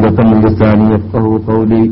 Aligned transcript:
عقدة 0.00 0.24
من 0.30 0.38
لساني 0.46 0.84
يفقهوا 0.94 1.38
قولي. 1.50 1.84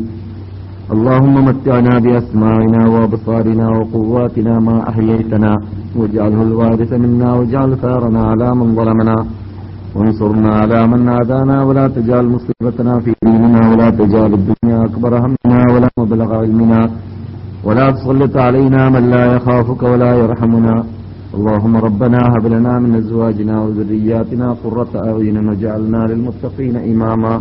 اللهم 0.93 1.35
متعنا 1.49 1.93
بأسماعنا 2.05 2.81
وأبصارنا 2.93 3.65
وقواتنا 3.77 4.53
ما 4.67 4.75
أحييتنا 4.89 5.51
واجعله 5.97 6.41
الوارث 6.49 6.91
منا 7.03 7.29
واجعل 7.37 7.71
ثارنا 7.83 8.21
على 8.31 8.47
من 8.59 8.67
ظلمنا. 8.79 9.17
وانصرنا 9.95 10.51
على 10.61 10.79
من 10.91 11.09
عادانا 11.09 11.57
ولا 11.67 11.85
تجعل 11.87 12.25
مصيبتنا 12.35 12.93
في 13.03 13.11
ديننا 13.25 13.61
ولا 13.71 13.89
تجعل 13.99 14.31
الدنيا 14.39 14.79
أكبر 14.89 15.11
همنا 15.23 15.59
ولا 15.73 15.89
مبلغ 15.99 16.29
علمنا. 16.41 16.81
ولا 17.65 17.91
تسلط 17.91 18.37
علينا 18.37 18.81
من 18.89 19.03
لا 19.13 19.23
يخافك 19.35 19.81
ولا 19.91 20.11
يرحمنا. 20.21 20.75
اللهم 21.37 21.73
ربنا 21.87 22.19
هب 22.33 22.45
لنا 22.55 22.73
من 22.83 22.91
أزواجنا 23.01 23.55
وذرياتنا 23.63 24.47
قرة 24.63 24.93
أعين 25.09 25.37
واجعلنا 25.47 26.01
للمتقين 26.09 26.75
إماما. 26.91 27.35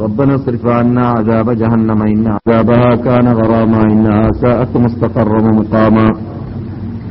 ربنا 0.00 0.34
اصرف 0.34 0.66
عنا 0.66 1.06
عذاب 1.08 1.50
جهنم 1.50 2.02
إن 2.02 2.26
عذابها 2.26 2.94
كان 2.94 3.28
غراما 3.28 3.82
انها 3.82 4.28
ساءت 4.42 4.76
مستقرا 4.76 5.42
ومقاما. 5.42 6.06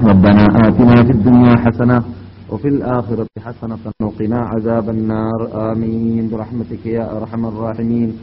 ربنا 0.03 0.43
آتنا 0.67 1.03
في 1.03 1.11
الدنيا 1.11 1.55
حسنة 1.55 2.03
وفي 2.49 2.67
الآخرة 2.67 3.27
حسنة 3.39 3.77
وقنا 4.01 4.39
عذاب 4.39 4.89
النار. 4.89 5.71
آمين. 5.71 6.29
برحمتك 6.29 6.85
يا 6.85 7.17
أرحم 7.17 7.45
الراحمين. 7.45 8.13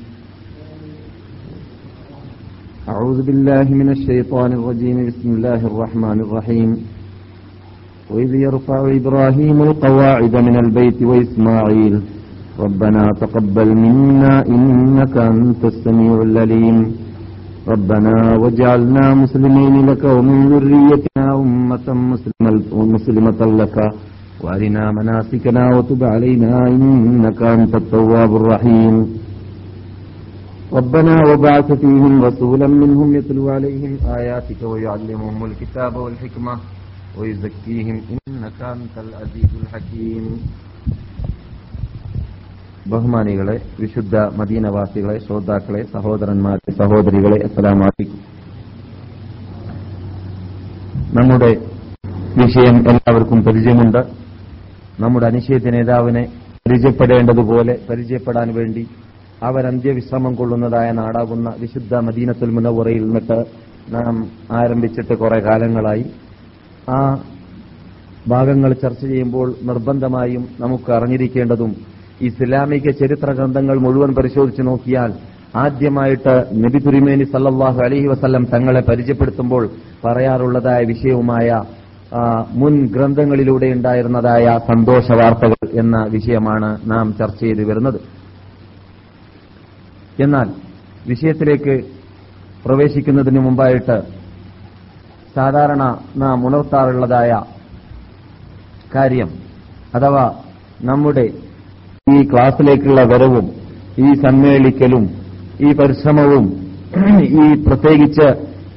أعوذ 2.88 3.22
بالله 3.22 3.64
من 3.64 3.88
الشيطان 3.88 4.52
الرجيم. 4.52 5.06
بسم 5.06 5.28
الله 5.30 5.66
الرحمن 5.66 6.20
الرحيم. 6.20 6.76
وإذ 8.10 8.34
يرفع 8.34 8.96
إبراهيم 8.96 9.62
القواعد 9.62 10.36
من 10.36 10.56
البيت 10.64 11.02
وإسماعيل 11.02 12.19
ربنا 12.64 13.04
تقبل 13.20 13.68
منا 13.84 14.34
إنك 14.54 15.14
أنت 15.16 15.62
السميع 15.72 16.14
العليم. 16.28 16.78
ربنا 17.72 18.14
وجعلنا 18.42 19.04
مسلمين 19.22 19.74
لك 19.90 20.04
ومن 20.04 20.36
ذريتنا 20.52 21.26
أمة 21.44 21.86
مسلمة, 22.94 23.40
لك. 23.60 23.76
وأرنا 24.44 24.84
مناسكنا 24.98 25.62
وتب 25.76 26.00
علينا 26.04 26.52
إنك 26.68 27.40
أنت 27.42 27.74
التواب 27.82 28.30
الرحيم. 28.40 28.94
ربنا 30.72 31.14
وبعث 31.30 31.68
فيهم 31.72 32.14
رسولا 32.24 32.66
منهم 32.66 33.08
يتلو 33.18 33.48
عليهم 33.56 33.92
آياتك 34.18 34.60
ويعلمهم 34.62 35.38
الكتاب 35.44 35.96
والحكمة 35.96 36.54
ويزكيهم 37.18 37.96
إنك 38.12 38.58
أنت 38.74 38.94
العزيز 39.04 39.50
الحكيم. 39.62 40.24
ബഹുമാനികളെ 42.88 43.60
വിശുദ്ധ 43.80 44.16
മദീനവാസികളെ 44.16 45.18
ശ്രോതാക്കളെ 45.18 45.82
സഹോദരന്മാരെ 45.82 46.72
സഹോദരികളെ 46.72 47.44
അസ്സലാം 47.44 47.78
വലൈക്കും 47.78 48.40
നമ്മുടെ 51.14 51.50
വിഷയം 52.44 52.76
എല്ലാവർക്കും 52.76 53.44
പരിചയമുണ്ട്. 53.44 53.98
നമ്മുടെ 55.00 55.26
അനിശ്ചിത 55.26 55.70
നേതാവിനെ 55.70 56.32
പരിചയപ്പെടേണ്ടതുപോലെ 56.66 57.78
പരിചയപ്പെടാൻ 57.90 58.54
വേണ്ടി 58.54 58.88
അവർ 59.42 59.66
അന്ത്യവിശ്രമം 59.66 60.34
കൊള്ളുന്നതായ 60.34 60.90
നാടാകുന്ന 60.90 61.54
വിശുദ്ധ 61.58 61.94
മദീനത്തുൽ 61.94 62.50
മുനവറയിൽ 62.50 63.04
നിന്നിട്ട് 63.04 63.44
നാം 63.94 64.28
ആരംഭിച്ചിട്ട് 64.52 65.14
കുറെ 65.14 65.40
കാലങ്ങളായി. 65.40 66.04
ആ 66.90 67.24
ഭാഗങ്ങൾ 68.28 68.72
ചർച്ച 68.72 69.06
ചെയ്യുമ്പോൾ 69.06 69.54
നിർബന്ധമായും 69.62 70.48
നമുക്ക് 70.60 70.92
അറിഞ്ഞിരിക്കേണ്ടതും 70.92 71.89
ഇസ്ലാമിക 72.22 72.90
ചരിത്ര 72.90 73.32
ഗ്രന്ഥങ്ങൾ 73.32 73.76
മുഴുവൻ 73.78 74.14
പരിശോധിച്ചു 74.14 74.62
നോക്കിയാൽ 74.62 75.10
ആദ്യമായിട്ട് 75.56 76.34
നബി 76.64 76.78
തുരിമേനി 76.78 77.24
സല്ലാഹു 77.24 77.78
അലഹി 77.86 78.06
വസ്ല്ലം 78.06 78.44
തങ്ങളെ 78.54 78.80
പരിചയപ്പെടുത്തുമ്പോൾ 78.80 79.70
പറയാറുള്ളതായ 80.04 80.80
വിഷയവുമായ 80.84 81.48
മുൻ 82.52 82.86
ഗ്രന്ഥങ്ങളിലൂടെ 82.86 83.66
ഉണ്ടായിരുന്നതായ 83.66 84.58
സന്തോഷ 84.68 85.06
വാർത്തകൾ 85.12 85.68
എന്ന 85.72 85.96
വിഷയമാണ് 86.10 86.70
നാം 86.90 87.14
ചർച്ച 87.18 87.40
ചെയ്തു 87.40 87.62
വരുന്നത്. 87.62 87.98
എന്നാൽ 90.22 90.48
വിഷയത്തിലേക്ക് 91.06 91.74
പ്രവേശിക്കുന്നതിന് 92.64 93.40
മുമ്പായിട്ട് 93.40 93.96
സാധാരണ 95.36 95.82
നാം 96.16 96.46
ഉണർത്താറുള്ളതായ 96.46 97.32
കാര്യം 98.94 99.30
അഥവാ 99.94 100.24
നമ്മുടെ 100.82 101.26
ഈ 102.12 102.18
ക്ലാസ്സിലേക്കുള്ള 102.24 103.00
വരവും 103.02 103.46
ഈ 103.98 104.10
സമ്മേളിക്കലും 104.14 105.04
ഈ 105.60 105.72
പരിശ്രമവും 105.72 106.44
ഈ 107.42 107.46
പ്രത്യേകിച്ച് 107.66 108.28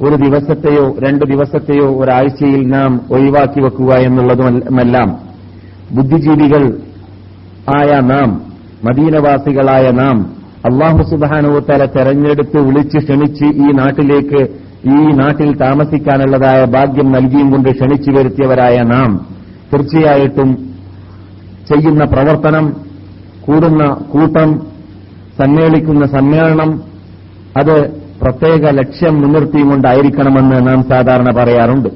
ഒരു 0.02 0.16
ദിവസത്തെയോ 0.16 0.84
രണ്ട് 1.00 1.24
ദിവസത്തെയോ 1.26 1.88
ഒരാഴ്ചയിൽ 2.02 2.62
നാം 2.68 3.02
ഒഴിവാക്കി 3.12 3.60
വെക്കുക 3.62 3.92
എന്നുള്ളതുമെല്ലാം 3.94 5.10
ബുദ്ധിജീവികൾ 5.92 6.64
ആയ 7.76 8.00
നാം 8.02 8.30
മദീനവാസികളായ 8.84 9.92
നാം 9.92 10.18
അള്ളാഹു 10.66 11.04
സുബാനുത്തല 11.04 11.86
തെരഞ്ഞെടുത്ത് 11.86 12.60
വിളിച്ച് 12.60 13.00
ക്ഷണിച്ച് 13.00 13.46
ഈ 13.46 13.70
നാട്ടിലേക്ക് 13.72 14.42
ഈ 14.88 15.00
നാട്ടിൽ 15.14 15.50
താമസിക്കാനുള്ളതായ 15.56 16.62
ഭാഗ്യം 16.66 17.12
നൽകിയും 17.12 17.52
കൊണ്ട് 17.52 17.70
ക്ഷണിച്ചു 17.70 18.12
വരുത്തിയവരായ 18.12 18.78
നാം 18.84 19.12
തീർച്ചയായിട്ടും 19.74 20.50
ചെയ്യുന്ന 21.68 22.04
പ്രവർത്തനം 22.06 22.66
കൂടുന്ന 23.46 23.86
കൂട്ടം 23.86 24.60
സമ്മേളിക്കുന്ന 25.42 26.06
സമ്മേളനം 26.06 26.82
അത് 27.58 28.04
പ്രത്യേക 28.22 28.70
ലക്ഷ്യം 28.70 29.22
മുൻനിർത്തിയും 29.22 29.70
കൊണ്ടായിരിക്കണമെന്ന് 29.70 30.68
നാം 30.68 30.84
സാധാരണ 30.84 31.36
പറയാറുണ്ട്. 31.36 31.90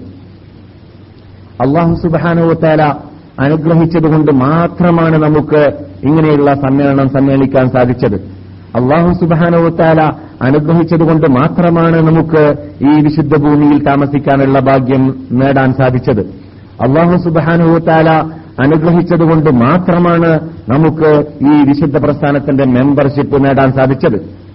അള്ളാഹു 1.61 1.93
സുബാനുവത്താല 1.93 2.81
അനുഗ്രഹിച്ചതുകൊണ്ട് 3.39 4.31
മാത്രമാണ് 4.31 5.17
നമുക്ക് 5.23 5.67
ഇങ്ങനെയുള്ള 6.03 6.53
സമ്മേളനം 6.53 7.09
സമ്മേളിക്കാൻ 7.09 7.69
സാധിച്ചത്. 7.69 8.15
അള്ളാഹു 8.75 9.13
സുബാനുവത്താല 9.13 10.01
അനുഗ്രഹിച്ചതുകൊണ്ട് 10.41 11.27
മാത്രമാണ് 11.31 12.07
നമുക്ക് 12.07 12.55
ഈ 12.81 13.01
വിശുദ്ധ 13.01 13.37
ഭൂമിയിൽ 13.37 13.83
താമസിക്കാനുള്ള 13.83 14.59
ഭാഗ്യം 14.59 15.27
നേടാൻ 15.31 15.73
സാധിച്ചത്. 15.73 16.21
അള്ളാഹു 16.81 17.17
സുബാനുവത്താല 17.17 18.09
അനുഗ്രഹിച്ചതുകൊണ്ട് 18.61 19.49
മാത്രമാണ് 19.49 20.39
നമുക്ക് 20.69 21.09
ഈ 21.41 21.63
വിശുദ്ധ 21.67 21.97
പ്രസ്ഥാനത്തിന്റെ 21.97 22.65
മെമ്പർഷിപ്പ് 22.65 23.45
നേടാൻ 23.45 23.71
സാധിച്ചത്. 23.71 24.47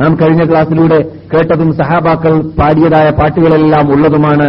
നാം 0.00 0.16
കഴിഞ്ഞ 0.22 0.44
ക്ലാസ്സിലൂടെ 0.44 0.98
കേട്ടതും 1.34 1.72
സഹാബാക്കൾ 1.72 2.40
പാടിയതായ 2.40 3.10
പാട്ടുകളെല്ലാം 3.10 3.92
ഉള്ളതുമാണ് 3.92 4.48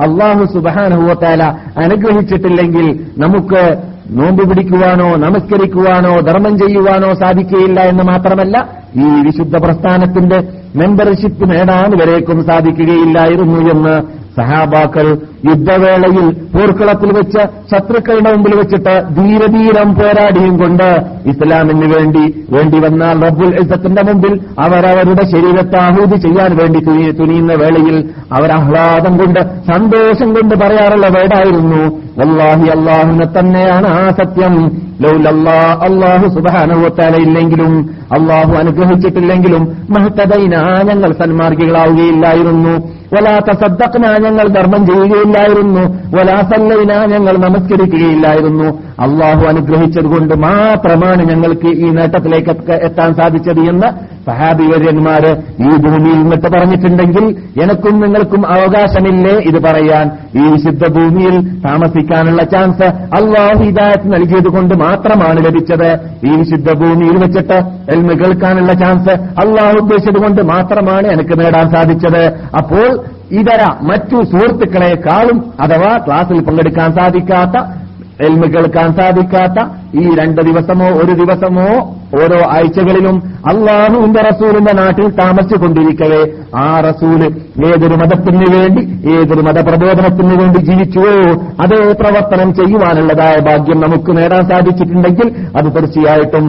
അള്ളാഹു 0.00 0.44
സുബാനുഹുവത്താല 0.44 1.42
അനുഗ്രഹിച്ചിട്ടില്ലെങ്കിൽ 1.84 2.86
നമുക്ക് 3.18 3.95
നോമ്പ് 4.10 4.48
പിടിക്കുവാനോ 4.48 5.16
നമസ്കരിക്കുവാനോ 5.16 6.20
ധർമ്മം 6.20 6.58
ചെയ്യുവാനോ 6.58 7.14
സാധിക്കുകയില്ല 7.14 7.80
എന്ന് 7.80 8.02
മാത്രമല്ല 8.02 8.56
ഈ 8.96 9.08
വിശുദ്ധ 9.22 9.56
പ്രസ്ഥാനത്തിന്റെ 9.56 10.38
മെമ്പർഷിപ്പ് 10.74 11.50
നേടാൻ 11.50 11.90
വരേക്കും 11.98 12.44
സാധിക്കുകയില്ലായിരുന്നു 12.44 13.70
എന്ന് 13.70 13.94
സഹാബാക്കൾ 14.36 15.06
യുദ്ധവേളയിൽ 15.50 16.26
പോർക്കളത്തിൽ 16.54 17.12
വെച്ച് 17.12 17.42
ശത്രുക്കളുടെ 17.70 18.32
മുമ്പിൽ 18.32 18.54
വെച്ചിട്ട് 18.54 19.04
ധീരധീരം 19.16 19.94
പോരാടിയും 19.94 20.58
കൊണ്ട് 20.58 20.88
ഇസ്ലാമിന് 21.26 21.94
വേണ്ടി 21.96 22.24
വേണ്ടി 22.50 22.78
വന്നാൽ 22.78 23.22
റബ്ബുൽ 23.22 23.60
ഇസത്തിന്റെ 23.60 24.02
മുമ്പിൽ 24.02 24.40
അവരവരുടെ 24.58 25.24
ശരീരത്തെ 25.24 25.78
ആഹൂതി 25.78 26.16
ചെയ്യാൻ 26.16 26.56
വേണ്ടി 26.56 26.80
തുനി- 26.80 27.18
തുനിയുന്ന 27.18 27.54
വേളയിൽ 27.54 27.96
അവർ 28.32 28.52
ആഹ്ലാദം 28.52 29.18
കൊണ്ട് 29.18 29.40
സന്തോഷം 29.66 30.34
കൊണ്ട് 30.34 30.54
പറയാറുള്ള 30.54 31.08
വേടായിരുന്നു 31.08 31.80
വല്ലാഹി 32.18 32.68
അള്ളാഹുനെ 32.68 33.38
തന്നെയാണ് 33.38 33.86
ആ 33.86 34.08
സത്യം. 34.10 34.54
ലൗലല്ലാ 35.00 35.56
അള്ളാഹു 35.82 36.28
സുബാനുവത്താല 36.28 37.16
ഇല്ലെങ്കിലും 37.16 37.72
അള്ളാഹു 38.12 38.52
അനുഗ്രഹിച്ചിട്ടില്ലെങ്കിലും 38.54 39.62
മഹത്തതൈന 39.90 40.54
ഞങ്ങൾ 40.82 41.12
സന്മാർഗികളാവുകയില്ലായിരുന്നു. 41.12 42.95
വലാത്ത 43.14 43.58
സദ്ദഖ്ന 43.60 44.18
ഞങ്ങൾ 44.18 44.48
ധർമ്മം 44.48 44.86
ചെയ്യുകയില്ലായിരുന്നു. 44.86 45.80
വലാസല്ലൈന 46.16 47.04
ഞങ്ങൾ 47.04 47.36
നമസ്കരിക്കുകയില്ലായിരുന്നു. 47.36 48.95
അള്ളാഹു 49.00 49.46
അനുഗ്രഹിച്ചതുകൊണ്ട് 49.46 50.34
മാത്രമാണ് 50.34 51.22
ഞങ്ങൾക്ക് 51.26 51.66
ഈ 51.66 51.90
നേട്ടത്തിലേക്ക് 51.90 52.50
എത്ത- 52.50 52.72
എത്താൻ 52.72 53.14
സാധിച്ചത് 53.14 53.60
എന്ന് 53.60 54.16
സഹാബിവര്യന്മാര് 54.30 55.36
ഈ 55.60 55.76
ഭൂമിയിൽ 55.76 56.18
നിന്നിട്ട് 56.18 56.48
പറഞ്ഞിട്ടുണ്ടെങ്കിൽ 56.48 57.36
എനക്കും 57.62 58.00
നിങ്ങൾക്കും 58.00 58.46
അവകാശമില്ലേ 58.46 59.34
ഇത് 59.34 59.62
പറയാൻ. 59.62 60.10
ഈ 60.36 60.50
വിശുദ്ധ 60.50 60.88
ഭൂമിയിൽ 60.88 61.60
താമസിക്കാനുള്ള 61.60 62.42
ചാൻസ് 62.42 62.82
അള്ളാഹു 62.84 63.62
ഹിദായത്ത് 63.62 64.14
നൽകിയത് 64.14 64.48
കൊണ്ട് 64.48 64.74
മാത്രമാണ് 64.74 65.44
ലഭിച്ചത്. 65.44 65.98
ഈ 66.26 66.36
വിശുദ്ധ 66.36 66.72
ഭൂമിയിൽ 66.72 67.16
വെച്ചിട്ട് 67.16 67.62
എൽമ 67.92 68.08
കേൾക്കാനുള്ള 68.12 68.72
ചാൻസ് 68.72 69.10
അള്ളാഹു 69.10 69.76
ഉദ്ദേശിച്ചത് 69.76 70.22
കൊണ്ട് 70.22 70.42
മാത്രമാണ് 70.42 71.06
എനിക്ക് 71.08 71.40
നേടാൻ 71.40 71.70
സാധിച്ചത്. 71.70 72.24
അപ്പോൾ 72.58 73.04
ഇതര 73.30 73.66
മറ്റു 73.82 74.22
സുഹൃത്തുക്കളെക്കാളും 74.22 75.44
അഥവാ 75.60 75.98
ക്ലാസ്സിൽ 75.98 76.44
പങ്കെടുക്കാൻ 76.44 76.92
സാധിക്കാത്ത 76.92 77.85
cilmi 78.18 78.48
galkaantaadi 78.54 79.22
kaata 79.34 79.62
ഈ 79.96 80.14
രണ്ട് 80.14 80.40
ദിവസമോ 80.40 80.88
ഒരു 80.94 81.12
ദിവസമോ 81.12 81.68
ഓരോ 82.14 82.38
ആഴ്ചകളിലും 82.50 83.16
അള്ളാഹുവിന്റെ 83.48 84.20
റസൂലിന്റെ 84.22 84.72
നാട്ടിൽ 84.72 85.06
താമസിച്ചുകൊണ്ടിരിക്കവേ. 85.20 86.20
ആ 86.56 86.80
റസൂൽ 86.80 87.20
ഏതൊരു 87.66 87.94
മതത്തിന് 87.94 88.56
വേണ്ടി 88.56 88.82
ഏതൊരു 89.14 89.40
മതപ്രബോധനത്തിന് 89.40 90.42
വേണ്ടി 90.42 90.58
ജീവിച്ചുവോ 90.58 91.14
അതേ 91.60 91.92
പ്രവർത്തനം 91.92 92.54
ചെയ്യുവാനുള്ളതായ 92.54 93.36
ഭാഗ്യം 93.40 93.80
നമുക്ക് 93.80 94.16
നേടാൻ 94.16 94.48
സാധിച്ചിട്ടുണ്ടെങ്കിൽ 94.48 95.28
അത് 95.56 95.76
തീർച്ചയായിട്ടും 95.76 96.44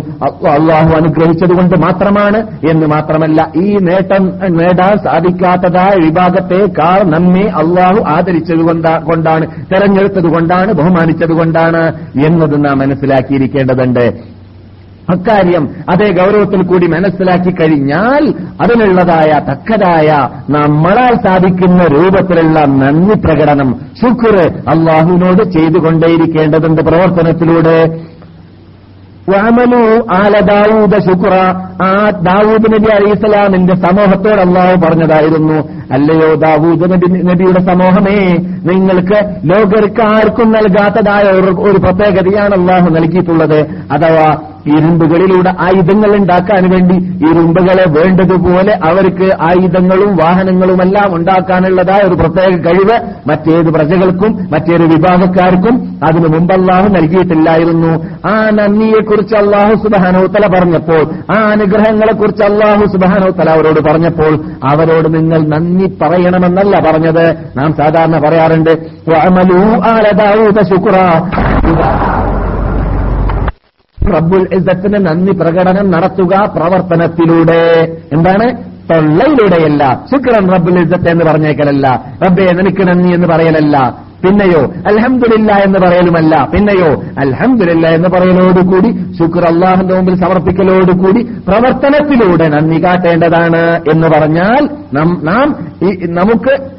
അള്ളാഹു 0.51 0.93
അനുഗ്രഹിച്ചതുകൊണ്ട് 0.95 1.75
മാത്രമാണ് 1.77 2.39
എന്ന് 2.69 2.87
മാത്രമല്ല 2.87 3.51
ഈ 3.55 3.77
നേട്ടം 3.79 4.23
നേടാൻ 4.57 4.97
സാധിക്കാത്തതായ 5.03 5.95
വിഭാഗത്തെക്കാൾ 6.03 7.03
നമ്മെ 7.09 7.45
അള്ളാഹു 7.55 7.99
ആദരിച്ചത് 8.07 8.59
കൊണ്ടാ- 8.61 9.01
കൊണ്ടാണ് 9.03 9.45
തെരഞ്ഞെടുത്തത് 9.73 10.27
കൊണ്ടാണ് 10.27 10.71
ബഹുമാനിച്ചത് 10.73 11.33
കൊണ്ടാണ് 11.33 11.83
എന്നത് 12.25 12.65
നാം 12.65 12.83
മനസ്സിലാക്കിയിരിക്കേണ്ടതുണ്ട് 13.37 14.37
അക്കാര്യം 15.09 15.69
അതേ 15.89 16.07
ഗൗരവത്തിൽ 16.11 16.61
കൂടി 16.63 16.87
മനസ്സിലാക്കി 16.87 17.51
കഴിഞ്ഞാൽ 17.51 18.23
അതിനുള്ളതായ 18.61 19.31
തക്കതായ 19.49 20.09
നമ്മളാൽ 20.49 21.27
സാധിക്കുന്ന 21.27 21.83
രൂപത്തിലുള്ള 21.83 22.59
നന്ദി 22.65 23.13
പ്രകടനം 23.13 23.69
ശുക്ർ 24.01 24.35
അള്ളാഹുവിനോട് 24.67 25.43
ചെയ്തുകൊണ്ടേയിരിക്കേണ്ടതുണ്ട് 25.51 26.81
പ്രവർത്തനത്തിലൂടെ. 26.81 27.79
വഅമലു 29.29 29.81
ആല 30.13 30.39
ശുക്ര. 30.99 31.33
ആ 31.83 32.09
ദാവൂദ് 32.09 32.73
നബി 32.73 32.89
അലൈഹി 32.95 33.15
സ്വലാമിന്റെ 33.15 33.75
സമൂഹത്തോട് 33.75 34.41
അള്ളാഹു 34.41 34.75
പറഞ്ഞതായിരുന്നു 34.85 35.57
അല്ലയോ 35.91 36.35
ദാവൂദ് 36.35 36.91
നബിയുടെ 37.29 37.59
സമൂഹമേ 37.59 38.17
നിങ്ങൾക്ക് 38.69 39.19
ലോകർക്ക് 39.51 40.01
ആർക്കും 40.01 40.51
നൽകാത്തതായ 40.51 41.23
ഒരു 41.69 41.77
പ്രത്യേകതയാണ് 41.77 42.53
അള്ളാഹു 42.59 42.89
നൽകിയിട്ടുള്ളത്. 42.89 43.59
അഥവാ 43.91 44.27
ഇരുമ്പുകളിലൂടെ 44.67 45.51
ആയുധങ്ങൾ 45.59 46.15
ഉണ്ടാക്കാൻ 46.15 46.69
വേണ്ടി 46.69 46.95
ഇരുമ്പുകളെ 47.29 47.85
വേണ്ടതുപോലെ 47.89 48.79
അവർക്ക് 48.83 49.27
ആയുധങ്ങളും 49.41 50.17
വാഹനങ്ങളുമെല്ലാം 50.17 51.15
ഉണ്ടാക്കാനുള്ളതായ 51.15 52.01
ഒരു 52.07 52.15
പ്രത്യേക 52.15 52.57
കഴിവ് 52.65 52.97
മറ്റേത് 53.29 53.69
പ്രജകൾക്കും 53.69 54.49
മറ്റേത് 54.51 54.85
വിഭാഗക്കാർക്കും 54.93 55.75
അതിനു 56.03 56.27
മുമ്പ് 56.27 56.53
അള്ളാഹു 56.53 56.87
നൽകിയിട്ടില്ലായിരുന്നു. 56.87 57.91
ആ 58.27 58.49
നന്ദിയെക്കുറിച്ച് 58.49 59.35
അള്ളാഹു 59.35 59.75
സുബാനോത്തല 59.83 60.47
പറഞ്ഞപ്പോൾ 60.47 61.03
ആ 61.35 61.39
അനുഗ്രഹങ്ങളെക്കുറിച്ച് 61.51 62.43
അള്ളാഹു 62.43 62.85
സുബാനോത്തല 62.85 63.49
അവരോട് 63.49 63.79
പറഞ്ഞപ്പോൾ 63.89 64.33
അവരോട് 64.73 65.15
നിങ്ങൾ 65.15 65.39
നന്ദി 65.47 65.76
പറയണമെന്നല്ല 65.85 66.91
പറഞ്ഞത്. 66.91 67.35
നാം 67.57 67.73
സാധാരണ 67.73 68.19
പറയാറുണ്ട്. 68.19 68.77
റബ്ബുൽ 74.15 74.47
ഇസത്തിന് 74.53 75.05
നന്ദി 75.07 75.31
പ്രകടനം 75.31 75.91
നടത്തുക 75.91 76.53
പ്രവർത്തനത്തിലൂടെ. 76.55 77.97
എന്താണ്? 78.13 78.77
തൊള്ളയിലൂടെയല്ല. 78.93 80.05
ശുക്രൻ 80.11 80.51
റബ്ബുൽ 80.51 80.79
ഇസ്സത്ത് 80.79 81.09
എന്ന് 81.09 81.25
പറഞ്ഞേക്കലല്ല. 81.25 82.03
റബ്ബെ 82.25 82.43
നിനക്ക് 82.43 82.87
നന്ദി 82.87 83.13
എന്ന് 83.13 83.27
പറയലല്ല. 83.27 84.06
പിന്നെയോ 84.23 84.61
അൽഹംദുലില്ല 84.87 85.51
എന്ന് 85.65 85.79
പറയലുമല്ല. 85.79 86.49
പിന്നെയോ 86.53 86.89
അൽഹംദുലില്ല 87.17 87.87
എന്ന് 87.87 88.09
പറയലോടുകൂടി 88.09 88.89
ശുക്ർ 89.17 89.43
അള്ളാഹിന്റെ 89.45 89.95
മുമ്പിൽ 89.95 90.15
സമർപ്പിക്കലോടുകൂടി 90.15 91.21
പ്രവർത്തനത്തിലൂടെ 91.47 92.47
നന്ദി 92.47 92.83
കാട്ടേണ്ടതാണ് 92.83 93.61
എന്ന് 93.91 94.07
പറഞ്ഞാൽ 94.07 94.63
നാം 94.93 95.47
നമുക്ക് 96.09 96.76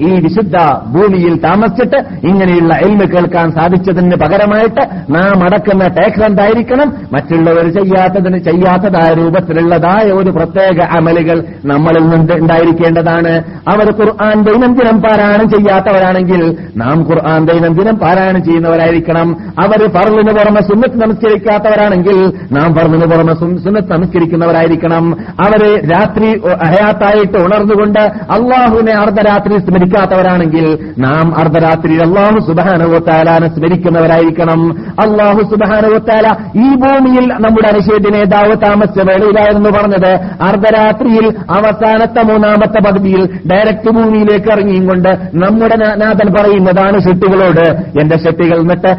ഈ 0.00 0.10
വിശുദ്ധ 0.20 0.56
ഭൂമിയിൽ 0.94 1.34
താമസിച്ചിട്ട് 1.38 1.98
ഇങ്ങനെയുള്ള 2.26 2.74
എൽമ 2.74 3.02
കേൾക്കാൻ 3.04 3.52
സാധിച്ചതിന് 3.52 4.16
പകരമായിട്ട് 4.16 4.82
നാം 5.10 5.44
അടക്കുന്ന 5.44 5.86
ടാക്സ് 5.86 6.24
എന്തായിരിക്കണം 6.24 6.88
മറ്റുള്ളവർ 7.12 7.66
ചെയ്യാത്തതിന് 7.78 8.38
ചെയ്യാത്തതായ 8.38 9.14
രൂപത്തിലുള്ളതായ 9.14 10.06
ഒരു 10.12 10.30
പ്രത്യേക 10.30 10.80
അമലുകൾ 10.98 11.38
നമ്മളിൽ 11.64 12.04
നിന്ന് 12.08 12.34
ഉണ്ടായിരിക്കേണ്ടതാണ്. 12.34 13.32
അവർ 13.68 13.88
ഖുർആൻ 14.00 14.44
ദൈനംദിനം 14.44 15.02
പാരായണം 15.02 15.48
ചെയ്യാത്തവരാണെങ്കിൽ 15.48 16.42
നാം 16.76 16.98
ഖുർആൻ 17.10 17.46
ദൈനംദിനം 17.46 17.96
പാരായണം 17.96 18.44
ചെയ്യുന്നവരായിരിക്കണം. 18.44 19.28
അവർ 19.58 19.80
പറലിന് 19.96 20.32
പുറമെ 20.38 20.60
സുന്നത്ത് 20.60 21.00
നമസ്കരിക്കാത്തവരാണെങ്കിൽ 21.02 22.18
നാം 22.52 22.74
പറലിന് 22.74 23.06
പുറമെ 23.06 23.34
സുന്നത്ത് 23.34 23.92
നമസ്കരിക്കുന്നവരായിരിക്കണം. 23.92 25.04
അവരെ 25.46 25.72
രാത്രി 25.92 26.28
അയാത്തായിട്ട് 26.68 27.38
ഉണർന്നുകൊണ്ട് 27.38 28.00
അള്ളാഹുവിനെ 28.36 28.92
അർദ്ധരാത്രി 28.92 29.54
സ്മരിക്കാത്തവരാണെങ്കിൽ 29.88 30.66
നാം 30.98 31.38
അർദ്ധരാത്രി 31.38 31.94
അള്ളാഹു 31.98 32.38
സുബാനുവത്താലാനെ 32.46 33.48
സ്മരിക്കുന്നവരായിരിക്കണം 33.48 34.60
അള്ളാഹു 35.00 35.40
സുബാനുവത്താല 35.42 36.26
ഈ 36.56 36.68
ഭൂമിയിൽ 36.74 37.28
നമ്മുടെ 37.40 37.70
നേതാവ് 38.10 38.56
താമസിച്ച 38.64 39.00
വേളയിലായിരുന്നു 39.00 39.70
പറഞ്ഞത് 39.70 40.12
അർദ്ധരാത്രിയിൽ 40.42 41.26
അവസാനത്തെ 41.50 42.22
മൂന്നാമത്തെ 42.22 42.80
പകുതിയിൽ 42.80 43.22
ഡയറക്റ്റ് 43.52 43.90
ഭൂമിയിലേക്ക് 43.90 44.52
ഇറങ്ങിയും 44.52 44.86
കൊണ്ട് 44.86 45.08
നമ്മുടെ 45.34 45.76
നാഥൻ 45.76 46.34
പറയുന്നതാണ് 46.34 46.98
ഷെട്ടികളോട് 47.02 47.66
എന്റെ 48.00 48.18
ഷെട്ടികൾ 48.18 48.58
എന്നിട്ട്. 48.60 48.92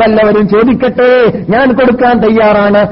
വല്ലവരും 0.00 0.48
ചോദിക്കട്ടെ 0.48 1.10
ഞാൻ 1.50 1.72
കൊടുക്കാൻ 1.72 2.14
തയ്യാറാണ്. 2.18 2.82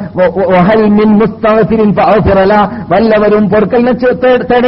വല്ലവരും 2.92 3.50
പൊറുക്കലിനെ 3.50 3.92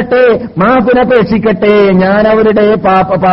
തേ- 0.04 0.34
മാഫിനപേക്ഷിക്കട്ടെ 0.58 1.72
ഞാൻ 1.94 2.28
അവരുടെ 2.28 2.64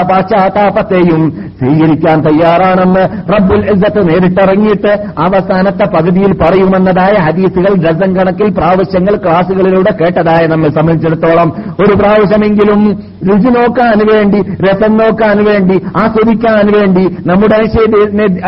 പാശ്ചാത്താപത്തെയും 0.09 1.21
സ്വീകരിക്കാൻ 1.59 2.17
തയ്യാറാണെന്ന് 2.21 3.03
റബ്ബുൽ 3.33 3.61
ഇസ്സത്ത് 3.73 4.09
നേരിട്ടിറങ്ങിയിട്ട് 4.09 4.91
അവസാനത്തെ 5.17 5.85
പകുതിയിൽ 5.87 6.33
പറയുമെന്നതായ 6.41 7.13
ഹദീസുകൾ 7.19 7.73
ഡസൻ 7.83 8.15
കണക്കിൽ 8.15 8.49
പ്രാവശ്യങ്ങൾ 8.49 9.15
ക്ലാസുകളിലൂടെ 9.17 9.91
കേട്ടതായ 9.99 10.47
നമ്മെ 10.47 10.69
സംബന്ധിച്ചിടത്തോളം. 10.69 11.49
ഒരു 11.79 11.93
പ്രാവശ്യമെങ്കിലും 11.93 12.81
രുചി 13.29 13.49
നോക്കാൻ 13.49 13.99
വേണ്ടി 14.11 14.39
രസം 14.65 14.97
നോക്കാൻ 14.97 15.37
വേണ്ടി 15.43 15.77
ആസ്വദിക്കാൻ 15.97 16.67
വേണ്ടി 16.71 17.03
നമ്മുടെ 17.25 17.57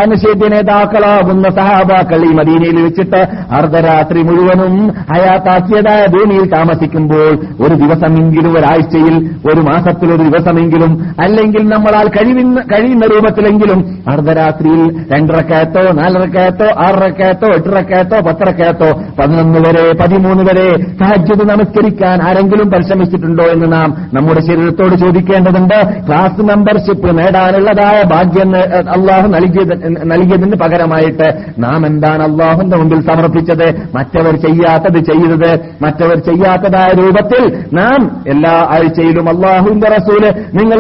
അനുശേദ്യ 0.01 0.47
നേതാക്കളാകുന്ന 0.47 1.49
സഹാബാക്കൾ 1.51 2.21
ഈ 2.25 2.33
മദീനയിൽ 2.33 2.81
വെച്ചിട്ട് 2.81 3.21
അർദ്ധരാത്രി 3.51 4.21
മുഴുവനും 4.21 4.75
ഹയാത്താക്കിയതായ 5.11 6.05
ഭൂമിയിൽ 6.07 6.45
താമസിക്കുമ്പോൾ 6.51 7.31
ഒരു 7.61 7.75
ദിവസമെങ്കിലും 8.12 8.58
ഒരാഴ്ചയിൽ 8.58 9.15
ഒരു 9.51 9.62
മാസത്തിൽ 9.62 10.13
ഒരു 10.13 10.24
ദിവസമെങ്കിലും 10.24 10.91
അല്ലെങ്കിൽ 11.22 11.70
നമ്മളാൽ 11.70 12.08
കഴിയുന്ന 12.08 12.62
കഴിയുന്ന 12.74 13.06
രൂപത്തിലെങ്കിലും 13.15 14.03
അർദ്ധരാത്രിയിൽ 14.12 15.06
രണ്ടരക്കയത്തോ 15.13 15.91
നാലരക്കയത്തോ 15.91 16.65
ആറരക്കയത്തോ 16.82 17.48
എട്ടരക്കയത്തോ 17.48 18.20
പത്തരക്കയത്തോ 18.20 18.89
പതിനൊന്ന് 19.20 19.60
വരെ 19.60 19.86
പതിമൂന്ന് 20.01 20.44
വരെ 20.44 20.68
സാഹചര്യം 21.00 21.48
നമസ്കരിക്കാൻ 21.48 22.24
ആരെങ്കിലും 22.24 22.72
പരിശ്രമിച്ചിട്ടുണ്ടോ 22.72 23.44
എന്ന് 23.44 23.72
നാം 23.72 23.89
നമ്മുടെ 24.13 24.41
ശരീരത്തോട് 24.41 24.96
ചോദിക്കേണ്ടതുണ്ട്. 24.96 25.77
ക്ലാസ് 26.08 26.41
മെമ്പർഷിപ്പ് 26.41 27.20
നേടാനുള്ളതായ 27.20 28.03
ഭാഗ്യം 28.13 28.50
അള്ളാഹു 28.91 29.27
നൽകിയത് 29.27 29.74
നൽകിയതിന് 30.12 30.56
പകരമായിട്ട് 30.56 31.27
നാം 31.60 31.88
എന്താണ് 31.88 32.24
അള്ളാഹുന്റെ 32.24 32.77
മുമ്പിൽ 32.77 33.01
സമർപ്പിച്ചത്? 33.01 33.68
മറ്റവർ 33.96 34.36
ചെയ്യാത്തത് 34.36 35.00
ചെയ്തത്. 35.10 35.51
മറ്റവർ 35.82 36.18
ചെയ്യാത്തതായ 36.20 36.89
രൂപത്തിൽ 37.01 37.44
നാം 37.74 37.90
എല്ലാ 38.27 38.51
ആഴ്ചയിലും 38.51 39.29
അള്ളാഹുവിന്റെ 39.29 39.88
റസൂൽ 39.88 40.24
നിങ്ങൾ 40.53 40.79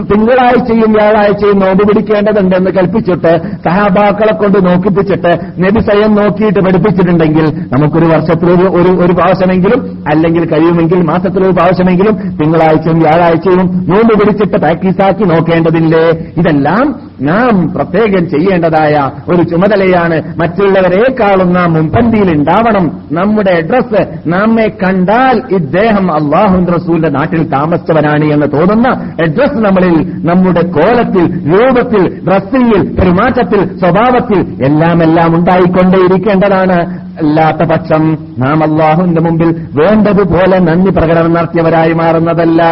തിങ്കളാഴ്ചയും 0.00 0.92
വ്യാഴാഴ്ചയും 0.92 1.58
നോമ്പ് 1.58 1.88
പിടിക്കേണ്ടതുണ്ടെന്ന് 1.88 2.70
കൽപ്പിച്ചിട്ട് 2.70 3.36
സഹാബാക്കളെ 3.68 4.34
കൊണ്ട് 4.34 4.66
നോക്കിപ്പിച്ചിട്ട് 4.66 5.32
നബി 5.58 5.80
സ്വയം 5.80 6.14
നോക്കിയിട്ട് 6.14 6.60
പഠിപ്പിച്ചിട്ടുണ്ടെങ്കിൽ 6.60 7.46
നമുക്കൊരു 7.56 8.04
വർഷത്തിൽ 8.04 8.50
ഒരു 8.50 8.90
ഒരു 9.04 9.12
പ്രാവശ്യമെങ്കിലും 9.12 10.04
അല്ലെങ്കിൽ 10.08 10.44
കഴിയുമെങ്കിൽ 10.52 11.02
മാസത്തിൽ 11.02 11.44
ഒരു 11.44 11.52
പ്രാവശ്യമെങ്കിലും 11.52 12.14
തിങ്കളാഴ്ചയും 12.14 12.98
വ്യാഴാഴ്ചയും 12.98 13.66
നോമ്പ് 13.88 14.14
പിടിച്ചിട്ട് 14.14 14.56
പ്രാക്ടീസാക്കി 14.56 15.24
നോക്കേണ്ടതില്ലേ? 15.24 16.10
ഇതെല്ലാം 16.36 17.14
നാം 17.20 17.72
പ്രത്യേകം 17.74 18.28
ചെയ്യേണ്ടതായ 18.30 19.10
ഒരു 19.32 19.42
ചുമതലയാണ്. 19.42 20.22
മറ്റുള്ളവരെക്കാളും 20.38 21.52
നാം 21.52 21.72
മുൻപന്തിയിൽ 21.72 22.36
ഉണ്ടാവണം. 22.36 23.00
നമ്മുടെ 23.12 23.50
അഡ്രസ് 23.50 24.28
നമ്മെ 24.28 24.66
കണ്ടാൽ 24.82 25.42
ഇദ്ദേഹം 25.54 26.12
അള്ളാഹു 26.34 26.64
റസൂലിന്റെ 26.64 27.08
നാട്ടിൽ 27.08 27.50
താമസിച്ചവനാണ് 27.50 28.24
എന്ന് 28.24 28.46
തോന്നുന്ന 28.52 28.88
അഡ്രസ് 29.22 29.58
നമ്മളിൽ 29.58 29.94
നമ്മുടെ 30.26 30.60
കോലത്തിൽ 30.60 31.24
രൂപത്തിൽ 31.48 32.24
ഡ്രസ്സിംഗിൽ 32.24 32.96
പെരുമാറ്റത്തിൽ 32.96 33.78
സ്വഭാവത്തിൽ 33.78 34.64
എല്ലാം 34.64 35.02
എല്ലാം 35.02 35.36
ഉണ്ടായിക്കൊണ്ടേയിരിക്കേണ്ടതാണ്. 35.36 37.04
അല്ലാത്ത 37.18 37.68
പക്ഷം 37.70 38.18
നാം 38.38 38.62
അള്ളാഹുവിന്റെ 38.62 39.20
മുമ്പിൽ 39.20 39.66
വേണ്ടതുപോലെ 39.74 40.58
നന്ദി 40.58 40.90
പ്രകടനം 40.90 41.34
നടത്തിയവരായി 41.34 41.92
മാറുന്നതല്ല. 41.92 42.62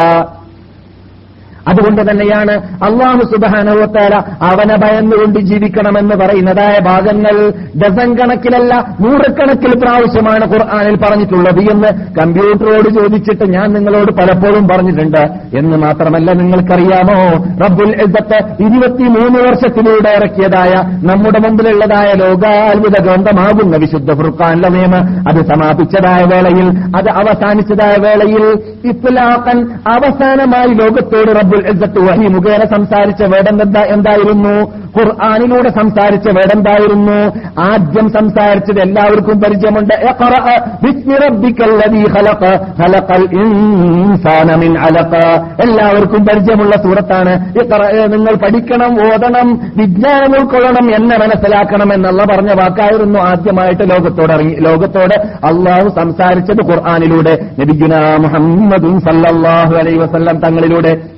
അതുകൊണ്ട് 1.68 2.10
തന്നെയാണ് 2.10 2.54
അള്ളാഹു 2.84 3.22
സുബാനവത്താല 3.24 4.14
അവനെ 4.50 4.76
ഭയന്നുകൊണ്ട് 4.76 5.40
ജീവിക്കണമെന്ന് 5.40 6.14
പറയുന്നതായ 6.14 6.78
ഭാഗങ്ങൾ 6.88 7.36
ഡസൻ 7.82 8.14
കണക്കിലല്ല 8.14 8.72
നൂറുകണക്കിൽ 9.00 9.78
പ്രാവശ്യമാണ് 9.78 10.44
ഖുർആാനിൽ 10.52 10.96
പറഞ്ഞിട്ടുള്ളത് 10.96 11.60
എന്ന് 11.70 11.90
കമ്പ്യൂട്ടറോട് 12.20 12.88
ചോദിച്ചിട്ട് 12.98 13.44
ഞാൻ 13.50 13.72
നിങ്ങളോട് 13.72 14.12
പലപ്പോഴും 14.12 14.68
പറഞ്ഞിട്ടുണ്ട്. 14.68 15.22
എന്ന് 15.58 15.76
മാത്രമല്ല 15.76 16.32
നിങ്ങൾക്കറിയാമോ? 16.32 17.18
റബ്ബുൽ 17.64 17.92
എസത്ത് 17.96 18.38
ഇരുപത്തിമൂന്ന് 18.62 19.38
വർഷത്തിലൂടെ 19.48 20.10
ഇറക്കിയതായ 20.10 20.72
നമ്മുടെ 21.10 21.38
മുമ്പിലുള്ളതായ 21.38 22.12
ലോകാത്ഭുത 22.14 23.02
ഗ്രന്ഥമാകുന്ന 23.02 23.76
വിശുദ്ധ 23.76 24.12
ഫുർഖാനിലെ 24.12 24.68
നിയമം 24.68 25.04
അത് 25.28 25.40
സമാപിച്ചതായ 25.44 26.22
വേളയിൽ 26.24 26.68
അത് 26.98 27.10
അവസാനിച്ചതായ 27.22 27.94
വേളയിൽ 27.98 28.44
ഇസ്ലാഖൻ 28.84 29.58
അവസാനമായി 29.94 30.72
ലോകത്തോട് 30.74 31.30
റബ്ബുൽ 31.52 32.04
വഹി 32.08 32.28
മുഖേന 32.28 32.60
സംസാരിച്ച 32.76 33.22
വേദം 33.22 33.56
എന്തായിരുന്നു? 33.94 34.82
ഖുർആാനിലൂടെ 34.98 35.68
സംസാരിച്ച 35.68 36.28
വേടെന്തായിരുന്നു 36.28 37.18
ആദ്യം 37.60 38.08
സംസാരിച്ചത് 38.12 38.80
എല്ലാവർക്കും 38.80 39.40
പരിചയമുണ്ട്. 39.40 39.94
എല്ലാവർക്കും 45.62 46.26
പരിചയമുള്ള 46.26 46.76
സൂറത്താണ്. 46.82 47.34
നിങ്ങൾ 48.12 48.34
പഠിക്കണം 48.34 48.92
ഓതണം 49.06 49.60
വിജ്ഞാനം 49.76 50.32
ഉൾക്കൊള്ളണം 50.40 50.94
എന്നെ 50.94 51.16
മനസ്സിലാക്കണം 51.18 51.94
എന്നുള്ള 51.94 52.24
പറഞ്ഞ 52.24 52.52
വാക്കായിരുന്നു 52.60 53.18
ആദ്യമായിട്ട് 53.18 53.90
ലോകത്തോട് 53.90 54.32
ഇറങ്ങി 54.32 54.54
ലോകത്തോട് 54.60 55.16
അള്ളാഹു 55.46 55.88
സംസാരിച്ചത് 55.88 56.62
ഖുർആാനിലൂടെ. 56.70 57.38
നബിഗുന 57.60 57.94
മുഹമ്മദും 58.20 59.00
സല്ലാഹു 59.00 59.74
അലൈ 59.74 59.96
വസല്ലം 59.96 60.40
തങ്ങളിലൂടെ. 60.40 61.11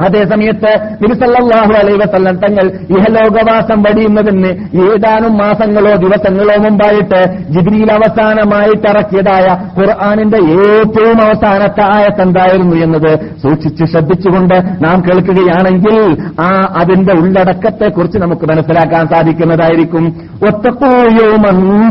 അതേസമയത്ത് 0.00 0.96
നിരുസല്ലാഹു 1.02 1.72
അലൈവസല്ലം 1.72 2.36
തങ്ങൾ 2.36 2.66
ഇഹലോകവാസം 2.90 3.82
വടിയുന്നതിന് 3.82 4.48
ഏതാനും 4.84 5.38
മാസങ്ങളോ 5.38 5.96
ദിവസങ്ങളോ 5.96 6.62
മുമ്പായിട്ട് 6.62 7.20
ജിബ്രിയിൽ 7.50 7.92
അവസാനമായിട്ട് 7.92 8.88
ഇറക്കിയതായ 8.88 9.46
ഖുർആാനിന്റെ 9.78 10.36
ഏറ്റവും 10.36 11.22
അവസാനത്തെ 11.22 11.80
ആയത്ത് 11.80 12.22
എന്തായിരുന്നു 12.22 12.76
എന്നത് 12.76 13.18
സൂക്ഷിച്ച് 13.42 13.84
ശ്രദ്ധിച്ചുകൊണ്ട് 13.84 14.84
നാം 14.84 15.00
കേൾക്കുകയാണെങ്കിൽ 15.00 16.16
ആ 16.40 16.74
അതിന്റെ 16.76 17.12
ഉള്ളടക്കത്തെ 17.12 17.88
കുറിച്ച് 17.88 18.18
നമുക്ക് 18.18 18.46
മനസ്സിലാക്കാൻ 18.46 19.08
സാധിക്കുന്നതായിരിക്കും. 19.08 20.16
ഒത്തപ്പോയോമൻ 20.48 21.84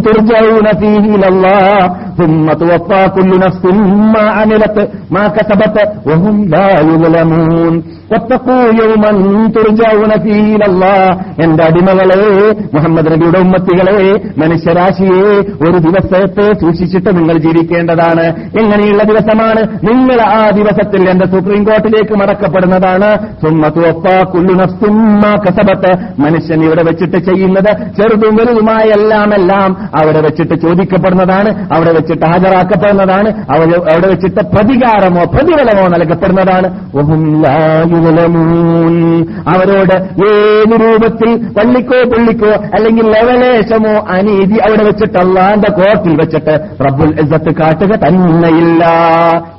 എന്റെ 11.44 11.64
അടിമകളെ 11.64 12.56
മുഹമ്മദ് 12.74 13.12
നബിയുടെ 13.12 13.40
ഉമ്മത്തികളെ 13.40 14.22
മനുഷ്യരാശിയെ 14.38 15.34
ഒരു 15.66 15.78
ദിവസത്തെ 15.78 16.54
സൂക്ഷിച്ചിട്ട് 16.54 17.18
നിങ്ങൾ 17.18 17.38
ജീവിക്കേണ്ടതാണ്. 17.38 18.26
എങ്ങനെയുള്ള 18.60 19.04
ദിവസമാണ്? 19.04 19.64
നിങ്ങൾ 19.64 20.22
ആ 20.22 20.50
ദിവസത്തിൽ 20.50 21.10
എന്റെ 21.10 21.26
സുപ്രീം 21.26 21.64
കോർട്ടിലേക്ക് 21.64 22.14
മടക്കപ്പെടുന്നതാണ്. 22.20 23.18
കസബത്ത്. 25.38 26.22
മനുഷ്യൻ 26.22 26.64
ഇവിടെ 26.64 26.84
വെച്ചിട്ട് 26.84 27.18
ചെയ്യുന്നത് 27.18 27.72
ചെറുതും 27.98 28.36
വലുതുമായ 28.36 28.84
എല്ലാം 28.84 29.34
എല്ലാം 29.34 29.78
അവിടെ 29.96 30.22
വെച്ചിട്ട് 30.22 30.54
ചോദിക്കപ്പെടുന്നതാണ് 30.54 31.74
അവിടെ 31.74 31.94
വെച്ചിട്ട് 31.94 32.26
ഹാജരാക്കപ്പെടുന്നതാണ് 32.26 33.48
അവിടെ 33.50 34.08
വെച്ചിട്ട് 34.08 34.42
പ്രതികാരമോ 34.42 35.24
പ്രതിഫലമോ 35.24 35.88
നൽകപ്പെടുന്നതാണ്. 35.88 36.94
അവരോട് 39.48 39.96
ഏത് 40.28 40.74
രൂപത്തിൽ 40.84 41.30
പള്ളിക്കോ 41.58 42.00
പുള്ളിക്കോ 42.14 42.52
അല്ലെങ്കിൽ 42.76 43.06
ലവലേശമോ 43.08 43.94
അനീതി 44.16 44.58
അവിടെ 44.66 44.84
വെച്ചിട്ട് 44.84 45.18
അള്ളാന്റെ 45.18 45.72
കോർട്ടിൽ 45.72 46.16
വെച്ചിട്ട് 46.16 46.56
റബ്ബുൽ 46.86 47.14
ഇസ്സത്ത് 47.24 47.56
കാട്ടുക 47.56 47.94
തന്നെയില്ല. 48.06 48.84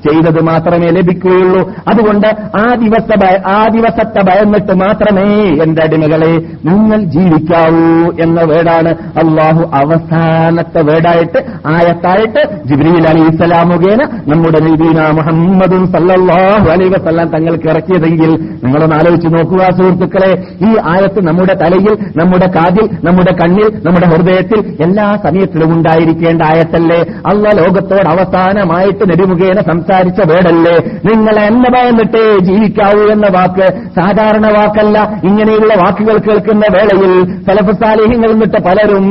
ചെയ്തത് 0.07 0.43
മാത്രമേ 0.43 0.91
ലഭിക്കുകയുള്ളൂ. 0.91 1.63
അതുകൊണ്ട് 1.89 2.27
ആ 2.57 2.75
ദിവസ 2.75 3.09
ആ 3.47 3.69
ദിവസത്തെ 3.69 4.23
ഭയന്നിട്ട് 4.23 4.73
മാത്രമേ 4.73 5.27
എന്റെ 5.65 5.83
അടിമകളെ 5.83 6.33
നിങ്ങൾ 6.65 7.01
ജീവിക്കാവൂ 7.15 7.87
എന്ന 8.21 8.41
വേടാണ് 8.43 8.91
അള്ളാഹു 9.23 9.63
അവസാനത്തെ 9.75 10.81
വേടായിട്ട് 10.81 11.39
ആയത്തായിട്ട് 11.67 12.43
ജിബ്രീൽ 12.69 13.09
അലി 13.09 13.25
ഇസ്ലാം 13.33 13.69
മുഖേന 13.69 14.03
നമ്മുടെ 14.27 14.61
നബീന 14.61 15.11
മുഹമ്മദും 15.11 15.87
സല്ലാഹു 15.93 16.67
അലൈഹി 16.71 16.91
വസല്ലം 16.91 17.29
തങ്ങൾക്ക് 17.29 17.69
ഇറക്കിയതെങ്കിൽ 17.69 18.31
നിങ്ങളൊന്ന് 18.65 18.97
ആലോചിച്ച് 18.97 19.29
നോക്കുക 19.35 19.71
സുഹൃത്തുക്കളെ. 19.79 20.31
ഈ 20.69 20.71
ആയത്ത് 20.93 21.21
നമ്മുടെ 21.27 21.55
തലയിൽ 21.55 21.95
നമ്മുടെ 22.17 22.49
കാതിൽ 22.57 22.87
നമ്മുടെ 23.05 23.33
കണ്ണിൽ 23.41 23.69
നമ്മുടെ 23.87 24.07
ഹൃദയത്തിൽ 24.07 24.61
എല്ലാ 24.83 25.07
സമയത്തിലും 25.25 25.73
ഉണ്ടായിരിക്കേണ്ട 25.75 26.43
ആയത്തല്ലേ? 26.43 27.01
അള്ള 27.27 27.49
ലോകത്തോട് 27.61 28.09
അവസാനമായിട്ട് 28.09 29.05
നെടുമുഖേന 29.11 29.61
സംസാരിച്ച 29.61 30.21
വേടല്ലേ? 30.33 30.77
നിങ്ങൾ 31.11 31.37
എന്നെ 31.41 31.71
ഭയന്നിട്ടേ 31.71 32.25
ജീവിക്കാവൂ 32.39 33.03
എന്ന 33.13 33.27
വാക്ക് 33.39 33.67
സാധാരണ 33.97 34.47
വാക്കല്ല. 34.59 34.99
ഇങ്ങനെയുള്ള 35.25 35.75
വാക്കുകൾ 35.75 36.17
കേൾക്കുന്ന 36.19 36.65
വേളയിൽ 36.77 37.15
ഫലഫസാലിഹ്യങ്ങൾ 37.45 38.31
നിന്നിട്ട് 38.33 38.61
പലരും 38.63 39.07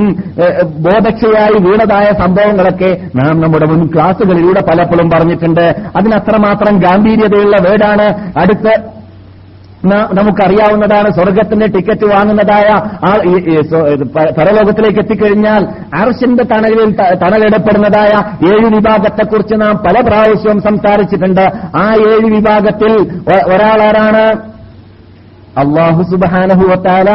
ബോധക്ഷയായി 0.85 1.57
വീണതായ 1.67 2.07
സംഭവങ്ങളൊക്കെ 2.19 2.91
നാം 3.15 3.41
നമ്മുടെ 3.41 3.65
മുൻ 3.71 3.81
ക്ലാസുകളിലൂടെ 3.95 4.61
പലപ്പോഴും 4.69 5.09
പറഞ്ഞിട്ടുണ്ട്. 5.09 5.65
അതിനത്രമാത്രം 5.95 6.79
ഗാംഭീര്യതയുള്ള 6.79 7.55
വേടാണ്. 7.69 8.07
അടുത്ത് 8.37 8.73
നമുക്കറിയാവുന്നതാണ് 9.85 11.11
സ്വർഗത്തിന്റെ 11.11 11.67
ടിക്കറ്റ് 11.67 12.05
വാങ്ങുന്നതായ 12.05 12.67
ആ 13.07 13.11
പരലോകത്തിലേക്ക് 14.37 14.99
എത്തിക്കഴിഞ്ഞാൽ 14.99 15.67
അർഷിന്റെ 15.95 16.43
തണലിൽ 16.43 16.91
തണലിടപ്പെടുന്നതായ 17.23 18.11
ഏഴ് 18.51 18.65
വിഭാഗത്തെക്കുറിച്ച് 18.65 19.61
നാം 19.61 19.75
പല 19.77 20.01
പ്രാവശ്യവും 20.07 20.61
സംസാരിച്ചിട്ടുണ്ട്. 20.61 21.45
ആ 21.75 21.93
ഏഴ് 21.93 22.27
വിഭാഗത്തിൽ 22.35 22.93
ഒരാളാരാണ്? 23.53 24.25
അള്ളാഹു 25.57 26.03
സുബാനഹുവത്താല 26.03 27.09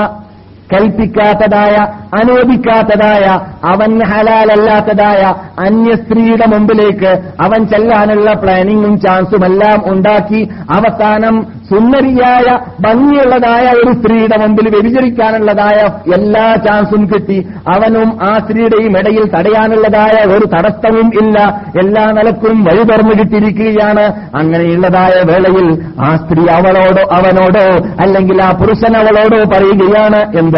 കൽപ്പിക്കാത്തതായ 0.74 1.76
അനുവദിക്കാത്തതായ 2.20 3.26
അവൻ 3.64 4.02
ഹലാലല്ലാത്തതായ 4.04 5.34
അന്യ 5.60 5.94
സ്ത്രീയുടെ 5.94 6.46
മുമ്പിലേക്ക് 6.46 7.12
അവൻ 7.40 7.66
ചെല്ലാനുള്ള 7.66 8.32
പ്ലാനിങ്ങും 8.32 9.00
ചാൻസും 9.00 9.44
എല്ലാം 9.44 9.92
ഉണ്ടാക്കി 9.92 10.48
അവസാനം 10.70 11.46
സുന്ദരിയായ 11.70 12.58
ഭംഗിയുള്ളതായ 12.80 13.64
ഒരു 13.72 13.92
സ്ത്രീയുടെ 13.92 14.36
മുമ്പിൽ 14.36 14.68
വ്യഭിചരിക്കാനുള്ളതായ 14.68 15.78
എല്ലാ 16.14 16.54
ചാൻസും 16.54 17.06
കിട്ടി. 17.06 17.48
അവനും 17.74 18.18
ആ 18.22 18.38
സ്ത്രീയുടെയും 18.38 18.98
ഇടയിൽ 18.98 19.24
തടയാനുള്ളതായ 19.28 20.26
ഒരു 20.26 20.46
തടസ്സവും 20.46 21.10
ഇല്ല. 21.22 21.38
എല്ലാ 21.82 22.04
നിലക്കും 22.10 22.64
വഴി 22.64 22.82
തുറന്നു 22.82 23.14
കിട്ടിയിരിക്കുകയാണ്. 23.18 24.06
അങ്ങനെയുള്ളതായ 24.36 25.22
വേളയിൽ 25.32 25.68
ആ 26.00 26.16
സ്ത്രീ 26.16 26.42
അവളോടോ 26.52 27.04
അവനോടോ 27.16 27.66
അല്ലെങ്കിൽ 28.00 28.42
ആ 28.42 28.50
പുരുഷൻ 28.50 28.96
അവളോടോ 28.96 29.38
പറയുകയാണ് 29.54 30.38
എന്ത്? 30.38 30.57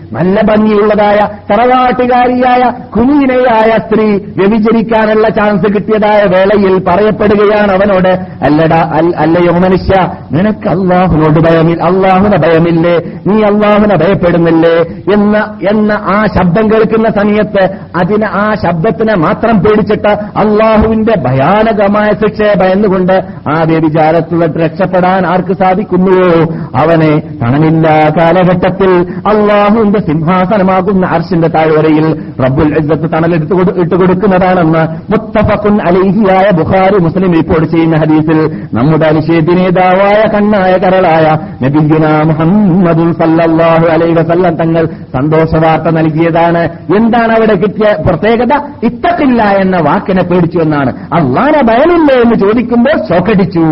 നല്ല 0.11 0.41
ഭംഗിയുള്ളതായ 0.41 1.19
തറവാട്ടുകാരിയായ 1.51 2.63
കുഞ്ഞിനെയായ 2.95 3.71
സ്ത്രീ 3.83 4.07
വ്യഭിചരിക്കാനുള്ള 4.37 5.27
ചാൻസ് 5.29 5.67
കിട്ടിയതായ 5.73 6.21
വേളയിൽ 6.33 6.75
പറയപ്പെടുകയാണ് 6.87 7.71
അവനോട് 7.71 8.09
അല്ലടാ 8.43 8.81
അല്ലയോ 9.23 9.53
മനുഷ്യ 9.59 9.95
നിനക്ക് 10.31 10.67
അള്ളാഹുനോട് 10.69 11.39
ഭയമില്ല 11.39 11.83
അള്ളാഹുന 11.83 12.35
ഭയമില്ലേ 12.37 12.95
നീ 13.27 13.37
അള്ളാഹുന 13.43 13.93
ഭയപ്പെടുന്നില്ലേ? 14.01 14.75
എന്ന 15.13 15.35
എന്ന 15.71 15.91
ആ 16.09 16.17
ശബ്ദം 16.35 16.65
കേൾക്കുന്ന 16.71 17.09
സമയത്ത് 17.11 17.63
അതിന് 17.95 18.27
ആ 18.35 18.45
ശബ്ദത്തിനെ 18.55 19.15
മാത്രം 19.17 19.55
പേടിച്ചിട്ട് 19.59 20.11
അള്ളാഹുവിന്റെ 20.37 21.15
ഭയാനകമായ 21.25 22.09
ശിക്ഷയെ 22.21 22.53
ഭയന്നുകൊണ്ട് 22.55 23.15
ആ 23.49 23.57
വ്യഭിചാരത്തിൽ 23.63 24.39
രക്ഷപ്പെടാൻ 24.63 25.25
ആർക്ക് 25.27 25.53
സാധിക്കുന്നുവോ? 25.53 26.29
അവനെ 26.75 27.11
തണലില്ലാ 27.41 27.97
കാലഘട്ടത്തിൽ 28.19 28.91
അള്ളാഹുവിന്റെ 29.27 30.00
സിംഹാസനമാകുന്ന 30.07 31.05
അർഷിന്റെ 31.05 31.47
താഴ്വരയിൽ 31.47 32.07
റബ്ബുൽ 32.45 32.71
ഇസ്സത്ത് 32.79 33.13
തണലെടുത്ത് 33.13 33.53
ഇട്ടുകൊടുക്കുന്നതാണെന്ന് 33.53 33.81
ഇട്ട് 33.81 33.95
കൊടുക്കുന്നതാണെന്ന് 33.95 34.83
മുത്തഫക്കുൻ 35.11 35.75
അലൈഹിയായ 35.87 36.47
ബുഖാരി 36.57 36.99
മുസ്ലിം 37.03 37.31
റിപ്പോർട്ട് 37.33 37.67
ചെയ്യുന്ന 37.71 37.95
ഹദീസിൽ 37.95 38.39
നമ്മുടെ 38.73 39.05
അലിഷേദ് 39.07 39.57
നേതാവായ 39.57 40.21
കണ്ണായ 40.35 40.73
കരളായ 40.73 41.25
നബിഗുന 41.63 42.05
മുഹമ്മദുൽ 42.31 43.13
സല്ലാഹു 43.13 43.85
അലൈഹി 43.95 44.13
വസല്ലം 44.13 44.55
തങ്ങൾ 44.55 44.85
സന്തോഷവാർത്ത 44.85 45.93
നൽകിയതാണ്. 45.95 46.63
എന്താണ് 46.97 47.31
അവിടെ 47.37 47.55
കിട്ടിയ 47.55 47.89
പ്രത്യേകത? 48.07 48.53
ഇത്തക്കില്ല 48.83 49.43
എന്ന 49.43 49.77
വാക്കിനെ 49.77 50.23
പേടിച്ചു 50.23 50.59
എന്നാണ്. 50.59 50.93
അള്ളാനെ 51.13 51.61
ഭയമില്ലേ 51.71 52.17
എന്ന് 52.21 52.39
ചോദിക്കുമ്പോൾ 52.45 52.97
ഷോക്കടിച്ചു 53.09 53.65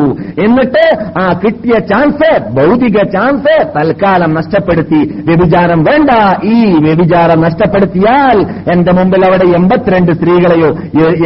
എന്നിട്ട് 0.46 0.86
ആ 1.20 1.26
കിട്ടിയ 1.44 1.80
ചാൻസ് 1.92 2.32
ഭൗതിക 2.58 2.98
ചാൻസ് 3.16 3.56
തൽക്കാലം 3.78 4.34
നഷ്ടപ്പെടുത്തി. 4.34 5.02
വ്യഭിചാരം 5.28 5.84
വേണ്ട. 5.84 6.12
ഈ 6.44 6.60
വ്യഭിചാരം 6.80 7.42
നഷ്ടപ്പെടുത്തിയാൽ 7.42 8.38
എന്റെ 8.74 8.92
മുമ്പിൽ 8.92 9.26
അവിടെ 9.26 9.46
എൺപത്തിരണ്ട് 9.58 10.12
സ്ത്രീകളെയോ 10.12 10.70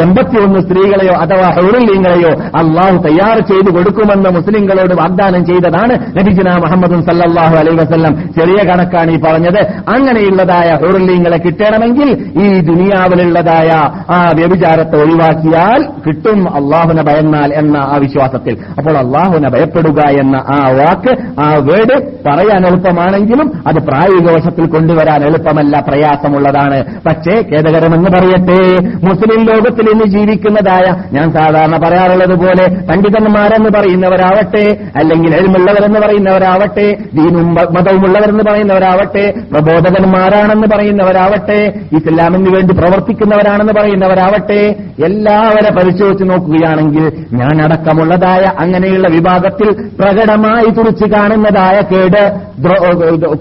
എൺപത്തിയൊന്ന് 0.03 0.59
സ്ത്രീകളെയോ 0.59 1.13
അഥവാ 1.13 1.49
ഹൗറുല്ലീങ്ങളെയോ 1.55 2.31
അള്ളാഹു 2.61 2.97
തയ്യാർ 3.07 3.39
ചെയ്തു 3.39 3.77
കൊടുക്കുമെന്ന് 3.77 4.29
മുസ്ലിങ്ങളോട് 4.29 4.93
വാഗ്ദാനം 4.93 5.45
ചെയ്തതാണ് 5.45 5.93
നബിജുന 6.19 6.49
മുഹമ്മദും 6.55 7.01
സല്ലാഹു 7.01 7.55
അലൈ 7.55 7.75
വസല്ലം. 7.75 8.13
ചെറിയ 8.39 8.59
കണക്കാണ് 8.69 9.11
ഈ 9.11 9.19
പറഞ്ഞത്. 9.19 9.61
അങ്ങനെയുള്ളതായ 9.95 10.69
ഹൗറുല്ലീങ്ങളെ 10.75 11.37
കിട്ടണമെങ്കിൽ 11.37 12.09
ഈ 12.43 12.59
ദുനിയാവിലുള്ളതായ 12.59 13.69
ആ 14.13 14.19
വ്യഭിചാരത്തെ 14.35 14.97
ഒഴിവാക്കിയാൽ 14.97 15.81
കിട്ടും 16.07 16.39
അള്ളാഹുനെ 16.55 17.03
ഭയന്നാൽ 17.03 17.53
എന്ന 17.53 17.77
ആ 17.77 17.97
വിശ്വാസത്തിൽ. 17.97 18.57
അപ്പോൾ 18.77 18.97
അള്ളാഹുനെ 18.97 19.49
ഭയപ്പെടുക 19.49 20.01
എന്ന 20.21 20.35
ആ 20.35 20.59
വാക്ക് 20.79 21.13
ആ 21.41 21.47
വേർഡ് 21.69 21.97
പറയാൻ 22.27 22.61
എളുപ്പമാണെങ്കിലും 22.67 23.47
അത് 23.67 23.79
പ്രായോഗിക 23.87 24.29
വശത്തിൽ 24.35 24.65
കൊണ്ടുവരാൻ 24.83 25.23
എളുപ്പമല്ല 25.23 25.79
പ്രയാസമുള്ളതാണ്. 25.87 26.77
പക്ഷേ 27.05 27.33
ഖേദകരമെന്ന് 27.49 28.09
പറയട്ടെ 28.15 28.59
മുസ്ലിം 29.07 29.41
ലോകത്തിൽ 29.49 29.85
ഇന്ന് 29.93 30.05
ജീവിക്കുന്നതായ 30.05 30.85
ഞാൻ 31.11 31.27
സാധാരണ 31.33 31.75
പറയാറുള്ളത് 31.83 32.35
പോലെ 32.43 32.65
പണ്ഡിതന്മാരെന്ന് 32.89 33.69
പറയുന്നവരാവട്ടെ 33.77 34.63
അല്ലെങ്കിൽ 34.95 35.31
എഴുമുള്ളവരെന്ന് 35.35 35.99
പറയുന്നവരാവട്ടെ 35.99 36.87
ദീനും 37.13 37.47
മതവുമുള്ളവരെന്ന് 37.75 38.43
പറയുന്നവരാവട്ടെ 38.49 39.25
പ്രബോധകന്മാരാണെന്ന് 39.51 40.67
പറയുന്നവരാവട്ടെ 40.75 41.59
ഇസ്ലാമിന് 41.99 42.51
വേണ്ടി 42.55 42.75
പ്രവർത്തിക്കുന്നവരാണെന്ന് 42.77 43.73
പറയുന്നവരാവട്ടെ 43.73 44.61
എല്ലാവരെ 45.09 45.71
പരിശോധിച്ച് 45.79 46.23
നോക്കുകയാണെങ്കിൽ 46.31 47.05
ഞാൻ 47.33 47.55
അടക്കമുള്ളതായ 47.65 48.43
അങ്ങനെയുള്ള 48.59 49.07
വിഭാഗത്തിൽ 49.07 49.69
പ്രകടമായി 50.01 50.69
തുറിച്ച് 50.77 51.05
കാണുന്നതായ 51.15 51.77
കേട് 51.93 52.21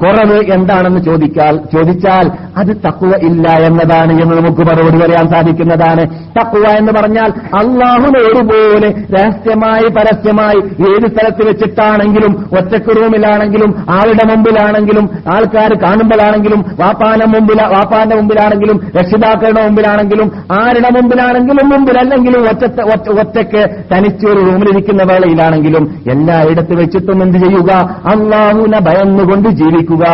കുറവ് 0.03 0.39
എന്താണെന്ന് 0.55 1.01
ചോദിക്കാൽ 1.01 1.32
ചോദിച്ചാൽ 1.73 2.31
അത് 2.57 2.77
തക്കുവ 2.87 3.13
ഇല്ല 3.23 3.49
എന്നതാണ് 3.49 4.23
എന്ന് 4.23 4.37
നമുക്ക് 4.37 4.63
മറുപടി 4.63 4.99
പറയാൻ 4.99 5.29
സാധിക്കുന്നതാണ്. 5.29 6.07
തക്കുവ 6.41 6.67
എന്ന് 6.69 6.93
പറഞ്ഞാൽ 6.93 7.33
അള്ളാഹുന 7.55 8.13
ഒരുപോലെ 8.19 8.89
രഹസ്യമായി 8.89 9.89
പരസ്യമായി 9.89 10.57
ഏത് 10.57 11.07
സ്ഥലത്ത് 11.07 11.49
വെച്ചിട്ടാണെങ്കിലും 11.49 12.49
ഒറ്റയ്ക്ക് 12.59 12.97
റൂമിലാണെങ്കിലും 12.97 13.85
ആളുടെ 13.91 14.27
മുമ്പിലാണെങ്കിലും 14.27 15.11
ആൾക്കാർ 15.35 15.75
കാണുമ്പോഴാണെങ്കിലും 15.75 16.65
വാപ്പാന്റെ 16.81 17.27
മുമ്പിൽ 17.27 17.63
വാപ്പാന്റെ 17.63 18.17
മുമ്പിലാണെങ്കിലും 18.17 18.81
രക്ഷിതാക്കളുടെ 18.99 19.63
മുമ്പിലാണെങ്കിലും 19.63 20.33
ആരുടെ 20.53 20.91
മുമ്പിലാണെങ്കിലും 20.91 21.69
മുമ്പിലല്ലെങ്കിലും 21.69 22.41
ഒറ്റ 22.41 22.81
ഒറ്റ- 22.81 23.21
ഒറ്റയ്ക്ക് 23.21 23.69
തനിച്ചൊരു 23.95 24.39
റൂമിലിരിക്കുന്ന 24.41 25.03
വേളയിലാണെങ്കിലും 25.03 25.95
എല്ലായിടത്ത് 26.11 26.75
വെച്ചിട്ടും 26.75 27.23
എന്ത് 27.23 27.39
ചെയ്യുക? 27.39 27.73
അള്ളാഹുവിനെ 28.07 28.81
ഭയന്നുകൊണ്ട് 28.81 29.49
ജീവിക്കുക. 29.49 30.05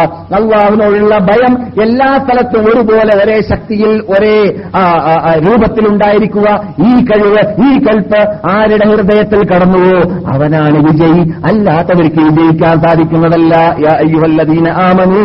അള്ളാഹുവിനോടുള്ള 1.08 1.18
ഭയം 1.18 1.82
എല്ലാ 1.82 2.18
സ്ഥലത്തും 2.18 2.60
ഒരുപോലെ 2.60 3.24
ഒരേ 3.24 3.40
ശക്തിയിൽ 3.40 4.02
ഒരേ 4.08 4.42
രൂപത്തിൽ 4.44 5.58
രൂപത്തിലുണ്ടായിരിക്കുക. 5.58 6.74
ഈ 6.86 7.04
കഴിവ് 7.04 7.40
ഈ 7.64 7.78
കൽപ്പ് 7.78 8.50
ആരുടെ 8.50 8.88
ഹൃദയത്തിൽ 8.88 9.40
കടന്നുവോ? 9.44 10.00
അവനാണ് 10.34 10.76
വിജയി. 10.76 11.22
അല്ലാത്തവർക്ക് 11.50 12.20
വിജയിക്കാൻ 12.22 12.80
സാധിക്കുന്നതല്ല. 12.80 13.54
യാ 13.54 13.92
അയ്യുഹല്ലദീന 13.96 14.68
ആമനൂ. 14.68 15.22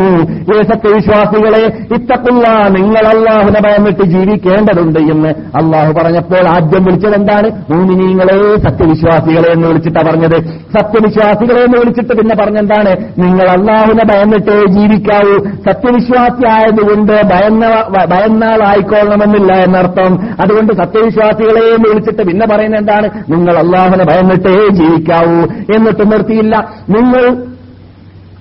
ഏ 0.58 0.62
സത്യവിശ്വാസികളെ 0.62 1.64
ഇത്തക്കുള്ള 1.94 2.48
നിങ്ങൾ 2.80 3.08
അള്ളാഹുനെ 3.08 3.62
ഭയമിട്ട് 3.62 4.04
ജീവിക്കേണ്ടതുണ്ട് 4.04 5.00
എന്ന് 5.00 5.30
അള്ളാഹു 5.30 5.94
പറഞ്ഞപ്പോൾ 5.94 6.48
ആദ്യം 6.48 6.84
വിളിച്ചത് 6.84 7.16
എന്താണ്? 7.16 7.50
മൂമിനീങ്ങളെ 7.70 8.40
സത്യവിശ്വാസികളെ 8.70 9.52
എന്ന് 9.54 9.68
വിളിച്ചിട്ടാണ് 9.68 10.10
പറഞ്ഞത്. 10.10 10.38
സത്യവിശ്വാസികളെ 10.80 11.62
എന്ന് 11.62 11.78
വിളിച്ചിട്ട് 11.78 12.14
പിന്നെ 12.18 12.36
പറഞ്ഞെന്താണ്? 12.36 12.92
നിങ്ങൾ 13.18 13.50
അള്ളാഹുനെ 13.50 14.04
ഭയന്നിട്ടേ 14.06 14.66
ജീവിക്കാവൂ. 14.66 15.36
സത്യവിശ്വാസിയായതുകൊണ്ട് 15.70 17.12
ഭയന്ന 17.12 17.66
ഭയന്നാളായിക്കൊള്ളണമെന്നില്ല 18.06 19.54
എന്നർത്ഥം. 19.54 20.20
അതുകൊണ്ട് 20.42 20.74
സത്യവിശ്വാസികളെയും 20.74 21.82
വിളിച്ചിട്ട് 21.82 22.22
പിന്നെ 22.24 22.48
പറയുന്നത് 22.48 22.82
എന്താണ് 22.82 23.10
നിങ്ങൾ 23.30 23.58
അള്ളാഹുനെ 23.58 24.04
ഭയന്നിട്ടേ 24.04 24.68
ജീവിക്കാവൂ. 24.68 25.42
എന്നിട്ട് 25.76 26.12
നിർത്തിയില്ല. 26.12 26.74
നിങ്ങൾ 26.90 27.53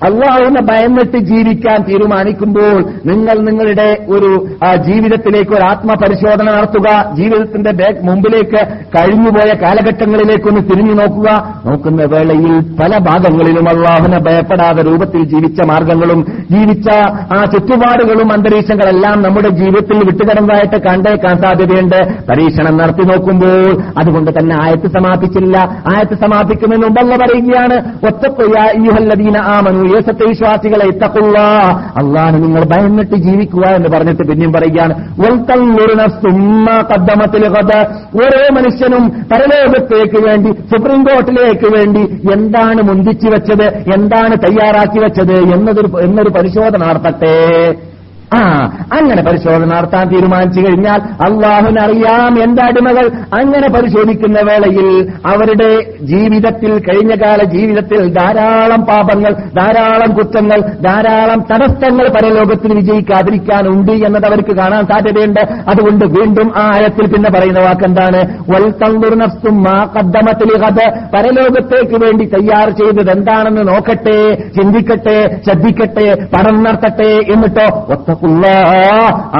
അള്ളാഹുവിനെ 0.05 0.61
ഭയന്നിട്ട് 0.61 1.19
ജീവിക്കാൻ 1.19 1.83
തീരുമാനിക്കുമ്പോൾ 1.89 2.77
നിങ്ങൾ 3.07 3.39
നിങ്ങളുടെ 3.39 4.07
ഒരു 4.09 4.31
ജീവിതത്തിലേക്ക് 4.89 5.51
ഒരു 5.51 5.65
ആത്മപരിശോധന 5.65 6.51
നടത്തുക 6.51 6.89
ജീവിതത്തിന്റെ 7.15 7.95
മുമ്പിലേക്ക് 8.03 8.61
കഴിഞ്ഞുപോയ 8.97 9.51
കാലഘട്ടങ്ങളിലേക്കൊന്ന് 9.63 10.61
തിരിഞ്ഞു 10.61 10.95
നോക്കുക. 10.95 11.29
നോക്കുന്ന 11.67 12.05
വേളയിൽ 12.05 12.55
പല 12.81 12.99
ഭാഗങ്ങളിലും 12.99 13.69
അള്ളാഹുവിനെ 13.69 14.19
ഭയപ്പെടാതെ 14.19 14.83
രൂപത്തിൽ 14.83 15.23
ജീവിച്ച 15.25 15.61
മാർഗങ്ങളും 15.69 16.21
ജീവിച്ച 16.51 16.89
ആ 17.35 17.45
ചുറ്റുപാടുകളും 17.45 18.33
അന്തരീക്ഷങ്ങളെല്ലാം 18.33 19.23
നമ്മുടെ 19.23 19.49
ജീവിതത്തിൽ 19.49 19.99
വിട്ടുകടന്നതായിട്ട് 19.99 20.83
കണ്ടേക്കാൻ 20.83 21.37
സാധ്യതയുണ്ട്. 21.43 21.99
പരീക്ഷണം 22.31 22.77
നടത്തി 22.77 23.03
നോക്കുമ്പോൾ 23.03 23.83
അതുകൊണ്ട് 23.99 24.31
തന്നെ 24.39 24.57
ആയത്ത് 24.63 24.89
സമാപിച്ചില്ല. 24.99 25.57
ആയത്ത് 25.95 26.19
സമാപിക്കുന്നതിന് 26.21 26.87
മുമ്പല്ല 26.87 27.17
പറയുകയാണ് 27.17 27.77
ഒറ്റക്കൊയ്യുഹല്ലദീന 28.07 29.39
ആമനു 29.57 29.92
ഏ 29.97 30.01
വിശ്വാസികളെ 30.29 30.87
ഇത്തക്കുള്ള. 30.87 31.39
അള്ളാഹ് 31.97 32.43
നിങ്ങൾ 32.43 32.65
ഭയന്നിട്ട് 32.65 33.17
ജീവിക്കുക 33.17 33.65
എന്ന് 33.67 33.89
പറഞ്ഞിട്ട് 33.89 34.23
പിന്നെയും 34.23 34.53
പറയുകയാണ്. 34.53 34.95
ഓരോ 38.17 38.55
മനുഷ്യനും 38.55 39.09
പരലോകത്തേക്ക് 39.09 40.27
വേണ്ടി 40.27 40.53
സുപ്രീം 40.53 41.05
കോർട്ടിലേക്ക് 41.05 41.77
വേണ്ടി 41.77 42.01
എന്താണ് 42.33 42.83
മുന്തിച്ചു 42.83 43.29
വെച്ചത് 43.29 43.65
എന്താണ് 43.95 44.37
തയ്യാറാക്കി 44.37 44.99
വെച്ചത് 44.99 45.33
എന്നതൊരു 45.33 46.01
എന്നൊരു 46.01 46.29
പരിശോധന 46.29 46.85
നടത്തട്ടെ. 46.85 47.75
ആ 48.37 48.41
അങ്ങനെ 48.93 49.23
പരിശോധന 49.23 49.65
നടത്താൻ 49.65 50.05
തീരുമാനിച്ചു 50.09 50.61
കഴിഞ്ഞാൽ 50.61 51.01
അള്ളാഹുനറിയാം 51.27 52.35
അടിമകൾ. 52.65 53.07
അങ്ങനെ 53.41 53.69
പരിശോധിക്കുന്ന 53.69 54.39
വേളയിൽ 54.41 54.89
അവരുടെ 55.27 55.71
ജീവിതത്തിൽ 56.01 56.73
കഴിഞ്ഞകാല 56.79 57.45
ജീവിതത്തിൽ 57.45 58.13
ധാരാളം 58.15 58.83
പാപങ്ങൾ 58.83 59.33
ധാരാളം 59.57 60.15
കുറ്റങ്ങൾ 60.15 60.61
ധാരാളം 60.61 61.41
തടസ്സങ്ങൾ 61.53 62.09
പരലോകത്തിൽ 62.09 62.73
വിജയിക്കാതിരിക്കാനുണ്ട് 62.75 63.93
എന്നത് 63.93 64.27
അവർക്ക് 64.27 64.57
കാണാൻ 64.57 64.87
സാധ്യതയുണ്ട്. 64.87 65.41
അതുകൊണ്ട് 65.69 66.05
വീണ്ടും 66.05 66.53
ആ 66.57 66.65
ആയത്തിൽ 66.77 67.07
പിന്നെ 67.07 67.31
പറയുന്ന 67.31 67.59
വാക്കെന്താണ്? 67.59 68.21
പരലോകത്തേക്ക് 71.15 72.05
വേണ്ടി 72.05 72.25
തയ്യാർ 72.25 72.71
ചെയ്തത് 72.71 73.11
എന്താണെന്ന് 73.11 73.69
നോക്കട്ടെ 73.69 74.19
ചിന്തിക്കട്ടെ 74.57 75.17
ശ്രദ്ധിക്കട്ടെ 75.47 76.07
പണം 76.35 76.63
നടത്തട്ടെ 76.65 77.11
എന്നിട്ടോ. 77.33 77.67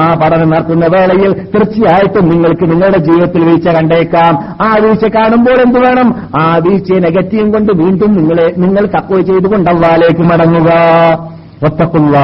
ആ 0.01 0.19
പഠനം 0.21 0.49
നടത്തുന്ന 0.49 0.85
വേളയിൽ 0.85 1.33
തീർച്ചയായിട്ടും 1.33 2.29
നിങ്ങൾക്ക് 2.29 2.71
നിങ്ങളുടെ 2.71 2.97
ജീവിതത്തിൽ 2.97 3.43
വീഴ്ച 3.43 3.67
കണ്ടേക്കാം. 3.67 4.55
ആ 4.61 4.75
വീഴ്ച 4.83 5.05
കാണുമ്പോൾ 5.05 5.61
എന്ത് 5.61 5.79
വേണം? 5.79 6.15
ആ 6.39 6.57
വീഴ്ചയെ 6.57 6.99
നെഗറ്റീവ് 6.99 7.53
കൊണ്ട് 7.53 7.71
വീണ്ടും 7.73 8.13
നിങ്ങളെ 8.13 8.53
നിങ്ങൾ 8.57 8.85
തക്കവ 8.85 9.21
ചെയ്തുകൊണ്ട് 9.21 9.69
അള്ളാലേക്ക് 9.69 10.21
മടങ്ങുക. 10.21 10.69
ഒത്തക്കുള്ള 11.67 12.17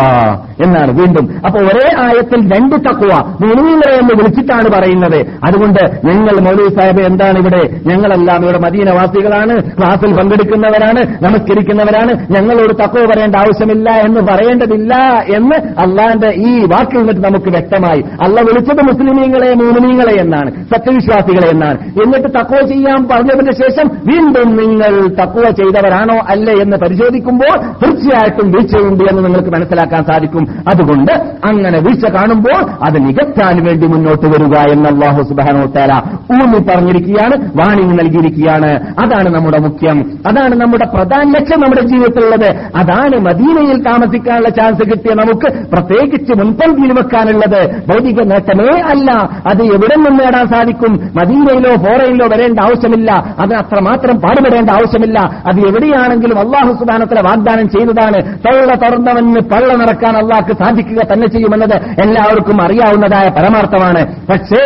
എന്നാണ് 0.66 0.92
വീണ്ടും. 1.00 1.26
അപ്പൊ 1.46 1.60
ഒരേ 1.60 1.88
ആയത്തിൽ 2.06 2.40
രണ്ട് 2.54 2.76
തക്കുവ 2.88 3.14
മുനീങ്ങളെ 3.44 3.96
എന്ന് 4.02 4.14
വിളിച്ചിട്ടാണ് 4.20 4.70
പറയുന്നത്. 4.76 5.20
അതുകൊണ്ട് 5.48 5.82
ഞങ്ങൾ 6.08 6.36
മൗലവി 6.48 6.72
സാഹിബ് 6.78 7.04
എന്താണ് 7.10 7.38
ഇവിടെ 7.40 7.62
ഞങ്ങളെല്ലാം 7.88 8.44
ഇവിടെ 8.44 8.60
മദീനവാസികളാണ്. 8.66 9.56
ക്ലാസിൽ 9.78 10.14
പങ്കെടുക്കുന്നവരാണ് 10.18 11.02
നമസ്കരിക്കുന്നവരാണ്. 11.26 12.14
ഞങ്ങളോട് 12.36 12.74
തക്കുവ 12.84 13.04
പറയേണ്ട 13.12 13.36
ആവശ്യമില്ല 13.36 13.90
എന്ന് 14.08 14.22
പറയേണ്ടതില്ല 14.22 14.94
എന്ന് 15.38 15.58
അള്ളാന്റെ 15.84 16.32
ഈ 16.50 16.52
വാക്കിൽ 16.74 17.00
നിന്നിട്ട് 17.00 17.22
നമുക്ക് 17.28 17.50
വ്യക്തമായി. 17.58 18.04
അല്ല 18.22 18.42
വിളിച്ചത് 18.42 18.82
മുസ്ലിമീങ്ങളെ 18.90 19.50
മൂമിനീങ്ങളെ 19.54 20.16
എന്നാണ് 20.22 20.52
സത്യവിശ്വാസികളെ 20.74 21.50
എന്നാണ്. 21.56 21.78
എന്നിട്ട് 22.04 22.30
തക്കുവ 22.40 22.60
ചെയ്യാൻ 22.74 23.08
പറഞ്ഞതിന് 23.12 23.56
ശേഷം 23.64 23.88
വീണ്ടും 24.10 24.50
നിങ്ങൾ 24.62 24.94
തക്കുവ 25.22 25.46
ചെയ്തവരാണോ 25.52 26.18
അല്ലേ 26.34 26.56
എന്ന് 26.64 26.78
പരിശോധിക്കുമ്പോൾ 26.78 27.56
തീർച്ചയായിട്ടും 27.84 28.48
വീഴ്ചയുണ്ട് 28.52 29.04
എന്ന് 29.12 29.29
നിങ്ങൾക്ക് 29.32 29.56
മനസ്സിലാക്കാൻ 29.56 30.04
സാധിക്കും. 30.04 30.48
അതുകൊണ്ട് 30.74 31.12
അങ്ങനെ 31.46 31.80
വീഴ്ച 31.80 32.06
കാണുമ്പോൾ 32.06 32.72
അത് 32.84 33.08
നികത്താൻ 33.08 33.66
വേണ്ടി 33.66 33.88
മുന്നോട്ട് 33.88 34.26
വരിക 34.26 34.58
എന്ന് 34.58 34.90
അള്ളാഹു 34.90 35.24
സുബാനോത്തേല 35.24 36.02
ഊന്നി 36.34 36.58
പറഞ്ഞിരിക്കുകയാണ് 36.58 37.50
വാണിംഗ് 37.56 38.00
നൽകിയിരിക്കുകയാണ്. 38.00 38.94
അതാണ് 39.00 39.30
നമ്മുടെ 39.30 39.60
മുഖ്യം. 39.60 40.20
അതാണ് 40.28 40.56
നമ്മുടെ 40.56 40.86
പ്രധാന 40.86 41.34
ലക്ഷ്യം 41.38 41.60
നമ്മുടെ 41.60 41.82
ജീവിതത്തിലുള്ളത്. 41.82 42.50
അതാണ് 42.76 43.20
മദീനയിൽ 43.20 43.84
താമസിക്കാനുള്ള 43.84 44.50
ചാൻസ് 44.50 44.80
കിട്ടിയ 44.80 45.14
നമുക്ക് 45.14 45.66
പ്രത്യേകിച്ച് 45.72 46.34
മുൻപന്തിയിൽ 46.38 46.94
വെക്കാനുള്ളത്. 46.94 47.82
ഭൗതിക 47.88 48.22
നേട്ടമേ 48.24 48.82
അല്ല. 48.82 49.12
അത് 49.48 49.64
എവിടെ 49.64 49.96
നിന്ന് 49.96 50.24
നേടാൻ 50.24 50.48
സാധിക്കും? 50.48 50.94
മദീനയിലോ 50.94 51.76
ഫോറയിലോ 51.76 52.28
വരേണ്ട 52.28 52.60
ആവശ്യമില്ല. 52.60 53.12
അത് 53.40 53.54
അത്രമാത്രം 53.54 54.20
പാടുപെടേണ്ട 54.20 54.70
ആവശ്യമില്ല. 54.70 55.20
അത് 55.20 55.60
എവിടെയാണെങ്കിലും 55.60 56.40
അള്ളാഹു 56.40 56.74
സുബാനത്തിലെ 56.74 57.22
വാഗ്ദാനം 57.22 57.70
ചെയ്തതാണ്. 57.70 58.38
തൊള്ള 58.38 58.76
തുറന്നവന് 59.19 59.41
പള്ള 59.53 59.71
നടക്കാൻ 59.83 60.15
അള്ളാഹ്ക്ക് 60.23 60.55
സാധിക്കുക 60.63 61.01
തന്നെ 61.11 61.27
ചെയ്യുമെന്നത് 61.35 61.77
എല്ലാവർക്കും 62.05 62.59
അറിയാവുന്നതായ 62.67 63.29
പരമാർത്ഥമാണ് 63.39 64.03
പക്ഷേ 64.31 64.65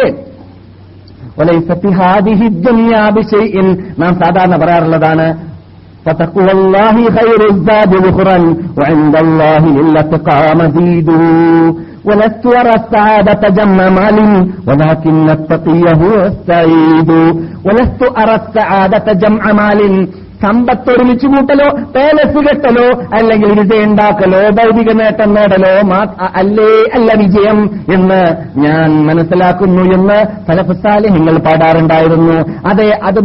وليست 1.38 1.82
هذه 2.02 2.40
الدنيا 2.52 3.02
بشيء 3.16 3.54
നാം 4.00 4.12
സാധാരണ 4.22 4.54
പറയാറുള്ളതാണ് 4.62 5.26
فتقوى 6.06 6.52
الله 6.58 6.96
خير 7.18 7.40
الزاد 7.52 7.92
ذخرا 8.06 8.38
وعند 8.78 9.14
الله 9.24 9.62
للاتقى 9.78 10.40
مزيد 10.61 11.08
ولست 12.08 12.44
أرى 12.61 12.74
السعادة 12.80 13.42
جم 13.58 13.78
مال 13.98 14.18
ولكن 14.68 15.26
التقي 15.30 15.84
هو 16.02 16.14
السعيد 16.32 17.11
ولست 17.66 18.00
أرى 18.22 18.34
السعادة 18.42 19.06
جمع 19.22 19.42
مال 19.52 19.80
സമ്പത്ത് 20.45 20.89
ഒരുമിച്ച് 20.93 21.27
കൂട്ടലോ 21.27 21.67
പേലസ് 21.95 22.41
കെട്ടലോ 22.47 22.88
അല്ലെങ്കിൽ 23.17 23.51
വിജയുണ്ടാക്കലോ 23.60 24.41
ഭൗതിക 24.60 24.91
നേട്ടം 25.01 25.29
നേടലോ 25.34 25.73
അല്ലേ 26.36 26.69
അല്ല 26.95 27.10
വിജയം 27.21 27.60
എന്ന് 27.93 28.21
ഞാൻ 28.65 28.89
മനസ്സിലാക്കുന്നു 29.06 29.84
എന്ന് 29.97 30.17
ഫലഫസാലിഹ്യങ്ങൾ 30.47 31.36
പാടാറുണ്ടായിരുന്നു. 31.47 32.38
അതെ 32.71 32.88
അത് 33.03 33.19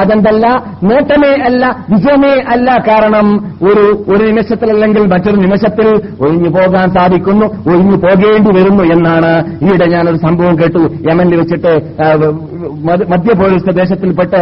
അതെന്തല്ല 0.00 0.46
നേട്ടമേ 0.82 1.32
അല്ല 1.48 1.62
വിജയമേ 1.92 2.34
അല്ല 2.54 2.68
കാരണം 2.88 3.26
ഒരു 3.68 3.84
ഒരു 4.08 4.22
നിമിഷത്തിൽ 4.30 4.68
അല്ലെങ്കിൽ 4.70 5.04
മറ്റൊരു 5.12 5.36
നിമിഷത്തിൽ 5.36 5.88
ഒഴിഞ്ഞു 6.24 6.50
പോകാൻ 6.56 6.86
സാധിക്കുന്നു 6.96 7.46
ഒഴിഞ്ഞു 7.70 7.96
പോകേണ്ടി 8.04 8.50
വരുന്നു 8.58 8.84
എന്നാണ്. 8.94 9.32
ഈയിടെ 9.66 9.86
ഞാനൊരു 9.94 10.18
സംഭവം 10.26 10.54
കേട്ടു 10.60 10.82
യമനിൽ 11.08 11.36
വെച്ചിട്ട് 11.40 11.72
മധ്യ 13.10 13.34
പോലീസ് 13.34 13.64
പ്രദേശത്തിൽപ്പെട്ട് 13.64 14.40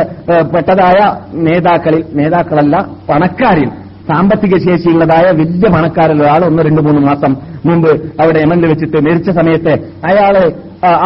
പെട്ടതായ 0.55 0.99
നേതാക്കളിൽ 1.35 2.05
നേതാക്കളല്ല 2.15 2.77
പണക്കാരിൽ 3.11 3.71
സാമ്പത്തിക 4.11 4.55
ശേഷിയുള്ളതായ 4.57 5.27
വലിയ 5.31 5.69
പണക്കാരിൽ 5.75 6.23
ഒരാൾ 6.23 6.45
ഒന്ന് 6.45 6.63
രണ്ട് 6.63 6.81
മൂന്ന് 6.81 7.01
മാസം 7.01 7.37
മുമ്പ് 7.67 7.91
അവിടെ 8.23 8.41
യമനിൽ 8.41 8.67
വെച്ചിട്ട് 8.67 8.99
മരിച്ച 9.07 9.31
സമയത്ത് 9.31 9.73
അയാളെ 10.09 10.45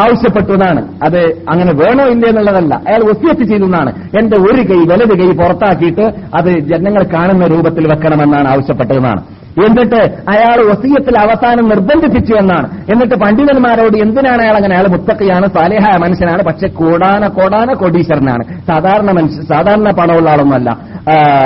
ആവശ്യപ്പെട്ടതാണ് 0.03 0.81
അത് 1.03 1.19
അങ്ങനെ 1.53 1.73
വേണോ 1.73 2.05
ഇല്ലേ 2.13 2.29
എന്നുള്ളതല്ല. 2.29 2.75
അയാൾ 2.89 3.03
ഒസ്യത്ത് 3.03 3.43
ചെയ്തു 3.43 3.65
എന്നാണ്. 3.65 3.91
എന്റെ 4.19 4.37
ഒരു 4.37 4.63
കൈ 4.71 4.79
വലത് 4.93 5.15
കൈ 5.21 5.29
പുറത്താക്കിയിട്ട് 5.43 6.07
അത് 6.35 6.51
ജനങ്ങൾ 6.59 7.03
കാണുന്ന 7.15 7.47
രൂപത്തിൽ 7.47 7.87
വെക്കണമെന്നാണ് 7.93 8.49
ആവശ്യപ്പെട്ടതെന്നാണ്. 8.49 9.23
എന്നിട്ട് 9.67 10.01
അയാൾ 10.33 10.59
വസീയത്തിൽ 10.71 11.15
അവസാനം 11.19 11.69
നിർബന്ധിപ്പിച്ചു 11.69 12.35
എന്നാണ്. 12.35 12.69
എന്നിട്ട് 12.93 13.15
പണ്ഡിതന്മാരോട് 13.15 13.97
എന്തിനാണ് 14.05 14.43
അയാൾ 14.43 14.57
അങ്ങനെ? 14.57 14.75
അയാൾ 14.77 14.89
മുത്തക്കയാണ് 14.95 15.47
സാലേഹായ 15.57 15.97
മനുഷ്യനാണ് 16.05 16.43
പക്ഷെ 16.43 16.69
കോടാന 16.81 17.27
കോടാന 17.29 17.73
കോടീശ്വരനാണ്. 17.73 18.45
സാധാരണ 18.71 19.11
മനുഷ്യ 19.19 19.43
സാധാരണ 19.55 19.91
പണമുള്ള 20.01 20.31
ആളൊന്നുമല്ല. 20.31 20.99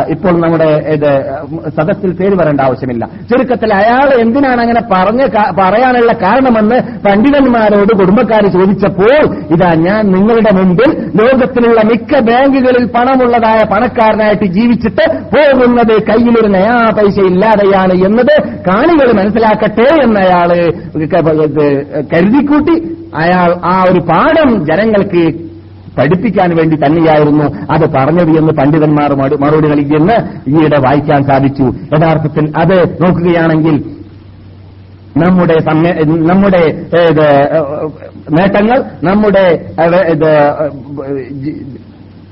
ഇപ്പോൾ 0.08 0.34
നമ്മുടെ 0.42 0.68
ഇത് 0.94 1.10
സദസ്സിൽ 1.76 2.10
പേര് 2.18 2.34
വരേണ്ട 2.40 2.60
ആവശ്യമില്ല. 2.60 3.04
ചുരുക്കത്തിൽ 3.30 3.74
അയാൾ 3.74 4.08
എന്തിനാണ് 4.24 4.60
അങ്ങനെ 4.60 4.82
പറഞ്ഞ 4.92 5.22
പറയാനുള്ള 5.60 6.12
കാരണമെന്ന് 6.12 6.78
പണ്ഡിതന്മാരോട് 7.06 7.92
കുടുംബക്കാർ 8.00 8.46
ചോദിച്ചപ്പോൾ 8.56 9.22
ഇതാ 9.54 9.70
ഞാൻ 9.86 10.02
നിങ്ങളുടെ 10.14 10.52
മുമ്പിൽ 10.58 10.90
ലോകത്തിലുള്ള 11.20 11.80
മിക്ക 11.90 12.20
ബാങ്കുകളിൽ 12.28 12.84
പണമുള്ളതായ 12.96 13.60
പണക്കാരനായിട്ട് 13.72 14.44
ജീവിച്ചിട്ട് 14.44 15.04
പോകുന്നത് 15.34 15.94
കയ്യിലൊരു 16.10 16.50
നയാ 16.58 16.76
പൈസ 16.98 17.18
ഇല്ലാതെയാണ് 17.30 17.94
എന്നത് 18.04 18.34
കാണികൾ 18.68 19.12
മനസ്സിലാക്കട്ടെ 19.12 19.86
എന്ന് 19.94 20.20
എന്നയാൾ 20.22 20.50
കരുതിക്കൂട്ടി 22.12 22.74
അയാൾ 23.14 23.50
ആ 23.64 23.84
ഒരു 23.90 24.00
പാഠം 24.10 24.50
ജനങ്ങൾക്ക് 24.66 25.22
പഠിപ്പിക്കാൻ 25.98 26.50
വേണ്ടി 26.58 26.76
തന്നെയായിരുന്നു 26.76 27.46
അത് 27.70 27.84
പറഞ്ഞത് 27.96 28.30
എന്ന് 28.38 28.52
പണ്ഡിതന്മാർ 28.52 29.10
മറുപടി 29.14 29.68
നൽകിയെന്ന് 29.68 30.16
ഈയിടെ 30.52 30.78
വായിക്കാൻ 30.86 31.20
സാധിച്ചു. 31.24 31.66
യഥാർത്ഥത്തിൽ 31.94 32.44
അത് 32.56 32.76
നോക്കുകയാണെങ്കിൽ 33.02 33.76
നമ്മുടെ 35.16 35.56
നമ്മുടെ 36.30 36.62
നേട്ടങ്ങൾ 38.30 38.78
നമ്മുടെ 39.02 39.44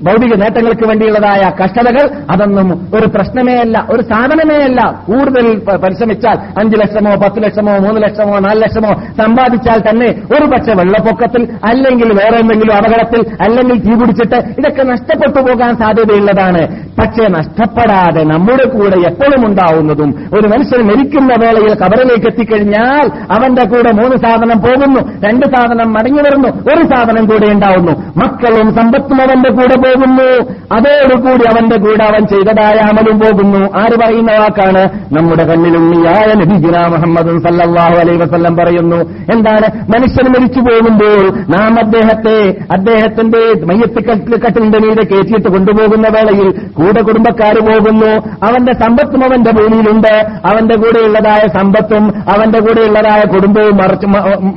ഭൗതിക 0.07 0.33
നേട്ടങ്ങൾക്ക് 0.33 0.85
വേണ്ടിയുള്ളതായ 0.87 1.43
കഷ്ടതകൾ 1.59 2.05
അതൊന്നും 2.29 2.67
ഒരു 2.95 3.07
പ്രശ്നമേ 3.07 3.55
അല്ല 3.55 3.87
ഒരു 3.89 4.01
സാധനമേ 4.01 4.57
അല്ല. 4.63 4.79
കൂടുതൽ 5.05 5.45
പരിശ്രമിച്ചാൽ 5.83 6.37
അഞ്ചു 6.59 6.77
ലക്ഷമോ 6.77 7.15
പത്ത് 7.23 7.43
ലക്ഷമോ 7.43 7.73
മൂന്ന് 7.77 8.01
ലക്ഷമോ 8.01 8.39
നാല് 8.39 8.61
ലക്ഷമോ 8.63 8.91
സമ്പാദിച്ചാൽ 9.19 9.79
തന്നെ 9.89 10.09
ഒരു 10.35 10.45
പക്ഷെ 10.45 10.73
വെള്ളപ്പൊക്കത്തിൽ 10.73 11.43
അല്ലെങ്കിൽ 11.65 12.13
വേറെ 12.13 12.37
എന്തെങ്കിലും 12.37 12.75
അപകടത്തിൽ 12.75 13.21
അല്ലെങ്കിൽ 13.41 13.77
തീ 13.85 13.93
പിടിച്ചിട്ട് 13.95 14.35
ഇതൊക്കെ 14.59 14.83
നഷ്ടപ്പെട്ടു 14.83 15.39
പോകാൻ 15.39 15.75
സാധ്യതയുള്ളതാണ്. 15.75 16.61
പക്ഷേ 16.99 17.27
നഷ്ടപ്പെടാതെ 17.37 18.23
നമ്മുടെ 18.23 18.65
കൂടെ 18.69 18.97
എപ്പോഴും 19.09 19.45
ഉണ്ടാവുന്നതും 19.47 20.09
ഒരു 20.33 20.47
മനുഷ്യൻ 20.47 20.81
മരിക്കുന്ന 20.87 21.33
വേളയിൽ 21.43 21.73
കബറിലേക്ക് 21.73 22.27
എത്തിക്കഴിഞ്ഞാൽ 22.27 23.05
അവന്റെ 23.37 23.65
കൂടെ 23.69 23.91
മൂന്ന് 23.91 24.17
സാധനം 24.17 24.59
പോകുന്നു 24.61 25.01
രണ്ട് 25.27 25.45
സാധനം 25.55 25.93
മടങ്ങി 25.93 26.21
വരുന്നു 26.21 26.49
ഒരു 26.71 26.83
സാധനം 26.91 27.25
കൂടെ 27.25 27.47
ഉണ്ടാവുന്നു. 27.51 27.93
മക്കളും 28.17 28.75
സമ്പത്തും 28.75 29.21
അവന്റെ 29.21 29.49
കൂടെ 29.49 29.75
പോകുന്നു. 29.95 30.53
അതോടുകൂടി 30.75 31.43
അവന്റെ 31.53 31.79
കൂടെ 31.79 32.03
അവൻ 32.03 32.27
ചെയ്തതായ 32.27 32.79
അമലും 32.79 33.19
പോകുന്നു. 33.19 33.59
ആര് 33.59 33.99
പറയുന്ന 33.99 34.31
വാക്കാണ്? 34.31 34.89
നമ്മുടെ 35.13 35.43
കണ്ണിലുണ്ണിയായ 35.43 36.33
നബിജുന 36.33 36.87
മുഹമ്മദ് 36.87 37.41
സല്ലാഹു 37.43 37.99
അലൈ 37.99 38.15
വസ്ല്ലം 38.17 38.55
പറയുന്നു. 38.55 38.95
എന്താണ്? 39.35 39.77
മനുഷ്യൻ 39.77 40.31
മരിച്ചു 40.31 40.59
പോകുമ്പോൾ 40.59 41.39
നാം 41.57 41.79
അദ്ദേഹത്തെ 41.85 42.55
അദ്ദേഹത്തിന്റെ 42.71 43.65
മയ്യത്ത് 43.65 44.41
കട്ടിലിന്റെ 44.41 44.79
മീതെ 44.79 45.01
കയറ്റിയിട്ട് 45.01 45.49
കൊണ്ടുപോകുന്ന 45.49 46.07
വേളയിൽ 46.07 46.51
കൂടെ 46.51 47.01
കുടുംബക്കാർ 47.01 47.59
പോകുന്നു. 47.59 48.11
അവന്റെ 48.49 48.73
സമ്പത്തും 48.73 49.23
അവന്റെ 49.23 49.51
ഭൂമിയിലുണ്ട്. 49.51 50.25
അവന്റെ 50.45 50.75
കൂടെയുള്ളതായ 50.75 51.47
സമ്പത്തും 51.47 52.03
അവന്റെ 52.05 52.59
കൂടെയുള്ളതായ 52.59 53.23
കുടുംബവും 53.33 53.77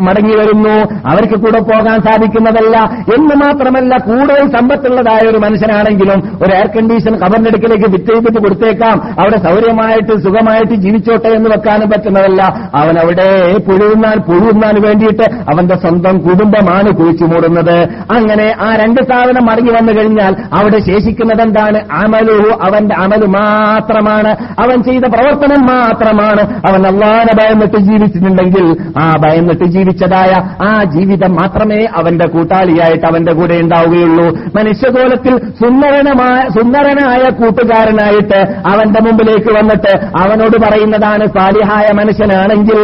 മടങ്ങി 0.04 0.36
വരുന്നു. 0.36 0.94
അവർക്ക് 1.10 1.38
കൂടെ 1.38 1.60
പോകാൻ 1.60 2.00
സാധിക്കുന്നതല്ല. 2.00 2.78
എന്ന് 3.14 3.36
മാത്രമല്ല 3.36 3.96
കൂടുതൽ 3.96 4.50
സമ്പത്തുള്ളതായ 4.58 5.23
ഒരു 5.26 5.38
മനുഷ്യനാണെങ്കിലും 5.38 6.38
ഒരു 6.46 6.52
എയർ 6.52 6.66
കണ്ടീഷൻ 6.66 7.16
കബറിനടുക്കിലേക്ക് 7.16 7.84
ഫിറ്റ് 7.84 8.38
കൊടുത്തേക്കാം. 8.38 9.20
അവിടെ 9.20 9.36
സൗകര്യമായിട്ട് 9.36 10.22
സുഖമായിട്ട് 10.22 10.74
ജീവിച്ചോട്ടെ 10.74 11.28
എന്ന് 11.28 11.50
വെക്കാനും 11.50 11.88
പറ്റുന്നതല്ല. 11.88 12.42
അവൻ 12.74 12.98
അവിടെ 12.98 13.56
പുഴുന്നാൻ 13.58 14.18
പുഴുന്നാൻ 14.18 14.82
വേണ്ടിയിട്ട് 14.82 15.34
അവന്റെ 15.34 15.74
സ്വന്തം 15.74 16.18
കുടുംബമാണ് 16.18 16.90
കുഴിച്ചു 16.90 17.24
മൂടുന്നത്. 17.24 17.88
അങ്ങനെ 18.16 18.56
ആ 18.60 18.76
രണ്ട് 18.76 19.02
സാധനം 19.02 19.46
മടങ്ങി 19.46 19.70
വന്നു 19.70 19.92
കഴിഞ്ഞാൽ 19.92 20.36
അവിടെ 20.58 20.78
ശേഷിക്കുന്നത് 20.78 21.42
എന്താണ്? 21.42 21.80
അമലുഹു 21.92 22.58
അവന്റെ 22.62 22.94
അമൽ 22.94 23.26
മാത്രമാണ്. 23.26 24.28
അവൻ 24.60 24.82
ചെയ്ത 24.82 25.02
പ്രവർത്തനം 25.02 25.66
മാത്രമാണ്. 25.66 26.40
അവൻ 26.68 26.86
അള്ളാനെ 26.86 27.36
ഭയന്നിട്ട് 27.42 27.76
ജീവിച്ചിട്ടുണ്ടെങ്കിൽ 27.76 28.76
ആ 28.98 29.10
ഭയന്നിട്ട് 29.26 29.64
ജീവിച്ചതായ 29.64 30.32
ആ 30.64 30.84
ജീവിതം 30.84 31.34
മാത്രമേ 31.34 31.86
അവന്റെ 31.96 32.26
കൂട്ടാളിയായിട്ട് 32.26 33.06
അവന്റെ 33.06 33.32
കൂടെ 33.32 33.54
ഉണ്ടാവുകയുള്ളൂ. 33.54 34.26
മനുഷ്യപോലെ 34.56 35.13
കോലത്തിൽ 35.14 35.34
സുന്ദരനമായ 35.60 36.40
സുന്ദരനായ 36.56 37.22
കൂട്ടുകാരനായിട്ട് 37.40 38.38
അവന്റെ 38.72 39.00
മുമ്പിലേക്ക് 39.06 39.50
വന്നിട്ട് 39.58 39.92
അവനോട് 40.22 40.56
പറയുന്നതാണ് 40.64 41.24
സാലിഹായ 41.36 41.86
മനുഷ്യനാണെങ്കിൽ 41.98 42.80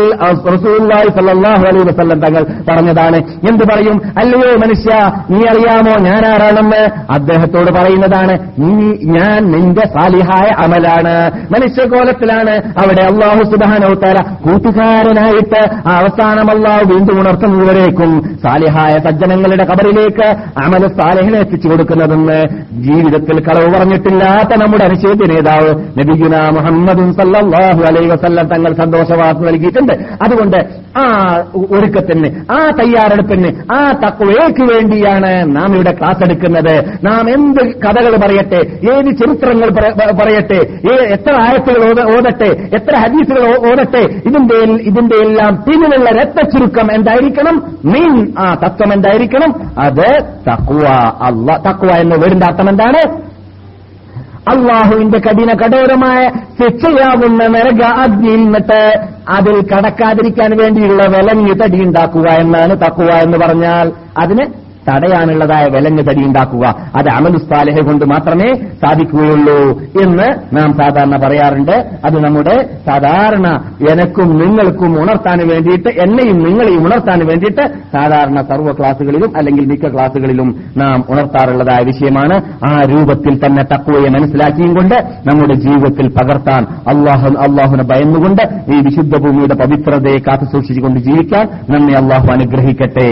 റസൂല്ലായി 0.53 1.11
സല്ലാഹു 1.17 1.65
അലൈഹി 1.71 1.87
വസല്ലം 1.91 2.19
തങ്ങൾ 2.25 2.43
പറഞ്ഞതാണ്. 2.69 3.19
എന്ത് 3.51 3.65
പറയും? 3.71 3.97
അല്ലയോ 4.23 4.53
മനുഷ്യ 4.65 4.91
നീ 5.33 5.41
അറിയാമോ 5.53 5.95
ഞാൻ 6.09 6.23
ആരാണെന്ന് 6.33 6.83
അദ്ദേഹത്തോട് 7.17 7.71
പറയുന്നതാണ് 7.79 8.35
നീ 8.63 8.73
ഞാൻ 9.17 9.41
നിന്റെ 9.55 9.85
സാലിഹായ 9.97 10.49
അമലാണ്. 10.65 11.15
മനുഷ്യകോലത്തിലാണ് 11.55 12.55
അവിടെ 12.83 13.03
അള്ളാഹു 13.11 13.43
സുബാനോത്താര 13.53 14.17
കൂട്ടുകാരനായിട്ട് 14.47 15.63
അവസാനം 15.97 16.49
അള്ളാഹു 16.57 16.85
വീണ്ടും 16.93 17.17
ഉണർത്തുന്നതുവരേക്കും 17.23 18.13
സാലിഹായ 18.45 18.95
സജ്ജനങ്ങളുടെ 19.09 19.65
കബറിലേക്ക് 19.73 20.29
അമല 20.65 20.85
സാലിഹിനെ 20.99 21.39
എത്തിച്ചു 21.45 21.69
കൊടുക്കുന്നതെന്ന് 22.21 22.39
ജീവിതത്തിൽ 22.83 23.41
കളവ് 23.41 23.75
പറഞ്ഞിട്ടില്ലാത്ത 23.75 24.61
നമ്മുടെ 24.61 24.85
അനുശേദ്യ 24.85 25.35
നേതാവ് 25.35 25.71
നബിഗുന 25.99 26.49
മുഹമ്മദും 26.49 27.15
സല്ലാഹു 27.15 27.83
അലൈ 27.83 28.07
വസല്ലം 28.07 28.47
തങ്ങൾ 28.47 28.73
സന്തോഷവാർത്ത 28.73 29.41
നൽകിയിട്ടുണ്ട്. 29.41 29.93
അതുകൊണ്ട് 30.23 30.57
ആ 30.97 31.05
ഒരുക്കത്തിന് 31.71 32.29
ആ 32.53 32.71
തയ്യാറെടുപ്പിന് 32.71 33.49
ആ 33.73 33.93
തക്വയ്ക്ക് 33.93 34.73
വേണ്ടിയാണ് 34.73 35.57
നാം 35.57 35.75
ഇവിടെ 35.75 35.93
ക്ലാസ് 35.93 36.25
എടുക്കുന്നത്. 36.25 36.75
നാം 37.05 37.31
എന്ത് 37.31 37.63
കഥകൾ 37.77 38.17
പറയട്ടെ 38.17 38.61
ഏത് 38.93 39.17
ചരിത്രങ്ങൾ 39.17 39.71
പറ- 39.71 40.23
പറയട്ടെ 40.23 40.61
എത്ര 41.13 41.35
ആയത്തുകൾ 41.41 41.83
ഓതട്ടെ 42.17 42.51
എത്ര 42.75 42.97
ഹദീസുകൾ 42.97 43.43
ഓതട്ടെ 43.71 44.03
ഇതിന്റെ 44.27 44.55
ഇതിന്റെ 44.83 45.17
എല്ലാം 45.17 45.65
പിന്നിലുള്ള 45.69 46.11
രക്തചുരുക്കം 46.11 46.95
എന്തായിരിക്കണം? 46.95 47.57
മെയിൻ 47.85 48.33
ആ 48.39 48.55
തത്വം 48.55 48.93
എന്തായിരിക്കണം? 48.93 49.51
അത് 49.79 50.09
തക്വ 50.49 50.85
അല്ല 51.23 51.57
തക്വ 51.71 51.89
എന്ന 52.01 52.15
വീടിന്റെ 52.15 52.47
അർത്ഥം 52.47 52.69
എന്താണ്? 52.69 53.01
അള്ളാഹുവിന്റെ 54.49 55.19
കഠിന 55.19 55.53
കഠോരമായ 55.53 56.21
ശിക്ഷയാവുന്ന 56.59 57.43
നരക 57.47 57.83
അഗ്നിയിൽ 58.03 58.41
നിന്നിട്ട് 58.43 58.81
അതിൽ 59.29 59.57
കടക്കാതിരിക്കാൻ 59.63 60.51
വേണ്ടിയുള്ള 60.59 61.03
വിലങ്ങി 61.07 61.55
തടി 61.63 61.81
ഉണ്ടാക്കുക 61.83 62.29
എന്നാണ് 62.35 62.75
തക്കുവ 62.77 63.11
എന്ന് 63.23 63.39
പറഞ്ഞാൽ 63.39 63.93
അതിന് 64.19 64.45
തടയാനുള്ളതായ 64.91 65.65
വിലങ്ങ് 65.65 66.05
തടി 66.11 66.27
ഉണ്ടാക്കുക 66.27 66.67
അത് 66.97 67.09
അമലുസ്താലഹ 67.09 67.87
കൊണ്ട് 67.87 68.05
മാത്രമേ 68.05 68.49
സാധിക്കുകയുള്ളൂ 68.55 69.59
എന്ന് 70.03 70.57
നാം 70.57 70.73
സാധാരണ 70.73 71.17
പറയാറുണ്ട്. 71.27 71.77
അത് 72.05 72.25
നമ്മുടെ 72.25 72.57
സാധാരണ 72.87 73.49
എനക്കും 73.91 74.39
നിങ്ങൾക്കും 74.39 75.03
ഉണർത്താൻ 75.03 75.39
വേണ്ടിയിട്ട് 75.49 75.89
എന്നെയും 75.89 76.39
നിങ്ങളെയും 76.45 76.85
ഉണർത്താൻ 76.87 77.19
വേണ്ടിയിട്ട് 77.27 77.67
സാധാരണ 77.97 78.43
സർവ 78.43 78.73
ക്ലാസുകളിലും 78.73 79.37
അല്ലെങ്കിൽ 79.37 79.67
മിക്ക 79.67 79.93
ക്ലാസുകളിലും 79.95 80.49
നാം 80.77 81.05
ഉണർത്താറുള്ളതായ 81.11 81.85
വിഷയമാണ്. 81.85 82.37
ആ 82.65 82.83
രൂപത്തിൽ 82.83 83.47
തന്നെ 83.47 83.63
തക്കുവയെ 83.63 84.09
മനസ്സിലാക്കിയും 84.09 84.75
കൊണ്ട് 84.75 84.95
നമ്മുടെ 85.29 85.55
ജീവിതത്തിൽ 85.55 86.09
പകർത്താൻ 86.09 86.63
അള്ളാഹു 86.63 87.27
അള്ളാഹുനെ 87.47 87.85
ഭയന്നുകൊണ്ട് 87.85 88.43
ഈ 88.77 88.81
വിശുദ്ധ 88.81 89.17
ഭൂമിയുടെ 89.19 89.55
പവിത്രതയെ 89.55 90.19
കാത്തു 90.19 90.45
സൂക്ഷിച്ചുകൊണ്ട് 90.45 91.01
ജീവിക്കാൻ 91.01 91.49
നമ്മെ 91.71 91.95
അള്ളാഹു 91.95 92.27
അനുഗ്രഹിക്കട്ടെ. 92.33 93.11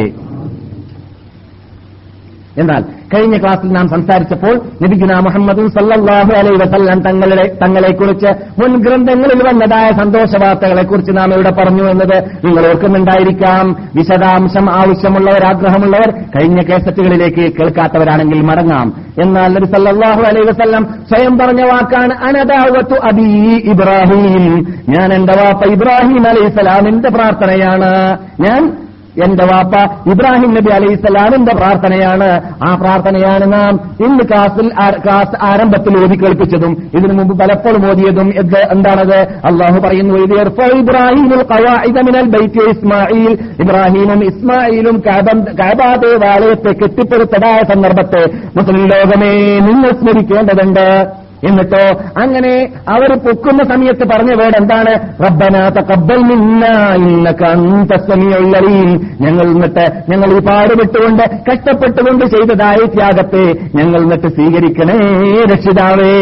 എന്നാൽ 2.59 2.83
കഴിഞ്ഞ 3.15 3.37
ക്ലാസ്സിൽ 3.37 3.69
നാം 3.73 3.89
സംസാരിച്ചപ്പോൾ 3.89 4.61
നബിഗുന 4.83 5.19
മുഹമ്മദും 5.19 5.71
സല്ലാഹു 5.71 6.33
അലൈ 6.37 6.51
വസല്ലാം 6.51 7.01
തങ്ങളുടെ 7.03 7.59
തങ്ങളെക്കുറിച്ച് 7.63 8.27
മുൻ 8.61 8.77
ഗ്രന്ഥങ്ങളിൽ 8.77 9.49
വന്നതായ 9.49 9.91
സന്തോഷ 9.91 10.45
വാർത്തകളെക്കുറിച്ച് 10.45 11.13
നാം 11.17 11.35
ഇവിടെ 11.35 11.51
പറഞ്ഞു 11.51 11.91
എന്നത് 11.91 12.47
നിങ്ങൾ 12.47 12.69
ഓർക്കുന്നുണ്ടായിരിക്കാം. 12.69 13.77
വിശദാംശം 13.97 14.71
ആവശ്യമുള്ളവർ 14.71 15.45
ആഗ്രഹമുള്ളവർ 15.45 16.11
കഴിഞ്ഞ 16.11 16.61
കേസറ്റുകളിലേക്ക് 16.61 17.53
കേൾക്കാത്തവരാണെങ്കിൽ 17.61 18.41
മടങ്ങാം. 18.41 18.95
എന്നാൽ 19.23 19.49
നബി 19.49 19.67
സല്ലാഹു 19.67 20.21
അലൈ 20.21 20.41
വസല്ലം 20.41 20.85
സ്വയം 20.85 21.39
പറഞ്ഞ 21.39 21.63
വാക്കാണ് 21.63 22.15
അനദാവത്തു 22.25 22.95
അബീ 23.13 23.57
ഇബ്രാഹിം. 23.57 24.67
ഞാൻ 24.89 25.13
എന്റെ 25.13 25.33
വാപ്പ 25.33 25.65
ഇബ്രാഹിം 25.65 26.29
അലൈഹി 26.29 26.39
അലൈഹിസ്സലാമിന്റെ 26.39 27.09
പ്രാർത്ഥനയാണ്. 27.09 28.19
ഞാൻ 28.41 28.77
എന്റെ 29.25 29.45
വാപ്പ 29.45 29.75
ഇബ്രാഹിം 30.11 30.55
നബി 30.55 30.71
അലൈഹി 30.73 30.95
സ്വലാമിന്റെ 30.95 31.55
പ്രാർത്ഥനയാണ്. 31.55 32.43
ആ 32.65 32.75
പ്രാർത്ഥനയാണ് 32.75 33.53
നാം 33.53 33.81
ഇന്ന് 34.07 34.25
ക്ലാസ് 35.05 35.37
ആരംഭത്തിൽ 35.43 36.05
ഓതി 36.05 36.25
കേൾപ്പിച്ചതും 36.25 36.91
ഇതിനു 36.95 37.13
മുമ്പ് 37.13 37.39
പലപ്പോഴും 37.39 37.91
ഓതിയതും. 37.91 38.29
എന്താണത്? 38.71 39.19
അള്ളാഹു 39.45 39.81
പറയുന്നു 39.81 40.15
ഇസ്മായിൽ 42.69 43.39
ഇബ്രാഹിമും 43.61 44.25
ഇസ്മായിലും 44.25 45.03
കാബാ 45.61 45.95
ദേവാലയത്തെ 45.95 46.69
കെട്ടിപ്പടുത്തതായ 46.69 47.59
സന്ദർഭത്തെ 47.75 48.25
മുസ്ലിം 48.57 48.85
ലോകമേ 48.87 49.59
നിങ്ങൾ 49.59 49.91
സ്മരിക്കേണ്ടതുണ്ട്. 49.91 51.28
എന്നിട്ടോ 51.45 51.83
അങ്ങനെ 52.23 52.73
അവർ 52.89 53.19
പൊക്കുന്ന 53.19 53.65
സമയത്ത് 53.65 54.09
പറഞ്ഞ 54.09 54.35
വേർഡ് 54.35 54.57
എന്താണ്? 54.57 54.95
റബ്ബന 55.25 55.69
തഖബ്ബൽ 55.69 56.17
നിന്ന 56.17 56.67
ഇന്നക 56.95 57.45
അൻത 57.45 57.95
സമീഉൽ 58.09 58.57
അലീം. 58.57 59.11
ഞങ്ങൾ 59.21 59.47
എന്നിട്ട് 59.47 59.87
ഞങ്ങൾ 60.09 60.37
ഈ 60.37 60.39
പാടുപെട്ടുകൊണ്ട് 60.39 61.23
കഷ്ടപ്പെട്ടുകൊണ്ട് 61.51 62.25
ചെയ്തതായ 62.25 62.77
ത്യാഗത്തെ 62.77 63.45
ഞങ്ങൾ 63.75 64.03
എന്നിട്ട് 64.03 64.29
സ്വീകരിക്കണേ 64.29 64.99
രക്ഷിതാവേ. 65.45 66.13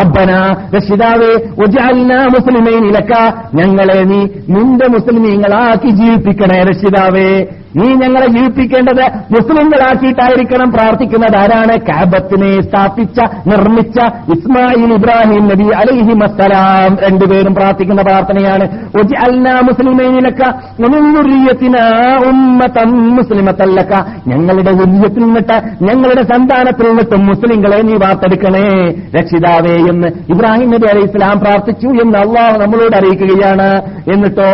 റബ്ബന 0.00 0.56
രക്ഷിതാവേ 0.76 1.32
ഒജാലിന 1.34 2.14
മുസ്ലിമേ 2.24 2.78
നിലക്ക 2.78 3.12
ഞങ്ങളെ 3.54 4.02
നീ 4.02 4.20
നിന്റെ 4.48 4.88
മുസ്ലിമീങ്ങളാക്കി 4.88 5.90
ജീവിപ്പിക്കണേ 5.90 6.62
രക്ഷിതാവേ. 6.62 7.46
നീ 7.76 7.94
ഞങ്ങളെ 7.94 8.26
ജീവിപ്പിക്കേണ്ടത് 8.26 9.04
മുസ്ലിങ്ങളാക്കിയിട്ടായിരിക്കണം 9.32 10.72
പ്രാർത്ഥിക്കുന്നത്. 10.72 11.36
ആരാണ്? 11.36 11.80
കാബത്തിനെ 11.80 12.62
സ്ഥാപിച്ച 12.62 13.20
നിർമ്മിച്ച 13.46 13.98
ഇസ്മായിൽ 14.32 14.92
ഇബ്രാഹിം 14.94 15.48
നബി 15.48 15.64
അലൈഹി 15.64 16.14
മസ്സലാം 16.14 16.96
രണ്ടുപേരും 16.96 17.54
പ്രാർത്ഥിക്കുന്ന 17.54 18.02
പ്രാർത്ഥനയാണ്. 18.02 18.64
ഉജ്അൽനാ 18.98 19.60
മുസ്ലിമൈനിലക 19.60 20.42
വമിൻ 20.80 21.14
ദുർരിയത്തിനാ 21.14 21.86
ഉമ്മതൻ 22.28 22.90
മുസ്ലിമത്തല്ലക 23.16 23.94
ഞങ്ങളുടെ 24.26 24.70
ഉല്യത്തിൽ 24.70 25.24
നിന്നിട്ട് 25.24 25.84
ഞങ്ങളുടെ 25.84 26.22
സന്താനത്തിൽ 26.22 26.88
നിന്നിട്ടും 26.88 27.26
മുസ്ലിങ്ങളെ 27.26 27.82
നീ 27.82 27.92
വാർത്തെടുക്കണേ. 27.92 28.94
രക്ഷിതാവേ 29.18 29.74
എന്ന് 29.74 30.08
ഇബ്രാഹിം 30.32 30.70
നബി 30.70 30.86
അലൈഹി 30.90 31.06
ഇസ്ലാം 31.06 31.38
പ്രാർത്ഥിച്ചു 31.40 31.88
എന്ന് 31.88 32.18
അള്ളാഹു 32.18 32.58
നമ്മളോട് 32.58 32.96
അറിയിക്കുകയാണ്. 32.96 33.70
എന്നിട്ടോ 34.12 34.48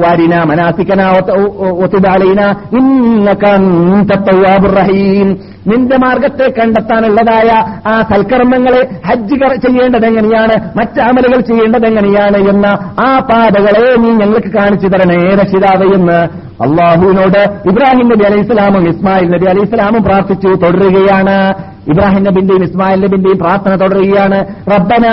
വാരിന 0.00 0.42
മനാസിക്കന 0.42 1.02
തവ്വാബുർ 1.28 2.41
റഹീം. 4.76 5.52
നിന്റെ 5.66 5.96
മാർഗത്തെ 5.96 6.52
കണ്ടെത്താനുള്ളതായ 6.58 7.50
ആ 7.86 8.02
സൽക്കർമ്മങ്ങളെ 8.02 8.88
ഹജ്ജ് 9.06 9.34
ചെയ്യേണ്ടത് 9.56 10.06
എങ്ങനെയാണ് 10.06 10.78
മറ്റ് 10.78 11.00
അമലുകൾ 11.00 11.40
ചെയ്യേണ്ടത് 11.40 11.86
എങ്ങനെയാണ് 11.86 12.36
എന്ന 12.36 12.66
ആ 13.00 13.18
പാതകളെ 13.18 13.96
നീ 13.96 14.10
ഞങ്ങൾക്ക് 14.10 14.48
കാണിച്ചു 14.48 14.88
തരണേ 14.88 15.34
രക്ഷിതാവ് 15.34 15.94
എന്ന്. 15.94 16.51
അള്ളാഹുവിനോട് 16.60 17.68
ഇബ്രാഹിം 17.68 18.08
നബി 18.08 18.24
അലൈഹി 18.24 18.42
സ്വലാമും 18.42 18.88
ഇസ്മായിൽ 18.88 19.28
നബി 19.28 19.44
അലൈഹി 19.44 19.64
സ്വലാമും 19.64 20.02
പ്രാർത്ഥിച്ചു 20.02 20.48
തുടരുകയാണ് 20.48 21.54
ഇബ്രാഹിം 21.88 22.22
നബിന്റെയും 22.22 22.64
ഇസ്മായിൽ 22.64 23.00
നബിന്റെയും 23.00 23.38
പ്രാർത്ഥന 23.38 23.76
തുടരുകയാണ് 23.76 24.46
റബ്ബന 24.46 25.08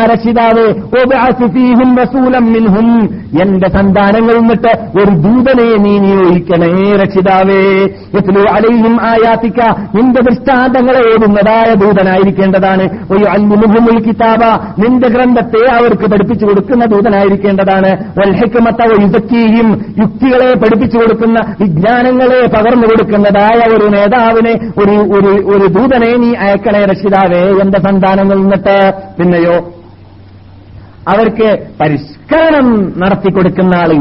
മിൻഹും. 2.39 3.03
എന്റെ 3.41 3.69
സന്താനങ്ങളിൽ 3.69 4.39
നിന്നിട്ട് 4.39 4.67
ഒരു 4.67 5.11
ദൂതനെ 5.11 5.77
നീ 5.77 5.97
നിയോഗിക്കണേ 5.97 6.91
രക്ഷിതാവേ. 6.91 7.87
യത്ലു 8.15 8.41
അലൈഹിം 8.51 9.01
ആയാത്തിക്ക. 9.01 9.59
നിന്റെ 9.95 10.21
ദൃഷ്ടാന്തങ്ങളെ 10.21 10.97
ഓടുന്നതായ 10.97 11.73
ദൂതനായിരിക്കേണ്ടതാണ്. 11.73 12.89
ഒരു 13.11 13.25
അൽമുഹുമുൽ 13.25 14.03
കിതാബ. 14.03 14.43
നിന്റെ 14.85 15.07
ഗ്രന്ഥത്തെ 15.07 15.71
അവർക്ക് 15.71 16.09
പഠിപ്പിച്ചു 16.09 16.45
കൊടുക്കുന്ന 16.45 16.85
ദൂതനായിരിക്കേണ്ടതാണ്. 16.85 17.91
വൽ 18.19 18.35
ഹിക്മത 18.35 18.85
വയുസക്കീഹിം 18.85 19.85
യുക്തികളെ 19.99 20.53
പഠിപ്പിച്ചു 20.53 20.97
കൊടുക്കുന്ന 20.97 21.28
വിജ്ഞാനങ്ങളെ 21.37 22.47
പകർന്നു 22.47 22.87
കൊടുക്കുന്നതായ 22.87 23.69
ഒരു 23.69 23.85
നേതാവിനെ 23.85 24.53
ഒരു 24.77 24.91
ഒരു 24.91 25.55
ഒരു 25.55 25.67
ദൂതനെ 25.67 26.15
നീ 26.17 26.33
അയക്കണേ 26.35 26.85
രക്ഷിതാവേ 26.85 27.59
എന്റെ 27.61 27.79
സന്താനങ്ങൾ 27.79 28.35
നിന്നിട്ട്. 28.35 28.91
പിന്നെയോ 29.19 29.73
അവർക്ക് 31.07 31.67
പരിഷ്കരണം 31.79 32.93
നടത്തിക്കൊടുക്കുന്ന 32.97 33.75
ആൾ 33.75 33.93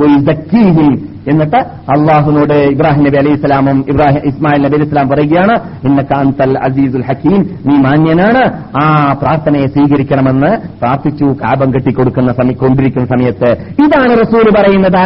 എന്നിട്ട് 1.31 1.57
അള്ളാഹുനോട് 1.57 2.55
ഇബ്രാഹിം 2.55 3.05
നബി 3.05 3.17
അലൈഹി 3.17 3.37
സ്വലാമും 3.37 3.85
ഇബ്രാഹിം 3.89 4.21
ഇസ്മായിൽ 4.25 4.63
നബി 4.63 4.77
ഇസ്ലാം 4.77 5.09
പറയുകയാണ് 5.09 5.87
ഇന്ന 5.87 6.03
കാന്തൽ 6.03 6.59
അസീസുൽ 6.59 7.05
ഹക്കീം. 7.09 7.51
നീ 7.67 7.77
മാന്യനാണ്. 7.77 8.65
ആ 8.83 9.13
പ്രാർത്ഥനയെ 9.23 9.67
സ്വീകരിക്കണമെന്ന് 9.67 10.57
പ്രാർത്ഥിച്ചു 10.83 11.25
കാപം 11.25 11.75
കെട്ടിക്കൊടുക്കുന്ന 11.75 12.33
കൊണ്ടിരിക്കുന്ന 12.33 13.07
സമയത്ത്. 13.07 13.51
ഇതാണ് 13.61 14.13
റസൂൽ 14.21 14.45
പറയുന്നത് 14.59 14.97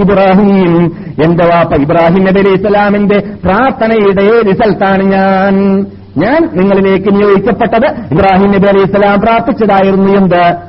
ഇബ്രാഹിം. 0.00 0.86
എന്റെ 1.24 1.44
വാപ്പ 1.44 1.74
ഇബ്രാഹിം 1.74 2.24
നബി 2.24 2.40
അലൈഹി 2.40 2.56
സ്വലാമിന്റെ 2.56 3.18
പ്രാർത്ഥനയുടെ 3.44 4.40
റിസൾട്ടാണ് 4.50 5.04
ഞാൻ. 5.04 5.86
ഞാൻ 6.16 6.48
നിങ്ങളിലേക്ക് 6.54 7.14
നിയോഗിക്കപ്പെട്ടത് 7.14 7.86
ഇബ്രാഹിം 7.86 8.50
നബി 8.50 8.66
അലൈഹി 8.66 8.86
സ്വലാം 8.86 9.20
പ്രാർത്ഥിച്ചതായിരുന്നു. 9.20 10.12
എന്ത്? 10.12 10.68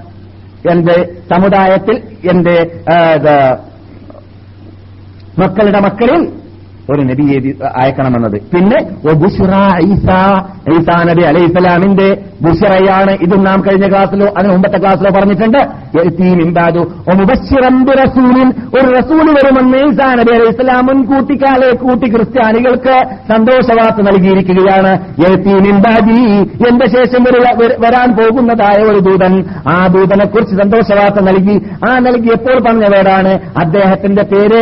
എന്റെ 0.71 1.09
സമുദായത്തിൽ 1.31 2.01
എന്റെ 2.31 2.71
മക്കളുടെ 5.39 5.79
മക്കളിൽ 5.79 6.21
ഒരു 6.93 7.01
നബിയെ 7.01 7.67
അയക്കണമെന്നത്. 7.81 8.37
പിന്നെ 8.55 8.79
അലൈഹി 9.09 10.75
ഈസ 10.75 10.89
നബി 11.09 11.21
അലൈഹിസ്സലാമിന്റെ 11.21 12.17
ബുഷറയാണ് 12.41 13.11
ഇത് 13.11 13.45
നാം 13.45 13.61
കഴിഞ്ഞ 13.61 13.87
ക്ലാസ്സിലോ 13.89 14.27
അതിന് 14.37 14.51
മുമ്പത്തെ 14.51 14.77
ക്ലാസ്സിലോ 14.77 15.11
പറഞ്ഞിട്ടുണ്ട്. 15.19 15.57
ഒരു 18.77 18.87
റസൂൽ 18.97 19.25
വരുമെന്ന് 19.31 19.77
ഈസാ 19.77 20.07
നബി 20.13 20.31
അലൈഹി 20.35 20.49
ഇസ്ലാം 20.49 20.85
മുൻകൂട്ടിക്കാലെ 20.85 21.75
കൂട്ടി 21.75 22.07
ക്രിസ്ത്യാനികൾക്ക് 22.09 22.95
സന്തോഷവാർത്ത 23.33 24.01
നൽകിയിരിക്കുകയാണ്. 24.07 24.93
എന്റെ 26.67 26.87
ശേഷം 26.87 27.23
വരാൻ 27.79 28.09
പോകുന്നതായ 28.17 28.83
ഒരു 28.83 28.99
ദൂതൻ. 28.99 29.43
ആ 29.67 29.87
ദൂതനെ 29.87 30.25
കുറിച്ച് 30.25 30.55
സന്തോഷവാർത്ത 30.55 31.19
നൽകി. 31.29 31.57
ആ 31.89 31.99
നൽകിയപ്പോൾ 31.99 32.59
പറഞ്ഞ 32.67 32.85
പേരാണ് 32.87 33.33
അദ്ദേഹത്തിന്റെ 33.59 34.23
പേര് 34.23 34.59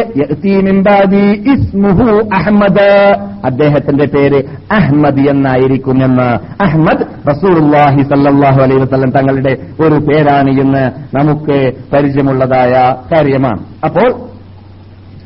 ഇസ്മുഹു 1.54 2.17
അഹ്മദ് 2.20 3.18
അദ്ദേഹത്തിന്റെ 3.46 4.06
പേര് 4.06 4.44
അഹമ്മദ് 4.72 5.20
എന്നായിരിക്കും 5.20 6.04
എന്ന്. 6.06 6.30
അഹ്മദ് 6.64 7.06
റസൂലുള്ളാഹി 7.30 8.02
സല്ലാഹു 8.04 8.62
അലൈഹി 8.62 8.80
വസ്ലം 8.80 9.12
തങ്ങളുടെ 9.12 9.58
ഒരു 9.80 9.96
പേരാണ് 9.96 10.50
എന്ന് 10.50 11.16
നമുക്ക് 11.16 11.72
പരിചയമുള്ളതായ 11.94 12.74
കാര്യമാണ്. 13.12 13.60
അപ്പോൾ 13.84 14.37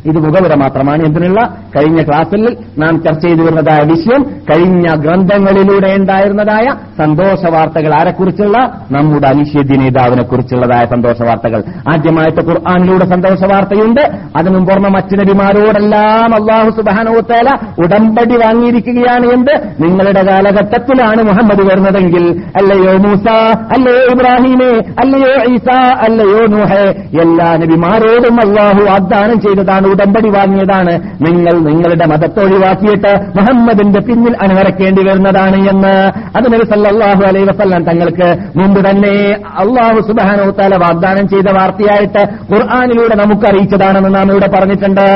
ഇത് 0.05 0.17
മുഖവുര 0.17 0.55
മാത്രമാണ് 0.55 1.05
എന്തിനുള്ള? 1.05 1.57
കഴിഞ്ഞ 1.75 2.01
ക്ലാസ്സിൽ 2.01 2.57
നാം 2.77 3.03
ചർച്ച 3.03 3.25
ചെയ്തു 3.25 3.41
വരുന്നതായ 3.41 3.83
വിഷയം 3.83 4.23
കഴിഞ്ഞ 4.23 4.87
ഗ്രന്ഥങ്ങളിലൂടെ 4.95 5.95
ഉണ്ടായിരുന്നതായ 5.95 6.65
സന്തോഷ 6.97 7.51
വാർത്തകൾ 7.53 7.93
ആരെക്കുറിച്ചുള്ള? 7.93 8.57
നമ്മുടെ 8.91 9.27
അനിശ്ചിതി 9.27 9.77
നേതാവിനെ 9.77 10.23
കുറിച്ചുള്ളതായ 10.23 10.85
സന്തോഷ 10.85 11.21
വാർത്തകൾ. 11.21 11.63
ആദ്യമായിട്ട് 11.93 12.41
ഖുർആാനിലൂടെ 12.41 13.05
സന്തോഷ 13.05 13.51
വാർത്തയുണ്ട്. 13.53 14.01
അതിനും 14.35 14.65
പുറമെ 14.65 14.89
മറ്റു 14.89 15.15
നബിമാരോടെല്ലാം 15.15 16.35
അള്ളാഹു 16.35 16.69
സുബാനോത്തേല 16.69 17.49
ഉടമ്പടി 17.85 18.35
വാങ്ങിയിരിക്കുകയാണ് 18.35 19.25
എന്ത്? 19.25 19.83
നിങ്ങളുടെ 19.83 20.23
കാലഘട്ടത്തിലാണ് 20.31 21.23
മുഹമ്മദ് 21.23 21.71
വരുന്നതെങ്കിൽ 21.71 22.25
അല്ലയോ 22.55 22.97
മൂസ 22.97 23.27
അല്ലയോ 23.71 24.03
ഇബ്രാഹിമേ 24.03 24.71
അല്ലയോ 25.03 25.53
ഈസ 25.53 25.69
അല്ലയോ 25.99 26.45
നുഹെ 26.45 26.83
എല്ലാ 27.21 27.57
നബിമാരോടും 27.57 28.35
അള്ളാഹു 28.47 28.83
വാഗ്ദാനം 28.91 29.41
ചെയ്തതാണ് 29.41 29.90
ഉടമ്പടി 29.93 30.29
വാങ്ങിയതാണ്. 30.37 30.93
നിങ്ങൾ 31.25 31.55
നിങ്ങളുടെ 31.69 32.05
മതത്തെ 32.11 32.41
ഒഴിവാക്കിയിട്ട് 32.45 33.11
മുഹമ്മദിന്റെ 33.37 34.01
പിന്നിൽ 34.07 34.35
അണിനിരക്കേണ്ടി 34.43 35.03
വരുന്നതാണ് 35.09 35.59
എന്ന് 35.73 35.93
അതിനൊരു 36.37 36.65
സല്ലാഹു 36.73 37.23
അലൈ 37.31 37.43
വസല്ലം 37.51 37.83
തങ്ങൾക്ക് 37.89 38.29
മുമ്പ് 38.59 38.81
തന്നെ 38.89 39.15
അള്ളാഹു 39.63 39.99
സുബാനോത്താല 40.07 40.75
വാഗ്ദാനം 40.85 41.27
ചെയ്ത 41.35 41.49
വാർത്തയായിട്ട് 41.59 42.23
ഖുർആാനിലൂടെ 42.53 43.15
നമുക്ക് 43.23 43.47
അറിയിച്ചതാണെന്ന് 43.51 44.11
നാം 44.15 44.31
ഇവിടെ 44.31 44.49
പറഞ്ഞിട്ടുണ്ട്. 44.55 45.07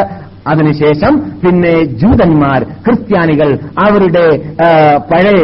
അതിനുശേഷം 0.47 1.13
പിന്നെ 1.43 1.71
ജൂതന്മാർ 2.01 2.63
ക്രിസ്ത്യാനികൾ 2.85 3.49
അവരുടെ 3.85 4.25
പഴയ 5.11 5.39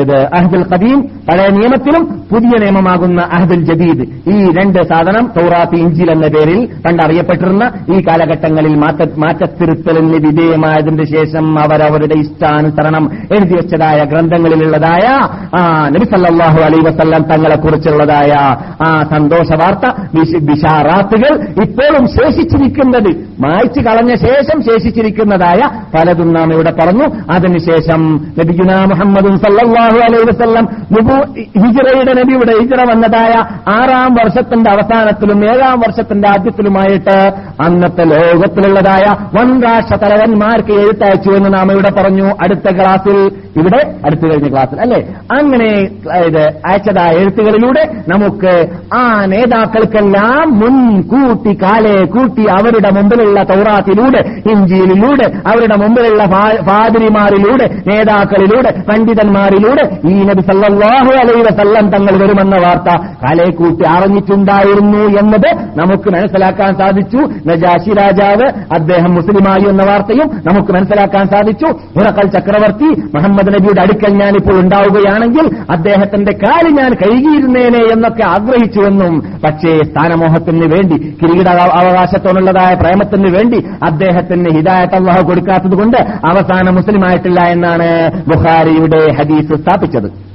ഇത് 0.00 0.18
അഹ്ദുൽ 0.34 0.64
ഖദീം 0.72 1.00
പഴയ 1.28 1.48
നിയമത്തിലും 1.48 2.24
പുതിയ 2.32 2.50
നിയമമാകുന്ന 2.60 3.20
അഹ്ദുൽ 3.32 3.64
ജദീദ്. 3.64 4.04
ഈ 4.30 4.52
രണ്ട് 4.52 4.78
സാധനം 4.82 5.30
തൗറാത്ത് 5.36 5.76
ഇഞ്ചിൽ 5.76 6.10
എന്ന 6.10 6.26
പേരിൽ 6.26 6.68
പണ്ടറിയപ്പെട്ടിരുന്ന 6.86 7.64
ഈ 7.96 8.00
കാലഘട്ടങ്ങളിൽ 8.00 8.74
മാറ്റ 8.74 9.02
മാറ്റത്തിരുത്തലിന് 9.18 10.18
വിധേയമായതിന്റെ 10.26 11.04
ശേഷം 11.04 11.58
അവരവരുടെ 11.58 12.14
ഇഷ്ടാനുസരണം 12.14 13.10
എഴുതി 13.32 13.54
വെച്ചതായ 13.54 14.04
ഗ്രന്ഥങ്ങളിലുള്ളതായ 14.04 15.06
ആ 15.58 15.88
നബി 15.88 16.04
സല്ലല്ലാഹു 16.04 16.60
അലൈഹി 16.60 16.84
വസല്ലം 16.84 17.22
തങ്ങളെ 17.22 17.56
കുറിച്ചുള്ളതായ 17.56 18.32
ആ 18.86 19.02
സന്തോഷ 19.10 19.52
വാർത്ത 19.52 19.86
വിഷാറാത്തുകൾ 20.50 21.32
ഇപ്പോഴും 21.62 22.06
ശേഷിച്ചിരിക്കുന്നത് 22.06 23.10
മായ്ച്ചു 23.40 23.80
കളഞ്ഞ 23.80 24.14
ശേഷം 24.14 24.62
ശേഷിച്ചിരിക്കുന്നതായ 24.62 25.60
പലതും 25.94 26.32
നാം 26.32 26.52
ഇവിടെ 26.52 26.70
പറഞ്ഞു. 26.70 27.06
അതിനുശേഷം 27.30 28.00
നബിഗുന 28.38 28.84
മുഹമ്മദും 28.84 29.36
സല്ലല്ലാഹു 29.82 30.06
അലൈഹി 30.06 30.24
വസല്ലം 30.28 30.64
നുബു 30.90 31.16
നബിയുടെ 32.14 32.52
ഹിജറ 32.60 32.90
വന്നതായ 32.90 33.34
ആറാം 33.72 34.14
വർഷത്തിന്റെ 34.14 34.70
അവസാനത്തിലും 34.70 35.44
ഏഴാം 35.44 35.80
വർഷത്തിന്റെ 35.80 36.28
ആദ്യത്തിലുമായിട്ട് 36.28 37.16
അന്നത്തെ 37.64 38.04
ലോകത്തിലുള്ളതായ 38.04 39.04
വൻരാഷ്ട്ര 39.34 39.96
തലവന്മാർക്ക് 39.96 40.72
എഴുത്തയച്ചു 40.72 41.30
എന്ന് 41.30 41.54
നാം 41.54 41.72
ഇവിടെ 41.72 41.90
പറഞ്ഞു. 41.90 42.28
അടുത്ത 42.40 42.70
ക്ലാസ്സിൽ 42.74 43.18
ഇവിടെ 43.56 43.80
അടുത്തു 44.04 44.26
കഴിഞ്ഞ 44.26 44.48
ക്ലാസ്സിൽ 44.50 44.80
അല്ലെ? 44.80 45.00
അങ്ങനെ 45.32 45.68
ഇത് 46.26 46.42
അയച്ചതായ 46.66 47.12
എഴുത്തുകളിലൂടെ 47.12 47.82
നമുക്ക് 48.08 48.52
ആ 48.94 49.24
നേതാക്കൾക്കെല്ലാം 49.24 50.58
മുൻകൂട്ടി 50.58 51.58
കാലെ 51.62 52.04
കൂട്ടി 52.04 52.46
അവരുടെ 52.50 52.90
മുമ്പിലുള്ള 52.90 53.42
തൗറാത്തിലൂടെ 53.42 54.20
ഇഞ്ചിയിലൂടെ 54.52 55.26
അവരുടെ 55.48 55.76
മുമ്പിലുള്ള 55.76 56.24
ഫാദിരിമാരിലൂടെ 56.68 57.66
നേതാക്കളിലൂടെ 57.86 58.82
പണ്ഡിതന്മാരിലൂടെ 58.88 59.84
ഈ 60.08 60.22
നബി 60.22 60.40
സല്ലാഹു 60.40 61.12
അലൈവ 61.22 61.46
സല്ലം 61.56 61.90
തങ്ങൾ 61.90 62.16
വരുമെന്ന 62.22 62.56
വാർത്ത 62.64 62.90
കാലെ 63.24 63.50
കൂട്ടി 63.50 63.84
അറിഞ്ഞിട്ടുണ്ടായിരുന്നു 63.88 65.18
എന്നത് 65.20 65.48
നമുക്ക് 65.78 66.08
മനസ്സിലാക്കാൻ 66.10 66.74
സാധിച്ചു. 66.74 67.20
നജാഷി 67.48 67.90
രാജാവ് 67.90 68.46
അദ്ദേഹം 68.74 69.14
മുസ്ലിമായി 69.14 69.68
എന്ന 69.68 69.84
വാർത്തയും 69.84 70.28
നമുക്ക് 70.46 70.72
മനസ്സിലാക്കാൻ 70.72 71.26
സാധിച്ചു. 71.26 71.68
ഉറക്കൽ 71.98 72.26
ചക്രവർത്തി 72.28 72.88
മുഹമ്മദ് 73.14 73.41
നബിയുടെ 73.48 73.80
അടുക്കൽ 73.80 74.12
ഞാനിപ്പോൾ 74.14 74.60
ഉണ്ടാവുകയാണെങ്കിൽ 74.60 75.46
അദ്ദേഹത്തിന്റെ 75.70 76.32
കാൽ 76.32 76.68
ഞാൻ 76.68 76.92
കഴുകിയിരുന്നേനെ 76.94 77.78
എന്നൊക്കെ 77.78 78.22
ആഗ്രഹിച്ചുവെന്നും 78.22 79.14
പക്ഷേ 79.44 79.82
സ്ഥാനമോഹത്തിന് 79.82 80.66
വേണ്ടി 80.74 80.96
കിരീട 81.22 81.48
അവകാശത്തോടുള്ളതായ 81.48 82.74
പ്രേമത്തിന് 82.74 83.30
വേണ്ടി 83.36 83.60
അദ്ദേഹത്തിന് 83.82 84.50
ഹിദായത്ത് 84.50 84.94
അള്ളാഹു 84.94 85.22
കൊടുക്കാത്തതുകൊണ്ട് 85.22 85.96
അവസാനം 86.24 86.74
മുസ്ലിമായിട്ടില്ല 86.74 87.40
എന്നാണ് 87.40 87.88
ബുഖാരിയുടെ 88.28 89.12
ഹദീസ് 89.18 89.62
സ്ഥാപിച്ചത്. 89.62 90.31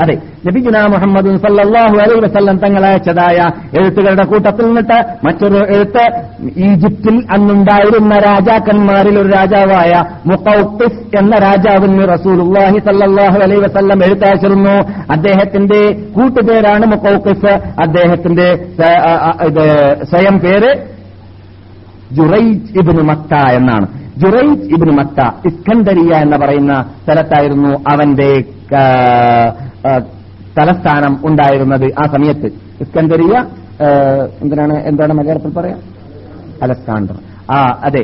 അതെ. 0.00 0.14
നബിഗുന 0.46 0.86
മുഹമ്മദ് 0.86 1.36
സല്ലാഹു 1.36 1.96
അലൈ 1.96 2.20
വസല്ലം 2.20 2.58
തങ്ങൾ 2.58 2.86
അയച്ചതായ 2.86 3.50
എഴുത്തുകളുടെ 3.78 4.24
കൂട്ടത്തിൽ 4.24 4.66
നിന്നിട്ട് 4.66 5.26
മറ്റൊരു 5.26 5.56
എഴുത്ത് 5.74 6.04
ഈജിപ്തിൽ 6.56 7.26
അന്നുണ്ടായിരുന്ന 7.32 8.18
രാജാക്കന്മാരിൽ 8.18 9.18
ഒരു 9.18 9.28
രാജാവായ 9.28 10.04
മുഖൌത്തിസ് 10.26 11.16
എന്ന 11.16 11.36
രാജാവിന് 11.36 12.08
റസൂലുള്ളാഹി 12.12 12.78
സല്ലാഹു 12.78 13.38
അലൈ 13.38 13.56
വസല്ലം 13.56 14.04
എഴുത്തയച്ചിരുന്നു 14.04 14.76
അദ്ദേഹത്തിന്റെ 15.12 15.80
കൂട്ടുപേരാണ് 16.16 16.86
മുഖൌത്തിസ്. 16.86 17.52
അദ്ദേഹത്തിന്റെ 17.80 18.48
സ്വയം 20.04 20.38
പേര് 20.38 20.70
ജുറൈജ് 22.12 22.78
ഇബ്നു 22.78 23.02
മക്ക 23.02 23.34
എന്നാണ്. 23.34 23.86
ജുറൈജ് 24.18 24.74
ഇബ്നു 24.74 24.92
മക്ക 24.92 25.20
ഇസ്കന്ദരിയ 25.46 26.14
എന്ന് 26.14 26.36
പറയുന്ന 26.36 26.84
സ്ഥലത്തായിരുന്നു 27.04 27.68
അവന്റെ 27.68 28.30
തലസ്ഥാനം 30.58 31.14
ഉണ്ടായിരുന്നത് 31.24 31.86
ആ 32.02 32.04
സമയത്ത്. 32.14 32.48
ഇസ്കന്ദരിയ 32.80 33.34
എന്തിനാണ് 34.42 34.76
എന്താണ് 34.90 35.12
മലയാളത്തിൽ 35.12 35.52
പറയാം? 35.58 35.80
അലക്സാണ്ടർ 36.62 37.16
ആ 37.50 37.58
അതെ. 37.84 38.02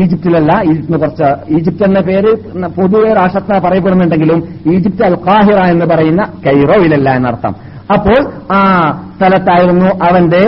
ഈജിപ്തിലല്ല 0.00 0.52
ഈജിപ്തിന് 0.70 0.98
കുറച്ച് 0.98 1.28
ഈജിപ്ത് 1.56 1.84
എന്ന 1.84 2.00
പേര് 2.00 2.30
പൊതുവെ 2.76 3.10
രാഷ്ട്രത്തെ 3.14 3.58
പറയപ്പെടുന്നുണ്ടെങ്കിലും 3.58 4.40
ഈജിപ്ത് 4.74 5.04
അൽ 5.04 5.16
ഖാഹിറ 5.26 5.58
എന്ന് 5.72 5.86
പറയുന്ന 5.86 6.22
കൈറോയിലല്ല 6.46 7.10
എന്നർത്ഥം. 7.10 7.54
അപ്പോൾ 7.94 8.20
ആ 8.54 8.60
സ്ഥലത്തായിരുന്നു 9.16 9.88
അവന്റെ 10.08 10.42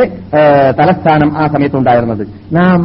തലസ്ഥാനം 0.81 1.31
ആ 1.39 1.47
സമയത്തുണ്ടായിരുന്നത് 1.47 2.27
നാം 2.53 2.79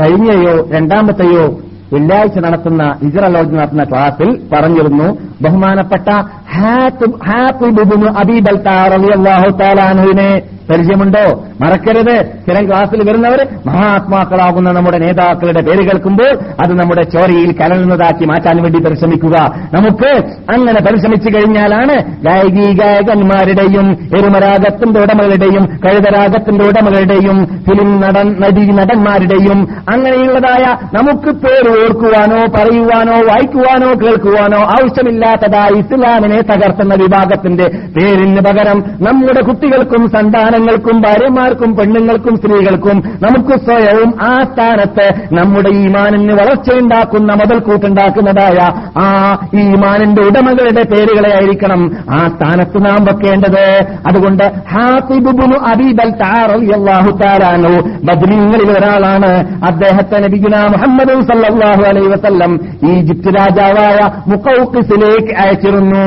കഴിഞ്ഞയോ 0.00 0.68
രണ്ടാമത്തെയോ 0.72 1.44
വെള്ളിയാഴ്ച 1.92 2.38
നടത്തുന്ന 2.38 2.82
ഹിജറ 3.02 3.24
നടത്തുന്ന 3.28 3.84
ക്ലാസിൽ 3.84 4.30
പറഞ്ഞിരുന്നു 4.52 5.08
ബഹുമാനപ്പെട്ട 5.42 6.08
ഹാത്തിബ്- 6.54 7.26
ഹാത്തിബ് 7.26 7.80
ഇബ്നു 7.80 8.06
അബീ 8.06 8.40
ബൽതാ 8.40 8.88
റളിയല്ലാഹു 8.88 9.56
തആല 9.56 9.80
അൻഹുവിനെ 9.80 10.42
പരിചയമുണ്ടോ? 10.70 11.42
മറക്കരുത്. 11.60 12.44
ചില 12.46 12.66
ക്ലാസ്സിൽ 12.66 13.08
വരുന്നവർ 13.08 13.46
മഹാത്മാക്കളാകുന്ന 13.66 14.72
നമ്മുടെ 14.72 14.98
നേതാക്കളുടെ 14.98 15.60
പേര് 15.60 15.82
കേൾക്കുമ്പോൾ 15.82 16.38
അത് 16.60 16.80
നമ്മുടെ 16.80 17.02
ചോരയിൽ 17.02 17.52
കലർന്നതാക്കി 17.52 18.24
മാറ്റാൻ 18.24 18.62
വേണ്ടി 18.62 18.78
പരിശ്രമിക്കുക. 18.78 19.36
നമുക്ക് 19.74 20.10
അങ്ങനെ 20.50 20.80
പരിശ്രമിച്ചു 20.80 21.36
കഴിഞ്ഞാലാണ് 21.36 21.94
ഗായകി 22.24 22.72
ഗായകന്മാരുടെയും 22.72 23.92
എരുമരാഗത്തിന്റെ 24.18 25.00
ഉടമകളുടെയും 25.00 25.66
കഴുതരാഗത്തിന്റെ 25.86 26.64
ഉടമകളുടെയും 26.64 27.62
ഫിലിം 27.68 28.00
നടൻ 28.00 28.36
നടി 28.40 28.72
നടന്മാരുടെയും 28.72 29.68
അങ്ങനെയുള്ളതായ 29.92 30.64
നമുക്ക് 30.94 31.30
പേര് 31.36 31.68
ഓർക്കുവാനോ 31.68 32.46
പറയുവാനോ 32.56 33.12
വായിക്കുവാനോ 33.12 33.94
കേൾക്കുവാനോ 33.94 34.58
ആവശ്യമില്ലാത്തതായി 34.58 35.72
ഇസ്ലാമില്ലാത്തതായി 35.72 36.35
ഇസ്ലാമിനെ 36.36 36.42
തകർത്തുന്ന 36.42 36.94
വിഭാഗത്തിന്റെ 36.94 37.66
പേരിന് 37.96 38.40
പകരം 38.40 38.78
നമ്മുടെ 39.00 39.42
കുട്ടികൾക്കും 39.42 40.08
സന്താനങ്ങൾക്കും 40.08 41.00
ഭാര്യമാർക്കും 41.00 41.76
പെണ്ണുങ്ങൾക്കും 41.76 42.36
സ്ത്രീകൾക്കും 42.36 42.98
നമുക്ക് 43.22 43.58
സ്വയവും 43.58 44.10
ആ 44.22 44.32
സ്ഥാനത്ത് 44.52 45.06
നമ്മുടെ 45.32 45.68
ഈമാനിന് 45.68 46.32
വളർച്ചയുണ്ടാക്കുന്ന 46.32 47.34
മുതൽക്കൂട്ടുണ്ടാക്കുന്നതായ 47.34 48.58
ആ 48.98 49.06
ഈമാനിന്റെ 49.54 50.22
ഉടമകളുടെ 50.22 50.82
പേരുകളെ 50.82 51.32
ആയിരിക്കണം 51.34 51.82
ആ 52.10 52.18
സ്ഥാനത്ത് 52.28 52.84
നാം 52.84 53.04
വെക്കേണ്ടത്. 53.04 53.66
അതുകൊണ്ട് 54.06 54.44
ഹാസിബുബുനു 54.44 55.56
അബീബൽ 55.66 56.10
താറു 56.22 56.58
താരാനു 57.24 57.74
ബദ്രീങ്ങളിൽ 58.04 58.70
ഒരാളാണ്. 58.78 59.32
അദ്ദേഹത്തെ 59.66 60.18
നബിഗുന 60.18 60.56
മുഹമ്മദ് 60.76 61.14
സല്ലാഹു 61.32 61.82
അലൈഹി 61.90 62.08
വസല്ലം 62.08 62.52
ഈജിപ്ത് 62.92 63.30
രാജാവായ 63.40 63.98
മുക്കൌക്കിസിലേക്ക് 64.26 65.32
അയച്ചിരുന്നു. 65.42 66.04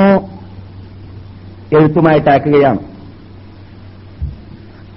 എഴുത്തുമായിട്ട് 1.74 2.30
അയക്കുകയാണ്. 2.30 2.80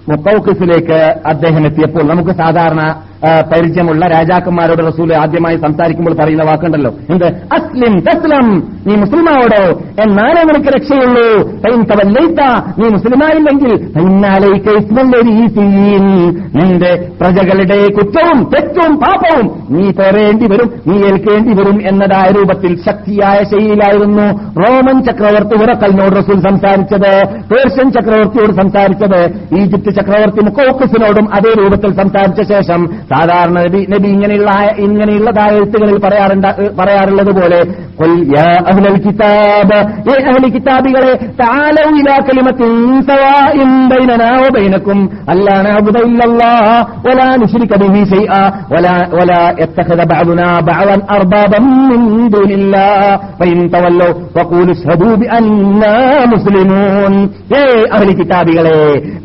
മുക്കൌക്കിസിലേക്ക് 0.08 0.98
അദ്ദേഹം 1.26 1.66
എത്തിയപ്പോൾ 1.66 2.02
നമുക്ക് 2.02 2.30
സാധാരണ 2.30 3.06
പരിചയമുള്ള 3.24 4.06
രാജാക്കന്മാരോട് 4.06 4.86
റസൂൽ 4.86 5.14
ആദ്യമായി 5.14 5.56
സംസാരിക്കുമ്പോൾ 5.56 6.14
പറയുന്ന 6.14 6.44
വാക്കുണ്ടല്ലോ. 6.44 6.94
എന്ത്? 7.10 7.26
അസ്ലിം 7.26 8.00
തസ്ലം. 8.00 8.62
നീ 8.86 8.94
മുസ്ലിമാവോടോ? 8.94 9.82
എന്നാലേ 10.02 10.42
നിനക്ക് 10.42 10.68
രക്ഷയുള്ളൂ. 10.68 11.50
നീ 12.78 12.88
മുസ്ലിമായില്ലെങ്കിൽ. 12.88 13.92
നിന്റെ 16.54 17.08
പ്രജകളുടെ 17.20 17.86
കുറ്റവും 17.92 18.44
തെറ്റും 18.44 18.96
പാപവും 18.96 19.66
നീ 19.70 19.90
പേറേണ്ടി 19.90 20.48
വരും 20.48 20.72
നീ 20.86 20.96
ഏൽക്കേണ്ടി 20.98 21.54
വരും 21.54 21.88
എന്നതായ 21.88 22.32
രൂപത്തിൽ 22.32 22.76
ശക്തിയായ 22.86 23.44
ശൈലിയിലായിരുന്നു 23.44 24.32
റോമൻ 24.62 25.02
ചക്രവർത്തി 25.02 25.62
ഉറക്കലിനോട് 25.62 26.16
റസൂൽ 26.16 26.40
സംസാരിച്ചത്. 26.40 27.24
പേർഷ്യൻ 27.54 27.92
ചക്രവർത്തിയോട് 27.92 28.52
സംസാരിച്ചത്. 28.52 29.24
ഈജിപ്ത് 29.58 29.94
ചക്രവർത്തി 29.94 30.44
മുക്കോക്കസിനോടും 30.44 31.34
അതേ 31.34 31.52
രൂപത്തിൽ 31.62 31.96
സംസാരിച്ച 31.96 32.52
ശേഷം 32.52 32.90
സാധാരണ 33.12 33.56
നബി 33.60 33.80
നബി 33.92 34.08
ഇങ്ങനെയുള്ള 34.14 34.50
ഇങ്ങനെയുള്ളതായ 34.86 35.50
എഴുത്തുകളിൽ 35.58 35.98
പറയാറുണ്ട് 36.04 36.48
പറയാറുള്ളത് 36.78 37.32
പോലെ 37.38 37.60
"ഖുൽ 37.98 38.14
യാ 38.34 38.46
അഹ്ലൽ 38.70 38.96
കിതാബ് 39.04 39.78
ഏ 40.08 40.16
അഹ്ലി 40.30 40.48
കിതാബികളെ 40.54 41.10
തആലൗ 41.40 41.86
ഇലാ 42.00 42.16
കലിമത്തിൻ 42.28 42.72
സവാഇൻ 43.08 43.72
ബൈനനാ 43.90 44.30
വബൈനക്കും 44.44 45.00
അല്ലാ 45.28 45.56
നഅബുദ 45.66 45.98
ഇല്ലല്ലാഹ 46.08 46.68
വലാ 47.06 47.28
നുശ്രിക 47.42 47.72
ബിഹി 47.82 48.02
ശൈആ 48.12 48.40
വലാ 48.72 48.96
വലാ 49.16 49.40
യത്തഖദ 49.62 50.00
ബഅദുനാ 50.12 50.48
അർബാബൻ 51.16 51.66
മിൻ 51.90 52.02
ദൂനില്ലാഹ് 52.34 53.10
ഫഇൻ 53.40 53.60
തവല്ലൗ 53.74 54.08
ഫഖൂലു 54.36 54.74
അശ്ഹദൂ 54.76 55.10
ബിഅന്നാ 55.20 55.92
മുസ്ലിമൂൻ. 56.32 57.14
ഏ 57.54 57.62
അഹ്ലി 57.96 58.14
കിതാബികളെ 58.18 58.78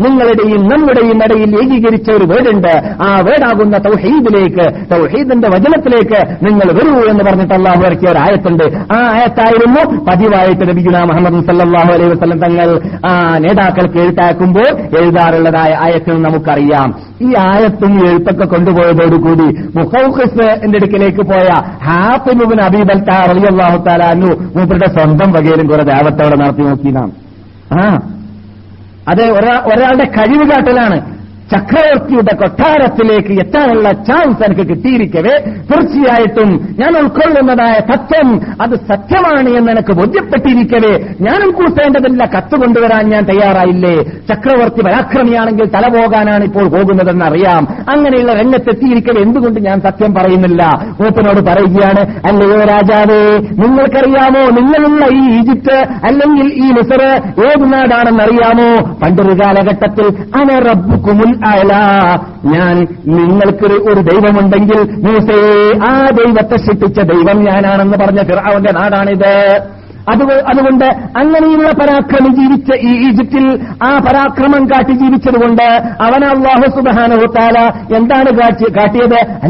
നിങ്ങളുടെയും 0.03 0.61
നമ്മുടെയും 0.71 1.17
ഇടയിൽ 1.19 1.51
ഏകീകരിച്ച 1.61 2.09
ഒരു 2.17 2.25
വേടുണ്ട് 2.31 2.73
ആ 3.01 3.11
വേടാകുന്ന 3.27 3.76
തൗഹീദിലേക്ക് 3.77 4.95
തൗഹീദിന്റെ 4.95 5.47
വചനത്തിലേക്ക് 5.47 6.45
നിങ്ങൾ 6.45 6.71
വരൂ 6.73 7.09
എന്ന് 7.09 7.23
പറഞ്ഞിട്ട് 7.23 7.53
അള്ളാഹു 7.53 7.81
ഇറക്കിയ 7.81 8.09
ഒരു 8.09 8.17
ആയത്തുണ്ട്. 8.17 8.63
ആ 8.63 9.11
ആയത്തായിരുന്നു 9.13 10.05
പതിവായിട്ട് 10.05 10.61
ലഭിക്കുന്ന 10.61 11.03
മുഹമ്മദ് 11.03 11.45
സല്ലാഹു 11.45 11.93
അലൈഹി 11.93 12.09
വസ്ലം 12.09 12.39
തങ്ങൾ 12.39 12.81
ആ 13.05 13.37
നേതാക്കൾക്ക് 13.37 13.97
എഴുത്താക്കുമ്പോൾ 13.97 14.99
എഴുതാറുള്ളതായ 15.01 15.77
ആയത്തിൽ 15.79 16.21
നമുക്കറിയാം. 16.21 16.95
ഈ 17.21 17.33
ആയത്തും 17.39 18.09
എഴുത്തൊക്കെ 18.09 18.45
കൊണ്ടുപോയതോടുകൂടി 18.45 19.61
മുഹൌഖിന്റെ 19.75 20.77
അടുക്കിലേക്ക് 20.77 21.21
പോയ 21.21 21.47
ഹാഫിബുബിൻ 21.83 22.61
അബീബൽ 22.61 23.03
അള്ളാഹു 23.47 23.83
താലാനു 23.83 24.25
മൂപ്പരുടെ 24.55 24.87
സ്വന്തം 24.87 25.31
വകയിലും 25.31 25.67
കുറെ 25.67 25.83
ദേവത്തോടെ 25.83 26.35
നടത്തി 26.35 26.61
നോക്കിയതാണ്. 26.61 27.11
ആ 27.73 27.99
അത് 29.07 29.21
ഒരാ- 29.21 29.73
ഒരാളുടെ 29.73 30.03
കഴിവ് 30.03 30.51
കാട്ടലാണ്. 30.51 31.16
ചക്രവർത്തിയുടെ 31.51 32.35
കൊട്ടാരത്തിലേക്ക് 32.35 33.33
എത്താനുള്ള 33.41 33.91
ചാൻസ് 33.91 34.43
എനിക്ക് 34.43 34.69
കിട്ടിയിരിക്കവേ. 34.69 35.35
തീർച്ചയായിട്ടും 35.69 36.49
ഞാൻ 36.79 36.97
ഉൾക്കൊള്ളുന്നതായ 36.97 37.79
തത്വം 37.79 38.29
അത് 38.61 38.75
സത്യമാണ് 38.75 39.49
എന്ന് 39.49 39.71
എനിക്ക് 39.71 39.93
ബോധ്യപ്പെട്ടിരിക്കവേ. 39.93 40.93
ഞാനും 41.21 41.51
കൂട്ടേണ്ടതില്ല 41.51 42.25
കത്ത് 42.25 42.55
കൊണ്ടുവരാൻ 42.55 43.09
ഞാൻ 43.09 43.23
തയ്യാറായില്ലേ? 43.23 43.95
ചക്രവർത്തി 44.03 44.81
പരാക്രമിയാണെങ്കിൽ 44.81 45.65
തല 45.65 45.87
പോകാനാണ് 45.87 46.43
ഇപ്പോൾ 46.43 46.67
പോകുന്നതെന്ന് 46.67 47.25
അറിയാം 47.25 47.67
അങ്ങനെയുള്ള 47.89 48.33
രംഗത്തെത്തിയിരിക്കവേ 48.33 49.21
എന്തുകൊണ്ട് 49.21 49.59
ഞാൻ 49.59 49.81
സത്യം 49.81 50.13
പറയുന്നില്ല? 50.13 50.63
മൂപ്പനോട് 51.01 51.41
പറയുകയാണ് 51.41 52.03
അല്ലയോ 52.27 52.59
രാജാവേ 52.63 53.21
നിങ്ങൾക്കറിയാമോ? 53.63 54.43
നിങ്ങളുള്ള 54.49 55.05
ഈ 55.13 55.23
ഈജിപ്ത് 55.37 55.77
അല്ലെങ്കിൽ 56.07 56.53
ഈ 56.53 56.71
മിസർ 56.71 57.03
ഏത് 57.47 57.73
നാടാണെന്നറിയാമോ? 57.73 58.69
പണ്ടൊരു 59.03 59.33
കാലഘട്ടത്തിൽ 59.43 60.07
അന 60.41 60.59
റബ്ബുക്കുമുൽ 60.69 61.33
അല. 61.45 61.73
ഞാൻ 62.45 62.87
നിങ്ങൾക്ക് 63.07 63.73
ഒരു 63.73 63.99
ദൈവമുണ്ടെങ്കിൽ 63.99 64.79
മൂസേ 64.81 65.73
ആ 65.85 66.09
ദൈവത്തെ 66.09 66.55
സൃഷ്ടിച്ച 66.55 66.99
ദൈവം 66.99 67.43
ഞാനാണെന്ന് 67.43 67.97
പറഞ്ഞ 67.97 68.21
ഫിറാവിന്റെ 68.23 68.71
നാടാണിത്. 68.71 69.61
അതുകൊണ്ട് 70.09 70.85
അങ്ങനെയുള്ള 71.17 71.71
പരാക്രമി 71.71 72.29
ജീവിച്ച 72.29 72.75
ഈ 72.75 73.09
ഈജിപ്തിൽ 73.09 73.59
ആ 73.83 73.97
പരാക്രമം 73.97 74.65
കാട്ടി 74.65 74.91
ജീവിച്ചതുകൊണ്ട് 74.91 75.63
അവൻ 76.01 76.25
അള്ളാഹു 76.25 76.69
സുബാനോത്താല 76.69 77.71
എന്താണ് 77.95 78.25
കാട്ടി- 78.25 78.71
കാട്ടിയത്? 78.71 79.47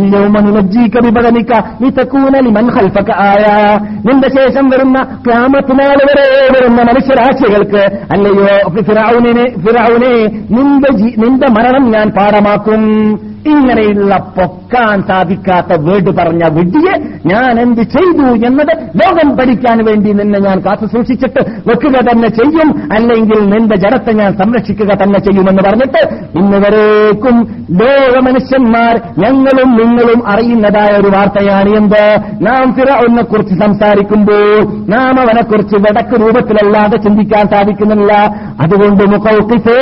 മൻഹൽഫക്ക 2.50 3.12
ആയ. 3.12 3.78
നിന്റെ 4.06 4.30
ശേഷം 4.30 4.70
വരുന്ന 4.70 5.04
ക്യാമത്തിനാൾ 5.28 5.96
വരെ 5.96 6.50
വരുന്ന 6.58 6.82
മനുഷ്യരാശികൾക്ക് 6.82 8.00
അല്ലയോ 8.12 8.82
ഫിറാവുനെ 8.82 9.50
ഫിറാവുനെ 9.50 10.24
നിന്റെ 10.52 10.92
നിന്റെ 11.28 11.48
മരണം 11.52 11.92
ഞാൻ 11.92 12.10
പാഠമാക്കും. 12.10 13.14
ഇങ്ങനെയുള്ള 13.50 14.18
പൊക്കാൻ 14.18 15.02
സാധിക്കാത്ത 15.02 15.80
വേട് 15.80 16.12
പറഞ്ഞ 16.12 16.44
വിഡിയെ 16.50 16.96
ഞാൻ 17.26 17.60
എന്ത് 17.60 17.82
ചെയ്തു 17.82 18.28
എന്നത് 18.46 18.74
ലോകം 18.96 19.38
പഠിക്കാൻ 19.38 19.86
വേണ്ടി 19.86 20.14
നിന്നെ 20.14 20.40
ഞാൻ 20.40 20.60
കാത്തു 20.60 20.86
സൂക്ഷിച്ചിട്ട് 20.86 21.42
വെക്കുക 21.68 22.00
തന്നെ 22.12 22.28
ചെയ്യും. 22.28 22.70
അല്ലെങ്കിൽ 22.94 23.40
നിന്റെ 23.50 23.76
ജനത്തെ 23.76 24.14
ഞാൻ 24.14 24.38
സംരക്ഷിക്കുക 24.38 24.90
തന്നെ 25.04 25.20
ചെയ്യുമെന്ന് 25.20 25.62
പറഞ്ഞിട്ട് 25.68 26.02
ഇന്ന് 26.40 26.58
വരേക്കും 26.58 27.66
ലോക 27.72 28.24
മനുഷ്യന്മാർ 28.24 29.02
ഞങ്ങളും 29.18 29.70
നിങ്ങളും 29.76 30.28
അറിയുന്നതായ 30.28 31.00
ഒരു 31.00 31.08
വാർത്തയാണ് 31.08 31.70
എന്ത്? 31.70 32.18
നാം 32.42 32.74
ഫിറൌനെ 32.74 33.24
കുറിച്ച് 33.24 33.56
സംസാരിക്കുമ്പോൾ 33.56 34.64
നാം 34.90 35.20
അവനെക്കുറിച്ച് 35.20 35.76
വടക്ക് 35.76 36.22
രൂപത്തിലല്ലാതെ 36.22 36.98
ചിന്തിക്കാൻ 36.98 37.48
സാധിക്കുന്നില്ല. 37.48 38.14
അതുകൊണ്ട് 38.62 39.04
മുഖൗക്കിസേ 39.04 39.80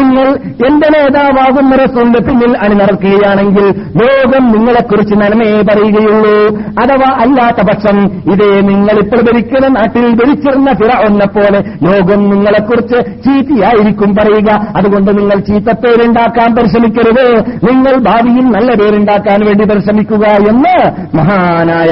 നിങ്ങൾ 0.00 0.28
എന്റെ 0.66 0.88
നേതാവാകുന്ന 0.90 1.76
റസൂലിന്റെ 1.76 2.18
പിന്നിൽ 2.18 2.56
അണിനിറക്കുകയാണെങ്കിൽ 2.90 3.66
ലോകം 4.02 4.52
നിങ്ങളെക്കുറിച്ച് 4.52 5.14
നന്മയെ 5.14 5.62
പറയുകയുള്ളൂ. 5.62 6.56
അഥവാ 6.56 7.16
അല്ലാത്ത 7.20 7.66
പക്ഷം 7.66 8.06
ഇതേ 8.32 8.60
നിങ്ങൾ 8.60 8.98
ഇപ്പോൾ 8.98 9.20
ഭരിക്കുന്ന 9.20 9.68
നാട്ടിൽ 9.68 10.14
ഭരിച്ചിരുന്ന 10.14 10.72
ഫിറൌനെ 10.72 11.26
പോലെ 11.26 11.60
ലോകം 11.60 12.30
നിങ്ങളെക്കുറിച്ച് 12.30 12.96
ചീത്തയായിരിക്കും 13.24 14.14
പറയുക. 14.14 14.50
അതുകൊണ്ട് 14.76 15.18
നിങ്ങൾ 15.18 15.40
ചീത്തപ്പേരുണ്ടാക്കാൻ 15.40 16.54
പരിശ്രമിക്കരുത്. 16.56 17.26
നിങ്ങൾ 17.70 17.96
ഭാവിയിൽ 17.96 18.44
നല്ല 18.44 18.74
പേരുണ്ടാക്കാൻ 18.82 19.46
വേണ്ടി 19.46 19.64
പരിശ്രമിക്കുക 19.64 20.26
എന്ന് 20.26 20.90
മഹാനായ 21.16 21.90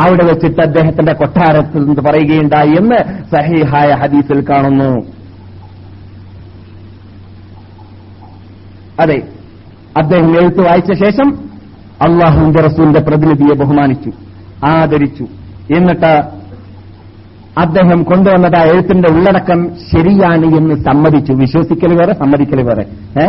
അവിടെ 0.00 0.24
വെച്ചിട്ട് 0.24 0.60
അദ്ദേഹത്തിന്റെ 0.60 1.12
കൊട്ടാരത്തിൽ 1.12 1.78
നിന്ന് 1.78 2.02
പറയുകയുണ്ടായി 2.08 2.74
എന്ന് 2.78 2.96
സഹീഹായ 3.36 3.90
ഹദീസിൽ 4.02 4.44
കാണുന്നു. 4.50 5.19
അതെ 9.00 9.22
അദ്ദേഹം 9.96 10.40
എഴുത്ത് 10.40 10.60
വായിച്ച 10.60 10.92
ശേഷം 10.92 11.50
അള്ളാഹുവിന്റെ 12.02 12.62
റസൂലിന്റെ 12.62 13.00
പ്രതിനിധിയെ 13.00 13.54
ബഹുമാനിച്ചു 13.54 14.10
ആദരിച്ചു. 14.64 15.24
എന്നിട്ട് 15.76 16.22
അദ്ദേഹം 17.58 18.02
കൊണ്ടുവന്നത് 18.02 18.56
ആ 18.56 18.62
എഴുത്തിന്റെ 18.62 19.12
ഉള്ളടക്കം 19.12 19.70
ശരിയാണ് 19.92 20.44
എന്ന് 20.44 20.74
സമ്മതിച്ചു. 20.74 21.32
വിശ്വസിക്കൽ 21.32 21.94
വേറെ 21.94 22.12
സമ്മതിക്കൽ 22.12 22.62
വേറെ. 22.62 22.82
ഏ? 23.22 23.26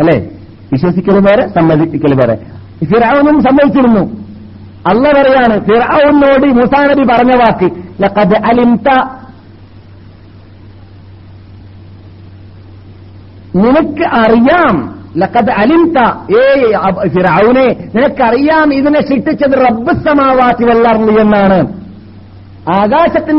അല്ലേ? 0.00 0.30
വിശ്വസിക്കൽ 0.72 1.14
വേറെ 1.14 1.48
സമ്മതിക്കൽ 1.48 2.14
വേറെ. 2.14 2.34
ഫിറാവുനും 2.84 3.42
സമ്മതിച്ചിരുന്നു. 3.42 4.20
അല്ല 4.86 5.12
പറയാണ് 5.12 5.60
ഫിറാവുനോട് 5.60 6.46
മൂസാ 6.46 6.84
നബി 6.84 7.02
പറഞ്ഞ 7.02 7.36
വാക്ക് 7.36 7.76
ലഖദ് 8.02 8.46
അലിംത 8.46 9.10
നിനക്ക് 13.56 14.08
അറിയാം 14.14 14.99
ലക്കത് 15.18 15.52
അലിംത. 15.52 15.98
ഏ 16.36 16.42
ഫിറൌനെ 17.08 17.66
നിനക്കറിയാം 17.94 18.74
ഇതിനെ 18.74 19.00
ശിക്ഷിച്ചത് 19.00 19.58
റബ്ബ് 19.66 19.92
സമാവാത്തി 20.06 20.64
വല്ലർന്നു 20.64 21.12
എന്നാണ്. 21.20 21.60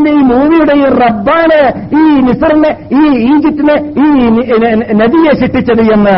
ഈ 0.10 0.22
ഭൂമിയുടെയും 0.22 0.92
റബ്ബാണ് 0.98 1.60
ഈ 2.00 2.04
നിസറിനെ 2.20 2.72
ഈ 2.94 3.04
ഈജിപ്തിനെ 3.32 3.76
ഈ 4.04 4.08
നദിയെ 4.94 5.34
ശിക്ഷിച്ചത് 5.40 5.84
എന്ന്. 5.94 6.18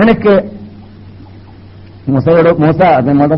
നിനക്ക് 0.00 0.34
മൂസയോട് 2.08 2.48
മൂസ 2.62 2.82
നമ്മുടെ 3.08 3.36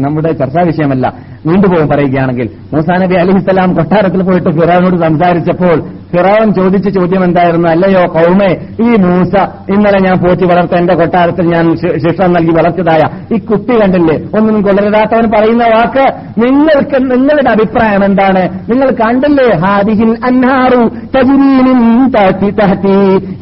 നമ്മുടെ 0.00 0.32
ചർച്ചാ 0.32 0.62
വിഷയമല്ല. 0.66 1.14
വീണ്ടുപോകും 1.46 1.88
പറയുകയാണെങ്കിൽ. 1.88 2.50
മൂസാ 2.74 2.96
നബി 3.02 3.14
അലിഹിസ്സലാം 3.14 3.74
കൊട്ടാരത്തിൽ 3.74 4.22
പോയിട്ട് 4.22 4.50
ഫിറാനോട് 4.50 4.96
സംസാരിച്ചപ്പോൾ 4.96 5.78
ഫിറാവൻ 6.12 6.48
ചോദിച്ച 6.54 6.88
ചോദ്യം 6.88 7.24
എന്തായിരുന്നു? 7.24 7.68
അല്ലയോ 7.68 8.02
കൗമേ 8.16 8.50
ഈ 8.86 8.90
മൂസ 9.04 9.34
ഇന്നലെ 9.74 9.98
ഞാൻ 10.06 10.16
പോറ്റി 10.24 10.44
വളർത്ത 10.44 10.74
എന്റെ 10.74 10.94
കൊട്ടാരത്തിൽ 10.94 11.46
ഞാൻ 11.54 11.64
ശിക്ഷ 11.76 12.28
നൽകി 12.34 12.52
വളർത്തിയതായ 12.58 13.02
ഈ 13.34 13.38
കുട്ടി 13.38 13.74
കണ്ടില്ലേ? 13.80 14.16
ഒന്നും 14.38 14.62
കൊള്ളരുതാത്തവൻ 14.62 15.26
പറയുന്ന 15.34 15.64
വാക്ക് 15.74 16.06
നിങ്ങൾക്ക് 16.44 16.98
നിങ്ങളുടെ 17.10 17.50
അഭിപ്രായം 17.50 18.04
എന്താണ്? 18.04 18.42
നിങ്ങൾ 18.70 18.90
കണ്ടില്ലേ? 19.02 19.48
ഹാദിഹിൻ 19.64 20.12
അന്നാറു 20.24 20.82
തഹത്തി 21.16 22.10
തഹ്തി 22.16 22.50
തഹ്തി. 22.50 22.96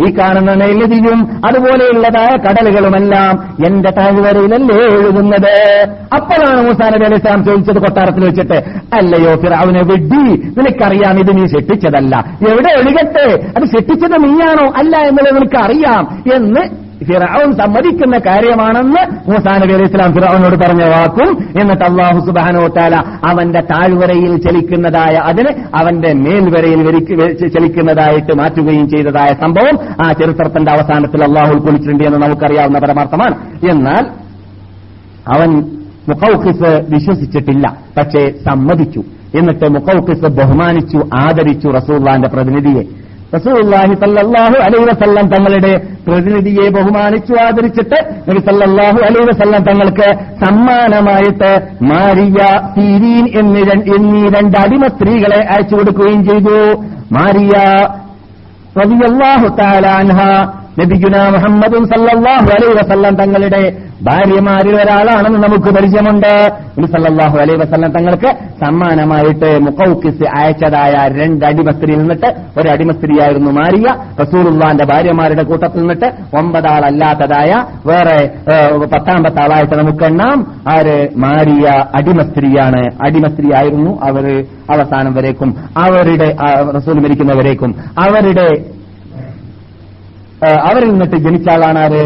ഈ 0.06 0.10
കാണുന്ന 0.18 0.54
നെല്ലുതിയും 0.54 1.18
അതുപോലെയുള്ളതായ 1.48 2.32
കടലുകളുമെല്ലാം 2.44 3.34
എന്റെ 3.66 3.90
താഴ്വരയിലല്ലേ 3.90 4.80
എഴുതുന്നത് 4.96 5.52
അപ്പോഴാണ് 6.14 6.60
മൂസാ 6.66 6.88
നബി 6.88 7.10
ചോദിച്ചത് 7.46 7.78
കൊട്ടാരത്തിൽ 7.78 8.24
വെച്ചിട്ട് 8.24 8.58
അല്ലയോ 8.96 9.32
ഫിറാവിനെ 9.36 9.82
വിഡ്ഡി 9.82 10.24
നിനക്കറിയാം 10.58 11.18
ഇത് 11.20 11.30
നീ 11.36 11.44
ശിക്ഷിച്ചതല്ല. 11.46 12.14
എവിടെ 12.52 12.72
ഒഴുകട്ടെ? 12.78 13.52
അത് 13.56 13.64
ശിക്ഷിച്ചത് 13.64 14.24
നീയാണോ? 14.24 14.72
അല്ല 14.76 14.96
എന്നുള്ളത് 14.96 15.36
നിനക്ക് 15.36 15.58
അറിയാം 15.64 16.22
എന്ന് 16.34 16.82
ഫിറൌൻ 17.04 17.52
സമ്മതിക്കുന്ന 17.52 18.18
കാര്യമാണെന്ന് 18.18 19.30
മൂസാ 19.30 19.56
നബി 19.56 19.72
അലൈഹി 19.72 19.82
ഇസ്ലാം 19.82 20.12
ഫിറൌനോട് 20.12 20.56
പറഞ്ഞ 20.56 20.84
വാക്കും. 20.84 21.60
എന്നിട്ട് 21.60 21.84
അള്ളാഹു 21.84 22.68
താല 22.68 22.94
അവന്റെ 23.26 23.60
താഴ്വരയിൽ 23.60 24.36
ചലിക്കുന്നതായ 24.36 25.14
അതിന് 25.14 25.48
അവന്റെ 25.76 26.12
മേൽവരയിൽ 26.12 27.04
ചലിക്കുന്നതായിട്ട് 27.48 28.38
മാറ്റുകയും 28.38 28.88
ചെയ്തതായ 28.88 29.28
സംഭവം 29.28 30.06
ആ 30.06 30.12
ചരിത്രത്തിന്റെ 30.12 30.72
അവസാനത്തിൽ 30.72 31.24
അള്ളാഹു 31.24 31.52
ഉൾക്കൊള്ളിച്ചിട്ടുണ്ട് 31.52 32.04
എന്ന് 32.04 32.18
നമുക്കറിയാവുന്ന 32.18 32.78
പരമാർത്ഥമാണ്. 32.78 33.34
എന്നാൽ 33.70 34.04
അവൻ 35.34 35.50
മുഖൌഖിസ് 36.08 36.86
വിശ്വസിച്ചിട്ടില്ല 36.90 37.76
പക്ഷേ 37.98 38.30
സമ്മതിച്ചു. 38.30 39.02
എന്നിട്ട് 39.38 39.66
മുക്കൌക്കിസ് 39.74 40.28
ബഹുമാനിച്ചു 40.40 40.98
ആദരിച്ചു 41.14 41.68
റസൂള്ളാന്റെ 41.68 42.28
പ്രതിനിധിയെ. 42.28 42.82
റസൂള്ളാഹി 43.36 43.94
സല്ലാഹു 44.02 44.56
അലൈഹി 44.64 44.84
വസല്ലം 44.90 45.26
തങ്ങളുടെ 45.28 45.70
പ്രതിനിധിയെ 46.08 46.68
ബഹുമാനിച്ചു 46.70 47.34
ആദരിച്ചിട്ട് 47.44 47.98
നബി 48.28 48.40
സല്ലല്ലാഹു 48.48 48.98
അലൈഹി 49.08 49.26
വസല്ലം 49.30 49.62
തങ്ങൾക്ക് 49.62 50.08
സമ്മാനമായിട്ട് 50.44 51.50
മാരിയ 51.82 52.40
സീരീൻ 52.74 53.24
എന്നീ 53.40 53.62
എന്നീ 53.96 54.22
രണ്ട് 54.36 54.58
അടിമ 54.64 54.86
സ്ത്രീകളെ 54.86 55.40
അയച്ചു 55.54 55.74
കൊടുക്കുകയും 55.76 56.24
ചെയ്തു. 56.24 56.58
മാരിയ 57.12 57.54
റബിയല്ലാഹു 58.80 59.48
തആല 59.60 59.86
നബിഗുന 60.78 61.28
മുഹമ്മദും 61.28 61.86
സല്ലാഹു 61.86 62.44
അലൈ 62.44 62.72
വസല്ലം 62.72 63.16
തങ്ങളുടെ 63.16 63.76
ഭാര്യമാരിൽ 64.02 64.76
ഒരാളാണെന്ന് 64.76 65.38
നമുക്ക് 65.38 65.70
പരിചയമുണ്ട്. 65.70 66.52
നബി 66.78 66.86
സല്ലല്ലാഹു 66.86 67.38
അലൈഹി 67.38 67.58
വസല്ലം 67.58 67.92
തങ്ങൾക്ക് 67.92 68.32
സമ്മാനമായിട്ട് 68.64 69.58
മുഖൌക്കിസ് 69.58 70.38
അയച്ചതായ 70.38 71.08
രണ്ട് 71.08 71.44
അടിമസ്ത്രീയിൽ 71.44 71.98
നിന്നിട്ട് 71.98 72.60
ഒരു 72.60 72.68
അടിമസ്ത്രീയായിരുന്നു 72.68 73.50
മാരിയ. 73.50 73.84
റസൂലുള്ളാന്റെ 74.22 74.84
ഭാര്യമാരുടെ 74.84 75.42
കൂട്ടത്തിൽ 75.42 75.80
നിന്നിട്ട് 75.80 76.36
ഒമ്പതാളല്ലാത്തതായ 76.38 77.64
വേറെ 77.86 78.30
ഏഹ്, 78.54 78.76
പത്താമത്തെ 78.78 79.42
ആളായിട്ട് 79.42 79.74
നമുക്ക് 79.74 80.04
എണ്ണാം. 80.04 80.46
ആര്? 80.68 81.08
മാരിയ 81.16 81.84
അടിമസ്ത്രീയാണ്. 81.94 82.84
അടിമസ്ത്രീയായിരുന്നു 83.04 83.98
അവർ 84.02 84.44
അവസാനം 84.70 85.14
വരേക്കും. 85.14 85.54
അവരുടെ 85.76 86.36
റസൂൽ 86.76 86.98
മരിക്കുന്നവരേക്കും. 87.00 87.74
അവരുടെ 87.98 88.64
അവരിൽ 90.68 90.88
നിന്നിട്ട് 90.92 91.18
ജനിച്ച 91.26 91.48
ആളാണ് 91.54 91.78
ആര്? 91.84 92.04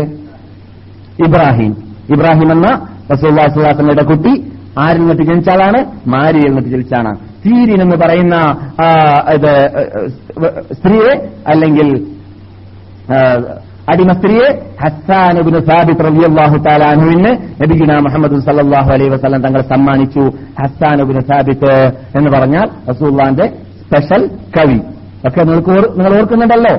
ഇബ്രാഹിം. 1.26 1.72
ഇബ്രാഹിം 2.14 2.49
എന്ന 2.55 2.68
റസൂല്ലാസ്ലാസങ്ങളുടെ 3.12 4.05
കുട്ടി 4.11 4.32
ആരിൽ 4.84 5.01
നിന്നിട്ട് 5.01 5.24
ജനിച്ച 5.30 5.49
ആളാണ്? 5.55 5.80
മാരിയിൽ 6.14 6.49
നിന്നിട്ട് 6.49 6.70
ജനിച്ചാണ് 6.74 7.12
സീരിൻ 7.45 7.80
എന്ന് 7.84 7.97
പറയുന്ന 8.03 8.37
ഇത് 9.37 9.53
സ്ത്രീയെ 10.78 11.14
അല്ലെങ്കിൽ 11.53 11.89
അടിമ 13.93 14.11
സ്ത്രീയെ 14.18 14.49
ഹസ്സാനുബിന് 14.82 15.61
സാബിത് 15.68 16.01
റളിയല്ലാഹു 16.07 16.57
തആല 16.66 16.84
അൻഹുവിന് 16.95 17.32
നബിഗുന 17.61 17.99
മുഹമ്മദ് 18.07 18.41
സല്ലാഹു 18.49 18.91
അലൈ 18.95 19.07
വസല്ലം 19.12 19.43
തങ്ങൾ 19.47 19.62
സമ്മാനിച്ചു. 19.72 20.24
ഹസ്സാനുബിന് 20.61 21.22
സാബിത്ത് 21.30 21.74
എന്ന് 22.18 22.30
പറഞ്ഞാൽ 22.37 22.66
റസൂള്ളാന്റെ 22.91 23.47
സ്പെഷ്യൽ 23.82 24.22
കവി. 24.57 24.78
ഒക്കെ 25.28 25.43
നിങ്ങൾ 25.99 26.12
ഓർക്കുന്നുണ്ടല്ലോ? 26.18 26.74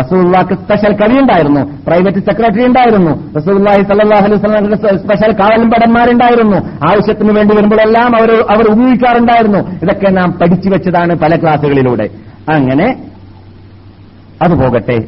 റസൂലുള്ളാക്ക് 0.00 0.54
സ്പെഷ്യൽ 0.54 0.92
കവി 0.92 1.20
ഉണ്ടായിരുന്നു. 1.20 1.60
പ്രൈവറ്റ് 1.60 2.18
സെക്രട്ടറി 2.18 2.66
ഉണ്ടായിരുന്നു. 2.66 3.32
റസൂലുള്ളാഹി 3.36 3.82
സല്ലല്ലാഹു 3.82 4.24
അലൈഹി 4.24 4.40
വസല്ലം 4.40 4.78
സ്പെഷ്യൽ 4.78 5.32
കാവലമ്പടന്മാരുണ്ടായിരുന്നു 5.32 6.56
ആവശ്യത്തിന് 6.66 7.32
വേണ്ടി 7.32 7.56
വരുമ്പോഴെല്ലാം 7.56 8.16
അവർ 8.16 8.44
അവർ 8.50 8.68
ഉപയോഗിക്കാറുണ്ടായിരുന്നു. 8.70 9.58
ഇതൊക്കെ 9.58 10.10
നാം 10.10 10.32
പഠിച്ചു 10.32 10.70
വെച്ചതാണ് 10.70 11.14
പല 11.14 11.36
ക്ലാസുകളിലൂടെ 11.36 12.10
അങ്ങനെ 12.50 13.04
അത് 14.42 14.50
പോകട്ടെ. 14.50 14.98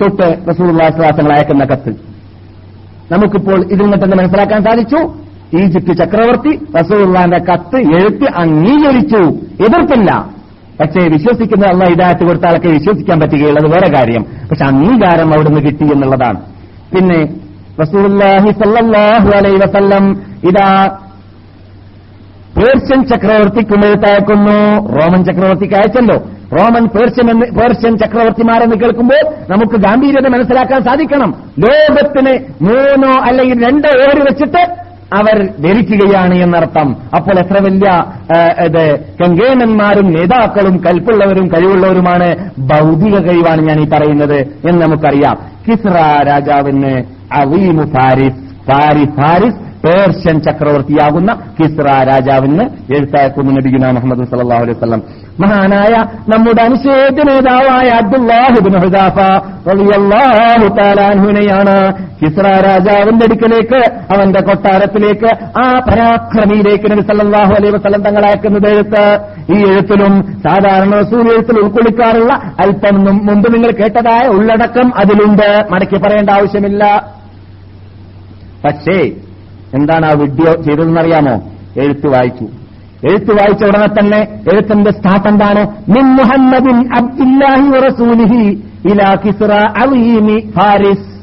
തൊട്ട് 0.00 0.38
റസൂൽവാസങ്ങൾ 0.50 1.32
അയക്കുന്ന 1.32 1.64
കത്ത്. 1.64 1.90
നമുക്കിപ്പോൾ 3.12 3.64
ഇതിൽ 3.64 4.04
തന്നെ 4.04 4.16
മനസ്സിലാക്കാൻ 4.16 4.64
സാധിച്ചു? 4.64 5.14
ഈജിപ്ത് 5.56 5.96
ചക്രവർത്തി 5.96 6.58
റസൂള്ളാന്റെ 6.80 7.38
കത്ത് 7.38 7.76
എഴുത്തി 7.76 8.24
അംഗീകരിച്ചു. 8.36 9.22
എതിർത്തില്ല 9.64 10.33
പക്ഷേ 10.80 11.08
വിശ്വസിക്കുന്ന 11.08 11.66
അള്ള 11.66 11.84
ഇതായിട്ട് 11.84 12.24
കൊടുത്ത 12.24 12.44
ആൾക്ക് 12.44 12.66
വിശ്വസിക്കാൻ 12.66 13.20
പറ്റുകയുള്ളത് 13.20 13.72
വേറെ 13.72 13.92
കാര്യം. 13.92 14.22
പക്ഷെ 14.22 14.64
അംഗീകാരം 14.64 15.34
അവിടുന്ന് 15.34 15.60
കിട്ടി 15.60 15.84
എന്നുള്ളതാണ്. 15.84 16.40
പിന്നെ 16.94 17.40
വസല്ലം 19.56 20.12
ഇതാ 20.44 20.98
പേർഷ്യൻ 22.56 23.04
ചക്രവർത്തി 23.04 23.62
റോമൻ 24.96 25.24
ചക്രവർത്തിക്ക് 25.24 25.74
അയച്ചല്ലോ. 25.74 26.16
റോമൻ 26.52 26.84
പേർഷ്യൻ 26.86 27.30
എന്ന് 27.30 27.46
പേർഷ്യൻ 27.46 27.98
ചക്രവർത്തിമാരെന്ന് 27.98 28.76
കേൾക്കുമ്പോൾ 28.76 29.52
നമുക്ക് 29.52 29.76
ഗാംഭീര്യത 29.76 30.28
മനസ്സിലാക്കാൻ 30.28 30.82
സാധിക്കണം. 30.82 31.34
ലോകത്തിന് 31.58 32.32
മൂന്നോ 32.62 33.12
അല്ലെങ്കിൽ 33.22 33.66
രണ്ടോ 33.66 33.88
ഓര് 33.88 34.20
വെച്ചിട്ട് 34.20 34.62
അവർ 35.18 35.36
ധരിക്കുകയാണ് 35.64 36.34
എന്നർത്ഥം. 36.44 36.88
അപ്പോൾ 37.16 37.38
എത്ര 37.38 37.58
വലിയ 37.66 37.90
ഇത് 38.66 38.84
കങ്കേണന്മാരും 39.20 40.06
നേതാക്കളും 40.12 40.76
കൽപ്പുള്ളവരും 40.86 41.46
കഴിവുള്ളവരുമാണ് 41.48 42.28
ഭൗതിക 42.72 43.18
കഴിവാണ് 43.26 43.62
ഞാൻ 43.68 43.80
ഈ 43.80 43.88
പറയുന്നത് 43.94 44.38
എന്ന് 44.68 44.78
നമുക്കറിയാം. 44.82 45.36
കിസ്ര 45.66 45.96
രാജാവിന് 46.30 46.94
അവീമു 47.40 47.84
ഫാരിസ് 47.96 48.40
ഫാരിസ് 48.70 49.14
ഫാരിസ് 49.20 49.60
പേർഷ്യൻ 49.84 50.40
ചക്രവർത്തിയാകുന്ന 50.40 51.32
കിസ്ര 51.60 51.84
രാജാവിന് 51.84 52.62
എഴുത്താക്കുന്നു 52.94 53.52
നബിഗുന 53.52 53.90
മുഹമ്മദ് 53.90 54.28
സല്ലാഹു 54.30 54.62
അലൈഹി 54.62 54.78
വസല്ലം. 54.78 55.02
മഹാനായ 55.40 56.04
നമ്മുടെ 56.28 56.62
അനുശേദ 56.62 57.22
നേതാവായ 57.30 57.88
അബ്ദുല്ലാഹിബിൻ 57.88 58.74
കിസ്ര 62.22 62.42
രാജാവിന്റെ 62.42 63.24
അടുക്കലേക്ക് 63.24 63.76
അവന്റെ 64.14 64.40
കൊട്ടാരത്തിലേക്ക് 64.40 65.58
ആ 65.58 65.80
പരാക്രമിയിലേക്ക് 65.90 66.90
നബി 66.90 67.00
സല്ലാഹു 67.00 67.52
അലൈഹി 67.52 67.74
വസ്ലം 67.74 68.02
തങ്ങൾ 68.02 68.26
അയക്കുന്നത് 68.26 68.68
എഴുത്ത്. 68.72 69.18
ഈ 69.54 69.72
എഴുത്തിലും 69.72 70.40
സാധാരണ 70.40 70.94
റസൂൽ 70.98 71.32
എഴുത്തിൽ 71.32 71.60
ഉൾക്കൊള്ളിക്കാറുള്ള 71.60 72.32
അല്പം 72.34 73.04
മുമ്പ് 73.26 73.54
നിങ്ങൾ 73.54 73.70
കേട്ടതായ 73.70 74.28
ഉള്ളടക്കം 74.28 74.92
അതിലുണ്ട്. 74.96 75.64
മടക്കി 75.70 75.96
പറയേണ്ട 75.96 76.30
ആവശ്യമില്ല. 76.30 77.08
പക്ഷേ 78.64 79.10
എന്താണ് 79.74 80.06
ആ 80.06 80.10
വീഡിയോ 80.10 80.52
ചെയ്തതെന്നറിയാമോ? 80.52 81.34
എഴുത്ത് 81.80 82.06
വായിച്ചു. 82.06 82.44
എഴുത്ത് 83.08 83.30
വായിച്ച 83.30 83.64
ഉടനെ 83.64 83.86
തന്നെ 83.86 84.20
എഴുത്തിന്റെ 84.52 84.90
സ്റ്റാർട്ട് 84.90 85.28
എന്താണ്? 85.28 85.62
മിൻ 85.88 86.04
മുഹമ്മദിൻ 86.04 86.94
അബ്ദുല്ലാഹി 86.94 87.66
വറസൂലിഹി 87.68 88.44
ഇലാ 88.90 89.14
കിസ്റ 89.24 89.52
അലീമി 89.52 90.52
ഫാരിസ്. 90.58 91.14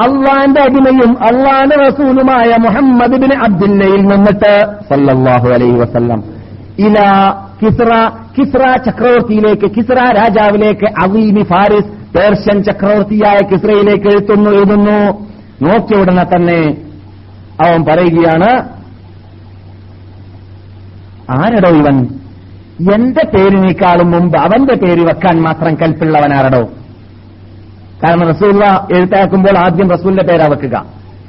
അള്ളാന്റെ 0.00 0.60
അടിമയും 0.60 1.10
അള്ളാന്റെ 1.22 1.76
റസൂലുമായ 1.76 2.56
മുഹമ്മദ് 2.60 3.12
ബിൻ 3.12 3.38
അബ്ദുല്ലയിൽ 3.38 4.02
നിന്നിട്ട് 4.02 4.66
സല്ലാഹു 4.90 5.48
അലൈഹി 5.48 5.76
വസല്ലം 5.76 6.22
ഇലാ 6.78 7.10
കിസ്റ 7.62 7.90
കിസ്റ 8.38 8.62
ചക്രവർത്തിയിലേക്ക് 8.86 9.70
കിസ്റ 9.74 9.92
രാജാവിലേക്ക് 9.92 10.86
അവീമി 11.02 11.42
ഫാരിസ് 11.42 11.90
പേർഷ്യൻ 12.16 12.62
ചക്രവർത്തിയായ 12.62 13.38
കിസ്രയിലേക്ക് 13.52 14.06
എഴുത്തുന്നു 14.06 14.50
എഴുതുന്നു. 14.50 14.98
നോക്കിയ 15.62 15.96
ഉടനെ 15.96 16.24
തന്നെ 16.24 16.58
അവൻ 17.60 17.84
പറയുകയാണ് 17.84 18.74
ആരടോ 21.30 21.68
ഇവൻ? 21.68 22.06
എന്റെ 22.94 23.24
പേരിനേക്കാളും 23.34 24.10
മുമ്പ് 24.10 24.38
അവന്റെ 24.38 24.74
പേര് 24.74 25.00
വെക്കാൻ 25.00 25.42
മാത്രം 25.42 25.74
കൽപ്പുള്ളവനാരടോ 25.74 26.68
കാരണം 28.04 28.28
റസൂല്ല 28.28 28.86
എഴുത്താക്കുമ്പോൾ 28.96 29.58
ആദ്യം 29.58 29.90
റസൂലിന്റെ 29.90 30.22
പേരാ 30.22 30.46
വെക്കുക. 30.46 30.84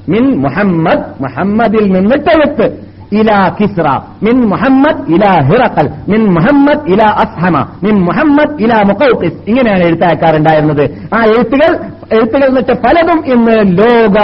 മിൻ 0.09 0.41
മുഹമ്മദ് 0.41 1.23
മുഹമ്മദിൽ 1.23 1.93
നിന്നിട്ട് 1.93 2.29
എഴുത്ത് 2.29 2.85
ഇലാ 3.15 3.55
കിസ്ര 3.61 4.01
മിൻ 4.23 4.41
മുഹമ്മദ് 4.45 5.11
ഇലാ 5.11 5.33
ഹിറക്കൽ 5.39 5.89
മിൻ 6.09 6.25
മുഹമ്മദ് 6.25 6.91
ഇലാ 6.91 7.09
അസ്ഹമ. 7.09 7.67
മിൻ 7.83 8.01
മുഹമ്മദ് 8.01 8.61
ഇലാ 8.61 8.81
മുഖൌഖിസ് 8.81 9.49
ഇങ്ങനെയാണ് 9.49 9.83
എഴുത്താക്കാറുണ്ടായിരുന്നത്. 9.83 11.15
ആ 11.15 11.25
എഴുത്തുകൾ 11.25 11.75
എഴുത്തുകൾ 12.13 12.45
എന്നിട്ട് 12.45 12.71
പലതും 12.71 13.33
ഇന്ന് 13.33 13.77
ലോക 13.77 14.17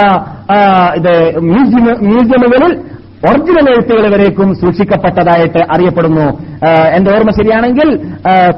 ആ, 0.52 0.56
ഇത് 0.96 1.12
മ്യൂസിയം 1.42 1.84
മ്യൂസിയമുകളിൽ 2.06 2.72
ഒറിജിനൽ 3.28 3.66
എഴുത്തുകൾ 3.72 4.04
വരേക്കും 4.14 4.48
സൂക്ഷിക്കപ്പെട്ടതായിട്ട് 4.60 5.60
അറിയപ്പെടുന്നു. 5.74 6.26
എന്റെ 6.96 7.10
ഓർമ്മ 7.14 7.30
ശരിയാണെങ്കിൽ 7.30 7.88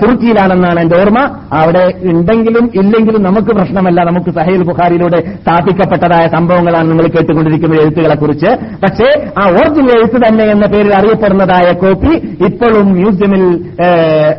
തുർക്കിയിലാണെന്നാണ് 0.00 0.78
എന്റെ 0.80 0.96
ഓർമ്മ. 1.00 1.20
അവിടെ 1.60 1.82
ഉണ്ടെങ്കിലും 2.12 2.64
ഇല്ലെങ്കിലും 2.74 3.22
നമുക്ക് 3.22 3.52
പ്രശ്നമല്ല. 3.58 4.00
നമുക്ക് 4.10 4.30
സഹേൽ 4.38 4.62
ബുഖാരിയിലൂടെ 4.70 5.20
സ്ഥാപിക്കപ്പെട്ടതായ 5.42 6.26
സംഭവങ്ങളാണ് 6.36 6.86
നിങ്ങൾ 6.90 7.06
കേട്ടുകൊണ്ടിരിക്കുന്ന 7.14 7.80
എഴുത്തുകളെ 7.82 8.16
കുറിച്ച് 8.22 8.50
പക്ഷേ 8.84 9.08
ആ 9.38 9.44
ഒറിജിനൽ 9.48 9.92
എഴുത്ത് 9.98 10.18
തന്നെ 10.26 10.44
എന്ന 10.54 10.66
പേരിൽ 10.66 10.92
അറിയപ്പെടുന്നതായ 10.94 11.68
കോപ്പി 11.82 12.12
ഇപ്പോഴും 12.48 12.86
മ്യൂസിയമിൽ 12.92 13.44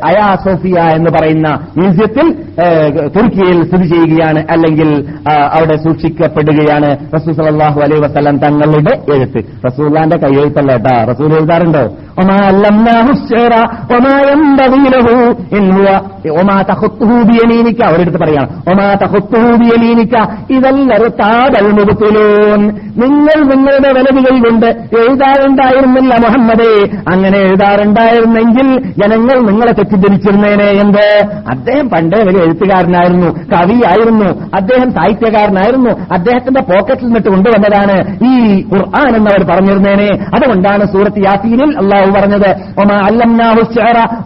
അയാ 0.10 0.28
സോഫിയ 0.46 0.80
എന്ന് 0.98 1.12
പറയുന്ന 1.18 1.48
മ്യൂസിയത്തിൽ 1.78 2.28
തുർക്കിയിൽ 3.16 3.58
സ്ഥിതി 3.68 3.88
ചെയ്യുകയാണ്. 3.94 4.42
അല്ലെങ്കിൽ 4.52 4.90
അവിടെ 5.54 5.76
സൂക്ഷിക്കപ്പെടുകയാണ് 5.86 6.92
റസൂസ് 7.16 7.42
അലൈ 7.42 8.00
വസല്ലം 8.06 8.38
തങ്ങളുടെ 8.46 8.96
എഴുത്ത്. 9.16 9.42
റസൂല്ലാന്റെ 9.68 10.15
റസൂലിന്റെ 10.16 10.38
കൈയെഴുത്തല്ല 10.38 10.72
കേട്ടാ. 10.72 11.06
റസൂൽ 11.10 11.34
എഴുതാറുണ്ടോ? 11.34 11.90
ഒമാനിക്ക 16.32 17.84
അവരെടുത്ത് 17.84 18.18
പറയാണ്. 18.18 18.62
ഒമാ 18.70 18.94
തഹുത്തുഹൂബിയലീനിക്ക 18.94 20.28
ഇതല്ലൊരു 20.50 21.10
താതൽ 21.10 21.72
മുഖത്തിലൂൻ. 21.72 22.68
നിങ്ങൾ 22.98 23.56
നിങ്ങളുടെ 23.56 23.94
വലതുകൾ 23.94 24.50
കൊണ്ട് 24.50 24.66
എഴുതാറുണ്ടായിരുന്നില്ല 24.66 26.16
മുഹമ്മദേ. 26.16 26.98
അങ്ങനെ 27.12 27.40
എഴുതാറുണ്ടായിരുന്നെങ്കിൽ 27.40 28.84
ജനങ്ങൾ 28.84 29.40
നിങ്ങളെ 29.40 29.72
തെറ്റിദ്ധരിച്ചിരുന്നേനെ 29.72 30.66
എന്ത്? 30.66 31.26
അദ്ദേഹം 31.50 31.90
പണ്ടേ 31.90 32.24
വലിയ 32.24 32.42
എഴുത്തുകാരനായിരുന്നു 32.42 33.28
കവിയായിരുന്നു 33.28 34.56
അദ്ദേഹം 34.56 34.92
സാഹിത്യകാരനായിരുന്നു 34.92 35.90
അദ്ദേഹത്തിന്റെ 36.12 36.62
പോക്കറ്റിൽ 36.62 37.06
നിന്നിട്ട് 37.06 37.30
കൊണ്ടുവന്നതാണ് 37.30 38.20
ഈ 38.26 38.66
ഖുർആൻ 38.74 39.16
എന്നവർ 39.16 39.44
പറഞ്ഞിരുന്നേനെ. 39.44 40.05
അതുകൊണ്ടാണ് 40.14 40.86
സൂറത്ത് 40.86 41.24
യാസീനിൽ 41.24 41.78
അള്ളാഹു 41.78 42.12
പറഞ്ഞത് 42.12 42.50
ഒമാ 42.80 42.96
അല്ലംനാഹു 42.96 43.66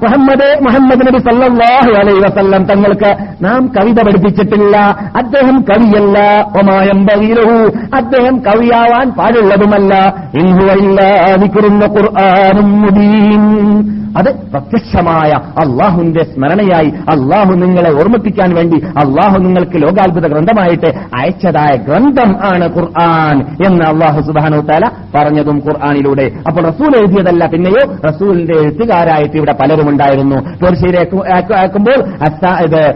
മുഹമ്മദ് 0.04 0.60
മുഹമ്മദ് 0.62 1.08
നബി 1.08 1.18
സല്ലാഹു 1.18 2.00
അലൈഹി 2.00 2.20
വസല്ലം 2.20 2.64
തങ്ങൾക്ക് 2.64 3.16
നാം 3.42 3.72
കവിത 3.78 4.02
പഠിപ്പിച്ചിട്ടില്ല. 4.06 4.78
അദ്ദേഹം 5.16 5.66
കവിയല്ല. 5.70 6.42
ഒമായം 6.42 7.06
ബവീലഹു 7.06 7.72
അദ്ദേഹം 7.96 8.40
കവിയാവാൻ 8.40 9.12
പാടുള്ളതുമല്ല. 9.12 10.14
ഇൻഹുവയില്ലാതിക്കുറുന്ന 10.34 11.86
ഖുർആാനും 11.86 12.82
മുബീൻ. 12.82 13.99
അത് 14.18 14.36
പ്രത്യക്ഷമായ 14.52 15.32
അള്ളാഹുവിന്റെ 15.32 16.24
സ്മരണയായി 16.24 16.90
അള്ളാഹു 16.90 17.54
നിങ്ങളെ 17.54 17.92
ഓർമ്മിപ്പിക്കാൻ 17.94 18.56
വേണ്ടി 18.56 18.86
അള്ളാഹു 18.86 19.38
നിങ്ങൾക്ക് 19.40 19.82
ലോകാത്ഭുത 19.82 20.28
ഗ്രന്ഥമായിട്ട് 20.28 20.88
അയച്ചതായ 20.88 21.76
ഗ്രന്ഥം 21.76 22.46
ആണ് 22.46 22.76
ഖുർആൻ 22.76 23.42
എന്ന് 23.42 23.86
അള്ളാഹു 23.86 24.22
സുബാനു 24.22 24.58
താല 24.58 24.92
പറഞ്ഞതും 25.16 25.56
ഖുർആാനിലൂടെ. 25.56 26.32
അപ്പോൾ 26.48 26.62
റസൂൽ 26.62 26.98
എഴുതിയതല്ല 26.98 27.46
പിന്നെയോ 27.46 27.96
റസൂലിന്റെ 28.08 28.54
എഴുത്തുകാരായിട്ട് 28.60 29.38
ഇവിടെ 29.38 29.52
പലരും 29.52 29.90
ഉണ്ടായിരുന്നു. 29.90 30.36
പേർഷ്യയിലേക്ക് 30.36 31.54
അയക്കുമ്പോൾ 31.54 32.00
അസ്സാ- 32.02 32.64
ഇത് 32.64 32.96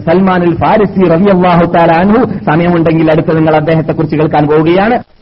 സൽമാനുൽ 0.00 0.56
ഫാരിസി 0.56 1.10
റബി 1.10 1.30
അള്ളാഹു 1.30 1.64
താലാൻഹു 1.64 2.24
സമയമുണ്ടെങ്കിൽ 2.50 3.12
അടുത്ത് 3.12 3.36
നിങ്ങൾ 3.36 3.56
അദ്ദേഹത്തെക്കുറിച്ച് 3.56 4.16
കേൾക്കാൻ 4.16 4.46
പോവുകയാണ്. 4.46 5.17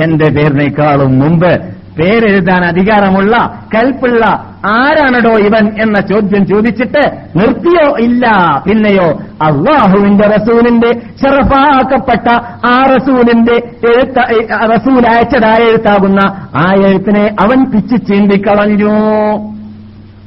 എന്റെ 0.00 0.28
പേരിനേക്കാളും 0.28 1.18
മുമ്പ് 1.18 1.82
പേരെഴുതാൻ 1.98 2.64
അധികാരമുള്ള 2.64 3.36
കൽപ്പുള്ള 3.74 4.24
ആരാണടോ 4.66 5.38
ഇവൻ 5.38 5.82
എന്ന 5.82 6.00
ചോദ്യം 6.00 6.46
ചോദിച്ചിട്ട് 6.46 7.02
നിർത്തിയോ 7.36 7.96
ഇല്ല 8.00 8.26
പിന്നെയോ 8.66 9.08
അള്ളാഹുവിന്റെ 9.42 10.26
റസൂലിന്റെ 10.28 10.92
ചെറുപ്പാക്കപ്പെട്ട 10.92 12.28
ആ 12.66 12.82
റസൂലിന്റെ 12.96 13.54
എഴുത്ത 13.88 14.44
റസൂൽ 14.72 15.06
അയച്ചതായ 15.06 15.68
എഴുത്താകുന്ന 15.68 16.20
ആ 16.56 16.74
എഴുത്തിനെ 16.86 17.36
അവൻ 17.40 17.70
പിച്ചു 17.70 17.96
ചീന്തിക്കളഞ്ഞു. 17.96 18.94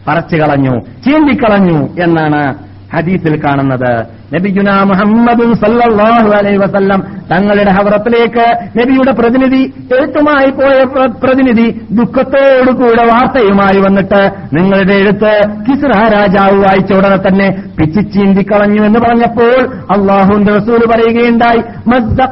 പറച്ചു 0.08 0.36
കളഞ്ഞു. 0.36 0.80
ചീന്തിക്കളഞ്ഞു 0.80 2.04
എന്നാണ് 2.04 2.65
ഹദീസിൽ 2.94 3.36
കാണുന്നത് 3.46 3.92
നബിഗുന 4.34 4.70
മുഹമ്മദ് 4.84 5.46
സല്ലാഹു 5.64 6.30
അലൈ 6.30 6.58
വസല്ലം 6.58 7.02
തങ്ങളുടെ 7.32 7.72
ഹവറത്തിലേക്ക് 7.72 8.46
നബിയുടെ 8.80 9.12
പ്രതിനിധി 9.12 9.62
എഴുത്തുമായി 9.98 10.52
പോയ 10.52 10.78
പ്രതിനിധി 11.24 11.68
ദുഃഖത്തോടുകൂടെ 11.92 13.04
വാർത്തയുമായി 13.04 13.80
വന്നിട്ട് 13.80 14.22
നിങ്ങളുടെ 14.54 14.94
എഴുത്ത് 14.94 15.34
കിസ്ര 15.68 15.92
രാജാവ് 16.10 16.58
വായിച്ച 16.58 16.94
ഉടനെ 16.94 17.18
തന്നെ 17.18 17.48
പിച്ചി 17.78 18.44
കളഞ്ഞു 18.44 18.84
എന്ന് 18.84 19.00
പറഞ്ഞപ്പോൾ 19.00 19.58
അള്ളാഹുന്റെ 19.96 20.52
റസൂൽ 20.58 20.84
പറയുകയുണ്ടായി 20.92 21.62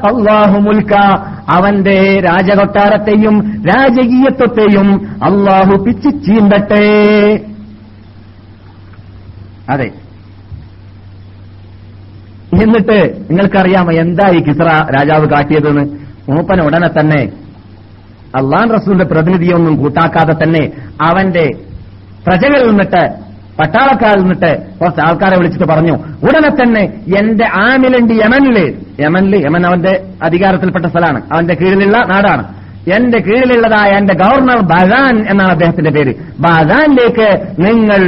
അല്ലാഹു 0.03 0.57
മുൽക്ക. 0.57 0.93
അവന്റെ 1.49 1.97
രാജകൊട്ടാരത്തെയും 2.19 3.35
രാജകീയത്വത്തെയും 3.65 4.87
അള്ളാഹു 5.23 5.83
പിച്ചി 5.85 6.09
ചീന്തട്ടെ. 6.09 6.85
അതെ 9.69 9.89
എന്നിട്ട് 12.61 13.15
നിങ്ങൾക്കറിയാമോ 13.29 13.91
എന്താ 13.91 14.29
ഈ 14.29 14.39
കിസ്ര 14.43 14.67
രാജാവ് 14.95 15.25
കാട്ടിയതെന്ന്? 15.25 15.83
മൂപ്പൻ 16.29 16.61
ഉടനെ 16.61 16.87
തന്നെ 16.87 17.21
അള്ളാൻ 18.35 18.69
റസൂലിന്റെ 18.73 19.05
പ്രതിനിധിയൊന്നും 19.05 19.75
കൂട്ടാക്കാതെ 19.75 20.43
തന്നെ 20.43 20.71
അവന്റെ 21.01 21.49
പ്രജകളിൽ 22.27 22.67
നിന്നിട്ട് 22.67 23.23
പട്ടാളക്കാരിൽ 23.59 24.21
നിന്നിട്ട് 24.21 24.79
കുറച്ച് 24.79 25.01
ആൾക്കാരെ 25.01 25.37
വിളിച്ചിട്ട് 25.37 25.65
പറഞ്ഞു 25.65 25.93
ഉടനെ 26.23 26.49
തന്നെ 26.49 26.83
എന്റെ 27.19 27.45
ആമിലുണ്ട് 27.45 28.13
യമനിൽ 28.13 28.75
യമനിൽ 28.99 29.45
യമൻ 29.45 29.65
അവന്റെ 29.65 30.03
അധികാരത്തിൽപ്പെട്ട 30.21 30.85
സ്ഥലമാണ് 30.85 31.21
അവന്റെ 31.31 31.53
കീഴിലുള്ള 31.53 31.97
നാടാണ്. 31.97 32.43
എന്റെ 32.95 33.19
കീഴിലുള്ളതായ 33.19 33.89
എന്റെ 33.89 34.13
ഗവർണർ 34.13 34.59
ബഗാൻ 34.61 35.29
എന്നാണ് 35.29 35.51
അദ്ദേഹത്തിന്റെ 35.51 35.91
പേര്. 35.91 36.13
ബഗാനിലേക്ക് 36.39 37.27
നിങ്ങൾ 37.59 38.01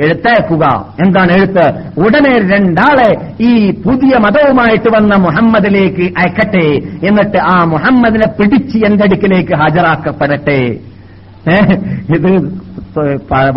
എഴുത്തയക്കുക 0.00 0.64
എന്താണ് 1.04 1.32
എഴുത്ത്? 1.36 1.66
ഉടനെ 2.04 2.32
രണ്ടാളെ 2.52 3.10
ഈ 3.48 3.50
പുതിയ 3.84 4.12
മതവുമായിട്ട് 4.24 4.90
വന്ന 4.96 5.14
മുഹമ്മദിലേക്ക് 5.24 6.06
അയക്കട്ടെ. 6.20 6.66
എന്നിട്ട് 7.08 7.38
ആ 7.52 7.56
മുഹമ്മദിനെ 7.72 8.28
പിടിച്ച് 8.38 8.78
എന്റെ 8.88 9.04
അടുക്കിലേക്ക് 9.04 9.54
ഹാജരാക്കപ്പെടട്ടെ. 9.62 10.60
ഇത് 12.16 12.30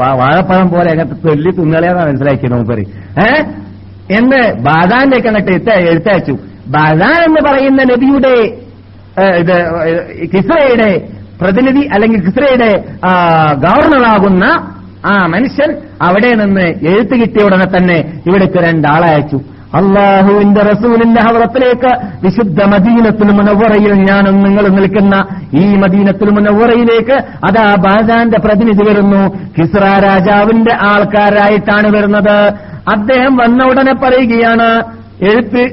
വാഴപ്പഴം 0.01 0.67
പോലെ 0.69 0.89
അങ്ങനത്തെ 0.91 1.15
തൊല്ലി 1.27 1.51
തിന്നളയാന്നാണ് 1.57 2.09
മനസ്സിലാക്കിയത് 2.09 2.53
നമുക്കറി 2.53 2.85
ഏ 3.23 3.29
എന്ന് 4.17 4.41
ബാദാനിലേക്ക് 4.67 5.53
എത്ത 5.55 5.69
എഴുത്തയച്ചു. 5.89 6.35
ബാദാൻ 6.75 7.17
എന്ന് 7.27 7.41
പറയുന്ന 7.49 7.81
നബിയുടെ 7.93 8.35
ഇത് 9.41 9.57
കിസ്രയുടെ 10.33 10.89
പ്രതിനിധി 11.41 11.83
അല്ലെങ്കിൽ 11.93 12.19
കിസ്രയുടെ 12.25 12.69
ഗവർണറാകുന്ന 13.65 14.45
ആ 15.05 15.25
മനുഷ്യൻ 15.25 15.71
അവിടെ 16.01 16.33
നിന്ന് 16.33 16.65
എഴുത്ത് 16.87 17.15
കിട്ടിയ 17.21 17.43
ഉടനെ 17.45 17.77
തന്നെ 17.77 17.97
ഇവിടേക്ക് 18.27 18.59
രണ്ടാളെ 18.63 19.07
അയച്ചു 19.07 19.39
അള്ളാഹുവിന്റെ 19.77 20.61
റസൂലിന്റെ 20.61 21.21
ഹവറത്തിലേക്ക് 21.21 21.91
വിശുദ്ധ 22.23 22.63
മദീനത്തുൽ 22.63 23.31
മുനവറയിൽ 23.31 23.93
ഞാനും 23.93 24.35
നിങ്ങൾ 24.43 24.67
നിൽക്കുന്ന 24.67 25.15
ഈ 25.53 25.65
മദീനത്തുൽ 25.75 26.29
മുനവറയിലേക്ക് 26.29 27.17
അതാ 27.47 27.75
ബാജാന്റെ 27.75 28.39
പ്രതിനിധി 28.45 28.83
വരുന്നു. 28.89 29.23
കിസ്ര 29.57 29.83
രാജാവിന്റെ 30.03 30.73
ആൾക്കാരായിട്ടാണ് 30.81 31.89
വരുന്നത്. 31.97 32.37
അദ്ദേഹം 32.89 33.35
വന്ന 33.35 33.63
ഉടനെ 33.63 33.93
പറയുകയാണ് 33.93 34.69
എഴുത്ത് 35.25 35.63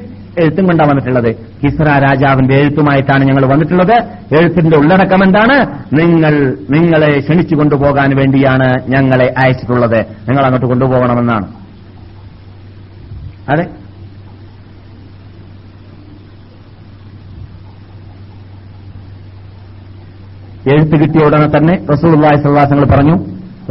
എഴുത്തും 0.41 0.67
കൊണ്ടാണ് 0.67 0.91
വന്നിട്ടുള്ളത്. 0.91 1.37
കിസ്ര 1.65 1.85
രാജാവിന്റെ 1.85 2.55
എഴുത്തുമായിട്ടാണ് 2.55 3.25
ഞങ്ങൾ 3.25 3.47
വന്നിട്ടുള്ളത്. 3.47 3.95
എഴുത്തിന്റെ 4.41 4.77
ഉള്ളടക്കം 4.77 5.25
എന്താണ്? 5.25 5.85
നിങ്ങൾ 5.95 6.57
നിങ്ങളെ 6.71 7.21
ക്ഷണിച്ചു 7.21 7.55
കൊണ്ടുപോകാൻ 7.55 8.17
വേണ്ടിയാണ് 8.17 8.75
ഞങ്ങളെ 8.89 9.35
അയച്ചിട്ടുള്ളത്. 9.39 9.99
നിങ്ങൾ 9.99 10.45
അങ്ങോട്ട് 10.45 10.67
കൊണ്ടുപോകണമെന്നാണ്. 10.67 11.47
അതെ? 13.49 13.67
എഴുത്ത് 20.73 20.93
കിട്ടിയ 20.93 21.27
ഉടനെ 21.27 21.59
തന്നെ 21.59 21.87
റസൂൽവാഹി 21.93 22.43
സല്ലാസങ്ങൾ 22.43 22.85
പറഞ്ഞു. 22.85 23.17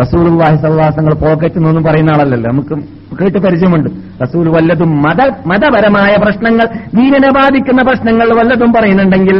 റസൂൽവാഹി 0.01 0.55
സല്ലാസങ്ങൾ 0.55 1.13
പോക്കറ്റ് 1.13 1.59
നിന്നും 1.59 1.83
പറയുന്ന 1.83 2.09
ആളല്ലല്ലോ. 2.09 2.51
നമുക്ക് 2.51 3.00
കേട്ട് 3.19 3.39
പരിചയമുണ്ട്. 3.39 3.89
റസൂൽ 4.23 4.49
വല്ലതും 4.49 5.01
മത 5.01 5.21
മതപരമായ 5.45 6.15
പ്രശ്നങ്ങൾ 6.15 6.65
ദീനിനെ 6.93 7.29
ബാധിക്കുന്ന 7.29 7.81
പ്രശ്നങ്ങൾ 7.81 8.27
വല്ലതും 8.37 8.73
പറയുന്നുണ്ടെങ്കിൽ 8.73 9.37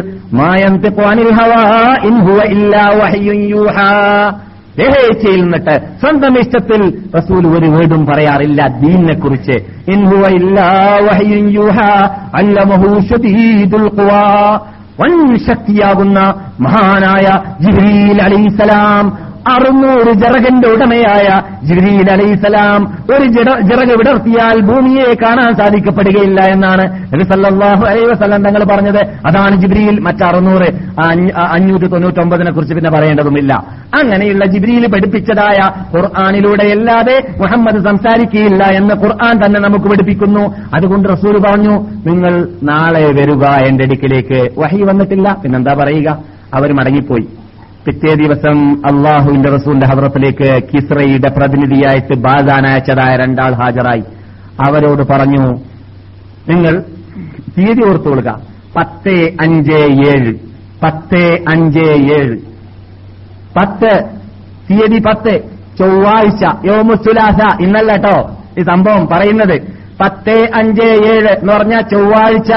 ദേഹേച്ഛയിൽ 4.78 5.42
നിന്നിട്ട് 5.42 5.74
സ്വന്തം 6.02 6.40
ഇഷ്ടത്തിൽ 6.40 6.82
റസൂൽ 7.16 7.48
ഒരു 7.48 7.68
വീടും 7.68 8.06
പറയാറില്ല 8.06 8.68
ദീനിനെ 8.68 9.20
കുറിച്ച് 9.20 9.56
വൻ 15.02 15.38
ശക്തിയാകുന്ന 15.38 16.20
മഹാനായ 16.60 17.28
ജിബ്രീൽ 17.62 18.22
അലൈസലാം 18.22 19.06
അറുന്നൂറ് 19.50 20.14
ജറകന്റെ 20.14 20.68
ഉടമയായ 20.70 21.42
ജിബ്രീൽ 21.68 22.12
അലൈസലാം 22.12 22.98
ഒരു 23.16 23.28
ജറക് 23.28 23.92
വിടർത്തിയാൽ 23.92 24.60
ഭൂമിയെ 24.60 25.16
കാണാൻ 25.22 25.56
സാധിക്കപ്പെടുകയില്ല 25.56 26.42
എന്നാണ് 26.42 27.14
നബി 27.14 27.24
സല്ലല്ലാഹു 27.24 27.86
അലൈഹി 27.86 28.06
വസല്ലം 28.06 28.44
തങ്ങൾ 28.44 28.64
പറഞ്ഞത്. 28.64 29.02
അതാണ് 29.26 29.62
ജിബ്രീൽ 29.62 30.00
മറ്ററുന്നൂറ്. 30.00 30.68
അഞ്ഞൂറ്റി 31.38 31.86
തൊണ്ണൂറ്റൊമ്പതിനെ 31.86 32.52
കുറിച്ച് 32.52 32.76
പിന്നെ 32.76 32.90
പറയേണ്ടതുമില്ല. 32.90 33.54
അങ്ങനെയുള്ള 34.02 34.46
ജിബ്രീൽ 34.46 34.88
പഠിപ്പിച്ചതായ 34.88 35.70
ഖുർആാനിലൂടെയല്ലാതെ 35.98 37.24
മുഹമ്മദ് 37.38 37.84
സംസാരിക്കുകയില്ല 37.86 38.64
എന്ന് 38.64 38.96
ഖുർആൻ 38.96 39.46
തന്നെ 39.46 39.60
നമുക്ക് 39.60 39.86
പഠിപ്പിക്കുന്നു. 39.86 40.56
അതുകൊണ്ട് 40.74 41.10
റസൂൽ 41.10 41.38
പറഞ്ഞു 41.38 41.86
നിങ്ങൾ 42.06 42.48
നാളെ 42.64 43.06
വരിക 43.06 43.46
എന്റെ 43.46 43.84
അടുക്കിലേക്ക്. 43.84 44.60
വഹി 44.60 44.82
വന്നിട്ടില്ല. 44.84 45.38
പിന്നെന്താ 45.44 45.74
പറയുക? 45.74 46.18
അവർ 46.54 46.74
മടങ്ങിപ്പോയി. 46.74 47.41
പിറ്റേ 47.86 48.14
ദിവസം 48.14 48.86
അള്ളാഹുവിന്റെ 48.86 49.50
റസൂലിന്റെ 49.50 49.88
ഹവറത്തിലേക്ക് 49.88 50.64
കിസ്രയുടെ 50.64 51.30
പ്രതിനിധിയായിട്ട് 51.30 52.16
ബാദാൻ 52.16 52.68
അയച്ചതായ 52.68 53.16
രണ്ടാൾ 53.16 53.54
ഹാജരായി. 53.54 54.04
അവരോട് 54.68 55.04
പറഞ്ഞു 55.14 55.60
നിങ്ങൾ 56.50 56.84
തീയതി 57.58 57.90
ഓർത്തുകൊള്ളുക 57.90 58.42
പത്ത് 58.76 59.34
അഞ്ച് 59.42 59.72
ഏഴ്. 60.08 60.34
പത്ത് 60.84 61.40
അഞ്ച് 61.50 61.80
ഏഴ്. 61.80 62.38
പത്ത്. 63.60 64.04
തീയതി 64.72 65.00
പത്ത്. 65.00 65.42
ചൊവ്വാഴ്ച. 65.80 66.46
യോമുസുലാസ 66.66 67.62
ഇന്നല്ല 67.62 67.92
കേട്ടോ 67.92 68.38
ഈ 68.60 68.64
സംഭവം 68.64 69.08
പറയുന്നത്. 69.12 69.62
പത്ത് 70.04 70.50
അഞ്ച് 70.56 70.82
ഏഴ് 70.82 71.28
എന്ന് 71.28 71.54
പറഞ്ഞ 71.54 71.80
ചൊവ്വാഴ്ച. 71.82 72.52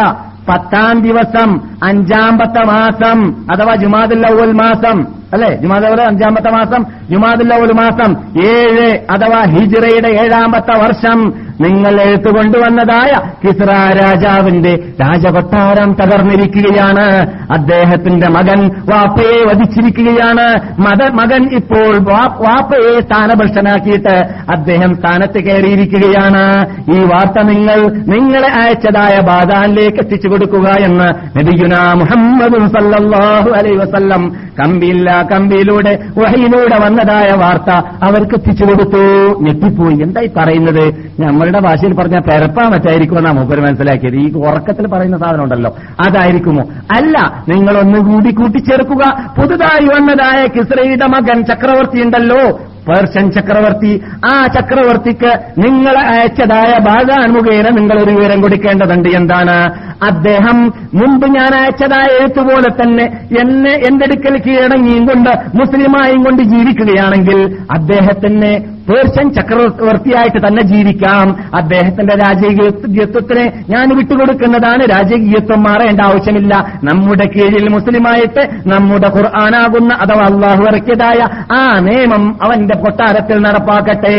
പത്താം 0.48 1.02
ദിവസം 1.02 1.60
അഞ്ചാമത്തെ 1.84 2.64
മാസം 2.64 3.46
അഥവാ 3.52 3.74
ജുമാദുല്ലവൽ 3.74 4.52
മാസം 4.52 5.24
അല്ലെ? 5.32 5.56
ജുമാദുൽ 5.56 6.02
അഞ്ചാമത്തെ 6.02 6.50
മാസം 6.50 6.84
ജുമാദുല്ലവൽ 7.10 7.72
മാസം 7.72 8.16
ഏഴ് 8.46 8.98
അഥവാ 9.10 9.44
ഹിജിറയുടെ 9.44 10.08
ഏഴാമത്തെ 10.08 10.78
വർഷം 10.78 11.34
നിങ്ങൾ 11.60 12.00
എഴുത്തു 12.00 12.30
കൊണ്ടുവന്നതായ 12.30 13.12
കിസ്ര 13.44 13.70
രാജാവിന്റെ 13.72 14.74
രാജകൊട്ടാരം 15.00 15.92
തകർന്നിരിക്കുകയാണ്. 15.92 17.30
അദ്ദേഹത്തിന്റെ 17.52 18.28
മകൻ 18.28 18.68
വാപ്പയെ 18.68 19.44
വധിച്ചിരിക്കുകയാണ്. 19.46 20.46
മത 20.80 21.10
മകൻ 21.10 21.54
ഇപ്പോൾ 21.54 21.98
വാപ്പയെ 22.18 23.00
സ്ഥാനഭ്രഷ്ടനാക്കിയിട്ട് 23.00 24.16
അദ്ദേഹം 24.56 24.96
സ്ഥാനത്ത് 24.96 25.44
കയറിയിരിക്കുകയാണ്. 25.44 26.66
ഈ 26.94 26.98
വാർത്ത 26.98 27.42
നിങ്ങൾ 27.42 27.80
നിങ്ങളെ 27.92 28.48
അയച്ചതായ 28.60 29.20
ബാദാനിലേക്ക് 29.20 29.98
എത്തിച്ചു 29.98 30.28
കൊടുക്കുക 30.28 30.68
എന്ന് 30.80 31.38
നബിയുന 31.38 31.73
മുഹമ്മദ് 31.94 32.68
സല്ലല്ലാഹു 32.68 33.50
വസല്ലം. 33.76 34.36
കമ്പിയില്ല 34.60 35.28
കമ്പിയിലൂടെ 35.32 35.98
വഹയിലൂടെ 36.18 36.78
വന്നതായ 36.78 37.34
വാർത്ത 37.36 37.70
അവർക്ക് 38.02 38.34
എത്തിച്ചു 38.34 38.64
കൊടുത്തു. 38.64 39.34
ഞെട്ടിപ്പോയി. 39.40 39.94
എന്തായി 40.02 40.30
പറയുന്നത്? 40.36 41.12
നമ്മളുടെ 41.20 41.60
ഭാഷയിൽ 41.60 41.94
പറഞ്ഞ 41.94 42.18
പെരപ്പാ 42.18 42.68
മറ്റായിരിക്കും 42.68 43.18
എന്നാ 43.18 43.32
മൂപ്പര് 43.32 43.60
മനസ്സിലാക്കിയത്. 43.60 44.16
ഈ 44.16 44.32
ഉറക്കത്തിൽ 44.32 44.86
പറയുന്ന 44.86 45.18
സാധനം 45.18 45.44
ഉണ്ടല്ലോ. 45.44 45.76
അതായിരിക്കുമോ? 46.06 46.62
അല്ല 46.96 47.44
നിങ്ങൾ 47.48 47.78
ഒന്നുകൂടി 47.78 48.30
കൂട്ടിച്ചേർക്കുക. 48.30 49.32
പുതുതായി 49.38 49.86
വന്നതായ 49.86 50.46
കിസ്രയുടെ 50.46 51.06
മകൻ 51.06 51.44
ചക്രവർത്തി 51.44 52.02
ഉണ്ടല്ലോ. 52.02 52.60
പേർഷ്യൻ 52.88 53.32
ചക്രവർത്തി. 53.32 54.02
ആ 54.26 54.42
ചക്രവർത്തിക്ക് 54.42 55.38
നിങ്ങൾ 55.58 55.98
അയച്ചതായ 55.98 56.78
ബാഗാൻ 56.78 57.32
മുഖേന 57.32 57.68
നിങ്ങൾ 57.68 58.02
ഒരു 58.02 58.10
വിവരം 58.10 58.40
കൊടുക്കേണ്ടതുണ്ട്. 58.40 59.08
എന്താണ്? 59.08 59.72
അദ്ദേഹം 60.04 60.72
മുമ്പ് 60.94 61.26
ഞാൻ 61.28 61.63
അയച്ചതായ 61.64 62.18
എഴുത്തുപോലെ 62.20 62.82
തന്നെ 62.82 63.04
എന്നെ 63.40 63.70
എന്റെ 63.70 64.04
അടുക്കൽ 64.04 64.36
കീഴടങ്ങിയും 64.38 65.06
കൊണ്ട് 65.06 65.30
മുസ്ലിമായും 65.30 66.22
കൊണ്ട് 66.24 66.42
ജീവിക്കുകയാണെങ്കിൽ 66.42 67.56
അദ്ദേഹത്തിന് 67.74 68.74
പേർഷ്യൻ 68.88 69.32
ചക്രവർത്തിയായിട്ട് 69.32 70.46
തന്നെ 70.46 70.62
ജീവിക്കാം. 70.62 71.56
അദ്ദേഹത്തിന്റെ 71.56 72.14
രാജകീയത്വത്തിന് 72.16 73.72
ഞാൻ 73.72 73.96
വിട്ടുകൊടുക്കുന്നതാണ് 73.96 74.82
രാജകീയത്വം. 74.96 75.62
മാറേണ്ട 75.62 76.00
ആവശ്യമില്ല. 76.00 76.72
നമ്മുടെ 76.84 77.28
കീഴിൽ 77.36 77.68
മുസ്ലിമായിട്ട് 77.68 78.42
നമ്മുടെ 78.66 79.08
ഖുർആാനാകുന്ന 79.08 79.94
അഥവാ 79.94 80.24
അള്ളാഹു 80.24 80.62
ഇറക്കിയതായ 80.62 81.20
ആ 81.52 81.78
നിയമം 81.80 82.38
അവന്റെ 82.42 82.78
കൊട്ടാരത്തിൽ 82.78 83.38
നടപ്പാക്കട്ടെ. 83.38 84.16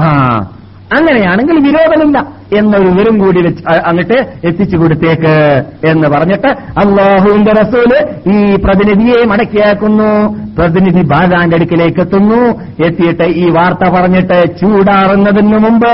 ആ 0.00 0.08
അങ്ങനെയാണെങ്കിൽ 0.92 1.58
വിരോധമില്ല. 1.68 2.37
എന്നൊരു 2.56 2.84
വിവരം 2.84 3.18
കൂടി 3.18 3.42
വെച്ച് 3.42 3.62
അങ്ങട്ട് 3.78 4.18
എത്തിച്ചു 4.44 4.76
കൊടുത്തേക്ക് 4.76 5.34
എന്ന് 5.88 6.08
പറഞ്ഞിട്ട് 6.08 6.48
അള്ളാഹുവിന്റെ 6.82 7.52
റസൂൽ 7.52 7.90
ഈ 8.34 8.56
പ്രതിനിധിയെ 8.56 9.24
മടക്കിയാക്കുന്നു. 9.24 10.38
പ്രതിനിധി 10.58 11.02
ബാഗാന്റെ 11.02 11.56
അടുക്കിലേക്ക് 11.56 12.00
എത്തുന്നു 12.00 12.40
എത്തിയിട്ട് 12.86 13.22
ഈ 13.22 13.50
വാർത്ത 13.50 13.88
പറഞ്ഞിട്ട് 13.88 14.38
ചൂടാറുന്നതിന് 14.60 15.58
മുമ്പ് 15.58 15.92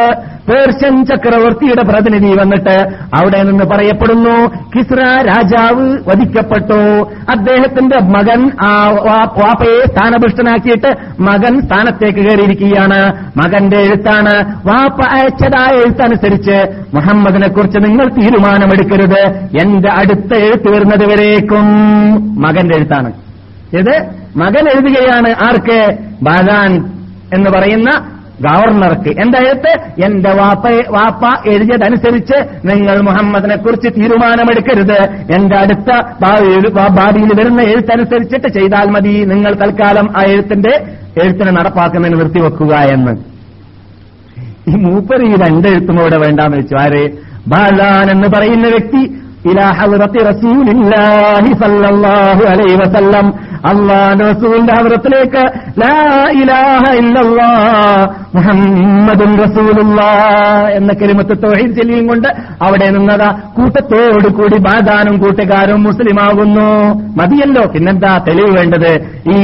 പേർഷ്യൻ 0.49 1.07
ചക്രവർത്തിയുടെ 1.07 1.83
പ്രതിനിധി 1.83 2.37
വന്നിട്ട് 2.37 2.89
അവിടെ 3.15 3.43
നിന്ന് 3.43 3.65
പറയപ്പെടുന്നു 3.65 4.47
കിസ്ര 4.77 5.03
രാജാവ് 5.03 5.99
വധിക്കപ്പെട്ടു. 6.09 7.11
അദ്ദേഹത്തിന്റെ 7.31 7.99
മകൻ 8.01 8.51
ആ 8.63 8.91
വാപ്പയെ 8.91 9.87
സ്ഥാനഭൃഷ്ടനാക്കിയിട്ട് 9.87 11.23
മകൻ 11.23 11.67
സ്ഥാനത്തേക്ക് 11.67 12.19
കയറിയിരിക്കുകയാണ്. 12.19 13.33
മകന്റെ 13.37 13.77
എഴുത്താണ് 13.77 14.35
വാപ്പ 14.67 15.07
അയച്ചതായ 15.07 15.77
എഴുത്തനുസരിച്ച് 15.77 16.69
മുഹമ്മദിനെ 16.95 17.49
കുറിച്ച് 17.49 17.79
നിങ്ങൾ 17.79 18.09
തീരുമാനമെടുക്കരുത്. 18.09 19.49
എന്റെ 19.63 19.91
അടുത്ത 19.91 20.35
എഴുത്ത് 20.35 20.71
വരുന്നത് 20.71 21.05
വരേക്കും. 21.05 21.65
മകന്റെ 22.43 22.77
എഴുത്താണ്. 22.77 23.13
ഇത് 23.79 24.07
മകൻ 24.37 24.69
എഴുതുകയാണ് 24.69 25.31
ആർക്ക്? 25.31 25.97
ബാഗാൻ 26.23 26.93
എന്ന് 27.35 27.51
പറയുന്ന 27.51 27.91
ഗവർണർക്ക്. 28.41 29.21
എന്തായത് 29.21 29.71
എന്റെ 30.05 30.31
വാപ്പ 30.31 30.67
വാപ്പ 30.89 31.49
എഴുതിയതനുസരിച്ച് 31.49 32.37
നിങ്ങൾ 32.65 33.01
മുഹമ്മദിനെ 33.01 33.57
കുറിച്ച് 33.57 33.89
തീരുമാനമെടുക്കരുത്. 33.89 34.99
എന്റെ 35.35 35.57
അടുത്ത 35.57 35.91
ഭാവിയിൽ 36.23 37.41
വരുന്ന 37.41 37.63
എഴുത്തനുസരിച്ചിട്ട് 37.63 38.49
ചെയ്താൽ 38.49 38.91
മതി. 38.91 39.25
നിങ്ങൾ 39.25 39.55
തൽക്കാലം 39.55 40.09
ആ 40.17 40.23
എഴുത്തിന്റെ 40.23 40.73
എഴുത്തിനെ 41.23 41.51
നടപ്പാക്കുന്നതിന് 41.51 42.21
നിർത്തിവെക്കുക 42.21 42.75
എന്ന്. 42.75 43.13
ഈ 44.69 44.75
മൂപ്പർ 44.77 45.25
ഈ 45.25 45.35
രണ്ടെഴുത്തും 45.35 45.97
കൂടെ 45.97 46.17
വേണ്ടാന്ന് 46.17 46.57
വെച്ചു. 46.57 46.75
ആര്? 46.75 47.11
ബാലാൻ 47.47 48.11
എന്ന് 48.11 48.29
പറയുന്ന 48.29 48.69
വ്യക്തി 48.69 49.21
ഇലാ 49.51 49.67
ഹദ്റത്തി 49.79 50.21
റസൂലില്ലാഹി 50.31 51.51
സല്ലല്ലാഹു 51.63 52.43
അലൈഹി 52.53 52.77
വസല്ലം. 52.83 53.27
അള്ളാഹുവിന്റെ 53.71 54.25
റസൂലിന്റെ 54.33 54.73
ഹദ്റത്തിലേക്ക് 54.79 55.43
ലാ 55.83 55.95
ഇലാഹ 56.43 56.83
ഇല്ലല്ലാ 57.01 57.51
മുഹമ്മദുൻ 58.37 59.31
റസൂലുള്ളാഹ് 59.43 60.67
എന്ന 60.79 60.91
കലിമത്ത് 61.01 61.35
തൗഹീദ് 61.45 61.77
ചെല്ലിയും 61.79 62.07
കൊണ്ട് 62.11 62.29
അവിടെ 62.67 62.89
നിന്നതാ 62.97 63.29
കൂട്ടത്തോടു 63.57 64.29
കൂടി 64.39 64.59
ബാദാനും 64.67 65.17
കൂട്ടുകാരും 65.23 65.81
മുസ്ലിമാകുന്നു. 65.89 66.69
മതിയല്ലോ 67.21 67.63
പിന്നെന്താ 67.75 68.13
തെളിവ് 68.29 68.51
വേണ്ടത്? 68.59 68.91
ഈ 69.35 69.39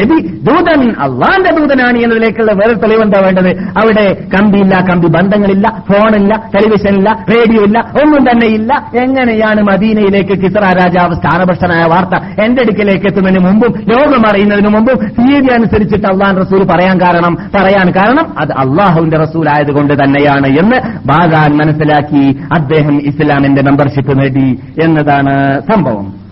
നബി 0.00 0.18
ദൂതൻ 0.48 0.82
അള്ളാന്റെ 1.06 1.52
ദൂതനാണ് 1.58 1.98
എന്നതിലേക്കുള്ള 2.04 2.52
വേറെ 2.60 2.76
തെളിവെന്താ 2.84 3.20
വേണ്ടത്? 3.26 3.50
അവിടെ 3.82 4.06
കമ്പിയില്ല 4.36 4.74
കമ്പി 4.90 5.10
ബന്ധങ്ങളില്ല 5.18 5.66
ഫോണില്ല 5.90 6.32
ടെലിവിഷനില്ല 6.54 7.10
റേഡിയോ 7.34 7.62
ഇല്ല 7.70 7.78
ഒന്നും 8.02 8.22
തന്നെ 8.30 8.50
ഇല്ല. 8.58 8.70
എങ്ങനെയാണ് 9.04 9.62
മദീനയിലേക്ക് 9.62 10.34
കിസ്ര 10.42 10.64
രാജാവ് 10.80 11.14
സ്ഥാനഭ്രഷ്ടനായ 11.14 11.84
വാർത്ത 11.84 12.42
എന്റെ 12.44 12.62
അടുക്കലേക്ക് 12.62 13.06
എത്തുന്നതിന് 13.06 13.42
മുമ്പും 13.46 13.72
ലോകം 13.92 14.24
അറിയുന്നതിന് 14.30 14.68
മുമ്പും 14.68 14.98
തീയതി 15.18 15.52
അനുസരിച്ചിട്ട് 15.52 16.06
അള്ളാൻ 16.06 16.34
റസൂൽ 16.36 16.62
പറയാൻ 16.72 17.00
കാരണം 17.00 17.34
പറയാൻ 17.54 17.90
കാരണം 17.90 18.26
അത് 18.38 18.52
അള്ളാഹുവിന്റെ 18.52 19.16
റസൂൽ 19.16 19.48
ആയതുകൊണ്ട് 19.48 19.94
തന്നെയാണ് 19.94 20.50
എന്ന് 20.62 20.80
ബാഗാൻ 21.06 21.56
മനസ്സിലാക്കി 21.56 22.24
അദ്ദേഹം 22.52 22.98
ഇസ്ലാമിന്റെ 23.06 23.62
മെമ്പർഷിപ്പ് 23.62 24.18
നേടി 24.18 24.48
എന്നതാണ് 24.84 25.34
സംഭവം. 25.72 26.23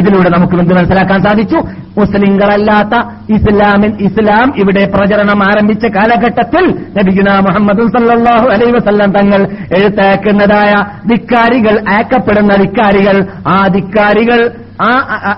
ഇതിലൂടെ 0.00 0.30
നമുക്ക് 0.30 0.54
എന്ത് 0.62 0.74
മനസ്സിലാക്കാൻ 0.74 1.20
സാധിച്ചു? 1.22 1.58
മുസ്ലിങ്ങളല്ലാത്ത 1.98 2.94
ഇസ്ലാമിൻ 3.36 3.92
ഇസ്ലാം 4.06 4.52
ഇവിടെ 4.56 4.84
പ്രചരണം 4.94 5.40
ആരംഭിച്ച 5.44 5.86
കാലഘട്ടത്തിൽ 5.86 6.64
നബിഗുന 6.98 7.30
മുഹമ്മദ് 7.48 7.86
സല്ലാഹു 7.96 8.46
അലൈ 8.48 8.70
വസല്ലം 8.70 9.12
തങ്ങൾ 9.12 9.42
എഴുത്തയക്കുന്നതായ 9.78 10.72
ധിക്കാരികൾ 11.08 11.74
അയക്കപ്പെടുന്ന 11.88 12.54
ധിക്കാരികൾ 12.62 13.18
ആ 13.48 13.58
ധിക്കാരികൾ 13.66 14.40
ആ 14.82 14.88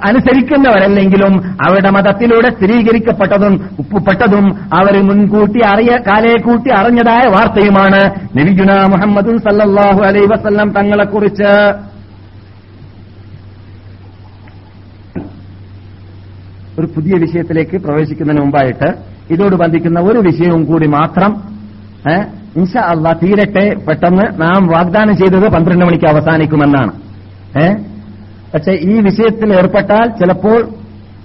അനുസരിക്കുന്നവരല്ലെങ്കിലും 0.05 1.35
അവരുടെ 1.67 1.91
മതത്തിലൂടെ 1.91 2.49
സ്ഥിരീകരിക്കപ്പെട്ടതും 2.49 3.55
പെട്ടതും 4.07 4.47
അവർ 4.79 4.95
മുൻകൂട്ടി 5.03 5.61
അറിയ 5.73 5.93
കാലയെ 6.07 6.39
കൂട്ടി 6.43 6.71
അറിഞ്ഞതായ 6.71 7.25
വാർത്തയുമാണ് 7.29 8.01
നബിഗുന 8.39 8.73
മുഹമ്മദ് 8.95 9.37
സല്ലാഹു 9.47 10.01
അലൈ 10.09 10.25
വസല്ലം 10.33 10.71
തങ്ങളെക്കുറിച്ച്. 10.71 11.53
ഒരു 16.79 16.87
പുതിയ 16.87 17.15
വിഷയത്തിലേക്ക് 17.25 17.77
പ്രവേശിക്കുന്നതിന് 17.85 18.43
മുമ്പായിട്ട് 18.43 18.89
ഇതോട് 19.35 19.57
ബന്ധിക്കുന്ന 19.57 20.01
ഒരു 20.01 20.19
വിഷയവും 20.19 20.65
കൂടി 20.65 20.87
മാത്രം 20.89 21.31
ഇൻഷ 22.57 22.77
അള്ളാ 22.91 23.13
തീരട്ടെ 23.23 23.65
പെട്ടെന്ന് 23.87 24.25
നാം 24.43 24.67
വാഗ്ദാനം 24.67 25.17
ചെയ്തത് 25.17 25.47
പന്ത്രണ്ട് 25.55 25.85
മണിക്ക് 25.85 26.07
അവസാനിക്കുമെന്നാണ്. 26.07 26.93
ഏ 27.63 27.67
പക്ഷെ 28.55 28.73
ഈ 28.91 28.95
വിഷയത്തിൽ 29.09 29.49
ഏർപ്പെട്ടാൽ 29.55 30.07
ചിലപ്പോൾ 30.21 30.61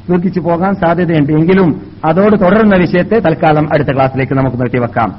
ദീർഘിച്ചു 0.10 0.40
പോകാൻ 0.40 0.74
സാധ്യതയുണ്ട്. 0.76 1.32
എങ്കിലും 1.34 1.70
അതോട് 2.06 2.36
തുടരുന്ന 2.44 2.76
വിഷയത്തെ 2.76 3.20
തൽക്കാലം 3.20 3.66
അടുത്ത 3.74 3.92
ക്ലാസ്സിലേക്ക് 3.96 4.34
നമുക്ക് 4.34 4.58
നിർത്തിവെക്കാം 4.58 5.10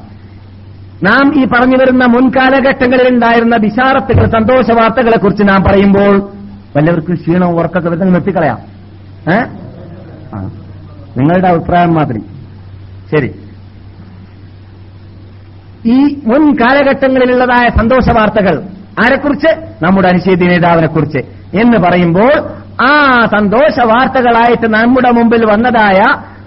നാം 1.02 1.24
ഈ 1.40 1.44
പറഞ്ഞു 1.44 1.76
വരുന്ന 1.76 2.04
മുൻകാലഘട്ടങ്ങളിൽ 2.06 3.08
ഉണ്ടായിരുന്ന 3.14 3.56
വിശാരത്തുകൾ 3.56 4.26
സന്തോഷ 4.36 4.66
വാർത്തകളെ 4.80 5.18
കുറിച്ച് 5.18 5.44
നാം 5.48 5.62
പറയുമ്പോൾ 5.62 6.14
വല്ലവർക്കും 6.76 7.14
ക്ഷീണവും 7.14 7.56
ഉറക്കൊക്കെ 7.58 7.88
വരുന്നത് 7.88 8.14
നിർത്തിക്കളയാം. 8.14 8.60
നിങ്ങളുടെ 11.16 11.48
അഭിപ്രായം 11.48 11.94
മാത്രം. 11.94 12.20
ശരി. 13.14 13.34
ഈ 15.86 16.22
മുൻ 16.26 16.54
കാലഘട്ടങ്ങളിലുള്ളതായ 16.54 17.68
സന്തോഷ 17.78 18.10
വാർത്തകൾ 18.10 18.62
ആരെക്കുറിച്ച്? 19.04 19.66
നമ്മുടെ 19.82 20.08
അനുശേദി 20.08 20.44
നേതാവിനെക്കുറിച്ച്. 20.44 21.18
എന്ന് 21.60 21.78
പറയുമ്പോൾ 21.78 22.32
ആ 22.82 23.26
സന്തോഷ 23.26 23.80
വാർത്തകളായിട്ട് 23.80 24.74
നമ്മുടെ 24.74 25.10
മുമ്പിൽ 25.10 25.44
വന്നതായ 25.44 26.02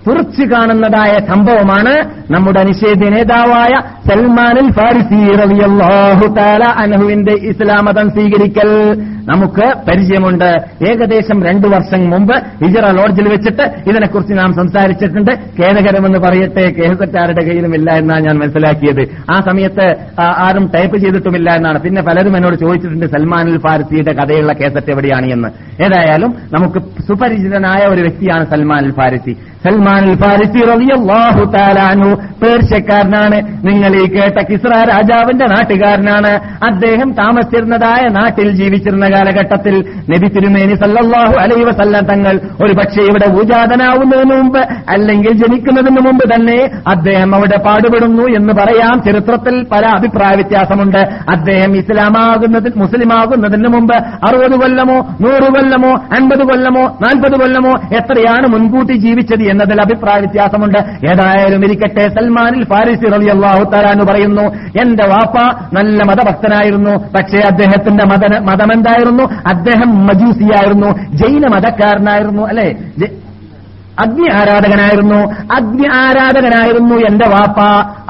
തുറച്ചു 0.07 0.43
കാണുന്നതായ 0.43 1.25
സംഭവമാണ് 1.25 1.93
നമ്മുടെ 2.31 2.59
അനിഷേധ 2.59 3.09
നേതാവായ 3.09 3.79
സൽമാനുൽ 4.09 4.71
ഫാരിസി 4.71 5.35
റളിയല്ലാഹു 5.35 6.33
തആല 6.33 6.63
അൻഹുവിന്റെ 6.63 7.31
ഇസ്ലാം 7.31 8.09
സ്വീകരിക്കൽ. 8.09 9.01
നമുക്ക് 9.27 9.65
പരിചയമുണ്ട്. 9.89 10.49
ഏകദേശം 10.89 11.43
രണ്ടു 11.43 11.67
വർഷം 11.67 12.09
മുമ്പ് 12.09 12.33
ഹിജറ 12.65 12.85
ലോഡ്ജിൽ 12.91 13.29
വെച്ചിട്ട് 13.29 13.65
ഇതിനെക്കുറിച്ച് 13.89 14.33
നാം 14.37 14.53
സംസാരിച്ചിട്ടുണ്ട്. 14.53 15.31
ഖേദകരമെന്ന് 15.31 16.19
പറയട്ടെ 16.19 16.63
കേസറ്റാരുടെ 16.69 17.43
കയ്യിലും 17.45 17.75
ഇല്ല 17.75 17.91
എന്നാണ് 17.91 18.23
ഞാൻ 18.25 18.37
മനസ്സിലാക്കിയത്. 18.39 19.03
ആ 19.31 19.39
സമയത്ത് 19.39 19.95
ആരും 20.19 20.71
ടൈപ്പ് 20.75 20.97
ചെയ്തിട്ടുമില്ല 20.97 21.51
എന്നാണ്. 21.51 21.79
പിന്നെ 21.79 22.01
പലരും 22.01 22.37
എന്നോട് 22.37 22.55
ചോദിച്ചിട്ടുണ്ട് 22.55 23.05
സൽമാനുൽ 23.05 23.57
ഫാരിസിയുടെ 23.57 24.13
കഥയുള്ള 24.13 24.53
കേസറ്റ് 24.53 24.91
എവിടെയാണ് 24.91 25.25
എന്ന്. 25.25 25.49
ഏതായാലും 25.83 26.33
നമുക്ക് 26.53 26.79
സുപരിചിതനായ 26.79 27.87
ഒരു 27.87 28.01
വ്യക്തിയാണ് 28.01 28.45
സൽമാൻ 28.45 28.85
അൽ 28.85 28.91
ഫാരിസി. 28.91 29.33
സൽമാൻ 29.65 30.01
അൽ 30.09 30.15
ഫാരിസി 30.15 30.59
റളിയല്ലാഹു 30.71 31.43
താലാനു 31.51 32.09
പേർഷ്യക്കാരനാണ്. 32.41 33.37
നിങ്ങൾ 33.67 33.91
ഈ 34.01 34.05
കേട്ട 34.15 34.45
കിസ്ര 34.49 34.73
രാജാവിന്റെ 34.89 35.45
നാട്ടുകാരനാണ്. 35.45 36.33
അദ്ദേഹം 36.65 37.11
താമസിച്ചിരുന്നതായ 37.13 38.03
നാട്ടിൽ 38.09 38.51
ജീവിച്ചിരുന്ന 38.51 39.05
കാലഘട്ടത്തിൽ 39.17 39.75
നബി 40.11 40.27
തിരുമേനി 40.35 40.75
സല്ലാഹു 40.83 41.35
അലൈ 41.43 41.59
വസല്ലം 41.69 42.05
തങ്ങൾ 42.11 42.35
ഒരു 42.63 42.73
പക്ഷേ 42.79 43.01
ഇവിടെ 43.09 43.27
ഊജാതനാവുന്നതിന് 43.39 44.27
മുമ്പ് 44.33 44.61
അല്ലെങ്കിൽ 44.93 45.33
ജനിക്കുന്നതിന് 45.43 46.01
മുമ്പ് 46.07 46.25
തന്നെ 46.33 46.57
അദ്ദേഹം 46.93 47.31
അവിടെ 47.35 47.57
പാടുപെടുന്നു 47.67 48.25
എന്ന് 48.37 48.53
പറയാം 48.59 48.95
ചരിത്രത്തിൽ 49.05 49.55
പല 49.71 49.83
അഭിപ്രായ 49.97 50.33
വ്യത്യാസമുണ്ട്. 50.39 50.99
അദ്ദേഹം 51.33 51.71
ഇസ്ലാമാകുന്നതിൽ 51.81 52.73
മുസ്ലിമാകുന്നതിന് 52.83 53.69
മുമ്പ് 53.75 53.95
അറുപത് 54.27 54.55
കൊല്ലമോ 54.61 54.97
നൂറ് 55.23 55.47
കൊല്ലമോ 55.55 55.91
അൻപത് 56.17 56.43
കൊല്ലമോ 56.49 56.83
നാൽപ്പത് 57.03 57.35
കൊല്ലമോ 57.41 57.73
എത്രയാണ് 57.99 58.47
മുൻകൂട്ടി 58.53 58.95
ജീവിച്ചത് 59.05 59.43
എന്നതിൽ 59.53 59.79
അഭിപ്രായ 59.85 60.17
വ്യത്യാസമുണ്ട്. 60.25 60.79
ഏതായാലും 61.11 61.63
ഇരിക്കട്ടെ 61.67 62.05
സൽമാനിൽ 62.17 62.63
ഫാരിസി 62.71 63.07
റളിയല്ലാഹു 63.15 63.63
അള്ളാഹു 63.73 64.05
പറയുന്നു 64.11 64.45
എന്റെ 64.83 65.05
വാപ്പ 65.13 65.37
നല്ല 65.77 65.99
മതഭക്തനായിരുന്നു 66.09 66.93
പക്ഷേ 67.15 67.39
അദ്ദേഹത്തിന്റെ 67.51 68.05
മത 68.49 68.61
മതമെന്തായിരുന്നു 69.07 69.23
അദ്ദേഹം 69.47 70.05
മജൂസിയായിരുന്നു. 70.05 71.17
ജൈന 71.17 71.47
മതക്കാരനായിരുന്നു 71.47 72.43
അല്ലെ 72.43 72.75
അഗ്നി 73.99 74.27
ആരാധകനായിരുന്നു. 74.33 75.19
അഗ്നി 75.53 75.87
ആരാധകനായിരുന്നു 75.95 76.95
എന്റെ 77.09 77.27
വാപ്പ. 77.29 77.59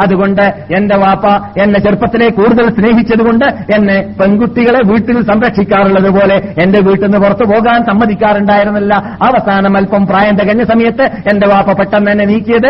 അതുകൊണ്ട് 0.03 0.41
എന്റെ 0.77 0.95
വാപ്പ 0.97 1.25
എന്നെ 1.61 1.79
ചെറുപ്പത്തിലെ 1.79 2.27
കൂടുതൽ 2.29 2.65
സ്നേഹിച്ചതുകൊണ്ട് 2.69 3.45
എന്നെ 3.75 3.97
പെൺകുട്ടികളെ 4.19 4.81
വീട്ടിൽ 4.85 5.17
സംരക്ഷിക്കാറുള്ളത് 5.25 6.09
പോലെ 6.09 6.35
എന്റെ 6.63 6.79
വീട്ടിൽ 6.79 7.05
നിന്ന് 7.05 7.17
പുറത്തു 7.17 7.45
പോകാൻ 7.45 7.79
സമ്മതിക്കാറുണ്ടായിരുന്നില്ല. 7.85 8.93
അവസാനം 9.27 9.77
അല്പം 9.77 10.03
പ്രായം 10.05 10.35
തികഞ്ഞ 10.38 10.63
സമയത്ത് 10.63 11.05
എന്റെ 11.31 11.47
വാപ്പ 11.47 11.71
പെട്ടെന്ന് 11.71 12.11
എന്നെ 12.11 12.25
നീക്കിയത് 12.25 12.69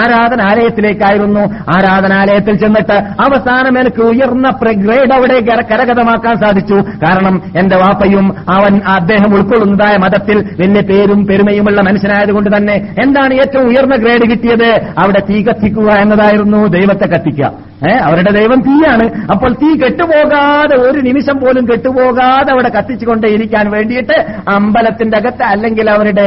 ആരാധനാലയത്തിലേക്കായിരുന്നു. 0.00 1.44
ആരാധനാലയത്തിൽ 1.76 2.54
ചെന്നിട്ട് 2.58 2.96
അവസാനം 3.26 3.74
എനിക്ക് 3.80 4.02
ഉയർന്ന 4.02 4.46
ഗ്രേഡ് 4.84 5.14
അവിടെ 5.14 5.38
കരകതമാക്കാൻ 5.70 6.34
സാധിച്ചു. 6.36 6.78
കാരണം 7.04 7.34
എന്റെ 7.56 7.76
വാപ്പയും 7.76 8.26
അവൻ 8.50 8.74
അദ്ദേഹം 8.96 9.30
ഉൾക്കൊള്ളുന്നതായ 9.34 9.96
മതത്തിൽ 9.96 10.38
വലിയ 10.60 10.82
പേരും 10.90 11.20
പെരുമയുമുള്ള 11.26 11.77
മനുഷ്യനായതുകൊണ്ട് 11.82 12.56
തന്നെ 12.56 12.74
എന്താണ് 13.04 13.34
ഏറ്റവും 13.34 13.68
ഉയർന്ന 13.68 13.96
ഗ്രേഡ് 13.96 14.30
കിട്ടിയത്? 14.30 14.70
അവിടെ 14.98 15.22
തീ 15.30 15.42
കത്തിക്കുക 15.42 15.90
എന്നതായിരുന്നു 15.90 16.66
ദൈവത്തെ 16.66 17.06
കത്തിക്കുക. 17.06 17.68
അവരുടെ 18.02 18.30
ദൈവം 18.32 18.60
തീയാണ്. 18.60 19.04
അപ്പോൾ 19.32 19.50
തീ 19.52 19.68
കെട്ടുപോകാതെ 19.80 20.76
ഒരു 20.76 20.98
നിമിഷം 21.00 21.36
പോലും 21.36 21.64
കെട്ടുപോകാതെ 21.64 22.52
അവിടെ 22.52 22.68
കത്തിച്ചുകൊണ്ടേ 22.68 23.28
ഇരിക്കാൻ 23.28 23.70
വേണ്ടിയിട്ട് 23.70 24.16
അമ്പലത്തിന്റെ 24.48 25.18
അകത്ത് 25.18 25.42
അല്ലെങ്കിൽ 25.42 25.90
അവരുടെ 25.90 26.26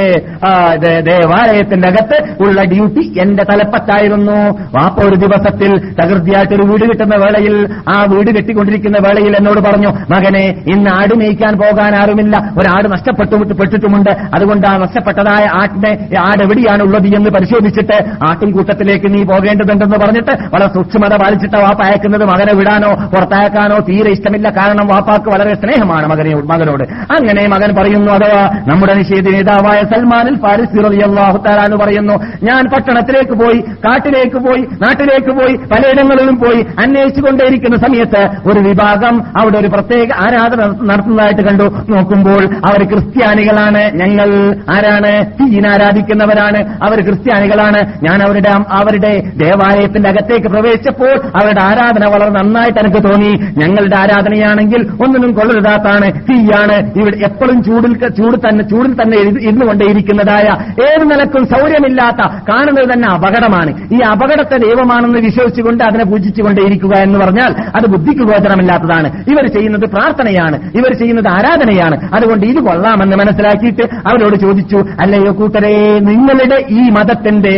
ദേവാലയത്തിന്റെ 1.00 1.88
അകത്ത് 1.88 2.18
ഉള്ള 2.44 2.64
ഡ്യൂട്ടി 2.64 3.04
എന്റെ 3.22 3.44
തലപ്പത്തായിരുന്നു. 3.44 4.38
വാപ്പ 4.76 5.00
ഒരു 5.08 5.16
ദിവസത്തിൽ 5.16 5.72
തകൃതിയായിട്ട് 6.00 6.54
ഒരു 6.54 6.62
വീട് 6.62 6.86
കിട്ടുന്ന 6.90 7.16
വേളയിൽ 7.16 7.56
ആ 7.90 7.98
വീട് 8.10 8.32
കെട്ടിക്കൊണ്ടിരിക്കുന്ന 8.38 8.98
വേളയിൽ 9.08 9.38
എന്നോട് 9.38 9.60
പറഞ്ഞു 9.60 9.90
മകനെ 10.16 10.46
ഇന്ന് 10.74 10.90
ആട് 10.90 11.16
മേയ്ക്കാൻ 11.20 11.54
പോകാൻ 11.58 11.96
ആരുമില്ല. 12.02 12.38
ഒരാട് 12.60 12.88
നഷ്ടപ്പെട്ടു 12.94 13.36
പെട്ടിട്ടുമുണ്ട്. 13.54 14.12
അതുകൊണ്ട് 14.36 14.68
ആ 14.68 14.78
നഷ്ടപ്പെട്ടതായ 14.78 15.41
ആട്ടിനെ 15.48 16.10
ആട് 16.20 16.44
എവിടെയാണ് 16.44 16.84
ഉള്ളത് 16.84 17.08
എന്ന് 17.08 17.30
പരിശോധിച്ചിട്ട് 17.30 18.06
ആട്ടിൻകൂട്ടത്തിലേക്ക് 18.26 19.14
നീ 19.14 19.24
പോകേണ്ടതുണ്ടെന്ന് 19.24 19.98
പറഞ്ഞിട്ട് 19.98 20.32
വളരെ 20.54 20.74
സൂക്ഷ്മത 20.74 21.16
പാലിച്ചിട്ട് 21.16 21.58
വാപ്പ 21.58 21.84
അയക്കുന്നത് 21.84 22.26
മകനെ 22.26 22.54
വിടാനോ 22.54 22.94
പുറത്തയക്കാനോ 22.94 23.80
തീരെ 23.80 24.12
ഇഷ്ടമില്ല. 24.12 24.50
കാരണം 24.50 24.88
വാപ്പാക്ക് 24.88 25.30
വളരെ 25.30 25.54
സ്നേഹമാണ് 25.54 26.08
മകനെ 26.08 26.36
മകനോട്. 26.36 26.84
അങ്ങനെ 26.84 27.48
മകൻ 27.48 27.76
പറയുന്നു 27.76 28.12
അഥവാ 28.12 28.64
നമ്മുടെ 28.68 28.94
നിഷേധ 28.94 29.30
നേതാവായ 29.30 29.82
സൽമാനിൽ 29.82 30.36
ഫാരിസ് 30.36 30.82
അള്ളാഹു 30.82 31.38
പറയുന്നു 31.76 32.14
ഞാൻ 32.44 32.70
പട്ടണത്തിലേക്ക് 32.70 33.32
പോയി 33.32 33.60
കാട്ടിലേക്ക് 33.60 34.38
പോയി 34.38 34.62
നാട്ടിലേക്ക് 34.62 35.32
പോയി 35.32 35.56
പലയിടങ്ങളിലും 35.56 36.36
പോയി 36.36 36.66
അന്വേഷിച്ചുകൊണ്ടേയിരിക്കുന്ന 36.80 37.78
സമയത്ത് 37.78 38.50
ഒരു 38.52 38.60
വിഭാഗം 38.60 39.24
അവിടെ 39.38 39.58
ഒരു 39.58 39.68
പ്രത്യേക 39.68 40.12
ആരാധന 40.14 40.86
നടത്തുന്നതായിട്ട് 40.86 41.42
കണ്ടു. 41.42 41.64
നോക്കുമ്പോൾ 41.90 42.44
അവർ 42.44 42.84
ക്രിസ്ത്യാനികളാണ്. 42.84 43.92
ഞങ്ങൾ 43.92 44.56
ആരാണ്? 44.70 45.31
തീൻ 45.40 45.68
ആരാധിക്കുന്നവരാണ് 45.68 46.84
അവർ 46.84 47.02
ക്രിസ്ത്യാനികളാണ്. 47.02 47.94
ഞാൻ 48.04 48.22
അവരുടെ 48.22 48.50
അവരുടെ 48.50 49.24
ദേവാലയത്തിന്റെ 49.36 50.10
അകത്തേക്ക് 50.10 50.48
പ്രവേശിച്ചപ്പോൾ 50.48 51.12
അവരുടെ 51.12 51.64
ആരാധന 51.64 52.10
വളരെ 52.10 52.30
നന്നായിട്ട് 52.30 52.80
എനിക്ക് 52.80 53.04
തോന്നി. 53.04 53.30
ഞങ്ങളുടെ 53.58 53.98
ആരാധനയാണെങ്കിൽ 53.98 54.82
ഒന്നിനും 54.82 55.34
കൊള്ളരുതാത്താണ്. 55.34 56.12
തീയാണ്. 56.12 57.00
ഇവിടെ 57.00 57.18
എപ്പോഴും 57.18 57.64
ചൂടിൽ 57.64 58.10
ചൂട് 58.10 58.36
തന്നെ 58.36 58.70
ചൂടിൽ 58.70 58.94
തന്നെ 58.94 59.18
ഇരു- 59.18 59.40
ഇരുന്നു 59.40 59.66
കൊണ്ടേയിരിക്കുന്നതായ 59.66 60.56
ഏത് 60.84 61.12
നിലക്കും 61.12 61.46
സൗര്യമില്ലാത്ത 61.46 62.36
കാണുന്നത് 62.50 62.94
തന്നെ 62.94 63.08
അപകടമാണ്. 63.08 63.94
ഈ 63.94 63.98
അപകടത്തെ 63.98 64.58
ദൈവമാണെന്ന് 64.58 65.20
വിശ്വസിച്ചുകൊണ്ട് 65.20 65.84
അതിനെ 65.84 66.06
പൂജിച്ചുകൊണ്ടേയിരിക്കുക 66.06 66.98
എന്ന് 66.98 67.20
പറഞ്ഞാൽ 67.20 67.56
അത് 67.76 67.88
ബുദ്ധിക്ക് 67.88 68.22
ഗോചരമില്ലാത്തതാണ്. 68.22 69.24
ഇവർ 69.28 69.48
ചെയ്യുന്നത് 69.48 69.82
പ്രാർത്ഥനയാണ്. 69.82 70.72
ഇവർ 70.76 70.94
ചെയ്യുന്നത് 70.94 71.28
ആരാധനയാണ്. 71.28 72.10
അതുകൊണ്ട് 72.16 72.46
ഇത് 72.48 72.58
കൊള്ളാമെന്ന് 72.58 73.18
മനസ്സിലാക്കിയിട്ട് 73.18 73.84
അവരോട് 73.84 74.36
ചോദിച്ചു 74.36 74.76
അല്ലയോ 75.22 75.34
കൂട്ടരെ 75.40 75.74
നിങ്ങളുടെ 76.10 76.58
ഈ 76.76 76.82
മതത്തിന്റെ 76.90 77.52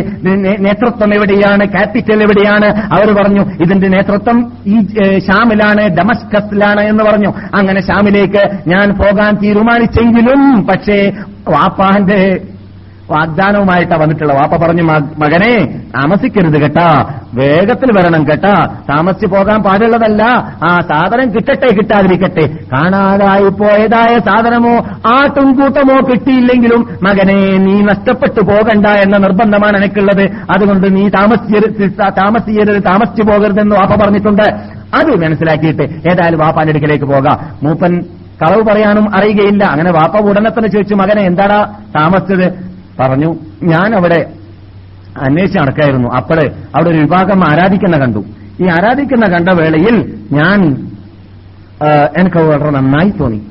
നേതൃത്വം 0.66 1.12
എവിടെയാണ്? 1.16 1.64
ക്യാപിറ്റൽ 1.72 2.20
എവിടെയാണ്? 2.24 2.70
അവർ 2.96 3.08
പറഞ്ഞു 3.14 3.44
ഇതിന്റെ 3.64 3.88
നേതൃത്വം 3.88 4.38
ഈ 4.68 4.76
ഷാമിലാണ് 5.28 5.84
ഡമസ്കസിലാണ് 5.98 6.82
എന്ന് 6.82 7.04
പറഞ്ഞു. 7.04 7.32
അങ്ങനെ 7.58 7.82
ഷാമിലേക്ക് 7.82 8.44
ഞാൻ 8.68 8.88
പോകാൻ 9.02 9.32
തീരുമാനിച്ചെങ്കിലും 9.44 10.42
പക്ഷേ 10.68 10.98
വാപ്പാന്റെ 11.50 12.20
വാഗ്ദാനവുമായിട്ടാ 13.12 13.96
വന്നിട്ടുള്ള 13.96 14.34
വാപ്പ 14.34 14.56
പറഞ്ഞു 14.56 14.84
"മ- 14.84 15.10
മകനെ 15.18 15.66
താമസിക്കരുത് 15.96 16.62
കേട്ടാ. 16.62 17.14
വേഗത്തിൽ 17.34 18.00
വരണം 18.00 18.28
കേട്ടാ. 18.28 18.76
താമസിച്ചു 18.90 19.28
പോകാൻ 19.28 19.64
പാടുള്ളതല്ല. 19.64 20.24
ആ 20.64 20.80
സാധനം 20.82 21.34
കിട്ടട്ടെ 21.34 21.74
കിട്ടാതിരിക്കട്ടെ. 21.74 22.48
കാണാതായി 22.74 23.50
പോയതായ 23.50 24.20
സാധനമോ 24.20 24.76
ആട്ടുംകൂട്ടമോ 25.08 25.96
കിട്ടിയില്ലെങ്കിലും 25.96 26.90
മകനെ 27.04 27.58
നീ 27.58 27.82
നഷ്ടപ്പെട്ടു 27.82 28.42
പോകണ്ട 28.42 28.88
എന്ന 28.88 29.18
നിർബന്ധമാണ് 29.18 29.78
എനിക്കുള്ളത്. 29.78 30.24
അതുകൊണ്ട് 30.26 30.96
നീ 30.96 31.10
താമസിച്ച 31.10 32.00
താമസിയരുത് 32.00 32.84
താമസിച്ചു 32.84 33.24
പോകരുതെന്ന് 33.24 33.76
വാപ്പ 33.76 34.04
പറഞ്ഞിട്ടുണ്ട്. 34.04 34.44
അത് 34.96 35.26
മനസ്സിലാക്കിയിട്ട് 35.26 35.82
ഏതായാലും 35.82 36.40
വാപ്പാന്റെ 36.40 36.72
അടുക്കലേക്ക് 36.72 37.06
പോകാം. 37.06 37.40
മൂപ്പൻ 37.64 38.02
കളവ് 38.42 38.62
പറയാനും 38.62 39.16
അറിയുകയില്ല. 39.16 39.64
അങ്ങനെ 39.64 39.92
വാപ്പ 39.92 40.18
ഉടനെ 40.18 40.50
തന്നെ 40.50 40.70
ചോദിച്ചു 40.70 40.96
മകനെ 40.96 41.22
എന്താടാ 41.22 41.74
താമസിച്ചത്? 42.00 42.73
പറഞ്ഞു 43.00 43.30
ഞാൻ 43.64 43.96
അവിടെ 43.96 44.34
അന്വേഷിച്ച് 45.22 45.60
നടക്കായിരുന്നു. 45.60 46.10
അപ്പോഴ് 46.10 46.46
അവിടെ 46.76 46.90
ഒരു 46.90 46.98
വിഭാഗം 46.98 47.40
ആരാധിക്കുന്ന 47.52 47.98
കണ്ടു. 47.98 48.20
ഈ 48.62 48.68
ആരാധിക്കുന്ന 48.68 49.26
കണ്ട 49.34 49.50
വേളയിൽ 49.50 49.98
ഞാൻ 50.32 50.60
എനിക്ക് 52.18 52.38
വളരെ 52.38 52.70
നന്നായി 52.70 53.10
തോന്നി. 53.10 53.42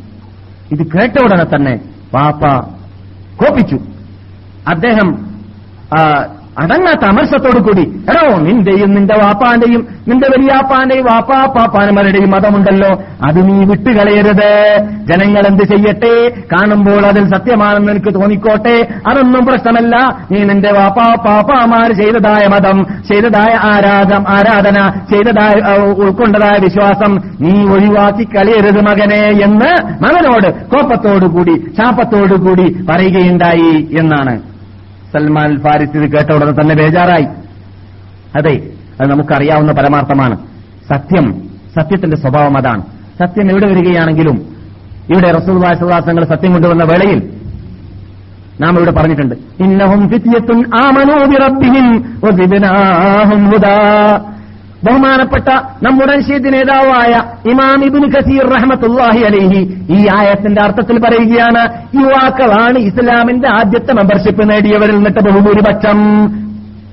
ഇത് 0.72 0.86
കേട്ട 0.86 1.14
ഉടനെ 1.24 1.44
തന്നെ 1.44 1.74
വാപ്പ 2.14 2.44
കോപിച്ചു. 3.40 3.78
അദ്ദേഹം 4.68 5.08
അടങ്ങാത്ത 6.58 7.04
അമർഷത്തോടു 7.04 7.58
കൂടി 7.62 7.80
എടോ 7.80 8.36
നിന്റെയും 8.36 8.94
നിന്റെ 8.94 9.14
വാപ്പാന്റെയും 9.14 9.86
നിന്റെ 10.08 10.28
വലിയാപ്പാന്റെയും 10.28 11.04
വാപ്പാ 11.04 11.46
പാപ്പാനമാരുടെയും 11.46 12.30
മതമുണ്ടല്ലോ. 12.30 12.88
അത് 13.26 13.48
നീ 13.48 13.64
വിട്ടുകളയരുത്. 13.64 14.76
ജനങ്ങൾ 15.04 15.46
എന്ത് 15.46 15.62
ചെയ്യട്ടെ? 15.62 16.28
കാണുമ്പോൾ 16.52 17.06
അതിൽ 17.06 17.28
സത്യമാണെന്ന് 17.36 17.92
എനിക്ക് 17.92 18.14
തോന്നിക്കോട്ടെ? 18.14 18.88
അതൊന്നും 19.08 19.46
പ്രശ്നമല്ല. 19.46 19.96
നീ 20.32 20.44
നിന്റെ 20.44 20.72
വാപ്പാ 20.72 21.14
പാപ്പാമാർ 21.26 21.92
ചെയ്തതായ 21.92 22.46
മതം 22.46 22.84
ചെയ്തതായ 22.84 23.54
ആരാധം 23.54 24.24
ആരാധന 24.28 25.02
ചെയ്തതായ 25.10 25.76
ഉൾക്കൊണ്ടതായ 25.78 26.58
വിശ്വാസം 26.60 27.14
നീ 27.40 27.64
ഒഴിവാക്കി 27.68 28.24
കളയരുത് 28.24 28.80
മകനെ 28.80 29.44
എന്ന് 29.44 29.72
മകനോട് 30.02 30.64
കോപ്പത്തോടുകൂടി 30.64 31.54
ശാപത്തോടുകൂടി 31.78 32.86
പറയുകയുണ്ടായി 32.90 33.88
എന്നാണ്. 33.98 34.51
സൽമാൻ 35.12 35.60
ഫാരിസ് 35.60 35.96
ഇത് 35.96 36.10
കേട്ട 36.10 36.32
ഉടനെ 36.32 36.52
തന്നെ 36.52 36.74
ബേജാറായി. 36.74 37.26
അതെ 38.36 38.70
അത് 39.00 39.10
നമുക്കറിയാവുന്ന 39.10 39.72
പരമാർത്ഥമാണ്. 39.72 40.36
സത്യം 40.92 41.48
സത്യത്തിന്റെ 41.80 42.16
സ്വഭാവം 42.16 42.58
അതാണ്. 42.58 42.82
സത്യം 43.18 43.50
എവിടെ 43.50 43.66
വരികയാണെങ്കിലും 43.66 44.56
ഇവിടെ 45.10 45.30
റസൂൽ 45.30 45.58
വാസങ്ങൾ 45.92 46.24
സത്യം 46.24 46.52
കൊണ്ടുവന്ന 46.52 46.84
വേളയിൽ 46.84 47.32
നാം 48.60 48.76
ഇവിടെ 48.76 48.90
പറഞ്ഞിട്ടുണ്ട്. 48.90 49.34
ഇന്നഹും 49.60 50.08
ഫിത്യത്തുൻ 50.08 50.58
ആമനൂ 50.58 51.24
ബിറബ്ബിഹിം 51.24 52.16
ബഹുമാനപ്പെട്ട 54.84 55.48
നമ്മുടെ 55.82 56.16
നിഷേധ 56.16 56.46
നേതാവായ 56.48 57.12
ഇമാം 57.50 57.84
ഇബിൻ 57.84 58.04
ഖസീർ 58.10 58.46
റഹ്മത്തുല്ലാഹി 58.54 59.20
അലൈഹി 59.20 59.60
ഈ 59.90 60.06
ആയത്തിന്റെ 60.08 60.62
അർത്ഥത്തിൽ 60.62 60.98
പറയുകയാണ് 60.98 61.62
യുവാക്കളാണ് 61.96 62.78
ഇസ്ലാമിന്റെ 62.78 63.48
ആദ്യത്തെ 63.48 63.92
മെമ്പർഷിപ്പ് 63.92 64.50
നേടിയവരിൽ 64.50 64.94
നിന്നിട്ട് 64.94 65.20
ബഹുഭൂരിപക്ഷം. 65.20 66.00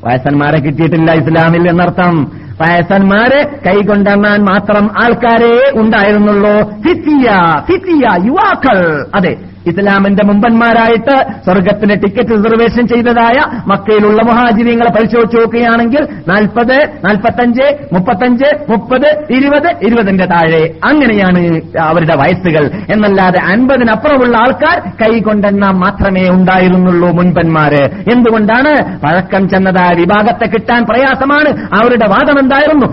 വയസ്സന്മാരെ 0.06 0.60
കിട്ടിയിട്ടില്ല 0.60 1.12
ഇസ്ലാമിൽ 1.12 1.70
എന്നർത്ഥം. 1.70 2.32
വയസ്സന്മാരെ 2.62 3.44
കൈകൊണ്ടെണ്ണാൻ 3.68 4.44
മാത്രം 4.44 4.92
ആൾക്കാരെ 5.04 5.80
ഉണ്ടായിരുന്നുള്ളൂ. 5.80 6.62
ഫിത്തിയ 6.62 7.32
ഫിത്തിയ 7.60 8.08
യുവാക്കൾ. 8.26 9.06
അതെ 9.16 9.38
ഇസ്ലാമിന്റെ 9.68 10.26
മുമ്പന്മാരായിട്ട് 10.26 11.26
സ്വർഗത്തിന് 11.46 11.90
ടിക്കറ്റ് 11.90 12.32
റിസർവേഷൻ 12.32 12.88
ചെയ്തതായ 12.88 13.60
മക്കയിലുള്ള 13.68 14.24
മുഹാജിരിങ്ങളെ 14.24 14.90
പരിശോധിച്ച് 14.90 15.38
നോക്കുകയാണെങ്കിൽ 15.38 16.08
നാൽപ്പത് 16.28 16.90
നാൽപ്പത്തഞ്ച് 17.06 17.78
മുപ്പത്തഞ്ച് 17.94 18.72
മുപ്പത് 18.72 19.24
ഇരുപത് 19.30 19.76
ഇരുപതിന്റെ 19.84 20.26
താഴെ. 20.26 20.74
അങ്ങനെയാണ് 20.86 21.62
അവരുടെ 21.80 22.16
വയസ്സുകൾ. 22.16 22.72
എന്നല്ലാതെ 22.94 23.42
അൻപതിനപ്പുറമുള്ള 23.44 24.38
ആൾക്കാർ 24.38 24.80
കൈകൊണ്ടെണ്ണാൻ 25.02 25.74
മാത്രമേ 25.74 26.30
ഉണ്ടായിരുന്നുള്ളൂ 26.30 27.12
മുൻപന്മാര്. 27.12 27.84
എന്തുകൊണ്ടാണ് 28.14 29.00
പഴക്കം 29.00 29.50
ചെന്നതായ 29.50 29.96
വിഭാഗത്തെ 29.96 30.46
കിട്ടാൻ 30.46 30.86
പ്രയാസമാണ്. 30.86 31.50
അവരുടെ 31.82 32.08
വാദം 32.08 32.40
എന്തായിരുന്നു 32.50 32.88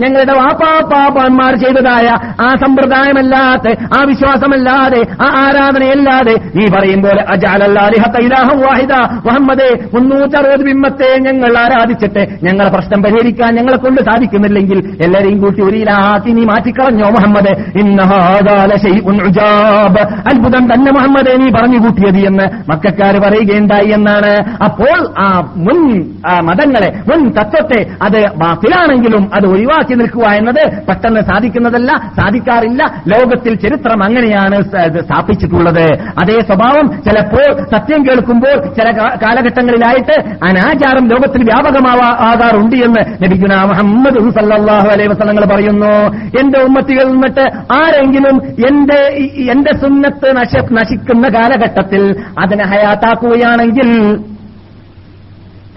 ഞങ്ങളുടെ 0.00 0.32
വാപ്പാപ്പാപ്പന്മാർ 0.32 1.54
ചെയ്തതായ 1.54 2.06
ആ 2.40 2.54
സമ്പ്രദായമല്ലാതെ 2.54 3.76
ആ 3.98 4.04
വിശ്വാസമല്ലാതെ 4.04 5.06
ആ 5.22 5.44
ആരാധനയല്ലാതെ 5.44 6.34
നീ 6.54 6.68
പറയും 6.68 7.02
പോലെ 7.02 7.22
വാഹിദ. 8.62 8.92
മുഹമ്മദേ 9.26 9.88
മുന്നൂറ്ററുപത് 9.94 10.64
ബിംബത്തെ 10.64 11.18
ഞങ്ങൾ 11.18 11.58
ആരാധിച്ചിട്ട് 11.58 12.28
ഞങ്ങളെ 12.42 12.70
പ്രശ്നം 12.70 13.02
പരിഹരിക്കാൻ 13.02 13.54
ഞങ്ങളെ 13.54 13.76
കൊണ്ട് 13.76 14.00
സാധിക്കുന്നില്ലെങ്കിൽ 14.00 14.78
എല്ലാരെയും 15.00 15.40
കൂട്ടി 15.40 15.62
ഒരു 15.62 15.76
ഇലാക്കി 15.76 16.30
നീ 16.30 16.44
മാറ്റിക്കളഞ്ഞോ 16.44 17.10
മുഹമ്മദ്? 17.10 17.52
അത്ഭുതം 20.26 20.74
തന്നെ 20.74 20.92
മുഹമ്മദ് 20.92 21.40
നീ 21.40 21.50
പറഞ്ഞു 21.50 21.78
കൂട്ടിയത് 21.78 22.26
എന്ന് 22.26 22.46
മക്കാർ 22.70 23.11
പറയുകയുണ്ടായി 23.18 23.90
എന്നാണ്. 23.90 24.32
അപ്പോൾ 24.64 24.98
ആ 25.18 25.28
മുൻ 25.56 25.78
മതങ്ങളെ 26.48 26.88
മുൻ 27.10 27.30
തത്വത്തെ 27.30 27.80
അത് 28.02 28.20
ബാത്തിലാണെങ്കിലും 28.36 29.30
അത് 29.34 29.46
ഒഴിവാക്കി 29.46 29.94
നിൽക്കുക 29.94 30.26
എന്നത് 30.30 30.62
പെട്ടെന്ന് 30.88 31.20
സാധിക്കുന്നതല്ല 31.20 31.92
സാധിക്കാറില്ല. 32.20 32.82
ലോകത്തിൽ 32.84 33.54
ചരിത്രം 33.54 34.04
അങ്ങനെയാണ് 34.04 34.56
സ്ഥാപിച്ചിട്ടുള്ളത്. 35.00 35.86
അതേ 36.22 36.38
സ്വഭാവം 36.40 36.86
ചിലപ്പോൾ 37.02 37.62
സത്യം 37.76 38.06
കേൾക്കുമ്പോൾ 38.06 38.56
ചില 38.78 38.90
കാലഘട്ടങ്ങളിലായിട്ട് 39.22 40.16
അനാചാരം 40.44 41.08
ലോകത്തിൽ 41.08 41.42
വ്യാപകമാകാറുണ്ട് 41.42 42.76
എന്ന് 42.76 43.24
ലഭിക്കുന്ന 43.24 43.62
മുഹമ്മദ് 43.64 44.18
സല്ലല്ലാഹു 44.38 44.88
അലൈഹി 44.88 45.08
വസ്ലങ്ങൾ 45.08 45.44
പറയുന്നു. 45.54 45.92
എന്റെ 46.40 46.58
ഉമ്മത്തികൾ 46.58 47.04
നിന്നിട്ട് 47.12 47.44
ആരെങ്കിലും 47.78 48.36
എന്റെ 48.68 49.00
എന്റെ 49.52 49.72
സുന്നത്ത് 49.78 50.36
നശ 50.36 50.52
നശിക്കുന്ന 50.78 51.28
കാലഘട്ടത്തിൽ 51.28 52.02
അതിനെ 52.42 52.64
ഹയാത്താക്കുകയാണെങ്കിൽ 52.92 53.88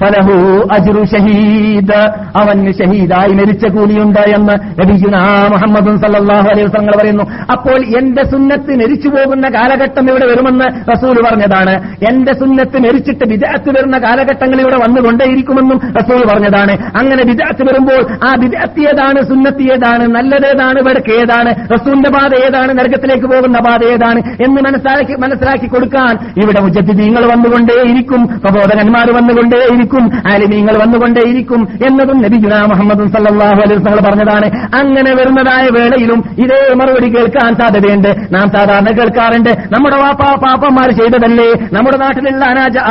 ഫലഹു 0.01 0.35
അജ്റു 0.75 1.03
ഷഹീദ്. 1.13 2.01
അവന് 2.41 2.71
ഷഹീദായി 2.79 3.33
മരിച്ച 3.39 3.65
കൂലിയുണ്ട് 3.75 4.23
എന്ന് 4.37 4.55
നബിയുനാ 4.79 5.23
മുഹമ്മദും 5.53 5.95
സല്ലാഹു 6.03 6.47
അലൈഹി 6.53 6.67
വസല്ലം 6.67 6.99
പറയുന്നു. 7.01 7.25
അപ്പോൾ 7.55 7.79
എന്റെ 7.99 8.23
സുന്നത്ത് 8.33 8.75
മരിച്ചു 8.81 9.09
പോകുന്ന 9.15 9.45
കാലഘട്ടം 9.57 10.05
ഇവിടെ 10.09 10.25
വരുമെന്ന് 10.31 10.67
റസൂൽ 10.91 11.15
പറഞ്ഞതാണ്. 11.27 11.75
എന്റെ 12.11 12.33
സുന്നത്ത് 12.33 12.77
മരിച്ചിട്ട് 12.87 13.25
വിദേഹത്ത് 13.33 13.69
വരുന്ന 13.77 13.97
കാലഘട്ടങ്ങൾ 13.97 14.59
ഇവിടെ 14.65 14.77
വന്നുകൊണ്ടേയിരിക്കുമെന്നും 14.85 15.79
റസൂൽ 15.99 16.21
പറഞ്ഞതാണ്. 16.31 16.73
അങ്ങനെ 17.01 17.23
വിദേഹത്ത് 17.31 17.63
വരുമ്പോൾ 17.69 18.01
ആ 18.27 18.31
വിദേഹത്തിയതാണ് 18.43 18.93
ഏതാണ് 18.95 19.21
സുന്നത്തി 19.29 19.65
ഏതാണ് 19.73 20.03
നല്ലതേതാണ് 20.15 20.77
ഇവിടേക്ക് 20.79 21.13
ഏതാണ് 21.21 21.51
റസൂലിന്റെ 21.73 22.09
പാത 22.09 22.31
ഏതാണ് 22.45 22.71
നരകത്തിലേക്ക് 22.79 23.27
പോകുന്ന 23.33 23.57
പാത 23.67 23.81
ഏതാണ് 23.93 24.19
എന്ന് 24.45 24.59
മനസ്സിലാക്കി 24.67 25.13
മനസ്സിലാക്കി 25.23 25.67
കൊടുക്കാൻ 25.67 26.13
ഇവിടെ 26.43 26.59
മുജദ്ദീങ്ങൾ 26.65 27.23
വന്നുകൊണ്ടേയിരിക്കും 27.31 28.21
പ്രബോധകന്മാർ 28.43 29.09
വന്നുകൊണ്ടേയിരിക്കും. 29.17 29.84
ആലിമീങ്ങൾ 30.27 30.77
വന്നുകൊണ്ടേയിരിക്കും 30.77 31.67
എന്നതും 31.87 32.21
നബിജുന 32.21 32.53
മുഹമ്മദും 32.65 33.11
സല്ലാഹു 33.11 33.61
അലൈഹി 33.61 33.81
വസല്ലം 33.81 34.03
പറഞ്ഞതാണ്. 34.03 34.47
അങ്ങനെ 34.75 35.11
വരുന്നതായ 35.15 35.69
വേളയിലും 35.79 36.23
ഇതേ 36.37 36.73
മറുപടി 36.73 37.07
കേൾക്കാൻ 37.15 37.55
സാധ്യതയുണ്ട്. 37.55 38.07
നാം 38.31 38.47
സാധാരണ 38.55 38.89
കേൾക്കാറുണ്ട്. 38.97 39.49
നമ്മുടെ 39.49 39.97
വാപ്പാ 39.97 40.35
പാപ്പന്മാർ 40.43 40.89
ചെയ്തതല്ലേ? 40.91 41.49
നമ്മുടെ 41.73 41.97
നാട്ടിലുള്ള 41.97 42.45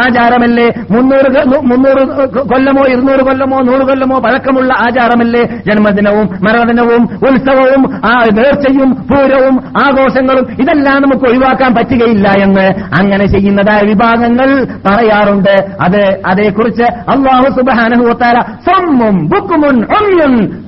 ആചാരമല്ലേ? 0.04 0.68
മുന്നൂറ് 0.90 1.30
മുന്നൂറ് 1.64 2.28
കൊല്ലമോ 2.38 2.84
ഇരുന്നൂറ് 2.86 3.20
കൊല്ലമോ 3.20 3.58
നൂറ് 3.60 3.84
കൊല്ലമോ 3.88 4.18
പഴക്കമുള്ള 4.18 4.72
ആചാരമല്ലേ? 4.86 5.42
ജന്മദിനവും 5.66 6.26
മരണദിനവും 6.42 7.02
ഉത്സവവും 7.28 7.82
ആ 8.06 8.14
നേർച്ചയും 8.32 8.90
പൂരവും 9.10 9.54
ആഘോഷങ്ങളും 9.84 10.46
ഇതെല്ലാം 10.60 11.02
നമുക്ക് 11.02 11.24
ഒഴിവാക്കാൻ 11.30 11.74
പറ്റുകയില്ല 11.74 12.28
എന്ന് 12.42 12.66
അങ്ങനെ 12.98 13.26
ചെയ്യുന്നതായ 13.26 13.80
വിഭാഗങ്ങൾ 13.86 14.50
പറയാറുണ്ട്. 14.86 15.54
അത് 15.80 16.02
അതേക്കുറിച്ച് 16.26 16.83
അള്ളാഹു 16.86 17.42
സുബാനഹുത്താല 17.42 18.40
സമ്മും 18.40 19.28
ബുക്കുമുൻ 19.28 19.84
ഒന്നും. 19.98 20.64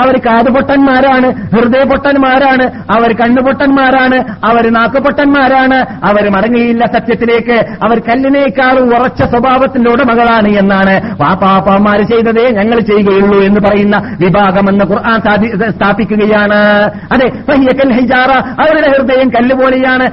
അവർ 0.00 0.18
കാതുപൊട്ടന്മാരാണ് 0.18 1.32
ഹൃദയപൊട്ടന്മാരാണ് 1.56 2.62
അവർ 2.96 3.12
കണ്ണുപൊട്ടന്മാരാണ് 3.12 4.14
അവർ 4.44 4.72
നാക്കുപൊട്ടന്മാരാണ് 4.72 5.74
അവർ 6.04 6.28
മടങ്ങിയില്ല 6.28 6.84
സത്യത്തിലേക്ക് 6.86 7.66
അവർ 7.84 7.98
കല്ലിനേക്കാളും 7.98 9.00
ഉറച്ച 9.00 9.22
സ്വഭാവത്തിന്റെ 9.22 9.90
ഉടമകളാണ് 9.90 10.48
എന്നാണ് 10.48 11.12
വാപ്പാപ്പാമാർ 11.20 12.02
ചെയ്തതേ 12.02 12.50
ഞങ്ങൾ 12.50 12.80
ചെയ്യുകയുള്ളൂ 12.80 13.40
എന്ന് 13.40 13.60
പറയുന്ന 13.60 13.96
വിഭാഗമെന്ന് 14.20 14.84
ഖുർആൻ 14.84 15.20
സ്ഥാപിക്കുകയാണ്. 15.70 16.90
അതെ 17.12 17.26
ഹിജാറ 17.92 18.30
അവരുടെ 18.30 18.90
ഹൃദയം 18.90 19.28
കല്ല് 19.28 19.54
പോലെയാണ്. 19.56 20.06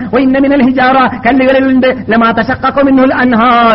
ഹിജാറ 0.64 0.98
കല്ലുകളിലുണ്ട്. 1.28 1.88
ലമാ 1.88 2.32
മിൻഹുൽ 2.86 3.14
അൻഹാർ. 3.14 3.75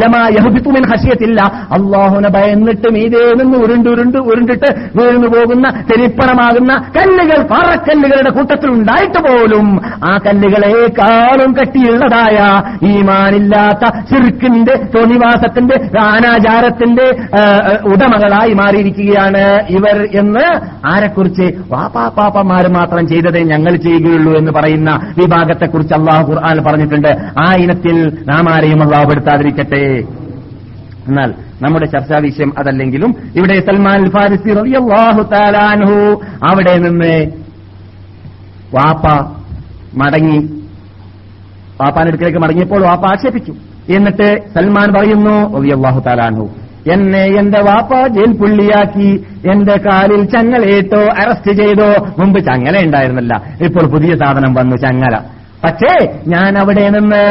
ലമാ 0.00 0.22
യഹ്ബിതു 0.36 0.70
മിൻ 0.76 0.84
ഖശിയത്തില്ല 0.90 1.40
വഇന്ന 1.70 1.76
മിൻ 1.76 1.86
ഇന്ന 1.86 1.86
മിനൽ 1.86 1.86
ഹിജാറത്തി 1.86 2.02
ലമാ 2.02 2.22
മിൻ 2.26 2.26
ഹസിയത്തില്ല 2.26 2.26
അള്ളാഹുനെ 2.26 2.26
മിൻഹാ 2.26 2.34
ഭയന്നിട്ട് 2.36 2.88
മീതേ 2.96 3.22
നിന്ന് 3.40 3.56
ഉരുണ്ട് 3.64 3.88
ഉരുണ്ട് 3.92 4.18
ഉരുണ്ടിട്ട് 4.30 4.68
വീഴ്ന്നു 4.96 5.28
പോകുന്ന 5.34 5.66
തെരിപ്പണമാകുന്ന 5.90 6.72
കല്ലുകൾ 6.96 7.40
പാറക്കല്ലുകളുടെ 7.52 8.30
കൂട്ടത്തിൽ 8.36 8.70
ഉണ്ടായിട്ട് 8.70 9.20
പോലും 9.26 9.68
ആ 10.04 10.12
കല്ലുകളെക്കാളും 10.26 11.52
കട്ടിയുള്ളതായ 11.58 12.38
ഈമാനില്ലാത്ത 12.90 13.82
ചിർക്കിന്റെ 14.10 14.76
തോന്നിവാസത്തിന്റെ 14.94 15.76
അനാചാരത്തിന്റെ 16.06 17.06
ഉടമകളായി 17.92 18.52
മാറിയിരിക്കുകയാണ് 18.54 19.44
ഇവർ 19.76 19.96
എന്ന് 20.20 20.46
ആരെക്കുറിച്ച് 20.86 21.46
വാപ്പാപ്പാപ്പന്മാർ 21.70 22.66
മാത്രം 22.76 23.04
ചെയ്തതേ 23.08 23.42
ഞങ്ങൾ 23.52 23.74
ചെയ്യുകയുള്ളൂ 23.86 24.32
എന്ന് 24.40 24.52
പറയുന്ന 24.52 24.90
വിഭാഗത്തെക്കുറിച്ച് 25.18 25.94
അള്ളാഹു 25.94 26.24
ഖുർആൻ 26.28 26.58
പറഞ്ഞിട്ടുണ്ട്. 26.66 27.10
ആ 27.38 27.48
ഇനത്തിൽ 27.62 27.96
നാം 28.28 28.44
ആരെയും 28.54 28.75
പെടുത്താതിരിക്കട്ടെ. 29.10 29.84
എന്നാൽ 31.08 31.30
നമ്മുടെ 31.64 31.86
ചർച്ചാ 31.94 32.18
വിഷയം 32.26 32.50
അതല്ലെങ്കിലും 32.60 33.10
ഇവിടെ 33.38 33.56
സൽമാൻ 33.68 34.02
ഫാരിസി 34.14 34.50
റളിയല്ലാഹു 34.60 35.22
തആല 35.32 35.56
അൻഹു 35.74 35.98
അവിടെ 36.50 36.74
നിന്ന് 36.84 37.14
വാപ്പ 38.76 39.06
മടങ്ങി 40.00 40.38
വാപ്പാന്റെ 41.80 42.10
അടുക്കലേക്ക് 42.12 42.40
മടങ്ങിയപ്പോൾ 42.44 42.82
വാപ്പ 42.88 43.04
ആക്ഷേപിച്ചു. 43.12 43.52
എന്നിട്ട് 43.96 44.28
സൽമാൻ 44.54 44.88
പറയുന്നു 44.96 45.34
റളിയല്ലാഹു 45.56 46.00
താലാൻഹു 46.08 46.46
എന്നെ 46.94 47.22
എന്റെ 47.40 47.60
വാപ്പ 47.68 47.92
ജയിൽ 48.16 48.32
പുള്ളിയാക്കി 48.40 49.10
എന്റെ 49.52 49.76
കാലിൽ 49.86 50.20
ചങ്ങലയിട്ടോ 50.34 51.02
അറസ്റ്റ് 51.22 51.52
ചെയ്തോ 51.60 51.88
മുമ്പ് 52.18 52.38
ചങ്ങല 52.48 52.74
ഉണ്ടായിരുന്നില്ല 52.86 53.34
ഇപ്പോൾ 53.66 53.84
പുതിയ 53.94 54.12
സാധനം 54.22 54.52
വന്നു 54.58 54.76
ചങ്ങല. 54.84 55.14
പക്ഷേ 55.64 55.92
ഞാൻ 56.32 56.52
അവിടെ 56.62 56.84
നിന്ന് 56.96 57.24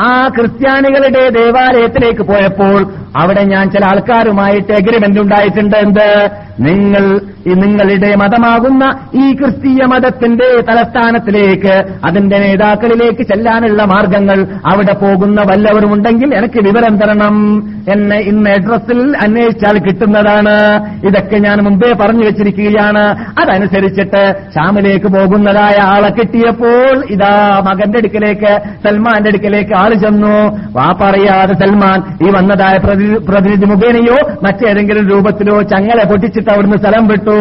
ആ 0.00 0.28
ക്രിസ്ത്യാനികളുടെ 0.28 1.28
ദേവാലയത്തിലേക്ക് 1.30 2.22
പോയപ്പോൾ 2.22 2.80
അവിടെ 3.16 3.42
ഞാൻ 3.42 3.70
ചില 3.70 3.84
ആൾക്കാരുമായിട്ട് 3.84 4.72
എഗ്രിമെന്റ് 4.72 5.20
ഉണ്ടായിട്ടുണ്ട് 5.20 5.76
എന്ത്? 5.76 6.30
നിങ്ങൾ 6.60 7.20
നിങ്ങളുടെ 7.46 8.14
മതമാകുന്ന 8.14 8.98
ഈ 9.14 9.32
ക്രിസ്തീയ 9.32 9.84
മതത്തിന്റെ 9.84 10.62
തലസ്ഥാനത്തിലേക്ക് 10.68 11.84
അതിന്റെ 12.04 12.38
നേതാക്കളിലേക്ക് 12.38 13.22
ചെല്ലാനുള്ള 13.22 13.84
മാർഗങ്ങൾ 13.84 14.46
അവിടെ 14.66 14.92
പോകുന്ന 14.92 15.42
വല്ലവരും 15.42 15.92
ഉണ്ടെങ്കിൽ 15.92 16.34
എനിക്ക് 16.34 16.60
വിവരം 16.60 16.96
തരണം. 16.98 17.62
എന്നെ 17.92 18.16
ഇന്ന് 18.16 18.50
അഡ്രസ്സിൽ 18.50 19.16
അന്വേഷിച്ചാൽ 19.16 19.78
കിട്ടുന്നതാണ്. 19.78 20.80
ഇതൊക്കെ 21.06 21.36
ഞാൻ 21.36 21.58
മുമ്പേ 21.58 21.92
പറഞ്ഞു 21.92 22.24
വെച്ചിരിക്കുകയാണ്. 22.24 23.26
അതനുസരിച്ചിട്ട് 23.40 24.34
ഷാമിലേക്ക് 24.54 25.06
പോകുന്നതായ 25.06 25.80
ആളെ 25.82 26.08
കിട്ടിയപ്പോൾ 26.08 27.04
ഇതാ 27.10 27.62
മകന്റെ 27.66 27.98
അടുക്കലേക്ക് 27.98 28.60
സൽമാന്റെ 28.84 29.28
അടുക്കലേക്ക് 29.28 29.74
ആൾ 29.74 29.94
ചെന്നു. 29.94 30.58
വാ 30.72 30.94
പറയാതെ 31.00 31.54
സൽമാൻ 31.54 32.28
ഈ 32.28 32.30
വന്നതായ 32.30 32.78
പ്രതി- 32.78 32.99
പ്രതിനിധി 33.28 33.66
മുഖേനയോ 33.66 34.18
മറ്റേതെങ്കിലും 34.42 35.08
രൂപത്തിലോ 35.08 35.62
ചങ്ങല 35.62 36.02
പൊട്ടിച്ചിട്ട് 36.10 36.50
അവിടുന്ന് 36.52 36.76
സ്ഥലം 36.76 37.06
വിട്ടു. 37.08 37.38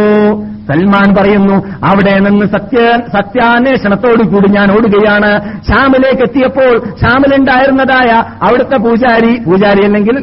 സൽമാൻ 0.69 1.15
പറയുന്നു 1.15 1.55
അവിടെ 1.89 2.19
നിന്ന് 2.19 2.45
സത്യ 2.45 2.79
സത്യാന്വേഷണത്തോടു 3.15 4.23
കൂടി 4.29 4.49
ഞാൻ 4.51 4.67
ഓടുകയാണ്. 4.71 5.31
ഷാമിലേക്ക് 5.69 6.21
എത്തിയപ്പോൾ 6.21 6.73
ഷാമിലുണ്ടായിരുന്നതായ 7.01 8.09
അവിടുത്തെ 8.47 8.77
പൂജാരി 8.77 9.31
പൂജാരി 9.47 9.83
അല്ലെങ്കിൽ 9.85 10.17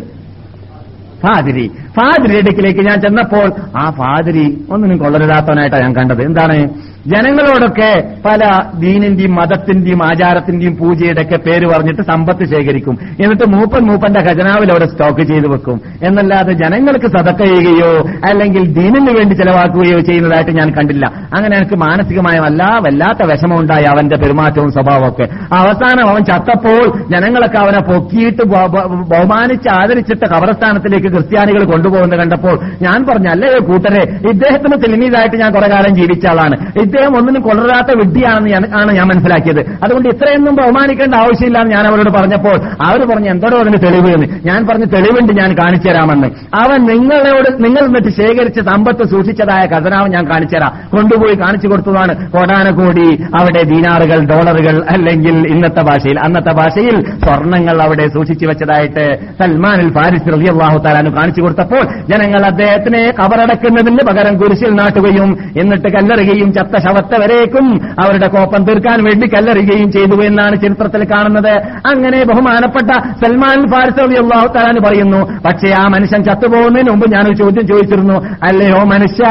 ഫാദിരി 1.22 1.66
ഫാദിരിയുടെ 1.96 2.46
അടുക്കിലേക്ക് 2.46 2.80
ഞാൻ 2.80 3.00
ചെന്നപ്പോൾ 3.00 3.52
ആ 3.78 3.90
ഫാദരി 3.90 4.64
ഒന്നിനും 4.70 4.98
കൊള്ളരുതാത്തവനായിട്ടാണ് 4.98 5.82
ഞാൻ 5.82 5.96
കണ്ടത്. 5.96 6.22
എന്താണ്? 6.22 6.68
ജനങ്ങളോടൊക്കെ 7.06 8.04
പല 8.24 8.62
ദീനിന്റെയും 8.78 9.34
മതത്തിന്റെയും 9.34 10.04
ആചാരത്തിന്റെയും 10.04 10.76
പൂജയുടെ 10.76 11.20
ഒക്കെ 11.22 11.36
പേര് 11.36 11.66
പറഞ്ഞിട്ട് 11.66 12.02
സമ്പത്ത് 12.02 12.44
ശേഖരിക്കും. 12.44 12.98
എന്നിട്ട് 13.20 13.48
മൂപ്പൻ 13.48 13.82
മൂപ്പന്റെ 13.82 14.20
ഖജനാവിൽ 14.20 14.70
അവിടെ 14.70 14.86
സ്റ്റോക്ക് 14.86 15.20
ചെയ്തു 15.20 15.46
വെക്കും. 15.46 15.80
എന്നല്ലാതെ 16.02 16.52
ജനങ്ങൾക്ക് 16.52 17.06
സതക്ക 17.06 17.44
ചെയ്യുകയോ 17.44 18.08
അല്ലെങ്കിൽ 18.28 18.72
ദീനിന് 18.72 19.18
വേണ്ടി 19.18 19.34
ചെലവാക്കുകയോ 19.34 19.98
ചെയ്യുന്നതായിട്ട് 19.98 20.50
ഞാൻ 20.50 20.70
കണ്ടില്ല. 20.70 21.12
അങ്ങനെ 21.36 21.56
എനിക്ക് 21.56 21.74
മാനസികമായ 21.74 22.38
വല്ല 22.38 22.78
വല്ലാത്ത 22.82 23.32
വിഷമമുണ്ടായി 23.32 23.84
അവന്റെ 23.84 24.16
പെരുമാറ്റവും 24.16 24.72
സ്വഭാവവും 24.72 25.08
ഒക്കെ 25.08 25.28
അവസാനം 25.52 26.08
അവൻ 26.08 26.24
ചത്തപ്പോൾ 26.24 27.10
ജനങ്ങളൊക്കെ 27.10 27.58
അവനെ 27.58 27.80
പൊക്കിയിട്ട് 27.80 28.42
ബഹു- 28.42 28.70
ബഹു- 28.70 29.08
ബഹുമാനിച്ച് 29.08 29.68
ആദരിച്ചിട്ട് 29.68 30.26
കബറസ്ഥാനത്തിലേക്ക് 30.26 31.06
ക്രിസ്ത്യാനികൾ 31.06 31.64
കൊണ്ടുപോയി. 31.64 31.85
കൊണ്ടുപോകുന്നത് 31.86 32.20
കണ്ടപ്പോൾ 32.20 32.56
ഞാൻ 32.82 32.98
പറഞ്ഞു 33.08 33.30
അല്ലേ 33.30 33.50
കൂട്ടരെ 33.68 34.02
ഇദ്ദേഹത്തിന് 34.30 34.76
തെളിമീതായിട്ട് 34.82 35.36
ഞാൻ 35.36 35.50
കുറെ 35.54 35.68
കാലം 35.68 35.92
ജീവിച്ച 35.94 36.26
ആളാണ്. 36.26 36.56
ഇദ്ദേഹം 36.82 37.12
ഒന്നിനും 37.18 37.42
കൊള്ളരാത്ത 37.42 37.90
വിഡ്ഢിയാണെന്ന് 38.00 38.68
ആണ് 38.80 38.90
ഞാൻ 38.98 39.06
മനസ്സിലാക്കിയത്. 39.08 39.60
അതുകൊണ്ട് 39.84 40.08
ഇത്രയൊന്നും 40.08 40.54
ബഹുമാനിക്കേണ്ട 40.56 41.14
ആവശ്യമില്ല 41.14 41.58
എന്ന് 41.58 41.74
ഞാൻ 41.74 41.84
അവരോട് 41.90 42.10
പറഞ്ഞപ്പോൾ 42.16 42.56
അവർ 42.88 43.00
പറഞ്ഞു 43.10 43.30
എന്തോടോ 43.34 43.56
അതിന് 43.58 43.78
തെളിവ് 43.84 44.10
എന്ന്? 44.16 44.26
ഞാൻ 44.48 44.60
പറഞ്ഞു 44.66 44.86
തെളിവുണ്ട് 44.94 45.32
ഞാൻ 45.40 45.50
കാണിച്ചു 45.60 45.88
തരാമെന്ന്. 45.88 46.28
അവൻ 46.62 46.80
നിങ്ങളോട് 46.92 47.50
നിങ്ങൾ 47.64 47.82
എന്നിട്ട് 47.84 48.12
ശേഖരിച്ച 48.20 48.58
സമ്പത്ത് 48.70 49.04
സൂക്ഷിച്ചതായ 49.12 49.62
ഖജനാവ് 49.74 50.08
ഞാൻ 50.16 50.24
കാണിച്ചു 50.32 50.56
തരാം. 50.56 50.72
കൊണ്ടുപോയി 50.94 51.36
കാണിച്ചു 51.44 51.68
കൊടുത്തതാണ് 51.68 52.12
കോടാനകോടി 52.34 53.08
അവിടെ 53.40 53.62
ദീനാറുകൾ 53.72 54.18
ഡോളറുകൾ 54.32 54.76
അല്ലെങ്കിൽ 54.94 55.36
ഇന്നത്തെ 55.54 55.82
ഭാഷയിൽ 55.90 56.20
അന്നത്തെ 56.20 56.54
ഭാഷയിൽ 56.60 56.96
സ്വർണങ്ങൾ 57.24 57.76
അവിടെ 57.82 58.06
സൂക്ഷിച്ചു 58.08 58.46
വെച്ചതായിട്ട് 58.46 59.04
സൽമാൻ 59.40 59.80
ഫാരിസ് 59.96 60.28
റളിയല്ലാഹു 60.34 60.78
താലാനു 60.84 61.10
കാണിച്ചു 61.16 61.40
കൊടുത്തപ്പോൾ 61.42 61.75
ജനങ്ങൾ 61.84 62.46
അദ്ദേഹത്തിനെ 62.46 63.02
കബറടക്കുന്നതിന് 63.20 64.02
പകരം 64.08 64.38
കുരിശിൽ 64.38 64.70
നാട്ടുകയും 64.70 65.30
എന്നിട്ട് 65.60 65.88
കല്ലെറുകയും 65.92 66.52
ചത്ത 66.52 66.76
ശവത്തെ 66.78 67.16
വരേക്കും 67.22 67.66
അവരുടെ 68.00 68.28
കോപ്പം 68.28 68.64
തീർക്കാൻ 68.64 69.04
വേണ്ടി 69.04 69.26
കല്ലെറുകയും 69.34 69.92
ചെയ്തു 69.92 70.16
എന്നാണ് 70.22 70.56
ചരിത്രത്തിൽ 70.56 71.04
കാണുന്നത്. 71.04 71.52
അങ്ങനെ 71.86 72.24
ബഹുമാനപ്പെട്ട 72.24 72.90
സൽമാൻ 73.22 73.58
ഫാരിസ് 73.72 73.98
റളിയല്ലാഹു 73.98 74.46
താലാന് 74.46 74.80
പറയുന്നു 74.86 75.20
പക്ഷേ 75.46 75.74
ആ 75.82 75.84
മനുഷ്യൻ 75.88 76.24
ചത്തുപോകുന്നതിന് 76.24 76.90
മുമ്പ് 76.90 77.06
ഒരു 77.16 77.34
ചോദ്യം 77.34 77.66
ചോദിച്ചിരുന്നു 77.66 78.16
അല്ലയോ 78.48 78.80
മനുഷ്യ 78.84 79.24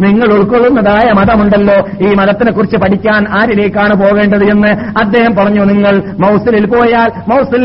നിങ്ങൾ 0.00 0.28
ഉൾക്കൊള്ളുന്നതായ 0.34 1.12
മതമുണ്ടല്ലോ 1.18 1.76
ഈ 2.06 2.14
മതത്തിനെ 2.14 2.52
കുറിച്ച് 2.52 2.76
പഠിക്കാൻ 2.76 3.22
ആരിലേക്കാണ് 3.30 3.94
പോകേണ്ടത്? 3.94 4.44
എന്ന് 4.44 4.70
അദ്ദേഹം 4.98 5.32
പറഞ്ഞു 5.36 5.64
നിങ്ങൾ 5.64 5.94
മൗസിലിൽ 6.20 6.66
പോയാൽ 6.66 7.10
മൗസിൽ 7.30 7.62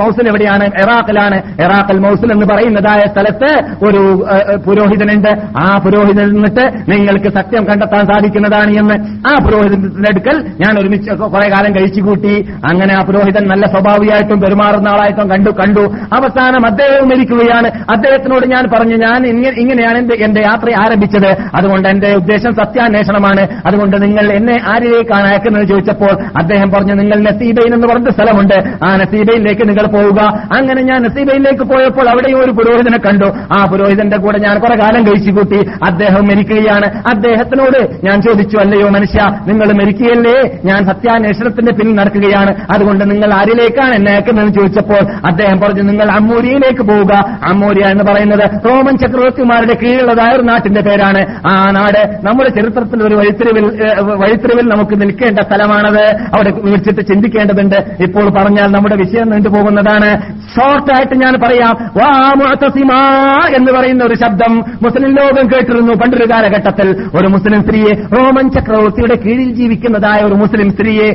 മൗസിൽ 0.00 0.28
എവിടെയാണ്? 0.28 0.64
ഇറാഖിലാണ്. 0.82 1.38
എറാക്കൽ 1.62 1.98
മൗസിൽ 1.98 2.32
എന്ന് 2.32 2.46
പറയുന്നതായ 2.46 3.00
സ്ഥലത്ത് 3.12 3.50
ഒരു 3.86 4.26
പുരോഹിതനുണ്ട്. 4.66 5.30
ആ 5.58 5.78
പുരോഹിതനിൽ 5.84 6.32
നിന്നിട്ട് 6.32 6.92
നിങ്ങൾക്ക് 6.92 7.28
സത്യം 7.28 7.64
കണ്ടെത്താൻ 7.64 8.06
സാധിക്കുന്നതാണ് 8.06 8.70
എന്ന് 8.70 8.94
ആ 9.30 9.44
പുരോഹിതത്തിന്റെ 9.44 10.10
അടുക്കൽ 10.10 10.36
ഞാൻ 10.60 10.78
ഒരുമിച്ച് 10.80 11.10
കുറെ 11.10 11.48
കാലം 11.48 11.72
കഴിച്ചു 11.74 12.00
കൂട്ടി. 12.00 12.48
അങ്ങനെ 12.64 12.94
ആ 12.94 13.00
പുരോഹിതൻ 13.00 13.48
നല്ല 13.48 13.66
സ്വഭാവിയായിട്ടും 13.66 14.40
പെരുമാറുന്ന 14.40 14.88
ആളായിട്ടും 14.88 15.30
കണ്ടു 15.30 15.50
കണ്ടു. 15.50 15.80
അവസാനം 16.12 16.66
അദ്ദേഹം 16.66 17.08
മരിക്കുകയാണ്. 17.08 17.66
അദ്ദേഹത്തിനോട് 17.90 18.46
ഞാൻ 18.46 18.64
പറഞ്ഞു 18.74 18.96
ഞാൻ 18.96 19.26
ഇങ്ങനെയാണ് 19.26 19.98
എന്റെ 19.98 20.14
എന്റെ 20.14 20.40
യാത്ര 20.40 20.70
ആരംഭിച്ചത്. 20.80 21.30
അതുകൊണ്ട് 21.54 21.88
എന്റെ 21.88 22.14
ഉദ്ദേശം 22.14 22.52
സത്യാന്വേഷണമാണ്. 22.52 23.46
അതുകൊണ്ട് 23.66 24.02
നിങ്ങൾ 24.02 24.32
എന്നെ 24.32 24.56
ആരിലേക്കാണ് 24.68 25.26
അയക്കുന്നത് 25.28 25.66
ചോദിച്ചപ്പോൾ 25.66 26.12
അദ്ദേഹം 26.38 26.70
പറഞ്ഞു 26.70 26.94
നിങ്ങൾ 26.94 27.18
നസീബൈൻ 27.20 27.74
എന്ന് 27.74 27.88
പറഞ്ഞ 27.88 28.08
സ്ഥലമുണ്ട്. 28.08 28.54
ആ 28.86 28.96
നസീബൈനിലേക്ക് 28.96 29.68
നിങ്ങൾ 29.68 29.86
പോവുക. 29.86 30.20
അങ്ങനെ 30.56 30.82
ഞാൻ 30.82 31.02
നസീബൈനിലേക്ക് 31.02 31.64
പോയപ്പോൾ 31.64 32.08
അവിടെയും 32.08 32.44
ഒരു 32.44 32.50
പുരോഹിതനെ 32.50 32.98
കണ്ടു. 32.98 33.28
ആ 33.52 33.64
പുരോഹിതന്റെ 33.64 34.16
കൂടെ 34.16 34.38
ഞാൻ 34.38 34.58
കുറെ 34.58 34.74
കാലം 34.74 35.06
കഴിച്ചു 35.06 35.30
കൂട്ടി. 35.30 35.70
അദ്ദേഹം 35.84 36.24
മരിക്കുകയാണ്. 36.24 37.02
അദ്ദേഹത്തിനോട് 37.08 38.06
ഞാൻ 38.06 38.22
ചോദിച്ചു 38.22 38.58
അല്ലയോ 38.58 38.88
മനുഷ്യ 38.88 39.18
നിങ്ങൾ 39.46 39.66
മരിക്കുകയല്ലേ? 39.66 40.58
ഞാൻ 40.64 40.86
സത്യാന്വേഷണത്തിന്റെ 40.86 41.72
പിന്നിൽ 41.72 41.94
നടക്കുകയാണ്. 41.94 42.54
അതുകൊണ്ട് 42.70 43.10
നിങ്ങൾ 43.10 43.34
ആരിലേക്കാണ് 43.34 43.94
എന്നെ 43.94 44.12
അയക്കുന്നതെന്ന് 44.12 44.54
ചോദിച്ചപ്പോൾ 44.54 45.12
അദ്ദേഹം 45.26 45.60
പറഞ്ഞു 45.60 45.82
നിങ്ങൾ 45.82 46.10
അമ്മൂരിയിലേക്ക് 46.10 46.82
പോവുക. 46.82 47.38
അമ്മൂരിയ 47.42 47.84
എന്ന് 47.84 48.04
പറയുന്നത് 48.04 48.50
റോമൻ 48.68 48.98
ചക്രവർത്തിമാരുടെ 48.98 49.74
കീഴിലുള്ളതായ 49.74 50.36
ഒരു 50.36 50.42
നാട്ടിന്റെ 50.42 50.80
പേരാണ്. 50.80 51.26
ആ 51.46 51.70
നാട് 51.70 52.20
നമ്മുടെ 52.24 52.48
ചരിത്രത്തിൽ 52.48 53.02
ഒരു 53.02 53.14
വഴിത്തിരിവിൽ 53.14 53.64
വഴിത്തിരിവിൽ 54.00 54.68
നമുക്ക് 54.68 55.00
നിൽക്കേണ്ട 55.00 55.38
സ്ഥലമാണത്. 55.40 56.04
അവിടെ 56.04 56.50
വിളിച്ചിട്ട് 56.50 57.00
ചിന്തിക്കേണ്ടതുണ്ട്. 57.00 57.76
ഇപ്പോൾ 58.00 58.30
പറഞ്ഞാൽ 58.30 58.66
നമ്മുടെ 58.66 58.96
വിഷയം 58.96 59.30
നീണ്ടുപോകുന്നതാണ്. 59.30 60.22
ഷോർട്ടായിട്ട് 60.22 61.14
ഞാൻ 61.14 61.34
പറയാം. 61.34 61.90
വാ 61.96 62.34
മുഅത്തസിമാ. 62.36 63.31
എന്ന് 63.56 63.72
പറയുന്ന 63.72 64.04
ഒരു 64.04 64.14
ശബ്ദം 64.14 64.52
മുസ്ലിം 64.82 65.10
ലോകം 65.14 65.50
കേട്ടിരുന്നു 65.50 65.92
പണ്ടൊരു 65.92 66.30
കാലഘട്ടത്തിൽ. 66.30 66.88
ഒരു 66.90 67.28
മുസ്ലിം 67.28 67.62
സ്ത്രീയെ 67.62 67.92
റോമൻ 68.16 68.50
ചക്രവർത്തിയുടെ 68.50 69.16
കീഴിൽ 69.22 69.50
ജീവിക്കുന്നതായ 69.54 70.24
ഒരു 70.26 70.34
മുസ്ലിം 70.34 70.70
സ്ത്രീയെ 70.72 71.08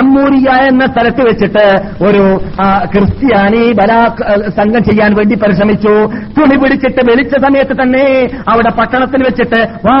അമ്മൂരിയ 0.00 0.48
എന്ന 0.68 0.86
സ്ഥലത്ത് 0.86 1.22
വെച്ചിട്ട് 1.26 1.66
ഒരു 2.04 2.24
ക്രിസ്ത്യാനി 2.84 3.72
ബലാ 3.72 4.00
സംഘം 4.48 4.84
ചെയ്യാൻ 4.84 5.14
വേണ്ടി 5.14 5.34
പരിശ്രമിച്ചു. 5.34 5.94
തുണി 6.38 6.56
പിടിച്ചിട്ട് 6.56 7.02
വലിച്ച 7.10 7.34
സമയത്ത് 7.46 7.74
തന്നെ 7.82 8.04
അവിടെ 8.48 8.70
പട്ടണത്തിൽ 8.70 9.22
വെച്ചിട്ട് 9.22 9.60
വാ 9.86 9.98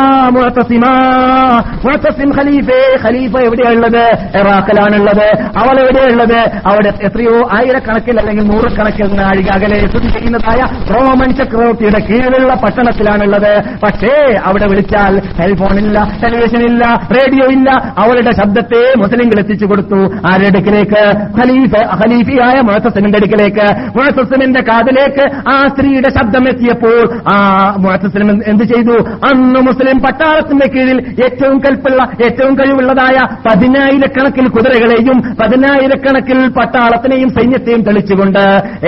ഖലീഫേ 3.04 3.40
എവിടെയുള്ളത്? 3.44 4.04
ഇറാഖിലാണുള്ളത്. 4.40 5.26
അവൾ 5.58 5.76
എവിടെയുള്ളത്? 5.80 6.40
അവിടെ 6.66 6.92
എത്രയോ 7.02 7.36
ആയിരക്കണക്കിൽ 7.56 8.20
അല്ലെങ്കിൽ 8.20 8.44
നൂറുകണക്കിൽ 8.44 9.14
നാഴിക 9.16 9.50
അകലെ 9.56 9.78
സ്ഥിതി 9.86 10.08
ചെയ്യുന്നതായ 10.08 10.60
റോമൻ 10.94 11.30
ചക്രവർത്തിയുടെ 11.56 12.00
കീഴിലുള്ള 12.06 12.54
പട്ടണത്തിലാണുള്ളത്. 12.54 13.52
പക്ഷേ 13.82 14.12
അവിടെ 14.44 14.66
വിളിച്ചാൽ 14.70 15.12
ടെലിഫോൺ 15.40 15.78
ഇല്ല 15.78 15.98
ടെലിവിഷൻ 16.22 16.62
ഇല്ല 16.70 16.82
റേഡിയോ 17.16 17.46
ഇല്ല. 17.50 17.70
അവളുടെ 17.98 18.32
ശബ്ദത്തെ 18.40 18.82
മുസ്ലിംകൾ 18.98 19.38
എത്തിച്ചു 19.38 19.66
കൊടുത്തു. 19.66 20.00
ആരുടെ 20.30 20.48
അടുക്കിലേക്ക്? 20.48 21.02
ഖലീഫ 21.38 21.74
ഖലീഫിയായ 22.00 22.60
മുഴത്തസിന്റെ 22.60 23.18
അടുക്കിലേക്ക്. 23.18 23.66
മുഴത്തസിന്റെ 23.98 24.60
കാതിലേക്ക് 24.60 25.24
ആ 25.48 25.56
സ്ത്രീയുടെ 25.66 26.10
ശബ്ദം 26.18 26.48
എത്തിയപ്പോൾ 26.48 27.00
ആ 27.32 27.36
മുഴത്തസിനും 27.78 28.30
എന്ത് 28.46 28.64
ചെയ്തു? 28.64 28.96
അന്ന് 29.30 29.60
മുസ്ലിം 29.60 29.98
പട്ടാളത്തിന്റെ 29.98 30.68
കീഴിൽ 30.74 30.98
ഏറ്റവും 31.24 31.58
കൽപ്പുള്ള 31.58 32.02
ഏറ്റവും 32.24 32.54
കഴിവുള്ളതായ 32.54 33.18
പതിനായിരക്കണക്കിൽ 33.48 34.48
കുതിരകളെയും 34.48 35.18
പതിനായിരക്കണക്കിൽ 35.42 36.40
പട്ടാളത്തിനെയും 36.58 37.28
സൈന്യത്തെയും 37.28 37.82
തെളിച്ചുകൊണ്ട് 37.82 38.42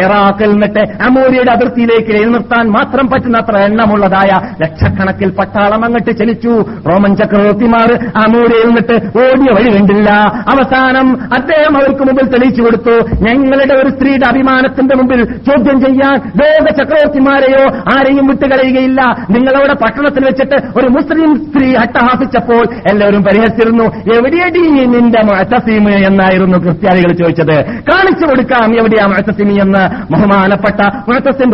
ഇറാഖിൽ 0.04 0.50
നിന്നിട്ട് 0.52 0.82
അമൂരിയുടെ 1.06 1.52
അതിർത്തിയിലേക്ക് 1.52 2.12
എഴുന്നേർത്താൻ 2.58 2.68
മാത്രം 2.70 3.06
പറ്റുന്നത്ര 3.10 3.56
എണ്ണമുള്ളതായ 3.56 4.30
ലക്ഷക്കണക്കിൽ 4.62 5.30
പട്ടാളം 5.30 5.84
അങ്ങട്ട് 5.84 6.12
ചലിച്ചു. 6.18 6.54
റോമൻ 6.88 7.16
ചക്രവർത്തിമാർ 7.16 7.88
ആ 8.16 8.24
മൂലയിൽ 8.28 8.66
നിന്നിട്ട് 8.66 8.94
ഓടിയ 9.18 9.50
വഴി 9.56 9.70
കണ്ടില്ല. 9.76 10.10
അവസാനം 10.52 11.06
അദ്ദേഹം 11.38 11.76
അവർക്ക് 11.76 12.02
മുമ്പിൽ 12.02 12.26
തെളിയിച്ചു 12.28 12.62
കൊടുത്തു. 12.62 12.94
ഞങ്ങളുടെ 13.22 13.74
ഒരു 13.74 13.88
സ്ത്രീയുടെ 13.88 14.26
അഭിമാനത്തിന്റെ 14.28 14.96
മുമ്പിൽ 14.96 15.24
ചോദ്യം 15.24 15.80
ചെയ്യാൻ 15.80 16.14
ലോക 16.14 16.68
ചക്രവർത്തിമാരെയോ 16.82 17.64
ആരെയും 17.96 18.26
വിട്ടുകളയുകയില്ല. 18.26 19.00
നിങ്ങളവിടെ 19.30 19.74
പട്ടണത്തിൽ 19.74 20.24
വെച്ചിട്ട് 20.24 20.56
ഒരു 20.78 20.88
മുസ്ലിം 20.88 21.30
സ്ത്രീ 21.46 21.74
അട്ടഹാസിച്ചപ്പോൾ 21.74 22.64
എല്ലാവരും 22.90 23.22
പരിഹസിച്ചിരുന്നു. 23.22 23.84
എവിടെയടി 24.16 24.62
നിന്റെ 24.84 25.22
മുഴത്തസീമ് 25.22 25.90
എന്നായിരുന്നു 25.90 26.58
ക്രിസ്ത്യാനികൾ 26.58 27.12
ചോദിച്ചത്. 27.12 27.56
കാണിച്ചു 27.90 28.26
കൊടുക്കാം 28.26 28.78
എവിടെയാ 28.78 29.06
മുഴത്തസീമി 29.06 29.54
എന്ന്. 29.60 29.84
ബഹുമാനപ്പെട്ട 30.12 30.80
മുഴത്തസിം 31.08 31.50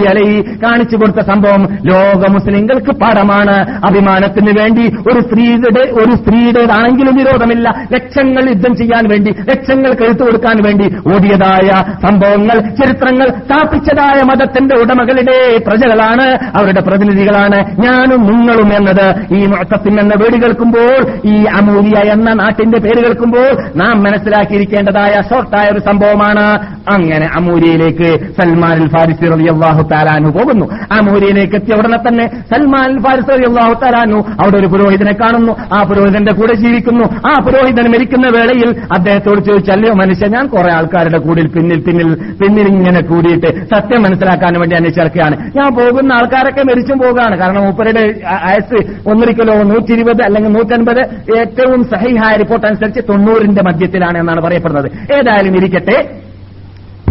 റഹമത്തുല്ലാഹി 0.00 0.06
അലൈ 0.10 0.56
കാണിച്ചു 0.64 0.96
കൊടുത്ത 0.96 1.20
സംഭവം 1.30 1.62
ലോക 1.90 2.22
മുസ്ലിങ്ങൾക്ക് 2.34 2.92
പാഠമാണ്. 3.02 3.56
അഭിമാനത്തിന് 3.88 4.52
വേണ്ടി 4.60 4.84
ഒരു 5.10 5.20
സ്ത്രീയുടെ 5.20 5.82
ഒരു 6.02 6.12
സ്ത്രീയുടേതാണെങ്കിലും 6.20 7.14
വിരോധമില്ല. 7.16 7.68
ലക്ഷങ്ങൾ 7.94 8.44
യുദ്ധം 8.48 8.76
ചെയ്യാൻ 8.76 9.04
വേണ്ടി 9.10 9.30
ലക്ഷങ്ങൾ 9.50 9.92
കഴുത്തു 10.00 10.22
കൊടുക്കാൻ 10.24 10.56
വേണ്ടി 10.66 10.86
ഓടിയതായ 11.12 11.68
സംഭവങ്ങൾ 12.06 12.56
ചരിത്രങ്ങൾ 12.80 13.28
സ്ഥാപിച്ചതായ 13.40 14.18
മതത്തിന്റെ 14.30 14.74
ഉടമകളുടെ 14.82 15.38
പ്രജകളാണ് 15.66 16.26
അവരുടെ 16.58 16.80
പ്രതിനിധികളാണ്. 16.80 17.58
ഞാനും 17.86 18.22
നിങ്ങളും 18.30 18.70
എന്നത് 18.78 19.06
ഈ 19.38 19.46
മുഴത്തസിം 19.46 20.00
എന്ന 20.00 20.14
വേടി 20.22 20.38
കേൾക്കുമ്പോൾ 20.44 21.00
ഈ 21.34 21.36
അമൂലിയ 21.60 21.98
എന്ന 22.12 22.32
നാട്ടിന്റെ 22.32 22.78
പേര് 22.78 23.00
കേൾക്കുമ്പോൾ 23.06 23.50
നാം 23.76 23.96
മനസ്സിലാക്കിയിരിക്കേണ്ടതായ 24.02 25.14
ഷോർട്ടായ 25.30 25.66
ഒരു 25.68 25.78
സംഭവമാണ്. 25.78 26.46
അങ്ങനെ 26.94 27.26
അമൂലിയയിലേക്ക് 27.38 28.10
സൽമാൻ 28.38 28.88
ഫാരിസി 28.88 29.26
റളിയല്ലാഹു 29.34 29.82
താലാനു 29.92 30.30
പോകുന്നു. 30.30 30.66
ആ 30.92 30.96
അമൂരിയയിലേക്ക് 30.98 31.56
എത്തിയ 31.56 31.74
ഉടനെ 31.74 31.98
തന്നെ 32.08 32.26
സൽമാൻ 32.50 32.98
ഫാരിസ് 33.02 33.32
അള്ളാഹു 33.32 33.74
താലാനു 33.84 34.18
അവിടെ 34.42 34.56
ഒരു 34.56 34.66
പുരോഹിതനെ 34.66 35.12
കാണുന്നു. 35.12 35.56
ആ 35.74 35.82
പുരോഹിതന്റെ 35.82 36.32
കൂടെ 36.32 36.54
ജീവിക്കുന്നു. 36.54 37.04
ആ 37.30 37.34
പുരോഹിതൻ 37.46 37.90
മരിക്കുന്ന 37.90 38.26
വേളയിൽ 38.38 38.70
അദ്ദേഹത്തോട് 38.92 39.40
ചോദിച്ചല്ലേ 39.40 39.92
മനുഷ്യ 39.92 40.26
ഞാൻ 40.26 40.46
കുറെ 40.46 40.72
ആൾക്കാരുടെ 40.72 41.18
കൂടിൽ 41.18 41.46
പിന്നിൽ 41.46 41.80
പിന്നിൽ 41.80 42.14
പിന്നിൽ 42.14 42.66
ഇങ്ങനെ 42.66 43.00
കൂടിയിട്ട് 43.00 43.46
സത്യം 43.74 44.02
മനസ്സിലാക്കാൻ 44.02 44.60
വേണ്ടി 44.60 44.76
അന്വേഷിച്ചിറക്കുകയാണ് 44.76 45.36
ഞാൻ 45.56 45.70
പോകുന്ന 45.74 46.12
ആൾക്കാരൊക്കെ 46.12 46.62
മരിച്ചും 46.62 46.98
പോകുകയാണ് 46.98 47.36
കാരണം 47.36 47.62
മൂപ്പരുടെ 47.64 48.14
ആയസ് 48.30 48.80
ഒന്നിരിക്കലോ 49.08 49.62
നൂറ്റി 49.62 49.92
ഇരുപത് 49.92 50.22
അല്ലെങ്കിൽ 50.22 50.52
നൂറ്റൻപത് 50.52 51.02
ഏറ്റവും 51.38 51.84
സഹിഹായ 51.84 52.36
റിപ്പോർട്ട് 52.36 52.66
അനുസരിച്ച് 52.66 53.00
തൊണ്ണൂറിന്റെ 53.08 53.62
മധ്യത്തിലാണ് 53.62 54.18
എന്നാണ് 54.18 54.42
പറയപ്പെടുന്നത്. 54.42 54.90
ഏതായാലും 55.14 55.56
ഇരിക്കട്ടെ. 55.56 55.98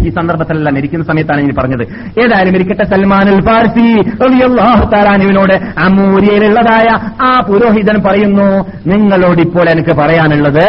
ഈ 0.06 0.10
സന്ദർഭത്തിലല്ല 0.10 0.70
മരിക്കുന്ന 0.70 1.06
സമയത്താണ് 1.06 1.42
ഇനി 1.42 1.54
പറഞ്ഞത്. 1.60 1.84
ഏതായാലും 2.20 2.56
ഇരിക്കട്ടെ 2.56 2.84
സൽമാൻ 2.84 3.30
അൽ 3.30 3.42
ഫാർസി 3.42 3.88
അമൂരിയയിലുള്ളതായ 5.80 6.88
ആ 7.22 7.40
പുരോഹിതൻ 7.50 7.98
പറയുന്നു 8.08 8.50
നിങ്ങളോട് 8.88 9.42
ഇപ്പോൾ 9.42 9.70
എനിക്ക് 9.70 9.96
പറയാനുള്ളത് 9.96 10.68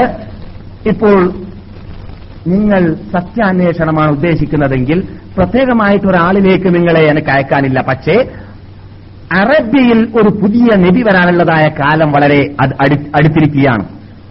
ഇപ്പോൾ 0.87 1.31
നിങ്ങൾ 2.47 2.95
സത്യാന്വേഷണമാണ് 3.13 4.11
ഉദ്ദേശിക്കുന്നതെങ്കിൽ 4.11 5.01
പ്രത്യേകമായിട്ട് 5.37 6.07
ഒരാളിലേക്ക് 6.07 6.75
നിങ്ങളെ 6.75 7.01
എനിക്ക് 7.01 7.31
അയക്കാനില്ല. 7.31 7.81
പക്ഷേ 7.89 8.15
അറബിയിൽ 9.33 10.09
ഒരു 10.17 10.29
പുതിയ 10.29 10.77
നബി 10.77 11.03
വരാനുള്ളതായ 11.03 11.69
കാലം 11.69 12.13
വളരെ 12.13 12.41
അടുത്തിരിക്കുകയാണ്. 12.91 13.85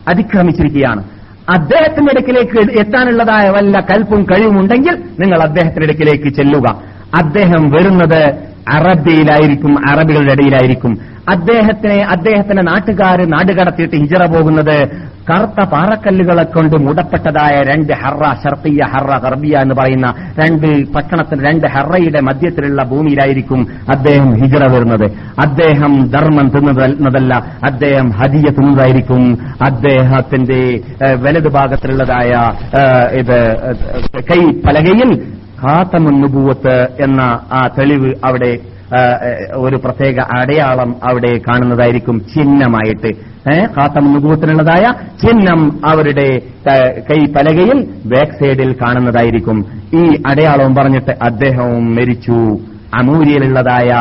അതിക്രമിച്ചിരിക്കുകയാണ്. 0.08 1.04
അദ്ദേഹത്തിന്റെ 1.50 2.12
അടുക്കിലേക്ക് 2.12 2.80
എത്താനുള്ളതായ 2.80 3.50
വല്ല 3.50 3.80
കൽപ്പും 3.80 4.24
കഴിവുമുണ്ടെങ്കിൽ 4.24 5.04
നിങ്ങൾ 5.20 5.42
അദ്ദേഹത്തിന്റെ 5.42 5.86
അടുക്കിലേക്ക് 5.86 6.36
ചെല്ലുക. 6.36 6.82
അദ്ദേഹം 7.16 7.72
വരുന്നത് 7.72 8.50
അറബിയിലായിരിക്കും 8.70 9.90
അറബികളുടെ 9.90 10.34
ഇടയിലായിരിക്കും. 10.34 10.98
അദ്ദേഹത്തിനെ 11.30 12.00
അദ്ദേഹത്തിന്റെ 12.12 12.64
നാട്ടുകാർ 12.64 13.20
നാടുകടത്തിയിട്ട് 13.34 13.96
ഹിജറ 14.04 14.24
പോകുന്നത് 14.28 14.76
കറുത്ത 15.30 15.62
പാറക്കല്ലുകളെ 15.72 16.44
കൊണ്ട് 16.46 16.76
മൂടപ്പെട്ടതായ 16.78 17.56
രണ്ട് 17.62 17.92
ഹറ 18.02 18.22
ഷർത്തിയ 18.44 18.84
ഹറ 18.94 19.18
കർബിയ 19.18 19.56
എന്ന് 19.58 19.76
പറയുന്ന 19.76 20.08
രണ്ട് 20.40 20.66
പട്ടണത്തിൽ 20.96 21.40
രണ്ട് 21.44 21.68
ഹറയുടെ 21.68 22.22
മധ്യത്തിലുള്ള 22.22 22.84
ഭൂമിയിലായിരിക്കും 22.84 23.62
അദ്ദേഹം 23.90 24.30
ഹിജറ 24.36 24.64
വരുന്നത്. 24.68 25.06
അദ്ദേഹം 25.40 25.94
ധർമ്മം 26.12 26.48
തിന്നുന്നതല്ല 26.50 27.34
അദ്ദേഹം 27.64 28.10
ഹദിയ 28.20 28.48
തിന്നതായിരിക്കും 28.52 29.24
അദ്ദേഹത്തിന്റെ 29.62 30.62
വലതു 31.24 31.50
ഭാഗത്തിലുള്ളതായ 31.50 32.32
ഇത് 33.18 33.38
കൈ 34.30 34.42
പലകയിൽ 34.66 35.12
കാത്തമുന്നുപൂവത്ത് 35.64 36.76
എന്ന 37.00 37.22
ആ 37.52 37.62
തെളിവ് 37.78 38.12
അവിടെ 38.24 38.52
ഒരു 39.56 39.76
പ്രത്യേക 39.76 40.20
അടയാളം 40.20 40.96
അവിടെ 41.04 41.38
കാണുന്നതായിരിക്കും 41.38 42.26
ചിഹ്നമായിട്ട്. 42.36 43.30
കാത്തം 43.78 44.14
നുകൂത്തിനുള്ളതായ 44.14 44.94
ചിഹ്നം 45.22 45.80
അവരുടെ 45.86 46.42
ക- 46.68 47.00
പലകയിൽ 47.36 47.88
ബാക്ക് 48.06 48.32
സൈഡിൽ 48.32 48.74
കാണുന്നതായിരിക്കും. 48.74 49.66
ഈ 49.94 50.22
അടയാളവും 50.28 50.76
പറഞ്ഞിട്ട് 50.76 51.12
അദ്ദേഹവും 51.22 51.96
മരിച്ചു. 51.96 52.58
അമൂര്യയിലുള്ളതായ 52.94 53.92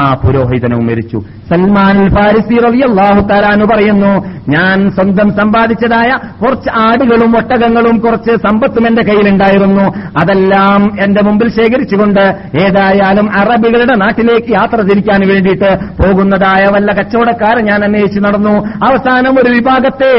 ആ 0.00 0.14
പുരോഹിതനും 0.14 0.86
മരിച്ചു. 0.86 1.18
സൽമാൻ 1.50 1.96
ഫാരിസി 2.14 2.56
റവി 2.64 2.80
അള്ളാഹു 2.88 3.20
താലാന്ന് 3.28 3.64
പറയുന്നു 3.64 4.12
ഞാൻ 4.48 4.90
സ്വന്തം 4.90 5.28
സമ്പാദിച്ചതായ 5.30 6.10
കുറച്ച് 6.42 6.70
ആടുകളും 6.78 7.36
ഒട്ടകങ്ങളും 7.36 7.98
കുറച്ച് 7.98 8.32
സമ്പത്തും 8.36 8.86
എന്റെ 8.86 9.02
കയ്യിലുണ്ടായിരുന്നു. 9.02 9.86
അതെല്ലാം 10.22 11.04
എന്റെ 11.04 11.22
മുമ്പിൽ 11.22 11.48
ശേഖരിച്ചുകൊണ്ട് 11.48 12.20
ഏതായാലും 12.64 13.30
അറബികളുടെ 13.38 13.96
നാട്ടിലേക്ക് 13.96 14.52
യാത്ര 14.52 14.80
തിരിക്കാൻ 14.80 15.28
വേണ്ടിയിട്ട് 15.28 15.70
പോകുന്നതായ 16.02 16.64
വല്ല 16.74 16.92
കച്ചവടക്കാരെ 16.92 17.62
ഞാൻ 17.62 17.84
അന്വേഷിച്ച് 17.84 18.20
നടന്നു. 18.20 18.54
അവസാനം 18.88 19.34
ഒരു 19.42 19.50
വിഭാഗത്തെ 19.54 20.12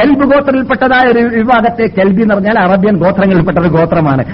കെൽബ് 0.00 0.24
ഗോത്രത്തിൽപ്പെട്ടതായ 0.32 1.12
ഒരു 1.12 1.22
വിഭാഗത്തെ 1.36 1.86
കെൽബി 1.98 2.22
എന്ന് 2.22 2.34
പറഞ്ഞാൽ 2.34 2.58
അറബ്യൻ 2.58 2.96
ഗോത്രങ്ങളിൽപ്പെട്ട 2.96 3.58
ഒരു 3.58 3.68
ഗോത്രമാണ്. 3.68 4.24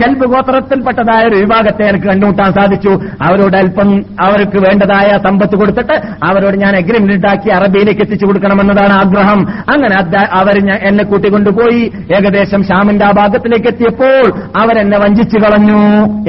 കൽബ് 0.00 0.26
ഗോത്രത്തിൽപ്പെട്ടതായ 0.34 1.22
ഒരു 1.24 1.36
വിഭാഗത്തെ 1.36 1.84
എനിക്ക് 1.88 2.06
കണ്ടുമുട്ടാൻ 2.06 2.47
സാധിച്ചു. 2.50 3.00
അവരോട് 3.22 3.56
അല്പം 3.56 4.04
അവർക്ക് 4.20 4.58
വേണ്ടതായ 4.58 5.18
സമ്പത്ത് 5.24 5.56
കൊടുത്തിട്ട് 5.56 6.00
അവരോട് 6.24 6.56
ഞാൻ 6.56 6.76
അഗ്രിമെന്റ് 6.76 7.12
ഉണ്ടാക്കി 7.12 7.50
അറബിയിലേക്ക് 7.50 8.00
എത്തിച്ചു 8.00 8.26
കൊടുക്കണമെന്നതാണ് 8.26 8.92
ആഗ്രഹം. 8.92 9.48
അങ്ങനെ 9.48 9.96
അവർ 10.32 10.78
എന്നെ 10.82 11.04
കൂട്ടിക്കൊണ്ടുപോയി. 11.04 11.92
ഏകദേശം 12.16 12.62
ഷാമിന്റെ 12.62 13.04
ആ 13.04 13.10
ഭാഗത്തിലേക്ക് 13.10 13.66
എത്തിയപ്പോൾ 13.66 14.30
അവരെന്നെ 14.58 14.98
വഞ്ചിച്ചു 14.98 15.38
കളഞ്ഞു. 15.38 15.80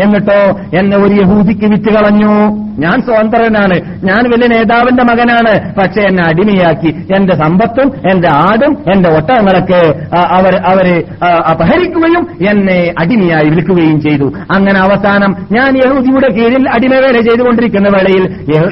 എന്നിട്ടോ 0.03 0.59
എന്നെ 0.77 0.97
ഒരു 0.97 1.13
യഹൂദിക്ക് 1.13 1.65
വിറ്റ് 1.65 1.93
കളഞ്ഞു. 1.93 2.33
ഞാൻ 2.79 3.01
സ്വതന്ത്രനാണ്. 3.01 4.05
ഞാൻ 4.05 4.29
വലിയ 4.31 4.47
നേതാവിന്റെ 4.47 5.03
മകനാണ്. 5.03 5.73
പക്ഷെ 5.75 6.01
എന്നെ 6.01 6.23
അടിമയാക്കി. 6.23 6.87
എന്റെ 7.15 7.35
സമ്പത്തും 7.35 7.91
എന്റെ 8.11 8.27
ആടും 8.27 8.77
എന്റെ 8.93 9.09
ഒട്ടകങ്ങളൊക്കെ 9.09 10.05
അവർ 10.15 10.55
അവരെ 10.65 11.03
അപഹരിക്കുകയും 11.51 12.27
എന്നെ 12.49 12.93
അടിമയായി 12.99 13.49
വിൽക്കുകയും 13.49 14.01
ചെയ്തു. 14.01 14.31
അങ്ങനെ 14.51 14.79
അവസാനം 14.79 15.35
ഞാൻ 15.51 15.77
യഹൂദിയുടെ 16.09 16.29
കീഴിൽ 16.33 16.69
അടിമവേല 16.69 17.17
ചെയ്തുകൊണ്ടിരിക്കുന്ന 17.19 17.89
വേളയിൽ 17.89 18.23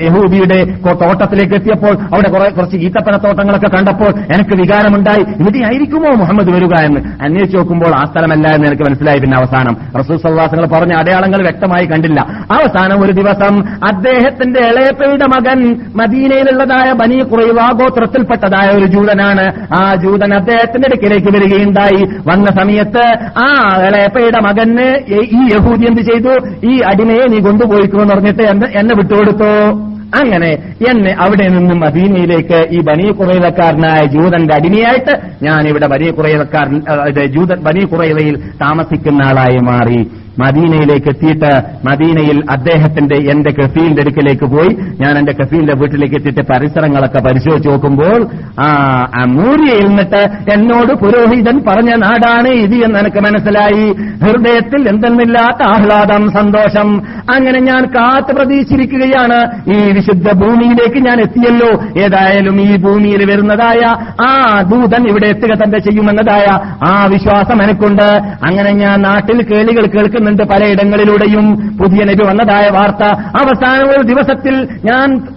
യഹൂബിയുടെ 0.06 0.60
തോട്ടത്തിലേക്ക് 1.02 1.54
എത്തിയപ്പോൾ 1.54 1.94
അവിടെ 2.14 2.30
കുറെ 2.30 2.50
കുറച്ച് 2.50 2.78
ഈത്തപ്പന 2.78 3.18
തോട്ടങ്ങളൊക്കെ 3.26 3.68
കണ്ടപ്പോൾ 3.68 4.12
എനിക്ക് 4.36 4.56
വികാരമുണ്ടായി. 4.62 5.24
ഇവിടെ 5.40 5.60
ആയിരിക്കുമോ 5.66 6.12
മുഹമ്മദ് 6.18 6.52
വരിക 6.56 6.74
എന്ന് 6.86 7.02
അന്വേഷിച്ച് 7.24 7.58
നോക്കുമ്പോൾ 7.58 7.92
ആ 7.96 8.04
സ്ഥലമല്ല 8.06 8.48
എന്ന് 8.48 8.68
എനിക്ക് 8.68 8.84
മനസ്സിലായി. 8.84 9.20
പിന്നെ 9.20 9.38
അവസാനം 9.38 9.78
റസൂൽ 10.00 10.18
സല്ലാസങ്ങൾ 10.18 10.66
പറഞ്ഞ 10.66 10.94
അടയാളങ്ങൾ 10.94 11.42
വ്യക്തമായി 11.42 11.86
കണ്ടില്ല. 11.86 12.20
അവസാനം 12.58 13.06
ഒരു 13.06 13.12
ദിവസം 13.12 13.54
അദ്ദേഹത്തിന്റെ 13.88 14.60
ഇളയപ്പയുടെ 14.60 15.28
മകൻ 15.36 15.60
മദീനയിലുള്ളതായ 15.96 16.92
ബനി 16.94 17.20
കുറയുവ 17.24 17.72
ഗോത്രത്തിൽപ്പെട്ടതായ 17.82 18.68
ഒരു 18.78 18.86
ജൂതനാണ്. 18.86 19.46
ആ 19.80 19.96
ജൂതൻ 19.96 20.34
അദ്ദേഹത്തിന്റെ 20.34 20.88
അടുക്കിലേക്ക് 20.90 21.32
വരികയുണ്ടായി. 21.38 22.04
വന്ന 22.28 22.46
സമയത്ത് 22.60 23.06
ആ 23.46 23.48
ഇളയപ്പയുടെ 23.88 24.40
മകന് 24.48 24.88
ഈ 25.36 25.42
യഹൂദി 25.54 25.86
എന്ത് 25.86 26.02
ചെയ്തു? 26.02 26.34
ഈ 26.72 26.74
അടിമയെ 26.92 27.27
നീ 27.28 27.40
കൊണ്ടുപോയിക്കുമെന്ന് 27.40 28.14
പറഞ്ഞിട്ട് 28.14 28.44
എന്നെ- 28.44 28.70
എന്നെ 28.70 28.96
വിട്ടുകൊടുത്തോ? 28.96 29.84
അങ്ങനെ 30.22 30.50
എന്നെ 30.90 31.16
അവിടെ 31.20 31.48
നിന്നും 31.48 31.80
മദീനയിലേക്ക് 31.80 32.68
ഈ 32.72 32.82
ബനി 32.82 33.12
കുറയിലക്കാരനായ 33.12 34.06
ജൂതന്റെ 34.06 34.54
അടിമയായിട്ട് 34.54 35.20
ഞാൻ 35.44 35.68
ഇവിടെ 35.68 35.88
ബനി 35.88 36.12
കുറയിലക്കാരൻ 36.12 36.82
ജൂതൻ 37.26 37.56
ബനി 37.56 37.86
കുറയിലയിൽ 37.86 38.38
താമസിക്കുന്ന 38.62 39.24
ആളായി 39.24 39.58
മാറി. 39.58 40.08
മദീനയിലേക്ക് 40.40 41.08
എത്തിയിട്ട് 41.08 41.62
മദീനയിൽ 41.86 42.44
അദ്ദേഹത്തിന്റെ 42.52 43.16
എന്റെ 43.16 43.52
കഫീലിന്റെ 43.52 44.02
അടുക്കിലേക്ക് 44.02 44.46
പോയി. 44.46 44.78
ഞാൻ 45.00 45.18
എന്റെ 45.18 45.32
കഫീലിന്റെ 45.32 45.74
വീട്ടിലേക്ക് 45.74 46.16
എത്തിയിട്ട് 46.16 46.42
പരിസരങ്ങളൊക്കെ 46.52 47.20
പരിശോധിച്ച് 47.20 47.70
നോക്കുമ്പോൾ 47.70 48.28
ആ 48.62 48.72
അമൂര്യയിൽ 49.16 49.88
നിന്നിട്ട് 49.88 50.30
എന്നോട് 50.54 50.94
പുരോഹിതൻ 50.94 51.64
പറഞ്ഞ 51.68 51.96
നാടാണ് 51.96 52.48
ഇത് 52.48 52.76
എന്ന് 52.76 53.00
എനിക്ക് 53.00 53.18
മനസ്സിലായി. 53.18 53.94
ഹൃദയത്തിൽ 54.24 54.90
എന്തെന്നില്ലാത്ത 54.90 55.64
ആഹ്ലാദം 55.64 56.32
സന്തോഷം. 56.32 56.98
അങ്ങനെ 57.36 57.60
ഞാൻ 57.60 57.86
കാത്തു 57.86 58.34
പ്രതീക്ഷിച്ചിരിക്കുകയാണ്. 58.34 59.64
ഈ 59.74 59.92
വിശുദ്ധ 59.92 60.32
ഭൂമിയിലേക്ക് 60.32 61.06
ഞാൻ 61.06 61.20
എത്തിയല്ലോ. 61.20 61.84
ഏതായാലും 62.06 62.62
ഈ 62.62 62.76
ഭൂമിയിൽ 62.76 63.32
വരുന്നതായ 63.32 63.82
ആ 64.22 64.62
ദൂതൻ 64.62 65.08
ഇവിടെ 65.08 65.28
എത്തുക 65.28 65.54
തന്നെ 65.66 65.80
ചെയ്യുമെന്നതായ 65.80 66.46
ആ 66.88 67.06
വിശ്വാസം 67.06 67.64
എനിക്കുണ്ട്. 67.64 68.22
അങ്ങനെ 68.48 68.72
ഞാൻ 68.72 69.02
നാട്ടിൽ 69.02 69.44
കേളികൾ 69.44 69.86
കേൾക്കുന്നുണ്ട് 70.28 70.44
പലയിടങ്ങളിലൂടെയും 70.44 71.78
പുതിയ 71.78 72.04
നബി 72.04 72.26
വന്നതായ 72.26 72.70
വാർത്ത. 72.70 73.04
അവസാന 73.20 73.82
ഒരു 73.82 74.04
ദിവസത്തിൽ 74.04 74.68
ഞാൻ 74.86 75.28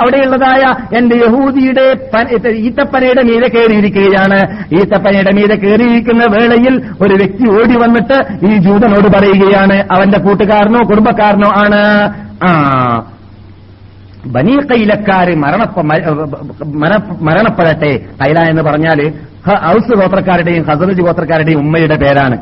അവിടെയുള്ളതായ 0.00 0.96
എന്റെ 0.96 1.16
യഹൂദിയുടെ 1.16 2.10
ഈത്തപ്പനയുടെ 2.48 3.22
മീതെ 3.22 3.48
കയറിയിരിക്കുകയാണ്. 3.48 4.64
ഈത്തപ്പനയുടെ 4.72 5.32
മീതെ 5.32 5.54
കയറിയിരിക്കുന്ന 5.54 6.24
വേളയിൽ 6.24 6.82
ഒരു 7.00 7.14
വ്യക്തി 7.14 7.50
ഓടി 7.50 7.76
വന്നിട്ട് 7.76 8.46
ഈ 8.46 8.56
ജൂതനോട് 8.56 9.08
പറയുകയാണ്. 9.18 9.84
അവന്റെ 9.92 10.18
കൂട്ടുകാരനോ 10.18 10.80
കുടുംബക്കാരനോ 10.90 11.50
ആണ്. 11.56 12.12
ആ. 12.44 13.10
ബനീ 14.26 14.56
കൈലക്കാര് 14.56 15.34
മരണപ്പ 15.34 15.80
മരണപ്പെടട്ടെ 17.22 18.00
കൈല 18.22 18.38
എന്ന് 18.38 18.62
പറഞ്ഞാൽ 18.62 19.08
ഹ- 19.08 19.33
ഔസ് 19.52 19.94
ഗോത്രക്കാരുടെയും 20.00 20.62
ഹസറജ് 20.68 21.02
ഗോത്രക്കാരുടെയും 21.02 21.58
ഉമ്മയുടെ 21.58 21.96
പേരാണ്. 21.96 22.36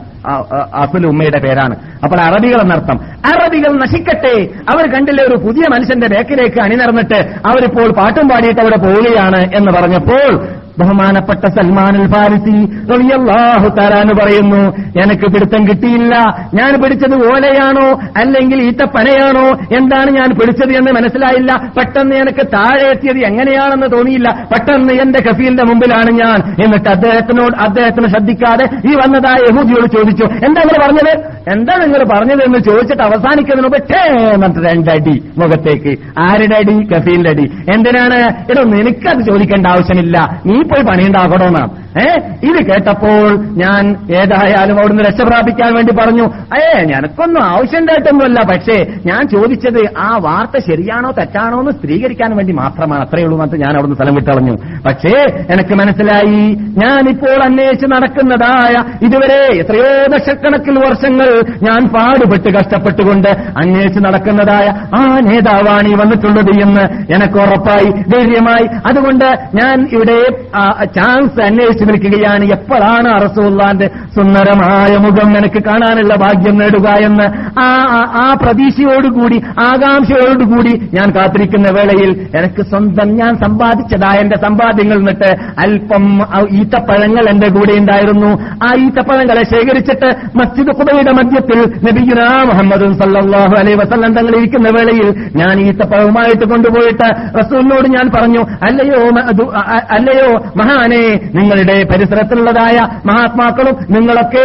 അസുൽ 0.74 1.06
ഉമ്മയുടെ 1.06 1.40
പേരാണ്. 1.40 1.74
അപ്പോൾ 2.04 2.20
അറബികൾ 2.20 2.60
എന്നർത്ഥം 2.60 2.98
അറബികൾ 3.32 3.72
നശിക്കട്ടെ. 3.78 4.34
അവർ 4.72 4.84
കണ്ടില്ലേ 4.92 5.24
ഒരു 5.24 5.36
പുതിയ 5.46 5.62
മനുഷ്യന്റെ 5.74 6.06
ബേക്കിലേക്ക് 6.06 6.60
അണിനിറന്നിട്ട് 6.60 7.20
അവരിപ്പോൾ 7.46 7.88
പാട്ടും 7.92 8.28
പാടിയിട്ട് 8.28 8.60
അവിടെ 8.60 8.76
പോവുകയാണ് 8.76 9.40
എന്ന് 9.56 9.72
പറഞ്ഞപ്പോൾ 9.72 10.32
ബഹുമാനപ്പെട്ട 10.78 11.44
സൽമാനുൽ 11.48 12.06
ഫാരിസി 12.12 12.66
റളിയല്ലാഹു 12.92 13.68
താലാന്ന് 13.68 14.14
പറയുന്നു 14.14 14.76
എനിക്ക് 15.02 15.22
പിടുത്തം 15.22 15.68
കിട്ടിയില്ല. 15.68 16.14
ഞാൻ 16.54 16.82
പിടിച്ചത് 16.82 17.14
ഓലയാണോ? 17.14 18.00
അല്ലെങ്കിൽ 18.16 18.62
ഈത്തപ്പനയാണോ? 18.62 19.76
എന്താണ് 19.76 20.10
ഞാൻ 20.10 20.30
പിടിച്ചത് 20.30 20.72
എന്ന് 20.72 20.92
മനസ്സിലായില്ല. 20.92 21.70
പെട്ടെന്ന് 21.78 22.16
എനിക്ക് 22.16 22.46
താഴെ 22.46 22.90
എത്തിയത് 22.90 23.18
എങ്ങനെയാണെന്ന് 23.18 23.96
തോന്നിയില്ല. 23.96 24.48
പെട്ടെന്ന് 24.52 24.92
എന്റെ 24.92 25.20
കഫീലിന്റെ 25.22 25.62
മുമ്പിലാണ് 25.62 26.10
ഞാൻ. 26.10 26.64
എന്നിട്ട് 26.64 26.88
അദ്ദേഹത്തിനോട് 26.88 27.56
അദ്ദേഹത്തിന് 27.56 28.06
ശ്രദ്ധിക്കാതെ 28.06 28.64
ഈ 28.64 28.94
വന്നതായ 28.94 29.36
യഹൂദിയോട് 29.50 29.92
ചോദിച്ചു 29.92 30.24
എന്താ 30.24 30.62
നിങ്ങൾ 30.62 30.86
പറഞ്ഞത്? 30.86 31.32
എന്താ 31.52 31.76
നിങ്ങൾ 31.76 32.04
പറഞ്ഞത്? 32.04 32.42
എന്ന് 32.44 32.58
ചോദിച്ചിട്ട് 32.58 33.02
അവസാനിക്കുന്നതിന് 33.02 33.62
മുമ്പ് 33.62 33.94
ഠേ 33.94 34.30
എന്നിട്ട് 34.34 34.68
രണ്ടടി 34.68 35.22
മുഖത്തേക്ക്. 35.38 35.98
ആരുടെ 36.18 36.56
അടി? 36.56 36.84
കഫീലിന്റെ 36.84 37.30
അടി. 37.30 37.42
എന്തിനാണ്? 37.76 38.50
ഇടോ 38.50 38.62
നിനക്കത് 38.62 39.24
ചോദിക്കേണ്ട 39.26 39.66
ആവശ്യമില്ല. 39.66 40.40
നീ 40.46 40.61
പോയി 40.64 40.82
പണിയുണ്ടാക്കണമെന്നാണ് 40.82 41.70
ഏ? 41.98 42.04
ഇത് 42.42 42.66
കേട്ടപ്പോൾ 42.66 43.26
ഞാൻ 43.56 43.82
ഏതായാലും 44.10 44.78
അവിടുന്ന് 44.78 45.02
രക്ഷപ്രാപിക്കാൻ 45.02 45.74
വേണ്ടി 45.74 45.92
പറഞ്ഞു. 45.92 46.26
ഏ 46.58 46.82
ഞനക്കൊന്നും 46.82 47.42
ആവശ്യമുണ്ടായിട്ടൊന്നുമല്ല 47.44 48.40
പക്ഷേ 48.52 48.76
ഞാൻ 49.06 49.28
ചോദിച്ചത് 49.28 49.98
ആ 49.98 50.16
വാർത്ത 50.16 50.64
ശരിയാണോ 50.70 51.10
തെറ്റാണോ 51.10 51.60
എന്ന് 51.60 51.72
സ്ഥിരീകരിക്കാൻ 51.72 52.36
വേണ്ടി 52.36 52.52
മാത്രമാണ്. 52.52 53.02
അത്രയേ 53.04 53.24
ഉള്ളൂ 53.24 53.42
എന്ന് 53.42 53.56
ഞാൻ 53.56 53.70
അവിടുന്ന് 53.70 53.96
സ്ഥലം 53.96 54.14
വിട്ടളഞ്ഞു. 54.14 54.54
പക്ഷേ 54.86 55.14
എനിക്ക് 55.52 55.74
മനസ്സിലായി 55.74 56.40
ഞാനിപ്പോൾ 56.82 57.44
അന്വേഷിച്ച് 57.44 57.86
നടക്കുന്നതായ 57.86 58.74
ഇതുവരെ 59.06 59.40
എത്രയോ 59.60 60.06
ദശക്കണക്കിൽ 60.16 60.78
വർഷങ്ങൾ 60.78 61.30
ഞാൻ 61.62 61.88
പാടുപെട്ട് 61.88 62.48
കഷ്ടപ്പെട്ടുകൊണ്ട് 62.58 63.28
അന്വേഷിച്ച് 63.62 63.98
നടക്കുന്നതായ 63.98 64.66
ആ 64.96 65.20
നേതാവാണ് 65.20 65.88
ഈ 65.88 65.94
വന്നിട്ടുള്ളത് 65.94 66.62
എന്ന് 66.62 66.84
എനിക്ക് 67.14 67.38
ഉറപ്പായി 67.38 67.90
ധൈര്യമായി. 68.08 68.66
അതുകൊണ്ട് 68.86 69.28
ഞാൻ 69.54 69.88
ഇവിടെ 69.92 70.18
ചാൻസ് 70.84 71.40
അന്വേഷിച്ച് 71.40 71.81
നിൽക്കുകയാണ് 71.84 72.44
എപ്പോഴാണ് 72.52 73.08
അറസുല്ലാന്റെ 73.10 73.86
സുന്ദരമായ 74.16 74.96
മുഖം 74.98 75.32
നിനക്ക് 75.32 75.60
കാണാനുള്ള 75.62 76.14
ഭാഗ്യം 76.16 76.56
നേടുക 76.58 76.88
എന്ന്? 77.02 77.26
ആ 77.60 77.66
ആ- 78.20 78.36
പ്രതീക്ഷയോടുകൂടി 78.42 79.38
ആകാംക്ഷയോടുകൂടി 79.66 80.72
ഞാൻ 80.94 81.10
കാത്തിരിക്കുന്ന 81.10 81.68
വേളയിൽ 81.70 82.10
എനിക്ക് 82.34 82.62
സ്വന്തം 82.64 83.08
ഞാൻ 83.16 83.32
സമ്പാദിച്ചതായ 83.36 84.18
എന്റെ 84.18 84.36
സമ്പാദ്യങ്ങൾ 84.36 84.98
നിന്നിട്ട് 84.98 85.30
അല്പം 85.58 86.04
ഈത്തപ്പഴങ്ങൾ 86.56 87.24
എന്റെ 87.28 87.48
കൂടെ 87.48 87.72
ഉണ്ടായിരുന്നു. 87.74 88.30
ആ 88.62 88.70
ഈത്തപ്പഴങ്ങളെ 88.84 89.44
ശേഖരിച്ചിട്ട് 89.44 90.08
മസ്ജിദ് 90.34 90.72
കുബയുടെ 90.72 91.12
മധ്യത്തിൽ 91.12 91.58
നബിഗുന 91.86 92.20
മുഹമ്മദ് 92.44 92.86
സല്ലാഹു 93.00 93.54
അലൈ 93.58 93.74
വസല്ലം 93.74 94.12
തങ്ങൾ 94.14 94.34
ഇരിക്കുന്ന 94.36 94.68
വേളയിൽ 94.70 95.08
ഞാൻ 95.36 95.54
ഈത്തപ്പഴവുമായിട്ട് 95.60 96.44
കൊണ്ടുപോയിട്ട് 96.44 97.08
റസൂലിനോട് 97.38 97.88
ഞാൻ 97.88 98.06
പറഞ്ഞു 98.10 98.42
അല്ലയോ 98.62 99.00
അല്ലയോ 99.90 100.28
മഹാനെ 100.56 101.02
നിങ്ങളുടെ 101.34 101.71
പരിസരത്തിലുള്ളതായ 101.92 102.76
മഹാത്മാക്കളും 103.08 103.76
നിങ്ങളൊക്കെ 103.90 104.42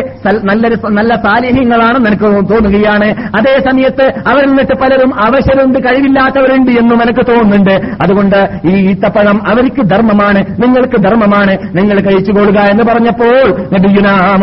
നല്ലൊരു 0.49 0.78
നല്ല 0.98 1.12
സാലിഹ്യങ്ങളാണ് 1.26 1.98
നിനക്ക് 2.06 2.28
തോന്നുകയാണ്. 2.52 3.10
അതേ 3.40 3.56
സമയത്ത് 3.68 4.06
അവരിൽ 4.32 4.49
നിന്നിട്ട് 4.49 4.76
പലരും 4.82 5.12
അവശരുണ്ട് 5.26 5.80
കഴിവില്ലാത്തവരുണ്ട് 5.88 6.72
എന്ന് 6.82 7.04
എനിക്ക് 7.06 7.26
തോന്നുന്നുണ്ട്. 7.32 7.76
അതുകൊണ്ട് 8.04 8.40
ഈ 8.66 8.76
ഈത്തപ്പഴം 8.90 9.38
അവർക്ക് 9.52 9.84
ധർമ്മമാണ് 9.91 10.40
നിങ്ങൾക്ക് 10.64 10.98
ധർമ്മമാണ് 11.08 11.54
നിങ്ങൾ 11.78 11.98
കഴിച്ചുകൊള്ളുക 12.08 12.60
എന്ന് 12.72 12.84
പറഞ്ഞപ്പോൾ 12.91 13.48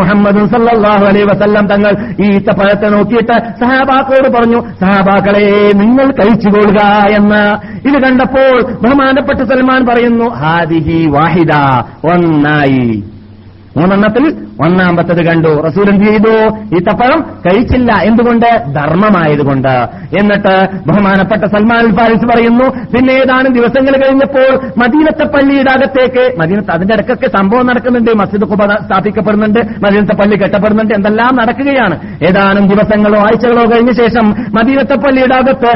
മുഹമ്മദ് 0.01 0.43
സല്ലാഹു 0.55 1.05
അലൈ 1.11 1.23
വസല്ലം 1.31 1.67
തങ്ങൾ 1.73 1.93
ഈ 2.25 2.29
ഈത്തപ്പഴത്തെ 2.37 2.89
നോക്കിയിട്ട് 2.95 3.37
സഹാബാക്കളോട് 3.63 4.29
പറഞ്ഞു 4.37 4.61
സഹാബാക്കളെ 4.81 5.47
നിങ്ങൾ 5.83 6.07
കഴിച്ചുകൊള്ളുക 6.21 6.81
എന്ന്. 7.19 7.43
ഇത് 7.89 7.99
കണ്ടപ്പോൾ 8.05 8.55
ബഹുമാനപ്പെട്ട 8.83 9.41
സൽമാൻ 9.51 9.81
പറയുന്നു 9.89 10.29
ഹാദിഹി 10.43 10.99
വാഹിദ 11.17 11.55
ഒന്നായി 12.13 12.74
the 12.75 13.14
മൂന്നെണ്ണത്തിൽ 13.77 14.25
ഒന്നാമത്തത് 14.65 15.23
കണ്ടു. 15.27 15.49
റസൂൽ 15.67 15.91
എന്ത് 15.91 16.05
ചെയ്തു? 16.05 16.35
ഈത്തപ്പഴം 16.75 17.21
കഴിച്ചില്ല. 17.47 17.93
എന്തുകൊണ്ട്? 18.03 18.47
ധർമ്മമായതുകൊണ്ട്. 18.75 19.75
എന്നിട്ട് 20.21 20.55
ബഹുമാനപ്പെട്ട 20.89 21.45
സൽമാൻ 21.45 21.97
ഫാരിസ് 21.97 22.27
പറയുന്നു 22.27 22.67
പിന്നെ 22.95 23.13
ഏതാനും 23.13 23.53
ദിവസങ്ങൾ 23.53 23.95
കഴിഞ്ഞപ്പോൾ 23.97 24.51
മദീനത്തെ 24.79 25.25
പള്ളിയുടെ 25.25 25.73
അകത്തേക്ക് 25.73 26.41
മദീനത്ത് 26.41 26.71
അതിന്റെ 26.71 26.95
ഇടയ്ക്കൊക്കെ 26.95 27.27
സംഭവം 27.27 27.67
നടക്കുന്നുണ്ട്. 27.67 28.11
മസ്ജിദ് 28.11 28.43
കുബ 28.43 28.61
സ്ഥാപിക്കപ്പെടുന്നുണ്ട്. 28.87 29.61
മദീനത്തെ 29.61 30.15
പള്ളി 30.15 30.37
കെട്ടപ്പെടുന്നുണ്ട്. 30.37 30.95
എന്തെല്ലാം 30.95 31.37
നടക്കുകയാണ്. 31.37 31.97
ഏതാനും 32.25 32.69
ദിവസങ്ങളോ 32.69 33.21
ആഴ്ചകളോ 33.21 33.65
കഴിഞ്ഞ 33.65 33.93
ശേഷം 33.93 34.27
മദീനത്തെ 34.31 34.95
പള്ളിയുടെ 34.95 35.35
അകത്ത് 35.35 35.73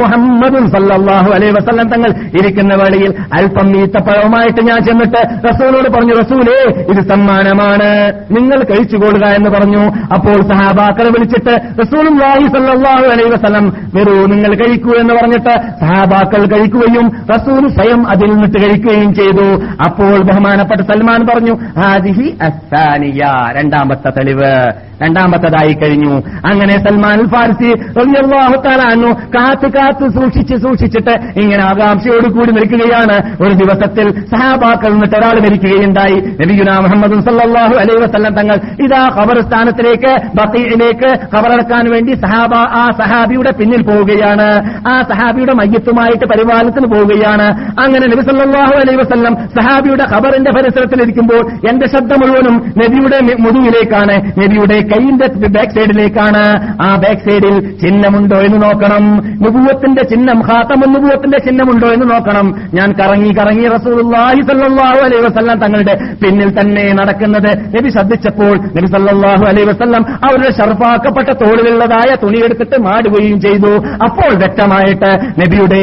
മുഹമ്മദും 0.00 0.70
സല്ലാഹു 0.70 1.30
അലൈ 1.32 1.50
വസല്ലം 1.50 1.88
തങ്ങൾ 1.88 2.10
ഇരിക്കുന്ന 2.10 2.74
വേളയിൽ 2.74 3.14
അല്പം 3.32 3.68
ഈത്തപ്പഴവുമായിട്ട് 3.80 4.62
ഞാൻ 4.66 4.80
ചെന്നിട്ട് 4.84 5.48
റസൂലോട് 5.48 5.88
പറഞ്ഞു 5.90 6.14
റസൂലേ 6.14 6.91
ഇത് 6.92 7.08
സമ്മാനമാണ്. 7.08 8.12
നിങ്ങൾ 8.30 8.58
കഴിച്ചുകൊള്ളുക 8.58 9.28
എന്ന് 9.28 9.50
പറഞ്ഞു. 9.50 9.84
അപ്പോൾ 10.14 10.32
സഹാബാക്കളെ 10.32 11.10
വിളിച്ചിട്ട് 11.10 11.82
റസൂലും 11.82 12.18
സല്ലല്ലാഹു 12.18 13.04
അലൈഹി 13.04 13.30
വസല്ലം 13.30 13.66
വരൂ 13.94 14.26
നിങ്ങൾ 14.26 14.54
കഴിക്കൂ 14.54 14.90
എന്ന് 14.98 15.14
പറഞ്ഞിട്ട് 15.14 15.54
സഹാബാക്കൾ 15.80 16.46
കഴിക്കുകയും 16.46 17.10
റസൂൽ 17.36 17.68
സ്വയം 17.68 18.08
അതിൽ 18.08 18.30
നിന്നിട്ട് 18.30 18.58
കഴിക്കുകയും 18.66 19.14
ചെയ്തു. 19.14 19.48
അപ്പോൾ 19.86 20.22
ബഹുമാനപ്പെട്ട 20.22 20.80
സൽമാൻ 20.80 21.26
പറഞ്ഞു 21.26 21.80
ഹാദിഹി 21.80 22.34
അസാനിയ 22.42 23.20
രണ്ടാമത്തെ 23.52 24.10
തെളിവ്. 24.10 24.72
രണ്ടാമത്തതായി 25.02 25.72
കഴിഞ്ഞു. 25.72 26.22
അങ്ങനെ 26.46 26.78
സൽമാൻ 26.78 27.28
ഫാർസി 27.28 27.70
റളിയല്ലാഹു 27.74 28.60
കാത്തു 28.66 29.06
കാത്തു 29.06 29.36
കാത്ത് 29.36 29.72
കാത്ത് 29.72 30.08
സൂക്ഷിച്ച് 30.14 30.56
സൂക്ഷിച്ചിട്ട് 30.56 31.40
ഇങ്ങനെ 31.40 31.62
ആകാംക്ഷയോട് 31.62 32.32
കൂടി 32.32 32.52
നിൽക്കുകയാണ്. 32.52 33.42
ഒരു 33.42 33.54
ദിവസത്തിൽ 33.54 34.24
സഹാബാക്കൾ 34.24 34.88
നിന്നിട്ട് 34.90 35.16
ഒരാൾ 35.16 35.40
മരിക്കുകയുണ്ടായി. 35.40 36.16
നബിയുന 36.42 36.70
മുഹമ്മദ് 36.82 37.24
സല്ലാഹു 37.24 37.74
അലൈ 37.74 37.94
വസ്ലം 38.00 38.34
തങ്ങൾ 38.34 38.54
ഇതാ 38.84 39.08
ഖബർസ്ഥാനത്തിലേക്ക് 39.20 40.12
ബഖീഇലേക്ക് 40.36 41.08
ഖബറടക്കാൻ 41.36 41.90
വേണ്ടി 41.90 42.14
സഹാബ 42.14 42.54
ആ 42.54 42.90
സഹാബിയുടെ 42.98 43.50
പിന്നിൽ 43.50 43.82
പോവുകയാണ്. 43.82 44.48
ആ 44.88 45.02
സഹാബിയുടെ 45.02 45.52
മയ്യത്തുമായിട്ട് 45.52 46.26
പരിപാലനത്തിന് 46.26 46.86
പോവുകയാണ്. 46.94 47.46
അങ്ങനെ 47.80 48.06
നബി 48.06 48.20
സല്ലാഹു 48.20 48.72
അലൈ 48.74 48.96
വസ്ലം 48.96 49.34
സഹാബിയുടെ 49.34 50.04
ഖബറിന്റെ 50.14 50.50
പരിസരത്തിലിരിക്കുമ്പോൾ 50.50 51.68
എന്റെ 51.68 51.86
ശബ്ദം 51.86 52.20
മുഴുവനും 52.20 52.56
നബിയുടെ 52.56 53.18
മുതുകിലേക്കാണ്. 53.40 54.16
നബിയുടെ 54.40 54.78
കൈയിന്റെ 54.80 55.26
ബാക്ക് 55.48 55.72
സൈഡിലേക്കാണ്. 55.72 56.44
ആ 56.82 56.94
ബാക്ക് 56.94 57.30
സൈഡിൽ 57.30 57.76
ചിഹ്നമുണ്ടോ 57.76 58.36
എന്ന് 58.36 58.62
നോക്കണം. 58.62 59.04
നുപൂവത്തിന്റെ 59.16 60.02
ചിഹ്നം 60.02 60.40
ഹാത്തമു 60.40 60.92
നുപൂവത്തിന്റെ 60.92 61.38
ചിഹ്നമുണ്ടോ 61.38 61.88
എന്ന് 61.88 62.06
നോക്കണം. 62.14 62.46
ഞാൻ 62.74 62.92
കറങ്ങി 62.92 63.30
കറങ്ങി 63.38 63.66
റസൂൽ 63.68 64.16
അലൈ 64.16 65.20
വസല്ലം 65.20 65.58
തങ്ങളുടെ 65.58 65.94
പിന്നിൽ 66.24 66.50
തന്നെ 66.60 66.71
നടക്കുന്നത്. 67.00 67.50
നബി 67.76 67.88
ശ്രദ്ധിച്ചപ്പോൾ 67.88 68.54
നബി 68.76 68.88
സല്ലാഹു 68.94 69.44
അലൈ 69.50 69.64
വസല്ലം 69.70 70.02
അവരുടെ 70.26 70.50
ഷർഫാക്കപ്പെട്ട 70.58 71.30
തോളിലുള്ളതായ 71.42 72.10
തുണിയെടുത്തിട്ട് 72.22 72.76
മാടുകയും 72.86 73.40
ചെയ്തു. 73.40 73.72
അപ്പോൾ 74.06 74.32
വ്യക്തമായിട്ട് 74.42 75.10
നബിയുടെ 75.40 75.82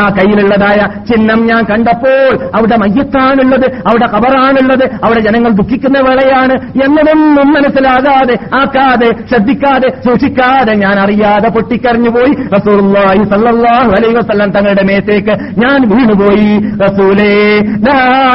ആ 0.00 0.04
കയ്യിലുള്ളതായ 0.18 0.80
ചിഹ്നം 1.08 1.40
ഞാൻ 1.46 1.62
കണ്ടപ്പോൾ 1.70 2.32
അവിടെ 2.58 2.76
മയ്യത്താണുള്ളത് 2.84 3.66
അവിടെ 3.90 4.06
കബറാണുള്ളത് 4.14 4.84
അവിടെ 5.04 5.20
ജനങ്ങൾ 5.20 5.52
ദുഃഖിക്കുന്ന 5.60 5.98
വേളയാണ് 6.08 6.54
എന്നതൊന്നും 6.84 7.48
മനസ്സിലാകാതെ 7.56 8.36
ആക്കാതെ 8.60 9.10
ശ്രദ്ധിക്കാതെ 9.30 9.88
സൂക്ഷിക്കാതെ 10.06 10.74
ഞാൻ 10.84 10.96
അറിയാതെ 11.04 11.48
പൊട്ടിക്കരഞ്ഞുപോയി 11.48 12.32
റസൂലുള്ളാഹി 12.56 13.22
സല്ലാഹു 13.34 13.90
അലൈ 13.98 14.10
വസല്ലം 14.18 14.50
തങ്ങളുടെ 14.50 14.84
മേത്തേക്ക് 14.90 15.34
ഞാൻ 15.64 15.78
വീണുപോയി. 15.92 16.50
റസൂലേ 16.84 17.32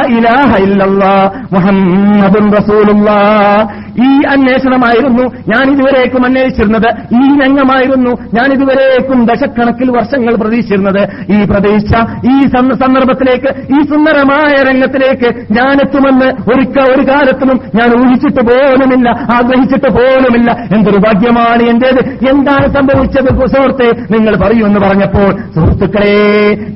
ഇലാഹ 0.06 0.56
ഇല്ലല്ലാ 0.62 1.30
മുഹമ്മദുൻ 1.52 2.50
റസൂലുള്ള. 2.52 3.10
ഈ 4.04 4.10
അന്വേഷണമായിരുന്നു 4.28 5.22
ഞാൻ 5.22 5.70
ഇതുവരേക്കും 5.70 6.24
അന്വേഷിച്ചിരുന്നത്. 6.24 6.88
ഈ 7.14 7.40
രംഗമായിരുന്നു 7.40 8.10
ഞാൻ 8.34 8.52
ഇതുവരേക്കും 8.52 9.26
ദശക്കണക്കിൽ 9.26 9.90
വർഷങ്ങൾ 9.90 10.34
പ്രതീക്ഷിച്ചിരുന്നത്. 10.34 11.02
ഈ 11.32 11.44
പ്രതീക്ഷ 11.44 11.92
ഈ 12.32 12.40
സന്ദർഭത്തിലേക്ക് 12.46 13.50
ഈ 13.74 13.86
സുന്ദരമായ 13.86 14.62
രംഗത്തിലേക്ക് 14.62 15.28
ഞാൻ 15.58 15.74
എത്തുമെന്ന് 15.80 16.28
ഒരിക്ക 16.52 16.78
ഒരു 16.90 17.02
കാലത്തിനും 17.10 17.60
ഞാൻ 17.74 17.88
ഊഹിച്ചിട്ട് 18.00 18.42
പോലുമില്ല 18.42 19.08
ആഗ്രഹിച്ചിട്ട് 19.10 19.92
പോലുമില്ല. 19.92 20.50
എന്തൊരു 20.74 20.96
ഭാഗ്യമാണ് 20.96 21.62
എന്റേത്? 21.62 22.00
എന്താണ് 22.30 22.66
സംഭവിച്ചത് 22.74 23.46
സുഹൃത്തെ? 23.46 23.88
നിങ്ങൾ 24.10 24.36
പറയൂ 24.36 24.66
എന്ന് 24.66 24.80
പറഞ്ഞപ്പോൾ 24.80 25.30
സുഹൃത്തുക്കളെ 25.54 26.16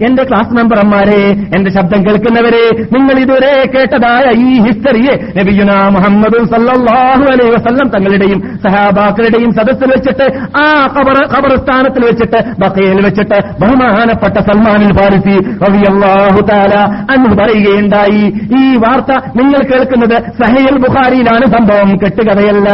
എന്റെ 0.06 0.24
ക്ലാസ് 0.24 0.54
മെമ്പർമാരെ 0.56 1.22
എന്റെ 1.56 1.70
ശബ്ദം 1.70 2.02
കേൾക്കുന്നവരെ 2.04 2.64
നിങ്ങൾ 2.92 3.17
ഇതുവരെ 3.22 3.52
കേട്ടതായ 3.74 4.26
ഈ 4.46 4.48
ഹിസ്റ്ററിയെ 4.66 5.14
നബിയുന 5.38 5.72
മുഹമ്മദ് 5.96 6.38
സല്ലാഹു 6.54 7.24
അലൈ 7.32 7.46
വസ്ല്ലം 7.54 7.88
തങ്ങളുടെയും 7.88 8.40
സഹാബാക്കളുടെയും 8.66 9.50
സദസ്സിൽ 9.52 9.90
വെച്ചിട്ട് 9.94 10.26
ആ 10.58 10.66
ഖബർ 10.96 11.18
ഖബർസ്ഥാനത്തിൽ 11.34 12.04
വെച്ചിട്ട് 12.04 12.40
ബക്കയിൽ 12.60 13.00
വെച്ചിട്ട് 13.04 13.38
ബഹുമാനപ്പെട്ട 13.60 14.38
സൽമാനിൽ 14.48 14.92
ഫാരിസി 14.98 15.36
റളിയല്ലാഹു 15.64 16.40
താല 16.50 16.74
അന്ന് 17.14 17.30
പറയുകയുണ്ടായി. 17.42 18.24
ഈ 18.60 18.62
വാർത്ത 18.84 19.12
നിങ്ങൾ 19.36 19.60
കേൾക്കുന്നത് 19.72 20.16
സഹീൽ 20.42 20.76
ബുഖാരിയിലാണ് 20.86 21.46
സംഭവം. 21.56 21.90
കെട്ടുകഥയല്ല. 22.04 22.68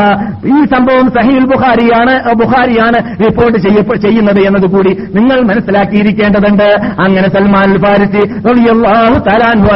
ഈ 0.47 0.59
സംഭവം 0.75 1.07
സഹീൽ 1.19 1.45
ബുഖാരിയാണ് 1.53 2.15
ബുഖാരിയാണ് 2.35 2.99
റിപ്പോർട്ട് 3.25 3.59
ചെയ്യുന്നത് 4.07 4.41
എന്നതുകൂടി 4.49 4.93
നിങ്ങൾ 5.15 5.41
മനസ്സിലാക്കിയിരിക്കേണ്ടതുണ്ട്. 5.41 6.69
അങ്ങനെ 7.05 7.29
സൽമാൻ 7.29 7.71
ഫാരിസി 7.85 8.23
റളിയല്ലാഹു 8.49 9.16
തആല 9.29 9.43
അൻഹു 9.55 9.69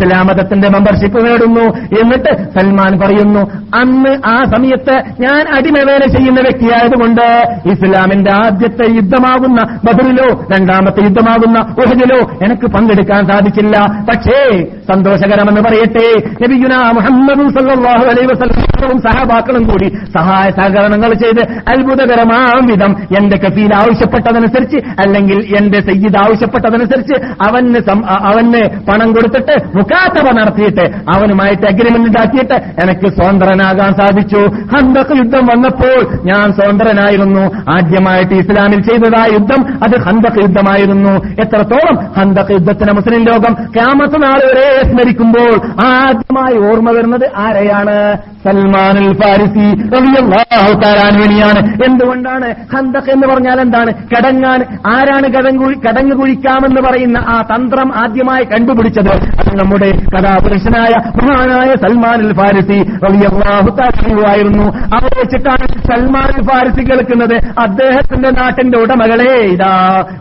അതാ 0.00 0.08
ഇസ്ലാം 0.10 0.26
മതത്തിന്റെ 0.26 0.68
മെമ്പർഷിപ്പ് 0.68 1.18
നേടുന്നു. 1.26 1.64
എന്നിട്ട് 2.00 2.32
സൽമാൻ 2.54 2.92
പറയുന്നു 3.00 3.42
അന്ന് 3.80 4.12
ആ 4.26 4.36
സമയത്ത് 4.52 4.94
ഞാൻ 5.24 5.42
അടിമവേല 5.56 6.02
ചെയ്യുന്ന 6.14 6.40
വ്യക്തിയായതുകൊണ്ട് 6.40 7.26
ഇസ്ലാമിന്റെ 7.72 8.30
ആദ്യത്തെ 8.44 8.86
യുദ്ധമാകുന്ന 8.96 9.60
ബദറിലോ 9.84 10.28
രണ്ടാമത്തെ 10.52 11.00
യുദ്ധമാകുന്ന 11.06 11.58
ഉഹദിലോ 11.82 12.20
എനിക്ക് 12.44 12.66
പങ്കെടുക്കാൻ 12.66 13.22
സാധിച്ചില്ല. 13.26 13.76
പക്ഷേ 14.10 14.40
സന്തോഷകരമെന്ന് 14.92 15.60
പറയട്ടെ 15.60 16.06
നബിയുന 16.42 16.74
മുഹമ്മദും 16.98 17.48
സല്ലല്ലാഹു 17.56 18.04
അലൈഹി 18.12 18.28
വസല്ലം 18.32 18.98
സഹാബാക്കളും 18.98 19.64
കൂടി 19.70 19.88
സഹായ 20.16 20.50
സഹകരണങ്ങൾ 20.50 21.12
ചെയ്ത് 21.14 21.42
അത്ഭുതകരമാം 21.72 22.62
വിധം 22.66 22.92
എന്റെ 23.18 23.36
കഫീൽ 23.36 23.74
ആവശ്യപ്പെട്ടതനുസരിച്ച് 23.74 24.78
അല്ലെങ്കിൽ 25.02 25.38
എന്റെ 25.60 25.80
സയ്യിദ് 25.80 26.18
ആവശ്യപ്പെട്ടതനുസരിച്ച് 26.24 27.16
അവന് 27.48 27.80
അവന് 28.30 28.62
പണം 28.88 29.12
കൊടുത്തിട്ട് 29.12 29.54
മുക്കാത്തവ 29.90 30.28
നടത്തിയിട്ട് 30.38 30.84
അവനുമായിട്ട് 31.14 31.64
അഗ്രിമെന്റ് 31.66 32.08
ഉണ്ടാക്കിയിട്ട് 32.08 32.56
എനിക്ക് 32.82 33.08
സ്വതന്ത്രനാകാൻ 33.16 33.90
സാധിച്ചു. 34.00 34.42
ഹന്തക് 34.74 35.12
യുദ്ധം 35.18 35.44
വന്നപ്പോൾ 35.46 35.98
ഞാൻ 36.24 36.46
സ്വതന്ത്രനായിരുന്നു. 36.52 37.44
ആദ്യമായിട്ട് 37.74 38.34
ഇസ്ലാമിൽ 38.34 38.80
ചെയ്തതായ 38.88 39.28
യുദ്ധം 39.32 39.60
അത് 39.84 39.96
ഹന്തക് 40.06 40.38
യുദ്ധമായിരുന്നു. 40.42 41.14
എത്രത്തോളം 41.44 41.96
ഹന്തക് 42.18 42.52
യുദ്ധത്തിന് 42.52 42.92
മുസ്ലിം 42.98 43.24
ലോകം 43.30 43.54
ക്യാമത്ത് 43.76 44.22
നാൾ 44.22 44.40
സ്മരിക്കുമ്പോൾ 44.90 45.52
ആദ്യമായി 45.86 46.58
ഓർമ്മ 46.68 46.90
വരുന്നത് 46.98 47.26
ആരെയാണ്? 47.46 47.98
സൽമാൻ 48.44 48.96
അൽ 49.02 49.10
ഫാരിസി 49.22 49.66
തആല 50.82 51.56
എന്തുകൊണ്ടാണ് 51.86 52.48
ഹന്തക് 52.74 53.10
എന്ന് 53.10 53.26
പറഞ്ഞാൽ 53.26 53.58
എന്താണ്? 53.60 53.90
കടങ്ങാൻ. 54.12 54.60
ആരാണ് 54.92 55.26
കടങ്ങു 55.34 56.14
കുഴിക്കാമെന്ന് 56.20 56.80
പറയുന്ന 56.80 57.18
ആ 57.28 57.36
തന്ത്രം 57.50 57.88
ആദ്യമായി 58.02 58.44
കണ്ടുപിടിച്ചത്? 58.44 59.12
അത് 59.40 59.50
കഥാപുരുഷനായ 60.14 60.92
മഹാനായ 61.18 61.70
സൽമാൻ 61.84 62.18
അൽ 62.26 62.32
ഫാരിസി 62.32 62.78
ആയിരുന്നു 64.30 64.66
അവിടെ 64.96 65.16
വെച്ചിട്ടാണ് 65.20 65.66
സൽമാൻ 65.88 66.28
അൽ 66.36 66.42
ഫാരിസി 66.50 66.82
കേൾക്കുന്നത്. 66.90 67.36
അദ്ദേഹത്തിന്റെ 67.64 68.30
നാട്ടിന്റെ 68.30 68.78
ഉടമകളെ 68.78 69.30
ഇതാ 69.54 69.72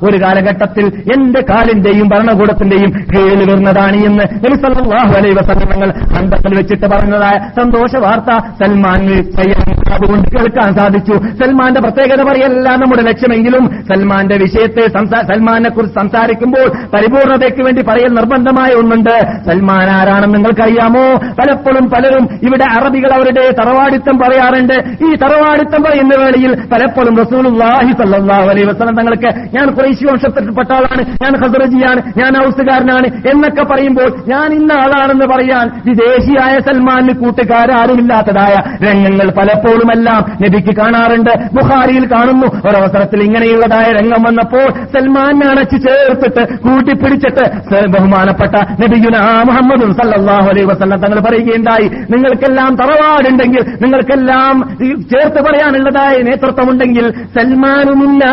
ഒരു 0.03 0.17
കാലഘട്ടത്തിൽ 0.23 0.85
എന്റെ 1.15 1.41
കാലിന്റെയും 1.49 2.09
ഭരണകൂടത്തിന്റെയും 2.13 2.91
കീഴിൽ 3.11 3.41
വരുന്നതാണ് 3.49 3.97
എന്ന് 4.09 4.25
നബി 4.45 4.55
സല്ലല്ലാഹു 4.65 5.13
അലൈഹി 5.19 5.35
വസല്ലം 5.39 5.67
തങ്ങൾ 5.73 5.91
ഹന്തത്തിൽ 6.15 6.55
വെച്ചിട്ട് 6.57 6.85
പറഞ്ഞതായ 6.85 7.37
സന്തോഷ 7.59 7.95
വാർത്ത 8.05 8.31
സ്വയം 9.35 9.61
അതുകൊണ്ട് 9.93 10.27
കേൾക്കാൻ 10.35 10.69
സാധിച്ചു. 10.75 11.15
സൽമാന്റെ 11.39 11.79
പ്രത്യേകത 11.81 12.21
പറയല്ല. 12.29 12.69
നമ്മുടെ 12.81 13.01
ലക്ഷ്യമെങ്കിലും 13.01 13.63
സൽമാന്റെ 13.89 14.35
വിഷയത്തെ 14.37 14.83
സൽമാനെ 15.29 15.69
കുറിച്ച് 15.69 15.95
സംസാരിക്കുമ്പോൾ 15.99 16.67
പരിപൂർണതയ്ക്ക് 16.95 17.61
വേണ്ടി 17.65 17.81
പറയൽ 17.87 18.11
നിർബന്ധമായ 18.13 18.71
ഒന്നുണ്ട്. 18.81 19.15
സൽമാൻ 19.49 19.89
ആരാണെന്ന് 19.89 20.35
നിങ്ങൾക്കറിയാമോ? 20.35 21.05
പലപ്പോഴും 21.39 21.89
പലരും 21.89 22.29
ഇവിടെ 22.43 22.65
അറബികൾ 22.79 23.13
അവരുടെ 23.13 23.45
തറവാടിത്തം 23.59 24.17
പറയാറുണ്ട്. 24.19 24.73
ഈ 25.05 25.15
തറവാടിത്തം 25.15 25.83
പറയുന്ന 25.83 26.13
വേളയിൽ 26.19 26.51
പലപ്പോഴും 26.73 27.15
റസൂലുള്ളാഹി 27.17 27.91
സല്ലല്ലാഹു 27.91 28.49
അലൈഹി 28.49 28.67
വസ്ലം 28.67 28.95
തങ്ങൾക്ക് 28.95 29.29
ഞാൻ 29.55 29.67
കുറേശ്ശി 29.69 30.05
വംശത്തിൽപ്പെട്ട 30.11 30.71
ആളാണ് 30.73 31.01
ഞാൻ 31.23 31.33
ഹസറജിയാണ് 31.41 32.01
ഞാൻ 32.17 32.33
ഹൗസുകാരനാണ് 32.41 33.07
എന്നൊക്കെ 33.29 33.63
പറയുമ്പോൾ 33.63 34.09
ഞാൻ 34.27 34.53
ഇന്ന 34.53 34.71
ആളാണെന്ന് 34.73 35.25
പറയാൻ 35.25 35.65
വിദേശിയായ 35.87 36.55
സൽമാന് 36.59 37.13
കൂട്ടുകാരാരുമില്ലാത്തതായ 37.19 38.55
രംഗങ്ങൾ 38.85 39.27
പലപ്പോഴുമെല്ലാം 39.39 40.21
നബിക്ക് 40.43 40.75
കാണാറുണ്ട്. 40.75 41.33
ബുഹാരിയിൽ 41.53 42.05
കാണുന്നു. 42.13 42.47
ഒരവസരത്തിൽ 42.69 43.23
ഇങ്ങനെയുള്ളതായ 43.23 43.87
രംഗം 43.91 44.21
വന്നപ്പോൾ 44.23 44.67
സൽമാൻ 44.93 45.43
അണച്ചു 45.49 45.77
ചേർത്തിട്ട് 45.77 46.43
കൂട്ടിപ്പിടിച്ചിട്ട് 46.57 47.45
ബഹുമാനപ്പെട്ട 47.87 48.55
നബിയുന 48.83 49.17
മുഹമ്മദ് 49.43 49.91
സല്ലല്ലാഹു 49.91 50.49
അലൈഹി 50.49 50.65
വസല്ലം 50.65 50.99
തങ്ങൾ 50.99 51.19
പറയുകയുണ്ടായി. 51.19 51.87
നിങ്ങൾക്കെല്ലാം 51.87 52.75
തറവാടുണ്ടെങ്കിൽ 52.75 53.61
നിങ്ങൾക്കെല്ലാം 53.81 54.77
ചേർത്ത് 55.11 55.41
പറയാനുള്ളതായ 55.41 56.17
നേതൃത്വമുണ്ടെങ്കിൽ 56.17 57.11
സൽമാനുമില്ല. 57.11 58.25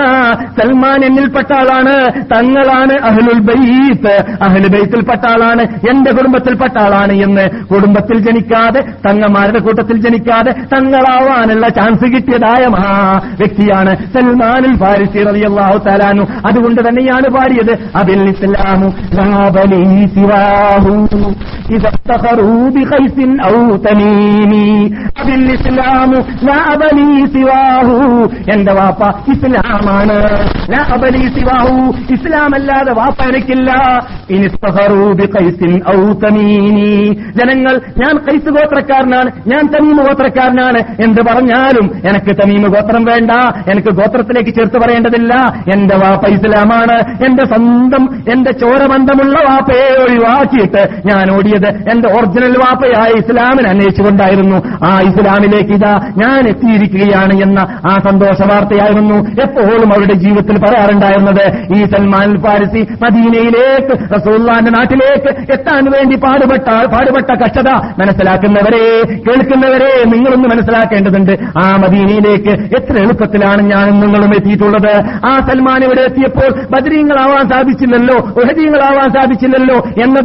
സൽമാൻ 0.61 1.05
എന്നിൽപ്പെട്ട 1.05 1.53
ആളാണ്. 1.53 1.95
തങ്ങളാണ് 2.35 2.95
അഹ്ലുൽ 3.05 3.39
ബൈത്ത്. 3.39 4.15
അഹ്ലു 4.43 4.69
ബൈത്തിൽപ്പെട്ട 4.69 5.27
ആളാണ്. 5.31 5.63
എന്റെ 5.63 6.13
കുടുംബത്തിൽപ്പെട്ട 6.13 6.79
ആളാണ് 6.79 7.13
എന്ന്. 7.13 7.65
കുടുംബത്തിൽ 7.65 8.19
ജനിക്കാതെ 8.19 8.81
തങ്ങമാരുടെ 8.81 9.59
കൂട്ടത്തിൽ 9.59 10.01
ജനിക്കാതെ 10.01 10.53
തങ്ങളാവാനുള്ള 10.53 11.69
ചാൻസ് 11.69 12.07
കിട്ടിയതായ 12.13 12.67
മഹാ 12.67 13.21
വ്യക്തിയാണ് 13.39 13.97
സൽമാനുൽ 14.15 14.77
ഫാരിസി 14.77 15.25
റളിയല്ലാഹു 15.25 15.79
തലാനു 15.79 16.23
അതുകൊണ്ട് 16.47 16.81
തന്നെയാണ് 16.89 17.29
പാടിയത് 17.35 17.75
അതിൽ 17.97 18.23
ഇസ്ലാമു 18.29 18.89
സിവാഹു. 20.15 20.96
എന്റെ 28.53 28.73
വാപ്പ 28.73 29.31
ഇസ്ലാമാണ്. 29.33 30.23
ലാ 30.71 30.97
സിവാഹു. 31.39 31.93
ഇസ്ലാം 32.13 32.55
അല്ലാതെ 32.55 32.93
വാപ്പ 32.93 33.23
എനിക്കില്ല. 33.23 33.73
ജനങ്ങൾ 37.37 37.81
ഞാൻ 37.99 38.19
കൈസ് 38.19 38.51
ഗോത്രക്കാരനാണ്. 38.51 39.31
ഞാൻ 39.47 39.67
തമീമ 39.67 40.03
ഗോത്രക്കാരനാണ്. 40.03 40.79
എന്ത് 40.79 41.23
പറഞ്ഞാലും 41.23 41.91
എനിക്ക് 42.09 42.43
തമീമ 42.43 42.67
ഗോത്രം 42.67 43.05
വേണ്ട. 43.05 43.31
എനിക്ക് 43.71 43.89
ഗോത്രത്തിലേക്ക് 43.89 44.51
ചേർത്ത് 44.51 44.79
പറയേണ്ടതില്ല. 44.79 45.35
എന്റെ 45.73 45.97
വാപ്പ 45.97 46.27
ഇസ്ലാമാണ്. 46.27 47.25
എന്റെ 47.25 47.45
സ്വന്തം 47.45 48.09
എന്റെ 48.33 48.53
ചോരബന്ധമുള്ള 48.53 49.39
വാപ്പയെ 49.51 50.03
ഒഴിവാക്കിയിട്ട് 50.03 50.86
ഞാൻ 51.07 51.27
ഓടിയത് 51.37 51.69
എന്റെ 51.91 52.09
ഒറിജിനൽ 52.09 52.55
വാപ്പയായ 52.59 53.11
ഇസ്ലാമിനെ 53.19 53.69
അന്വേഷിച്ചുകൊണ്ടായിരുന്നു. 53.71 54.59
ആ 54.85 54.91
ഇസ്ലാമിലേക്ക് 55.01 55.73
ഇതാ 55.73 55.95
ഞാൻ 56.19 56.41
എത്തിയിരിക്കുകയാണ് 56.49 57.35
എന്ന 57.43 57.59
ആ 57.91 57.95
സന്തോഷ 58.09 58.41
വാർത്തയായിരുന്നു 58.53 59.19
എപ്പോഴും 59.45 59.89
അവരുടെ 59.95 60.15
ജീവിതത്തിൽ 60.15 60.59
പറയാറുണ്ടായിരുന്നത്. 60.59 61.45
ഈ 61.77 61.81
സൽമാൻ 61.85 62.31
ഫാരിസി 62.45 62.83
മദീനയിലേക്ക് 63.05 63.95
റസൂള്ളാന്റെ 64.15 64.71
നാട്ടിലേക്ക് 64.71 65.31
എത്താൻ 65.53 65.85
വേണ്ടി 65.95 66.17
പാടുപെട്ട 66.17 66.69
പാടുപെട്ട 66.95 67.31
കഷ്ടത 67.43 67.71
മനസ്സിലാക്കുന്നവരെ 68.01 68.85
കേൾക്കുന്നവരെ 69.27 69.93
നിങ്ങളൊന്ന് 70.15 70.49
മനസ്സിലാക്കേണ്ടതുണ്ട്. 70.49 71.33
ആ 71.65 71.67
മദീനയിലേക്ക് 71.85 72.53
എത്ര 72.79 72.95
എളുപ്പത്തിലാണ് 73.05 73.63
ഞാൻ 73.73 73.87
നിങ്ങളും 74.01 74.33
എത്തിയിട്ടുള്ളത്. 74.39 74.93
ആ 75.27 75.33
സൽമാൻ 75.49 75.81
ഇവിടെ 75.85 76.01
എത്തിയപ്പോൾ 76.01 76.51
ബദരീങ്ങളാവാൻ 76.73 77.45
സാധിച്ചില്ലല്ലോ 77.49 78.17
ഉഹദീങ്ങളാവാൻ 78.43 79.09
സാധിച്ചില്ലല്ലോ 79.17 79.77
എന്ന 80.05 80.17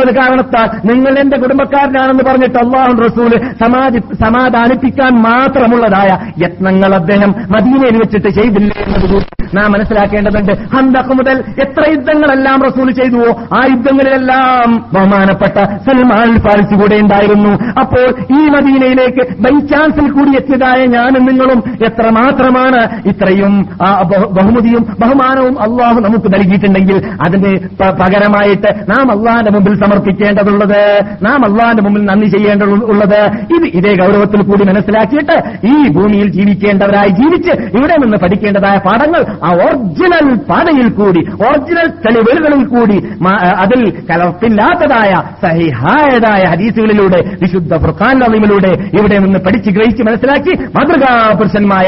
ദുഃഖമുള്ളത് 0.00 0.18
കാരണത്താൽ 0.20 0.68
നിങ്ങൾ 0.90 1.12
എന്റെ 1.22 1.36
കുടുംബക്കാരനാണെന്ന് 1.42 2.24
പറഞ്ഞിട്ട് 2.28 2.58
അള്ളാഹു 2.64 2.92
റസൂൽ 3.06 3.32
സമാധി 3.62 4.00
സമാധാനിപ്പിക്കാൻ 4.22 5.12
മാത്രമുള്ളതായ 5.26 6.10
യത്നങ്ങൾ 6.44 6.90
അദ്ദേഹം 7.00 7.30
മദീനയിൽ 7.54 7.96
വെച്ചിട്ട് 8.02 8.30
ചെയ്തില്ല 8.38 8.72
എന്നതുകൂടി 8.86 9.26
നാം 9.56 9.68
മനസ്സിലാക്കേണ്ടതുണ്ട്. 9.74 10.52
ഹന്തക്ക് 10.74 11.12
മുതൽ 11.18 11.36
എത്ര 11.64 11.82
യുദ്ധങ്ങളെല്ലാം 11.92 12.58
റസൂൽ 12.66 12.88
ചെയ്തുവോ 12.98 13.30
ആ 13.58 13.60
യുദ്ധങ്ങളിലെല്ലാം 13.70 14.68
ബഹുമാനപ്പെട്ട 14.94 15.56
സൽമാൻ 15.86 16.30
ഫാരിസ് 16.44 16.76
കൂടെ 16.80 16.96
ഉണ്ടായിരുന്നു. 17.04 17.52
അപ്പോൾ 17.82 18.06
ഈ 18.38 18.40
മദീനയിലേക്ക് 18.54 19.22
ബൈ 19.44 19.54
ചാൻസിൽ 19.72 20.06
കൂടി 20.16 20.32
എത്തിയതായ 20.40 20.80
ഞാനും 20.96 21.24
നിങ്ങളും 21.30 21.60
എത്ര 21.88 22.06
മാത്രമാണ് 22.18 22.82
ഇത്രയും 23.12 23.54
ബഹുമതിയും 24.38 24.84
ബഹുമാനവും 25.02 25.56
അള്ളാഹു 25.66 25.98
നമുക്ക് 26.06 26.30
നൽകിയിട്ടുണ്ടെങ്കിൽ 26.36 26.98
അതിന് 27.26 27.52
പകരമായിട്ട് 28.02 28.72
നാം 28.92 29.06
അള്ളാഹിന്റെ 29.16 29.52
മുമ്പിൽ 29.56 29.76
സമർപ്പിക്കേണ്ടതുള്ളത്. 29.90 30.80
നാം 31.22 31.40
അള്ളാന്റെ 31.46 31.82
മുമ്പിൽ 31.82 32.02
നന്ദി 32.04 32.26
ചെയ്യേണ്ടതുള്ളത് 32.26 33.20
ഇത് 33.56 33.66
ഇതേ 33.78 33.92
ഗൗരവത്തിൽ 34.00 34.40
കൂടി 34.42 34.64
മനസ്സിലാക്കിയിട്ട് 34.70 35.36
ഈ 35.66 35.76
ഭൂമിയിൽ 35.88 36.28
ജീവിക്കേണ്ടവരായി 36.28 37.12
ജീവിച്ച് 37.20 37.52
ഇവിടെ 37.78 37.96
നിന്ന് 38.02 38.18
പഠിക്കേണ്ടതായ 38.22 38.78
പാഠങ്ങൾ 38.86 39.22
ആ 39.44 39.50
ഒറിജിനൽ 39.64 40.28
പാതയിൽ 40.50 40.88
കൂടി 40.90 41.22
ഒറിജിനൽ 41.46 41.88
തെളിവുകളിൽ 42.04 42.64
കൂടി 42.66 42.98
അതിൽ 43.64 43.80
കലർപ്പില്ലാത്തതായ 44.10 45.12
സഹിഹായതായ 45.44 46.42
ഹദീസുകളിലൂടെ 46.52 47.22
വിശുദ്ധ 47.42 47.74
ഫുർഖാൻ 47.76 48.16
നവീമിലൂടെ 48.18 48.72
ഇവിടെ 48.98 49.18
നിന്ന് 49.18 49.38
പഠിച്ച് 49.38 49.70
ഗ്രഹിച്ച് 49.70 50.02
മനസ്സിലാക്കി 50.02 50.54
മാതൃകാ 50.76 51.12
പുരുഷന്മായ 51.38 51.86